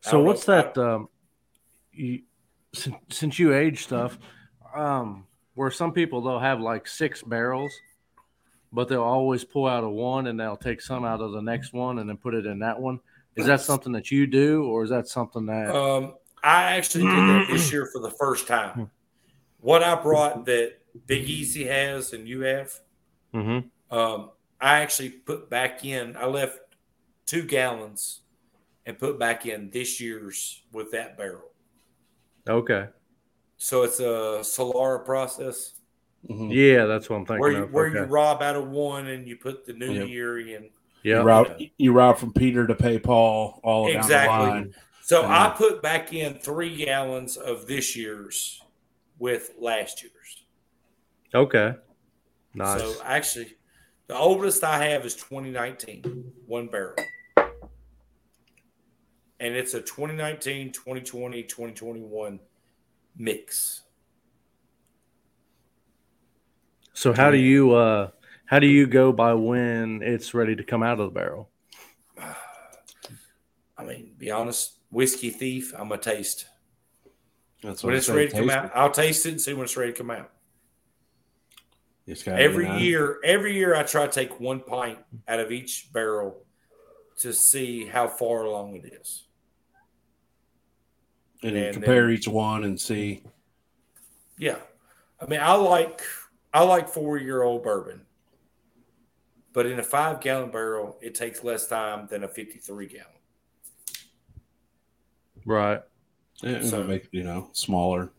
So 0.00 0.20
what's 0.20 0.46
know. 0.46 0.54
that? 0.54 0.78
Um, 0.78 1.08
you, 1.92 2.22
since, 2.74 2.96
since 3.10 3.38
you 3.38 3.54
age 3.54 3.82
stuff, 3.84 4.18
um, 4.74 5.26
where 5.54 5.70
some 5.70 5.92
people 5.92 6.22
they'll 6.22 6.38
have 6.38 6.60
like 6.60 6.86
six 6.86 7.22
barrels, 7.22 7.72
but 8.72 8.88
they'll 8.88 9.02
always 9.02 9.44
pull 9.44 9.66
out 9.66 9.84
of 9.84 9.90
one 9.90 10.26
and 10.26 10.38
they'll 10.38 10.56
take 10.56 10.80
some 10.80 11.04
out 11.04 11.20
of 11.20 11.32
the 11.32 11.40
next 11.40 11.72
one 11.72 11.98
and 11.98 12.08
then 12.08 12.16
put 12.16 12.34
it 12.34 12.46
in 12.46 12.58
that 12.60 12.80
one. 12.80 13.00
Is 13.36 13.46
that 13.46 13.60
something 13.60 13.92
that 13.92 14.10
you 14.10 14.26
do, 14.26 14.64
or 14.64 14.82
is 14.82 14.90
that 14.90 15.06
something 15.06 15.46
that? 15.46 15.74
Um, 15.74 16.14
I 16.42 16.76
actually 16.76 17.04
did 17.04 17.12
that 17.12 17.46
this 17.48 17.70
year 17.70 17.88
for 17.92 18.00
the 18.00 18.10
first 18.10 18.48
time. 18.48 18.90
What 19.60 19.84
I 19.84 19.94
brought 19.94 20.44
that 20.46 20.78
Big 21.06 21.28
Eaze 21.28 21.54
has 21.66 22.12
and 22.12 22.28
you 22.28 22.40
have, 22.40 22.72
hmm 23.32 23.58
um, 23.90 24.30
I 24.60 24.80
actually 24.80 25.10
put 25.10 25.48
back 25.48 25.84
in. 25.84 26.16
I 26.16 26.26
left 26.26 26.58
two 27.26 27.42
gallons 27.42 28.20
and 28.86 28.98
put 28.98 29.18
back 29.18 29.46
in 29.46 29.70
this 29.70 30.00
year's 30.00 30.62
with 30.72 30.90
that 30.92 31.16
barrel. 31.16 31.52
Okay. 32.48 32.88
So 33.56 33.82
it's 33.82 34.00
a 34.00 34.40
Solera 34.42 35.04
process 35.04 35.74
Mhm. 36.28 36.52
Yeah, 36.52 36.84
that's 36.86 37.08
what 37.08 37.16
I'm 37.16 37.26
thinking 37.26 37.40
where 37.40 37.52
you 37.52 37.62
of. 37.64 37.72
where 37.72 37.86
okay. 37.86 37.98
you 38.00 38.04
rob 38.04 38.42
out 38.42 38.56
of 38.56 38.68
one 38.68 39.06
and 39.08 39.26
you 39.26 39.36
put 39.36 39.64
the 39.64 39.72
new 39.72 39.92
Yep. 39.92 40.08
year 40.08 40.38
in. 40.40 40.70
yeah. 41.02 41.18
you, 41.18 41.22
route, 41.22 41.60
you 41.78 41.92
route 41.92 42.18
from 42.18 42.32
Peter 42.32 42.66
to 42.66 42.74
pay 42.74 42.98
Paul 42.98 43.60
all 43.62 43.84
down 43.86 43.94
the 43.94 43.98
Exactly. 44.00 44.36
line. 44.46 44.74
So 45.02 45.22
Yeah. 45.22 45.46
I 45.46 45.50
put 45.56 45.80
back 45.80 46.12
in 46.12 46.34
three 46.34 46.76
gallons 46.84 47.36
of 47.38 47.66
this 47.66 47.96
year's 47.96 48.60
with 49.18 49.52
last 49.58 50.02
year's. 50.02 50.44
Okay. 51.34 51.74
Nice. 52.54 52.80
So 52.80 52.94
actually, 53.04 53.56
the 54.06 54.16
oldest 54.16 54.64
I 54.64 54.84
have 54.88 55.06
is 55.06 55.14
2019, 55.14 56.32
one 56.46 56.66
barrel. 56.66 56.96
And 59.40 59.54
it's 59.54 59.74
a 59.74 59.80
2019, 59.80 60.72
2020, 60.72 61.42
2021 61.44 62.40
mix. 63.16 63.82
So 66.98 67.12
how 67.12 67.30
do 67.30 67.36
you 67.36 67.74
uh 67.76 68.10
how 68.46 68.58
do 68.58 68.66
you 68.66 68.88
go 68.88 69.12
by 69.12 69.32
when 69.32 70.02
it's 70.02 70.34
ready 70.34 70.56
to 70.56 70.64
come 70.64 70.82
out 70.82 70.98
of 70.98 71.06
the 71.06 71.14
barrel? 71.20 71.48
I 72.18 73.84
mean, 73.84 74.14
be 74.18 74.32
honest, 74.32 74.78
whiskey 74.90 75.30
thief, 75.30 75.72
I'm 75.78 75.92
a 75.92 75.98
taste. 75.98 76.46
That's 77.62 77.84
When 77.84 77.94
I 77.94 77.98
it's 77.98 78.06
say, 78.06 78.14
ready 78.16 78.28
to 78.30 78.34
come 78.34 78.46
taste 78.48 78.56
out, 78.56 78.64
it. 78.64 78.70
I'll 78.74 78.90
taste 78.90 79.26
it 79.26 79.28
and 79.30 79.40
see 79.40 79.54
when 79.54 79.62
it's 79.62 79.76
ready 79.76 79.92
to 79.92 79.98
come 79.98 80.10
out. 80.10 80.32
It's 82.08 82.24
gotta 82.24 82.38
be 82.38 82.42
Every 82.42 82.68
year, 82.80 83.18
every 83.22 83.54
year 83.54 83.76
I 83.76 83.84
try 83.84 84.04
to 84.04 84.12
take 84.12 84.40
one 84.40 84.58
pint 84.58 84.98
out 85.28 85.38
of 85.38 85.52
each 85.52 85.92
barrel 85.92 86.42
to 87.20 87.32
see 87.32 87.86
how 87.86 88.08
far 88.08 88.42
along 88.42 88.74
it 88.74 88.92
is. 89.00 89.28
and 91.44 91.56
and 91.56 91.74
compare 91.74 92.06
then- 92.08 92.14
each 92.16 92.26
one 92.26 92.64
and 92.64 92.80
see. 92.80 93.22
Yeah. 94.36 94.56
I 95.20 95.26
mean, 95.26 95.38
I 95.40 95.54
like 95.54 96.02
I 96.52 96.62
like 96.64 96.88
four 96.88 97.18
year 97.18 97.42
old 97.42 97.62
bourbon, 97.62 98.02
but 99.52 99.66
in 99.66 99.78
a 99.78 99.82
five 99.82 100.20
gallon 100.20 100.50
barrel, 100.50 100.98
it 101.02 101.14
takes 101.14 101.44
less 101.44 101.66
time 101.66 102.06
than 102.08 102.24
a 102.24 102.28
fifty 102.28 102.58
three 102.58 102.86
gallon. 102.86 103.06
Right. 105.44 105.80
And 106.42 106.64
So- 106.64 106.82
so 106.82 106.84
make 106.84 107.08
you 107.12 107.24
know 107.24 107.50
smaller. 107.52 108.10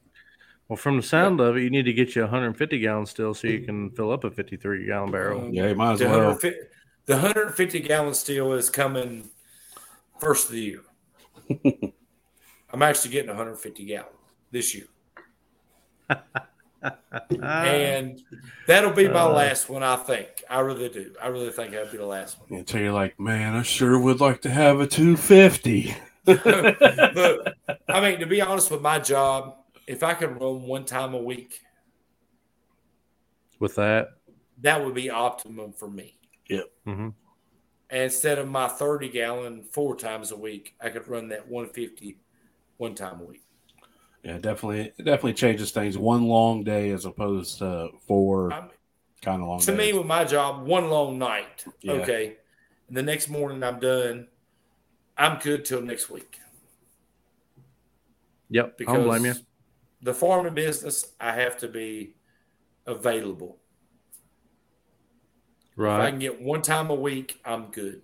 Well, 0.68 0.78
from 0.78 0.98
the 0.98 1.04
sound 1.04 1.40
of 1.42 1.58
it, 1.58 1.64
you 1.64 1.72
need 1.72 1.86
to 1.86 1.94
get 1.94 2.16
you 2.16 2.22
150 2.22 2.78
gallons 2.78 3.10
still, 3.10 3.34
so 3.34 3.48
you 3.48 3.62
can 3.66 3.90
fill 3.90 4.12
up 4.12 4.24
a 4.24 4.30
53 4.30 4.86
gallon 4.86 5.10
barrel. 5.12 5.42
Um, 5.46 5.52
Yeah, 5.52 5.70
you 5.70 5.74
might 5.76 5.94
as 5.94 6.00
The, 6.00 6.06
well. 6.06 6.20
150 6.28 6.60
the 6.60 6.68
The 7.06 7.14
150 7.16 7.80
gallon 7.80 8.14
still 8.14 8.54
is 8.54 8.70
coming 8.70 9.32
first 10.20 10.46
of 10.50 10.52
the 10.54 10.62
year. 10.62 10.82
I'm 12.72 12.84
actually 12.84 13.10
getting 13.10 13.30
150 13.30 13.84
gallon 13.86 14.14
this 14.52 14.76
year. 14.76 14.86
and 17.42 18.22
that'll 18.68 18.92
be 18.94 19.08
my 19.08 19.22
Uh. 19.22 19.30
last 19.30 19.70
one, 19.70 19.84
I 19.84 19.96
think. 19.98 20.44
I 20.50 20.60
really 20.62 20.90
do. 20.90 21.14
I 21.22 21.28
really 21.28 21.52
think 21.52 21.72
that'll 21.72 21.92
be 21.92 21.98
the 21.98 22.06
last 22.06 22.38
one. 22.40 22.60
Until 22.60 22.82
you're 22.82 22.94
like, 22.94 23.20
man, 23.20 23.56
I 23.56 23.62
sure 23.64 24.00
would 24.00 24.20
like 24.20 24.42
to 24.42 24.50
have 24.50 24.80
a 24.80 24.88
250. 24.88 25.96
But 26.26 26.46
I 27.90 28.02
mean, 28.02 28.20
to 28.20 28.26
be 28.26 28.42
honest 28.42 28.72
with 28.72 28.82
my 28.82 29.00
job, 29.00 29.56
if 29.88 30.04
I 30.04 30.14
could 30.14 30.40
run 30.40 30.64
one 30.64 30.86
time 30.86 31.14
a 31.14 31.18
week, 31.22 31.60
With 33.60 33.76
that, 33.76 34.10
that 34.62 34.84
would 34.86 34.94
be 34.94 35.10
optimum 35.10 35.74
for 35.74 35.90
me. 35.90 36.18
Yep. 36.50 36.66
hmm 36.86 37.10
And 37.90 38.04
instead 38.04 38.38
of 38.40 38.48
my 38.48 38.68
30 38.68 39.10
gallon 39.10 39.64
four 39.64 39.96
times 39.96 40.32
a 40.32 40.38
week, 40.38 40.76
I 40.82 40.90
could 40.90 41.08
run 41.08 41.30
that 41.30 41.48
150 41.48 42.18
one 42.78 42.96
time 42.96 43.20
a 43.22 43.24
week. 43.24 43.44
Yeah, 44.24 44.38
definitely. 44.38 44.94
It 44.98 45.06
definitely 45.06 45.34
changes 45.34 45.72
things. 45.72 45.98
One 45.98 46.26
long 46.28 46.64
day 46.64 46.92
as 46.92 47.06
opposed 47.06 47.60
to 47.60 47.90
four 48.08 48.52
I'm, 48.52 48.70
kind 49.22 49.42
of 49.42 49.48
long 49.48 49.60
to 49.62 49.72
me, 49.72 49.94
with 49.94 50.06
my 50.06 50.24
job, 50.26 50.66
one 50.66 50.90
long 50.90 51.18
night. 51.18 51.64
Yeah. 51.82 51.94
Okay. 51.94 52.38
And 52.88 52.98
the 52.98 53.04
next 53.04 53.30
morning 53.30 53.64
I'm 53.64 53.80
done. 53.80 54.28
I'm 55.18 55.40
good 55.40 55.66
till 55.66 55.82
next 55.82 56.10
week. 56.10 56.40
Yep, 58.50 58.66
I 58.66 58.74
Because 58.78 58.96
don't 58.96 59.04
blame 59.04 59.26
you. 59.26 59.36
the 60.02 60.14
farming 60.14 60.54
business, 60.54 61.14
I 61.20 61.34
have 61.34 61.58
to 61.58 61.68
be 61.68 62.16
available. 62.88 63.58
Right. 65.76 66.00
If 66.00 66.08
I 66.08 66.10
can 66.12 66.20
get 66.20 66.42
one 66.42 66.62
time 66.62 66.90
a 66.90 66.96
week, 66.96 67.40
I'm 67.46 67.68
good. 67.68 68.02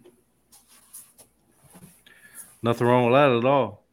nothing 2.62 2.88
wrong 2.88 3.06
with 3.06 3.14
that 3.14 3.32
at 3.32 3.46
all. 3.46 3.85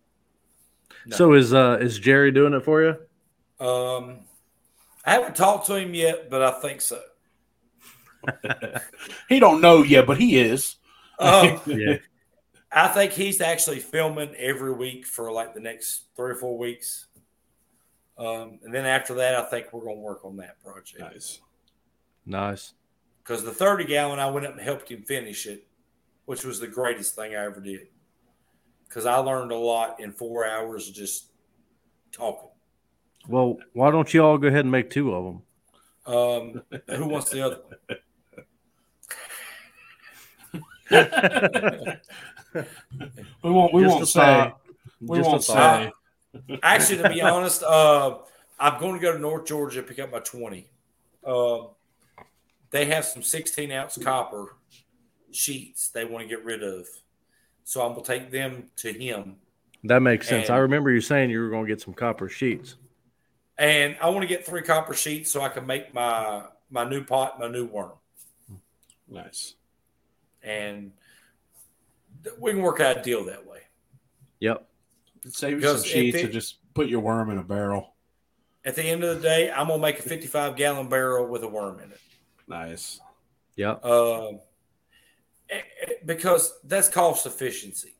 No. 1.06 1.16
So 1.16 1.32
is 1.32 1.52
uh 1.52 1.78
is 1.80 1.98
Jerry 1.98 2.30
doing 2.30 2.54
it 2.54 2.64
for 2.64 2.82
you? 2.82 3.66
Um, 3.66 4.20
I 5.04 5.12
haven't 5.12 5.36
talked 5.36 5.66
to 5.66 5.76
him 5.76 5.94
yet, 5.94 6.30
but 6.30 6.42
I 6.42 6.60
think 6.60 6.80
so. 6.80 7.00
He 9.28 9.40
don't 9.40 9.60
know 9.60 9.82
yet, 9.82 10.06
but 10.06 10.18
he 10.18 10.38
is. 10.38 10.76
Um, 11.18 11.60
Yeah, 11.66 11.98
I 12.72 12.88
think 12.88 13.12
he's 13.12 13.40
actually 13.40 13.78
filming 13.78 14.34
every 14.34 14.72
week 14.72 15.06
for 15.06 15.30
like 15.30 15.54
the 15.54 15.60
next 15.60 16.06
three 16.16 16.32
or 16.32 16.34
four 16.34 16.58
weeks. 16.58 17.06
Um, 18.18 18.58
and 18.64 18.74
then 18.74 18.86
after 18.86 19.14
that, 19.14 19.36
I 19.36 19.44
think 19.44 19.72
we're 19.72 19.84
going 19.84 19.96
to 19.96 20.02
work 20.02 20.24
on 20.24 20.38
that 20.38 20.60
project. 20.64 21.00
nice. 21.00 21.40
nice. 22.26 22.72
Because 23.22 23.44
the 23.44 23.52
30 23.52 23.84
gallon, 23.84 24.18
I 24.18 24.30
went 24.30 24.46
up 24.46 24.52
and 24.52 24.60
helped 24.60 24.90
him 24.90 25.02
finish 25.02 25.46
it, 25.46 25.66
which 26.24 26.44
was 26.44 26.58
the 26.58 26.66
greatest 26.66 27.14
thing 27.14 27.36
I 27.36 27.44
ever 27.44 27.60
did. 27.60 27.86
Because 28.92 29.06
I 29.06 29.16
learned 29.16 29.52
a 29.52 29.56
lot 29.56 30.00
in 30.00 30.12
four 30.12 30.46
hours 30.46 30.90
just 30.90 31.30
talking. 32.12 32.50
Well, 33.26 33.56
why 33.72 33.90
don't 33.90 34.12
you 34.12 34.22
all 34.22 34.36
go 34.36 34.48
ahead 34.48 34.66
and 34.66 34.70
make 34.70 34.90
two 34.90 35.14
of 35.14 35.24
them? 35.24 35.42
Um, 36.14 36.62
who 36.90 37.06
wants 37.06 37.30
the 37.30 37.40
other 37.40 37.60
one? 37.64 37.98
We 43.42 43.50
won't. 43.50 43.72
We 43.72 43.82
Just 43.82 43.92
won't 43.94 44.02
a 44.02 44.06
say. 44.06 44.20
thought. 44.20 44.60
We 45.00 45.18
Just 45.18 45.30
won't 45.30 45.44
thought. 45.44 45.92
say. 46.48 46.58
Actually, 46.62 47.02
to 47.02 47.08
be 47.08 47.22
honest, 47.22 47.62
uh, 47.62 48.18
I'm 48.60 48.78
going 48.78 48.92
to 48.94 49.00
go 49.00 49.14
to 49.14 49.18
North 49.18 49.46
Georgia 49.46 49.80
to 49.80 49.88
pick 49.88 50.00
up 50.00 50.12
my 50.12 50.18
20. 50.18 50.68
Um, 51.26 51.68
they 52.70 52.84
have 52.86 53.06
some 53.06 53.22
16 53.22 53.72
ounce 53.72 53.96
copper 53.96 54.56
sheets 55.30 55.88
they 55.88 56.04
want 56.04 56.24
to 56.24 56.28
get 56.28 56.44
rid 56.44 56.62
of. 56.62 56.86
So 57.64 57.82
I'm 57.82 57.92
going 57.92 58.04
to 58.04 58.08
take 58.18 58.30
them 58.30 58.64
to 58.76 58.92
him. 58.92 59.36
That 59.84 60.00
makes 60.00 60.28
sense. 60.28 60.50
I 60.50 60.58
remember 60.58 60.90
you 60.90 61.00
saying 61.00 61.30
you 61.30 61.40
were 61.40 61.50
going 61.50 61.64
to 61.66 61.68
get 61.68 61.80
some 61.80 61.94
copper 61.94 62.28
sheets. 62.28 62.76
And 63.58 63.96
I 64.00 64.08
want 64.10 64.22
to 64.22 64.26
get 64.28 64.46
three 64.46 64.62
copper 64.62 64.94
sheets 64.94 65.30
so 65.30 65.42
I 65.42 65.48
can 65.48 65.66
make 65.66 65.92
my 65.92 66.44
my 66.70 66.88
new 66.88 67.04
pot, 67.04 67.38
my 67.38 67.48
new 67.48 67.66
worm. 67.66 67.92
Nice. 69.08 69.54
And 70.42 70.92
we 72.38 72.52
can 72.52 72.62
work 72.62 72.80
out 72.80 72.98
a 72.98 73.02
deal 73.02 73.24
that 73.26 73.46
way. 73.46 73.60
Yep. 74.40 74.66
Save 75.28 75.50
you 75.50 75.56
Because 75.56 75.82
some 75.82 75.88
sheets 75.90 76.16
it- 76.16 76.24
and 76.24 76.32
just 76.32 76.58
put 76.74 76.88
your 76.88 77.00
worm 77.00 77.30
in 77.30 77.38
a 77.38 77.44
barrel. 77.44 77.94
At 78.64 78.76
the 78.76 78.84
end 78.84 79.02
of 79.02 79.16
the 79.16 79.22
day, 79.22 79.50
I'm 79.50 79.66
going 79.66 79.80
to 79.80 79.82
make 79.82 79.98
a 79.98 80.02
55 80.02 80.56
gallon 80.56 80.88
barrel 80.88 81.26
with 81.26 81.42
a 81.42 81.48
worm 81.48 81.80
in 81.80 81.90
it. 81.90 82.00
Nice. 82.46 83.00
Yep. 83.56 83.84
Eh, 83.84 84.32
because 86.04 86.52
that's 86.64 86.88
cost 86.88 87.26
efficiency. 87.26 87.94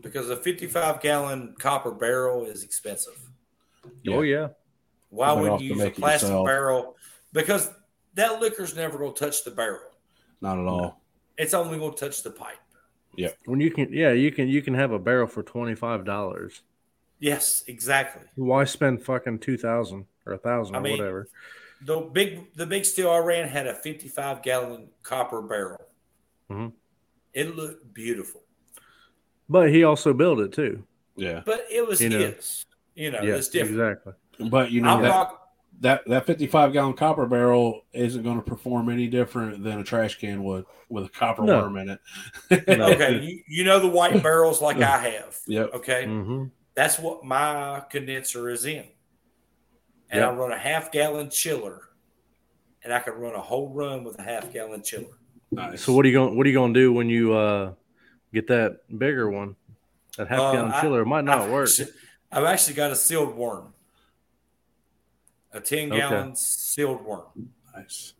Because 0.00 0.30
a 0.30 0.36
55 0.36 1.00
gallon 1.00 1.54
copper 1.58 1.90
barrel 1.90 2.44
is 2.46 2.62
expensive. 2.64 3.18
Oh 4.08 4.22
yeah. 4.22 4.48
Why 5.10 5.34
Better 5.34 5.50
would 5.52 5.60
you 5.60 5.74
use 5.74 5.82
a 5.82 5.90
plastic 5.90 6.28
yourself. 6.28 6.46
barrel? 6.46 6.96
Because 7.32 7.70
that 8.14 8.40
liquor's 8.40 8.74
never 8.76 8.98
going 8.98 9.14
to 9.14 9.18
touch 9.24 9.44
the 9.44 9.50
barrel. 9.50 9.80
Not 10.40 10.58
at 10.58 10.66
all. 10.66 11.00
It's 11.36 11.54
only 11.54 11.78
going 11.78 11.92
to 11.94 11.98
touch 11.98 12.22
the 12.22 12.30
pipe. 12.30 12.56
Yeah. 13.16 13.30
When 13.46 13.60
you 13.60 13.70
can, 13.70 13.92
yeah, 13.92 14.12
you 14.12 14.30
can 14.30 14.48
you 14.48 14.62
can 14.62 14.74
have 14.74 14.92
a 14.92 14.98
barrel 14.98 15.26
for 15.26 15.42
twenty 15.42 15.74
five 15.74 16.04
dollars. 16.04 16.62
Yes, 17.20 17.64
exactly. 17.66 18.22
Why 18.36 18.64
spend 18.64 19.02
fucking 19.02 19.40
two 19.40 19.56
thousand 19.58 20.06
or 20.24 20.34
a 20.34 20.38
thousand 20.38 20.76
I 20.76 20.78
or 20.78 20.82
mean- 20.82 20.98
whatever? 20.98 21.28
The 21.84 22.00
big 22.00 22.54
the 22.54 22.66
big 22.66 22.84
still 22.84 23.10
I 23.10 23.18
ran 23.18 23.48
had 23.48 23.66
a 23.66 23.74
55 23.74 24.42
gallon 24.42 24.88
copper 25.02 25.40
barrel. 25.42 25.80
Mhm. 26.50 26.72
It 27.34 27.54
looked 27.54 27.92
beautiful, 27.94 28.42
But 29.48 29.70
he 29.70 29.84
also 29.84 30.12
built 30.12 30.40
it 30.40 30.52
too. 30.52 30.84
Yeah. 31.16 31.42
but 31.44 31.64
it 31.70 31.86
was 31.86 32.00
You 32.00 32.08
know. 32.10 32.18
his. 32.18 32.64
You 32.94 33.12
know, 33.12 33.22
yeah, 33.22 33.34
it's 33.36 33.48
different. 33.48 33.78
exactly. 33.80 34.12
But 34.50 34.72
you 34.72 34.80
know 34.80 34.88
I'm 34.90 35.02
that, 35.02 35.08
rock, 35.10 35.48
that 35.80 36.04
that 36.06 36.26
55 36.26 36.72
gallon 36.72 36.94
copper 36.94 37.26
barrel 37.26 37.84
isn't 37.92 38.24
going 38.24 38.36
to 38.38 38.42
perform 38.42 38.88
any 38.88 39.06
different 39.06 39.62
than 39.62 39.78
a 39.78 39.84
trash 39.84 40.18
can 40.18 40.42
would 40.42 40.64
with 40.88 41.04
a 41.04 41.08
copper 41.08 41.42
No. 41.44 41.60
worm 41.62 41.76
in 41.76 41.90
it. 41.90 42.00
No. 42.76 42.86
okay, 42.90 43.20
you, 43.20 43.42
you 43.48 43.64
know 43.64 43.78
the 43.78 43.86
white 43.88 44.20
barrels 44.22 44.60
like 44.60 44.78
I 44.78 44.98
have. 45.10 45.38
Yep. 45.46 45.74
Okay, 45.74 46.06
hmm 46.06 46.46
that's 46.74 46.98
what 46.98 47.24
my 47.24 47.82
condenser 47.90 48.48
is 48.50 48.64
in, 48.64 48.84
and 50.10 50.20
Yep. 50.20 50.28
I 50.30 50.34
run 50.34 50.52
a 50.52 50.58
half 50.58 50.90
gallon 50.92 51.30
chiller, 51.30 51.88
and 52.82 52.92
I 52.92 53.00
can 53.00 53.14
run 53.14 53.34
a 53.34 53.40
whole 53.40 53.68
run 53.70 54.04
with 54.04 54.18
a 54.18 54.22
half 54.22 54.52
gallon 54.52 54.82
chiller. 54.82 55.18
Nice. 55.50 55.82
So 55.82 55.92
what 55.92 56.04
are 56.04 56.08
you 56.08 56.14
going? 56.14 56.36
What 56.36 56.46
are 56.46 56.50
you 56.50 56.54
going 56.54 56.74
to 56.74 56.80
do 56.80 56.92
when 56.92 57.08
you 57.08 57.32
uh, 57.34 57.72
get 58.32 58.46
that 58.48 58.80
bigger 58.98 59.30
one? 59.30 59.56
That 60.16 60.28
half 60.28 60.40
Uh, 60.40 60.52
gallon 60.52 60.72
I- 60.72 60.80
chiller 60.80 61.04
might 61.04 61.24
not 61.24 61.38
I've 61.42 61.50
work. 61.50 61.68
Actually, 61.68 61.92
I've 62.32 62.44
actually 62.44 62.74
got 62.74 62.90
a 62.90 62.96
sealed 62.96 63.34
worm, 63.34 63.72
a 65.52 65.60
ten 65.60 65.88
Okay. 65.92 65.98
gallon 66.00 66.36
sealed 66.36 67.02
worm, 67.04 67.50
Nice. 67.74 68.14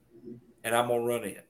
and 0.64 0.74
I'm 0.74 0.88
gonna 0.88 1.02
run 1.04 1.24
it. 1.24 1.44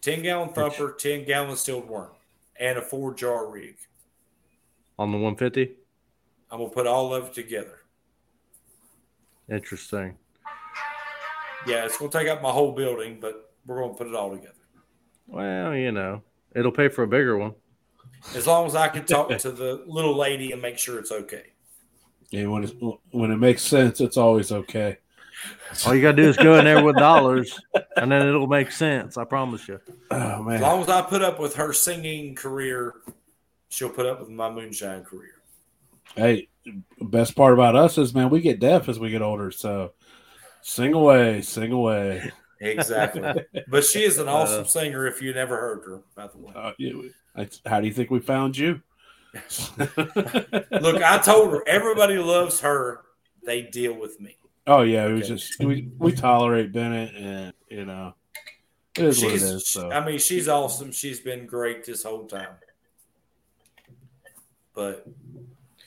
Ten 0.00 0.22
gallon 0.22 0.48
thumper, 0.52 0.92
ten 0.98 1.24
gallon 1.24 1.56
sealed 1.56 1.88
worm, 1.88 2.10
and 2.58 2.78
a 2.78 2.82
four 2.82 3.14
jar 3.14 3.46
rig. 3.50 3.76
on 4.98 5.10
the 5.10 5.16
150. 5.18 5.74
I'm 6.52 6.58
gonna 6.58 6.70
put 6.70 6.86
all 6.86 7.14
of 7.14 7.28
it 7.28 7.32
together. 7.32 7.78
Interesting. 9.50 10.18
Yeah, 11.66 11.86
it's 11.86 11.96
gonna 11.96 12.10
take 12.10 12.28
up 12.28 12.42
my 12.42 12.50
whole 12.50 12.72
building, 12.72 13.18
but 13.20 13.54
we're 13.64 13.80
gonna 13.80 13.94
put 13.94 14.06
it 14.06 14.14
all 14.14 14.30
together. 14.30 14.52
Well, 15.26 15.74
you 15.74 15.92
know, 15.92 16.22
it'll 16.54 16.70
pay 16.70 16.88
for 16.88 17.04
a 17.04 17.06
bigger 17.08 17.38
one. 17.38 17.54
As 18.36 18.46
long 18.46 18.66
as 18.66 18.74
I 18.74 18.88
can 18.88 19.06
talk 19.06 19.30
to 19.30 19.50
the 19.50 19.82
little 19.86 20.14
lady 20.14 20.52
and 20.52 20.60
make 20.60 20.76
sure 20.76 20.98
it's 20.98 21.10
okay. 21.10 21.52
And 22.34 22.52
when 22.52 22.64
it, 22.64 22.74
when 23.10 23.30
it 23.30 23.38
makes 23.38 23.62
sense, 23.62 24.00
it's 24.00 24.18
always 24.18 24.52
okay. 24.52 24.98
All 25.86 25.94
you 25.94 26.02
got 26.02 26.12
to 26.12 26.22
do 26.22 26.28
is 26.28 26.36
go 26.36 26.58
in 26.58 26.66
there 26.66 26.84
with 26.84 26.96
dollars, 26.96 27.58
and 27.96 28.12
then 28.12 28.26
it'll 28.28 28.46
make 28.46 28.70
sense. 28.70 29.16
I 29.16 29.24
promise 29.24 29.66
you. 29.66 29.80
Oh 30.10 30.42
man! 30.42 30.56
As 30.56 30.60
long 30.60 30.82
as 30.82 30.88
I 30.90 31.00
put 31.00 31.22
up 31.22 31.40
with 31.40 31.54
her 31.54 31.72
singing 31.72 32.34
career, 32.34 32.94
she'll 33.70 33.88
put 33.88 34.04
up 34.04 34.20
with 34.20 34.28
my 34.28 34.50
moonshine 34.50 35.02
career. 35.02 35.41
Hey, 36.16 36.48
best 37.00 37.34
part 37.36 37.54
about 37.54 37.76
us 37.76 37.98
is 37.98 38.14
man, 38.14 38.30
we 38.30 38.40
get 38.40 38.60
deaf 38.60 38.88
as 38.88 38.98
we 38.98 39.10
get 39.10 39.22
older. 39.22 39.50
So 39.50 39.92
sing 40.62 40.92
away, 40.94 41.42
sing 41.42 41.72
away. 41.72 42.30
Exactly. 42.64 43.44
but 43.66 43.82
she 43.84 44.04
is 44.04 44.18
an 44.18 44.28
awesome 44.28 44.64
singer 44.66 45.08
if 45.08 45.20
you 45.20 45.34
never 45.34 45.56
heard 45.56 45.82
her, 45.84 46.02
by 46.14 46.28
the 46.28 46.38
way. 46.38 46.52
Uh, 46.54 47.40
I- 47.42 47.68
how 47.68 47.80
do 47.80 47.88
you 47.88 47.92
think 47.92 48.08
we 48.12 48.20
found 48.20 48.56
you? 48.56 48.80
Look, 49.76 51.02
I 51.02 51.18
told 51.24 51.50
her 51.54 51.66
everybody 51.66 52.18
loves 52.18 52.60
her. 52.60 53.00
They 53.44 53.62
deal 53.62 53.94
with 53.98 54.20
me. 54.20 54.36
oh 54.68 54.82
yeah, 54.82 55.06
we 55.08 55.14
Okay. 55.14 55.26
just 55.26 55.58
we, 55.58 55.90
we 55.98 56.12
tolerate 56.12 56.72
Bennett, 56.72 57.12
and 57.16 57.52
you 57.68 57.84
know 57.84 58.14
it 58.96 59.06
is 59.06 59.20
what 59.24 59.30
it 59.32 59.32
She's, 59.32 59.42
is. 59.42 59.66
So 59.68 59.90
I 59.90 60.04
mean, 60.06 60.20
she's 60.20 60.46
awesome. 60.46 60.92
She's 60.92 61.18
been 61.18 61.46
great 61.46 61.84
this 61.84 62.04
whole 62.04 62.26
time. 62.28 62.54
But 64.72 65.04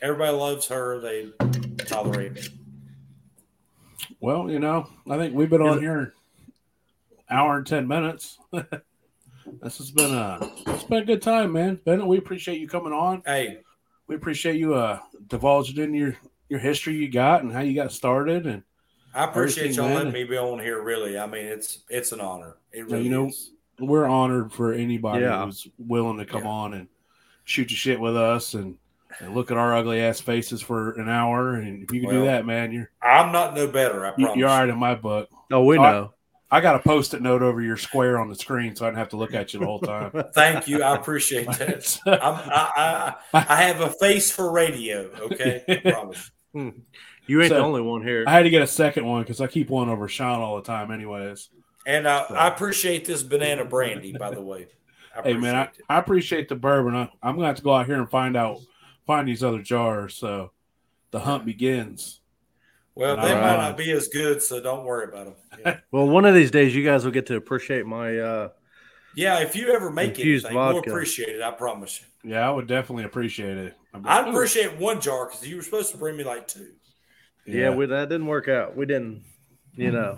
everybody 0.01 0.35
loves 0.35 0.67
her. 0.67 0.99
They 0.99 1.29
tolerate 1.85 2.33
me. 2.33 2.41
Well, 4.19 4.49
you 4.49 4.59
know, 4.59 4.87
I 5.09 5.17
think 5.17 5.33
we've 5.35 5.49
been 5.49 5.61
on 5.61 5.79
here 5.79 6.13
hour 7.29 7.57
and 7.57 7.65
ten 7.67 7.87
minutes. 7.87 8.37
this 8.51 9.77
has 9.77 9.91
been 9.91 10.13
a 10.13 10.39
it's 10.67 10.83
been 10.83 11.03
a 11.03 11.05
good 11.05 11.21
time, 11.21 11.51
man. 11.53 11.79
Bennett, 11.85 12.07
we 12.07 12.17
appreciate 12.17 12.59
you 12.59 12.67
coming 12.67 12.93
on. 12.93 13.23
Hey, 13.25 13.59
We 14.07 14.15
appreciate 14.15 14.57
you 14.57 14.73
uh 14.75 14.99
divulging 15.27 15.83
in 15.83 15.93
your 15.93 16.15
your 16.49 16.59
history 16.59 16.95
you 16.95 17.09
got 17.09 17.43
and 17.43 17.51
how 17.51 17.61
you 17.61 17.73
got 17.73 17.91
started 17.91 18.45
and 18.45 18.63
I 19.13 19.23
appreciate 19.25 19.75
y'all 19.75 19.85
man. 19.87 19.95
letting 19.95 20.13
me 20.13 20.23
be 20.25 20.37
on 20.37 20.59
here. 20.59 20.81
Really, 20.83 21.17
I 21.17 21.25
mean, 21.25 21.45
it's 21.45 21.79
it's 21.89 22.11
an 22.11 22.19
honor. 22.19 22.57
It 22.71 22.85
really 22.89 23.03
you 23.05 23.09
know, 23.09 23.27
is. 23.27 23.51
we're 23.79 24.05
honored 24.05 24.51
for 24.51 24.73
anybody 24.73 25.21
Yeah. 25.23 25.45
who's 25.45 25.67
willing 25.77 26.17
to 26.17 26.25
come 26.25 26.43
Yeah. 26.43 26.49
on 26.49 26.73
and 26.73 26.87
shoot 27.45 27.71
your 27.71 27.77
shit 27.77 27.99
with 27.99 28.17
us 28.17 28.53
and, 28.55 28.77
and 29.19 29.33
look 29.35 29.51
at 29.51 29.57
our 29.57 29.75
ugly 29.75 30.01
ass 30.01 30.19
faces 30.19 30.61
for 30.61 30.91
an 30.99 31.09
hour. 31.09 31.55
And 31.55 31.83
if 31.83 31.91
you 31.93 32.01
can 32.01 32.09
do 32.09 32.25
that, 32.25 32.45
man, 32.45 32.71
you're 32.71 32.91
I'm 33.01 33.31
not 33.31 33.55
no 33.55 33.67
better. 33.67 34.05
I 34.05 34.09
you- 34.17 34.25
promise. 34.25 34.37
you're 34.37 34.49
all 34.49 34.59
right 34.59 34.69
in 34.69 34.77
my 34.77 34.95
book. 34.95 35.29
Oh, 35.51 35.63
we 35.63 35.77
All 35.77 35.83
right. 35.83 35.91
know. 35.93 36.11
I 36.51 36.61
got 36.61 36.75
a 36.75 36.79
post-it 36.79 37.21
note 37.21 37.41
over 37.41 37.59
your 37.61 37.75
square 37.75 38.19
on 38.19 38.29
the 38.29 38.35
screen, 38.35 38.75
so 38.75 38.85
I 38.85 38.89
didn't 38.89 38.99
have 38.99 39.09
to 39.09 39.17
look 39.17 39.33
at 39.33 39.53
you 39.53 39.59
the 39.59 39.65
whole 39.65 39.79
time. 39.79 40.11
Thank 40.35 40.67
you. 40.67 40.83
I 40.83 40.95
appreciate 40.95 41.47
that. 41.47 41.99
I'm, 42.05 42.19
I, 42.21 43.15
I 43.33 43.45
I 43.49 43.55
have 43.63 43.81
a 43.81 43.89
face 43.89 44.31
for 44.31 44.51
radio. 44.51 45.09
Okay, 45.21 45.63
I 45.67 45.75
promise. 45.91 46.31
Hmm. 46.53 46.69
You 47.27 47.41
ain't 47.41 47.49
So- 47.49 47.55
the 47.55 47.61
only 47.61 47.81
one 47.81 48.03
here. 48.03 48.23
I 48.27 48.31
had 48.31 48.43
to 48.43 48.49
get 48.51 48.61
a 48.61 48.67
second 48.67 49.05
one 49.05 49.23
because 49.23 49.41
I 49.41 49.47
keep 49.47 49.69
one 49.69 49.89
over 49.89 50.07
Shawn 50.07 50.39
all 50.41 50.55
the 50.57 50.61
time, 50.61 50.91
anyways. 50.91 51.49
And 51.87 52.05
uh, 52.07 52.25
I, 52.29 52.33
I 52.33 52.47
appreciate 52.47 53.05
this 53.05 53.23
banana 53.23 53.65
brandy, 53.65 54.13
by 54.17 54.29
the 54.29 54.41
way. 54.41 54.67
I 55.17 55.21
Hey, 55.23 55.33
man, 55.33 55.55
I, 55.55 55.61
appreciate. 55.63 55.85
I 55.89 55.97
appreciate 55.99 56.49
the 56.49 56.55
bourbon. 56.55 56.95
I, 56.95 57.09
I'm 57.23 57.35
gonna 57.35 57.47
have 57.47 57.55
to 57.57 57.63
go 57.63 57.73
out 57.73 57.87
here 57.87 57.95
and 57.97 58.09
find 58.09 58.37
out, 58.37 58.59
find 59.05 59.27
these 59.27 59.43
other 59.43 59.61
jars. 59.61 60.15
So 60.15 60.51
the 61.11 61.19
hunt 61.19 61.45
begins. 61.45 62.21
Well, 62.95 63.17
All 63.17 63.25
they 63.25 63.33
might 63.33 63.57
not 63.57 63.77
be 63.77 63.91
as 63.91 64.07
good, 64.07 64.41
so 64.41 64.61
don't 64.61 64.85
worry 64.85 65.05
about 65.05 65.25
them. 65.25 65.35
Yeah, 65.65 65.79
Well, 65.91 66.07
one 66.07 66.25
of 66.25 66.33
these 66.33 66.51
days, 66.51 66.75
you 66.75 66.83
guys 66.83 67.03
will 67.03 67.11
get 67.11 67.25
to 67.27 67.35
appreciate 67.35 67.85
my. 67.85 68.17
uh 68.19 68.49
Yeah, 69.15 69.39
if 69.39 69.55
you 69.55 69.73
ever 69.73 69.89
make 69.89 70.09
Infused 70.17 70.45
anything, 70.45 70.61
we'll 70.61 70.79
appreciate 70.79 71.35
it. 71.35 71.41
I 71.41 71.51
promise 71.51 72.01
you. 72.01 72.31
Yeah, 72.31 72.47
I 72.47 72.51
would 72.51 72.67
definitely 72.67 73.03
appreciate 73.03 73.57
it. 73.57 73.77
I'd 73.93 74.03
be 74.03 74.09
I'd 74.09 74.27
appreciate 74.29 74.77
one 74.77 74.99
jar 75.01 75.25
because 75.25 75.47
you 75.47 75.57
were 75.57 75.61
supposed 75.61 75.91
to 75.91 75.97
bring 75.97 76.17
me 76.17 76.23
like 76.23 76.47
two. 76.47 76.71
Yeah, 77.45 77.69
we, 77.69 77.85
that 77.85 78.09
didn't 78.09 78.27
work 78.27 78.47
out. 78.47 78.75
We 78.75 78.85
didn't. 78.85 79.23
You 79.75 79.91
know. 79.91 80.17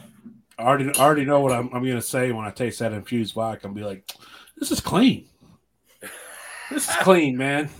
I 0.58 0.64
already 0.64 0.90
I 0.98 1.04
already 1.04 1.26
know 1.26 1.40
what 1.42 1.52
I'm, 1.52 1.70
I'm 1.74 1.84
gonna 1.86 2.02
say 2.02 2.32
when 2.32 2.46
I 2.46 2.52
taste 2.52 2.80
that 2.80 2.94
infused 2.94 3.34
vodka. 3.34 3.68
I'm 3.68 3.74
be 3.74 3.84
like, 3.84 4.12
this 4.58 4.72
is 4.72 4.80
clean. 4.80 5.28
This 6.70 6.90
is 6.90 6.96
clean, 6.98 7.38
man. 7.38 7.70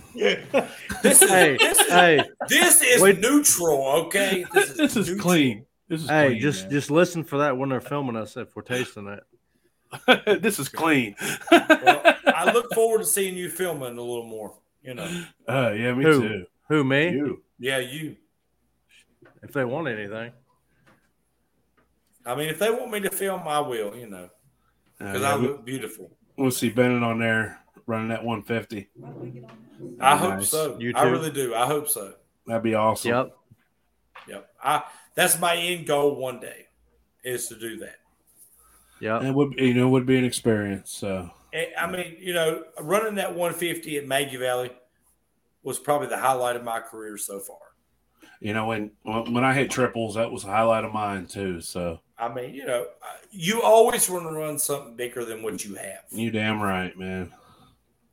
This 1.02 1.22
is 1.22 1.30
Hey, 1.30 1.56
this 1.58 1.78
is, 1.80 1.86
hey, 1.88 2.22
this 2.48 2.82
is 2.82 3.00
Wait. 3.02 3.20
neutral. 3.20 3.86
Okay, 4.06 4.44
This, 4.52 4.72
this 4.72 4.96
is 4.96 5.08
neutral. 5.08 5.22
clean. 5.22 5.66
This 5.88 6.02
is 6.02 6.08
hey! 6.08 6.28
clean, 6.30 6.40
Just 6.40 6.62
man. 6.64 6.70
just 6.72 6.90
listen 6.90 7.22
for 7.24 7.38
that 7.38 7.56
when 7.56 7.68
they're 7.68 7.80
filming 7.80 8.16
us 8.16 8.36
if 8.36 8.54
we're 8.56 8.62
tasting 8.62 9.06
it. 9.06 10.40
this 10.42 10.58
is 10.58 10.68
clean. 10.68 11.14
Well, 11.50 12.02
I 12.26 12.50
look 12.52 12.66
forward 12.74 12.98
to 12.98 13.04
seeing 13.04 13.36
you 13.36 13.48
filming 13.48 13.96
a 13.96 14.02
little 14.02 14.26
more. 14.26 14.58
You 14.82 14.94
know, 14.94 15.24
uh, 15.48 15.70
yeah, 15.72 15.92
me 15.94 16.04
Who? 16.04 16.20
too. 16.28 16.46
Who 16.68 16.84
me? 16.84 17.10
You. 17.10 17.42
yeah, 17.58 17.78
you. 17.78 18.16
If 19.42 19.52
they 19.52 19.64
want 19.64 19.86
anything. 19.88 20.32
I 22.26 22.34
mean, 22.34 22.48
if 22.48 22.58
they 22.58 22.70
want 22.70 22.90
me 22.90 23.00
to 23.00 23.10
film, 23.10 23.42
I 23.46 23.60
will. 23.60 23.96
You 23.96 24.08
know, 24.08 24.24
Uh, 25.00 25.12
because 25.12 25.22
yeah, 25.22 25.32
I 25.34 25.36
we- 25.36 25.46
look 25.46 25.64
beautiful. 25.64 26.10
we'll 26.36 26.50
see 26.50 26.68
Bennett 26.70 27.02
on 27.02 27.18
there 27.20 27.60
running 27.88 28.08
that 28.08 28.24
150. 28.24 28.88
I 30.00 30.16
hope 30.16 30.44
so. 30.44 30.78
You 30.78 30.92
I 30.94 31.04
really 31.04 31.30
do. 31.30 31.54
I 31.54 31.66
hope 31.66 31.88
so. 31.88 32.14
That'd 32.46 32.62
be 32.62 32.74
awesome. 32.74 33.10
Yep. 33.10 33.36
Yep. 34.28 34.50
I 34.62 34.82
that's 35.14 35.40
my 35.40 35.56
end 35.56 35.86
goal 35.86 36.14
one 36.16 36.38
day 36.38 36.66
is 37.24 37.48
to 37.48 37.58
do 37.58 37.78
that. 37.78 37.96
Yeah. 39.00 39.18
And 39.18 39.28
it 39.28 39.34
would 39.34 39.54
you 39.58 39.74
know 39.74 39.88
would 39.88 40.06
be 40.06 40.18
an 40.18 40.24
experience. 40.24 40.90
So 40.92 41.30
And, 41.52 41.66
I 41.78 41.90
mean, 41.90 42.16
you 42.18 42.34
know, 42.34 42.64
running 42.80 43.16
that 43.16 43.30
150 43.34 43.96
at 43.98 44.06
Maggie 44.06 44.36
Valley 44.36 44.70
was 45.62 45.78
probably 45.78 46.08
the 46.08 46.18
highlight 46.18 46.56
of 46.56 46.64
my 46.64 46.80
career 46.80 47.16
so 47.16 47.40
far. 47.40 47.56
you 48.40 48.52
know 48.54 48.66
when 48.66 48.90
when 49.02 49.44
I 49.44 49.54
hit 49.54 49.70
triples, 49.70 50.14
that 50.14 50.30
was 50.30 50.44
a 50.44 50.48
highlight 50.48 50.84
of 50.84 50.92
mine 50.92 51.26
too. 51.26 51.60
So 51.60 52.00
I 52.18 52.32
mean, 52.32 52.54
you 52.54 52.66
know, 52.66 52.86
you 53.30 53.62
always 53.62 54.08
want 54.10 54.24
to 54.24 54.32
run 54.32 54.58
something 54.58 54.96
bigger 54.96 55.24
than 55.24 55.42
what 55.42 55.64
you 55.64 55.74
have. 55.76 56.00
you 56.10 56.30
damn 56.30 56.60
right, 56.60 56.96
man. 56.98 57.32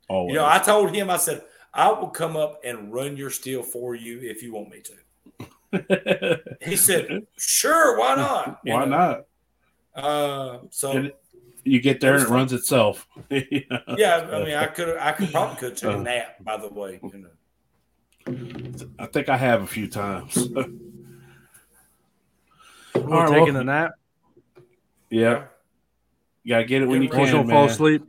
Always. 0.08 0.34
You 0.34 0.40
know, 0.40 0.46
I 0.48 0.60
told 0.60 0.94
him, 0.94 1.10
I 1.10 1.18
said, 1.18 1.44
I 1.74 1.92
will 1.92 2.10
come 2.10 2.38
up 2.38 2.62
and 2.64 2.94
run 2.94 3.18
your 3.18 3.30
still 3.32 3.64
for 3.64 3.96
you 3.96 4.20
if 4.22 4.42
you 4.44 4.54
want 4.54 4.70
me 4.70 4.82
to. 4.82 4.94
He 6.62 6.76
said, 6.78 7.26
Sure, 7.38 7.98
why 8.00 8.16
not? 8.16 8.60
You 8.64 8.74
Why 8.76 8.86
know, 8.86 9.26
not? 9.96 10.04
Uh, 10.04 10.60
so 10.70 10.92
And- 10.92 11.12
You 11.64 11.82
get 11.82 12.00
there 12.00 12.14
and 12.14 12.24
it 12.24 12.28
It 12.30 12.32
runs 12.32 12.54
itself. 12.54 13.08
You 13.30 13.64
know? 13.70 13.80
yeah, 13.98 14.18
I 14.32 14.44
mean, 14.44 14.54
I 14.56 14.68
could, 14.68 14.98
I 14.98 15.12
could 15.12 15.32
probably 15.32 15.58
could 15.58 15.76
take 15.76 15.92
a 15.92 15.98
nap. 15.98 16.38
By 16.44 16.58
the 16.58 16.70
way, 16.70 17.00
you 17.04 17.18
know. 17.18 17.30
I 19.00 19.06
think 19.08 19.28
I 19.30 19.36
have 19.38 19.64
a 19.64 19.68
few 19.68 19.88
times. 19.88 20.36
We're 22.94 23.04
All 23.14 23.24
right, 23.24 23.30
taking 23.30 23.54
well- 23.56 23.62
a 23.62 23.64
nap. 23.66 23.92
yeah, 25.10 25.46
you 26.44 26.50
gotta 26.54 26.64
get 26.66 26.82
it 26.84 26.88
when 26.88 27.02
you 27.02 27.10
As 27.10 27.14
long 27.16 27.24
as 27.24 27.28
you 27.32 27.38
can, 27.38 27.48
don't 27.48 27.54
fall 27.56 27.66
asleep. 27.66 28.04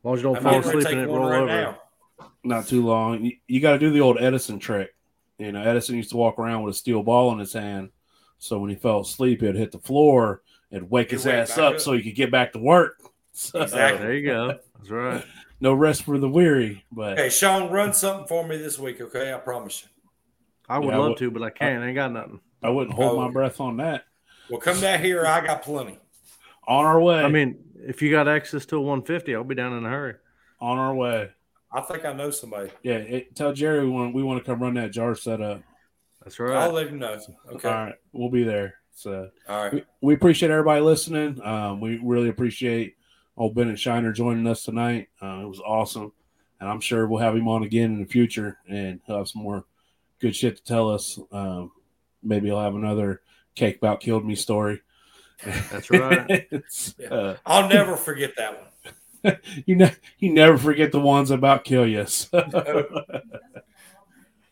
As 0.00 0.04
long 0.04 0.14
as 0.14 0.20
you 0.20 0.22
don't 0.28 0.36
I'm 0.36 0.42
fall 0.42 0.58
asleep 0.60 0.86
and 0.86 1.00
it 1.00 1.06
roll 1.08 1.28
right 1.28 1.38
over. 1.40 1.46
now. 1.46 1.78
Not 2.44 2.66
too 2.66 2.84
long. 2.84 3.24
You, 3.24 3.32
you 3.46 3.60
got 3.60 3.72
to 3.72 3.78
do 3.78 3.90
the 3.90 4.00
old 4.00 4.18
Edison 4.20 4.58
trick. 4.58 4.94
You 5.38 5.52
know, 5.52 5.62
Edison 5.62 5.96
used 5.96 6.10
to 6.10 6.16
walk 6.16 6.38
around 6.38 6.62
with 6.62 6.74
a 6.74 6.78
steel 6.78 7.02
ball 7.02 7.32
in 7.32 7.38
his 7.38 7.52
hand, 7.52 7.90
so 8.38 8.58
when 8.58 8.70
he 8.70 8.76
fell 8.76 9.00
asleep, 9.00 9.40
he'd 9.40 9.54
hit 9.54 9.70
the 9.72 9.78
floor 9.78 10.42
and 10.72 10.90
wake 10.90 11.10
He'd 11.10 11.16
his 11.16 11.26
wake 11.26 11.34
ass 11.34 11.58
up, 11.58 11.74
up. 11.74 11.80
so 11.80 11.92
he 11.92 12.02
could 12.02 12.14
get 12.14 12.30
back 12.30 12.52
to 12.52 12.58
work. 12.58 12.96
So, 13.32 13.60
Exactly. 13.62 14.00
There 14.04 14.14
you 14.14 14.26
go. 14.26 14.58
That's 14.78 14.90
right. 14.90 15.24
no 15.60 15.72
rest 15.72 16.02
for 16.02 16.18
the 16.18 16.28
weary. 16.28 16.84
But 16.90 17.18
hey, 17.18 17.28
Shawn, 17.30 17.70
run 17.70 17.92
something 17.94 18.26
for 18.26 18.44
me 18.44 18.56
this 18.56 18.80
week, 18.80 19.00
okay? 19.00 19.32
I 19.32 19.38
promise 19.38 19.84
you. 19.84 19.88
I 20.68 20.80
would 20.80 20.88
Yeah, 20.88 20.94
I 20.94 20.96
love 20.96 21.08
would- 21.10 21.18
to, 21.18 21.30
but 21.30 21.44
I 21.44 21.50
can't. 21.50 21.84
I 21.84 21.86
ain't 21.86 21.94
got 21.94 22.10
nothing. 22.12 22.40
I 22.64 22.70
wouldn't 22.70 22.96
hold 22.96 23.12
Oh. 23.16 23.20
my 23.26 23.30
breath 23.30 23.60
on 23.60 23.76
that. 23.76 24.06
Well, 24.50 24.58
come 24.58 24.80
down 24.80 25.00
here. 25.04 25.24
I 25.24 25.46
got 25.46 25.62
plenty. 25.62 26.00
On 26.66 26.84
our 26.84 27.00
way. 27.00 27.20
I 27.22 27.28
mean, 27.28 27.58
if 27.88 28.02
you 28.02 28.10
got 28.10 28.28
access 28.28 28.66
to 28.66 28.76
a 28.76 28.80
150, 28.80 29.34
I'll 29.34 29.44
be 29.44 29.54
down 29.54 29.72
in 29.72 29.84
a 29.84 29.88
hurry. 29.88 30.14
on 30.60 30.76
our 30.76 30.94
way. 30.94 31.30
I 31.72 31.80
think 31.80 32.04
I 32.04 32.12
know 32.12 32.30
somebody. 32.30 32.70
Yeah, 32.82 32.96
it, 32.96 33.34
tell 33.34 33.52
Jerry 33.52 33.84
we 33.84 33.90
want 33.90 34.14
we 34.14 34.22
want 34.22 34.42
to 34.42 34.44
come 34.44 34.60
run 34.62 34.74
that 34.74 34.92
jar 34.92 35.14
set 35.14 35.40
up. 35.40 35.62
That's 36.22 36.38
right. 36.38 36.54
I'll 36.56 36.72
let 36.72 36.88
him 36.88 36.98
know. 36.98 37.18
Okay. 37.52 37.68
All 37.68 37.84
right, 37.84 37.94
we'll 38.12 38.30
be 38.30 38.44
there. 38.44 38.74
So 38.94 39.30
All 39.48 39.64
right. 39.64 39.72
we, 39.72 39.84
we 40.00 40.14
appreciate 40.14 40.50
everybody 40.50 40.80
listening. 40.80 41.40
Um, 41.42 41.80
we 41.80 41.98
really 42.02 42.28
appreciate 42.28 42.96
old 43.36 43.54
Bennett 43.54 43.78
Shiner 43.78 44.12
joining 44.12 44.46
us 44.46 44.64
tonight. 44.64 45.08
Uh, 45.22 45.40
it 45.42 45.48
was 45.48 45.60
awesome, 45.60 46.12
and 46.60 46.68
I'm 46.68 46.80
sure 46.80 47.06
we'll 47.06 47.20
have 47.20 47.36
him 47.36 47.48
on 47.48 47.62
again 47.62 47.92
in 47.92 48.00
the 48.00 48.06
future, 48.06 48.58
and 48.68 49.00
he'll 49.06 49.18
have 49.18 49.28
some 49.28 49.42
more 49.42 49.64
good 50.20 50.34
shit 50.34 50.56
to 50.56 50.64
tell 50.64 50.90
us. 50.90 51.18
Um, 51.32 51.70
maybe 52.22 52.48
he'll 52.48 52.60
have 52.60 52.74
another 52.74 53.22
cake 53.54 53.76
about 53.76 54.00
killed 54.00 54.26
me 54.26 54.34
story. 54.34 54.80
That's 55.44 55.90
right. 55.90 56.48
Yeah. 56.98 57.08
uh, 57.08 57.36
I'll 57.46 57.68
never 57.68 57.96
forget 57.96 58.34
that 58.36 58.58
one. 59.22 59.38
you 59.66 59.76
ne- 59.76 59.94
you 60.18 60.32
never 60.32 60.56
forget 60.58 60.92
the 60.92 61.00
ones 61.00 61.30
about 61.30 61.64
kill 61.64 61.86
you. 61.86 62.06
So- 62.06 62.38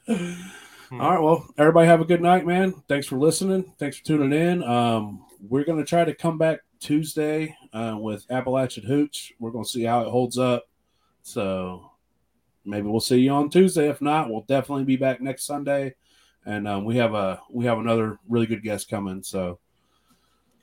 All 0.08 1.10
right, 1.10 1.20
well, 1.20 1.46
everybody 1.58 1.88
have 1.88 2.00
a 2.00 2.04
good 2.04 2.22
night, 2.22 2.46
man. 2.46 2.72
Thanks 2.88 3.06
for 3.08 3.16
listening. 3.16 3.72
Thanks 3.78 3.98
for 3.98 4.04
tuning 4.04 4.32
in. 4.32 4.62
Um, 4.62 5.24
we're 5.48 5.64
gonna 5.64 5.84
try 5.84 6.04
to 6.04 6.14
come 6.14 6.38
back 6.38 6.60
Tuesday 6.78 7.56
uh, 7.72 7.96
with 7.98 8.24
Appalachian 8.30 8.84
Hooch. 8.86 9.32
We're 9.40 9.50
gonna 9.50 9.64
see 9.64 9.82
how 9.82 10.02
it 10.02 10.08
holds 10.10 10.38
up. 10.38 10.68
So 11.22 11.90
maybe 12.64 12.86
we'll 12.86 13.00
see 13.00 13.18
you 13.18 13.32
on 13.32 13.50
Tuesday. 13.50 13.88
If 13.88 14.00
not, 14.00 14.30
we'll 14.30 14.42
definitely 14.46 14.84
be 14.84 14.96
back 14.96 15.20
next 15.20 15.44
Sunday. 15.44 15.96
And 16.44 16.68
um, 16.68 16.84
we 16.84 16.96
have 16.98 17.14
a 17.14 17.40
we 17.50 17.64
have 17.64 17.78
another 17.78 18.20
really 18.28 18.46
good 18.46 18.62
guest 18.62 18.88
coming. 18.88 19.24
So 19.24 19.58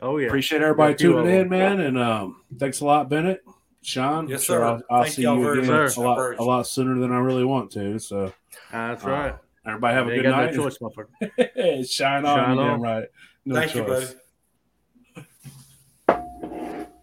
Oh 0.04 0.18
yeah. 0.18 0.28
appreciate 0.28 0.62
everybody 0.62 0.92
Yeah, 0.92 0.96
a 0.96 0.98
few 0.98 1.14
tuning 1.14 1.36
in, 1.42 1.50
man. 1.50 1.80
And 1.80 1.98
um, 1.98 2.42
thanks 2.60 2.82
a 2.82 2.86
lot, 2.86 3.10
Bennett, 3.10 3.42
Shawn. 3.82 4.28
Yes, 4.28 4.46
sir. 4.46 4.64
I'll, 4.64 4.82
I'll 4.90 5.06
see 5.06 5.24
y'all 5.24 5.38
you 5.38 5.44
very 5.44 5.60
again 5.64 5.72
much. 5.72 5.98
a 5.98 6.02
lot 6.02 6.12
Encouraged. 6.18 6.42
a 6.42 6.44
lot 6.44 6.68
sooner 6.68 7.00
than 7.00 7.12
I 7.12 7.18
really 7.20 7.46
want 7.46 7.72
to. 7.72 7.98
So 8.00 8.34
That's 8.72 9.04
uh, 9.06 9.10
right. 9.10 9.36
everybody 9.66 9.94
have 9.96 10.08
a 10.08 10.16
good 10.16 10.24
got 10.24 10.46
night. 10.46 10.56
no 10.56 10.64
choice, 10.70 10.78
motherfucker. 10.80 11.88
Shine 11.90 12.26
on, 12.26 12.38
Shine 12.38 12.56
you 12.58 12.64
damn 12.64 12.74
on. 12.74 12.82
right. 12.82 13.06
No 13.46 13.56
Thank 13.56 13.76
you, 13.76 13.84
choice. 13.86 14.06
buddy. 14.14 14.20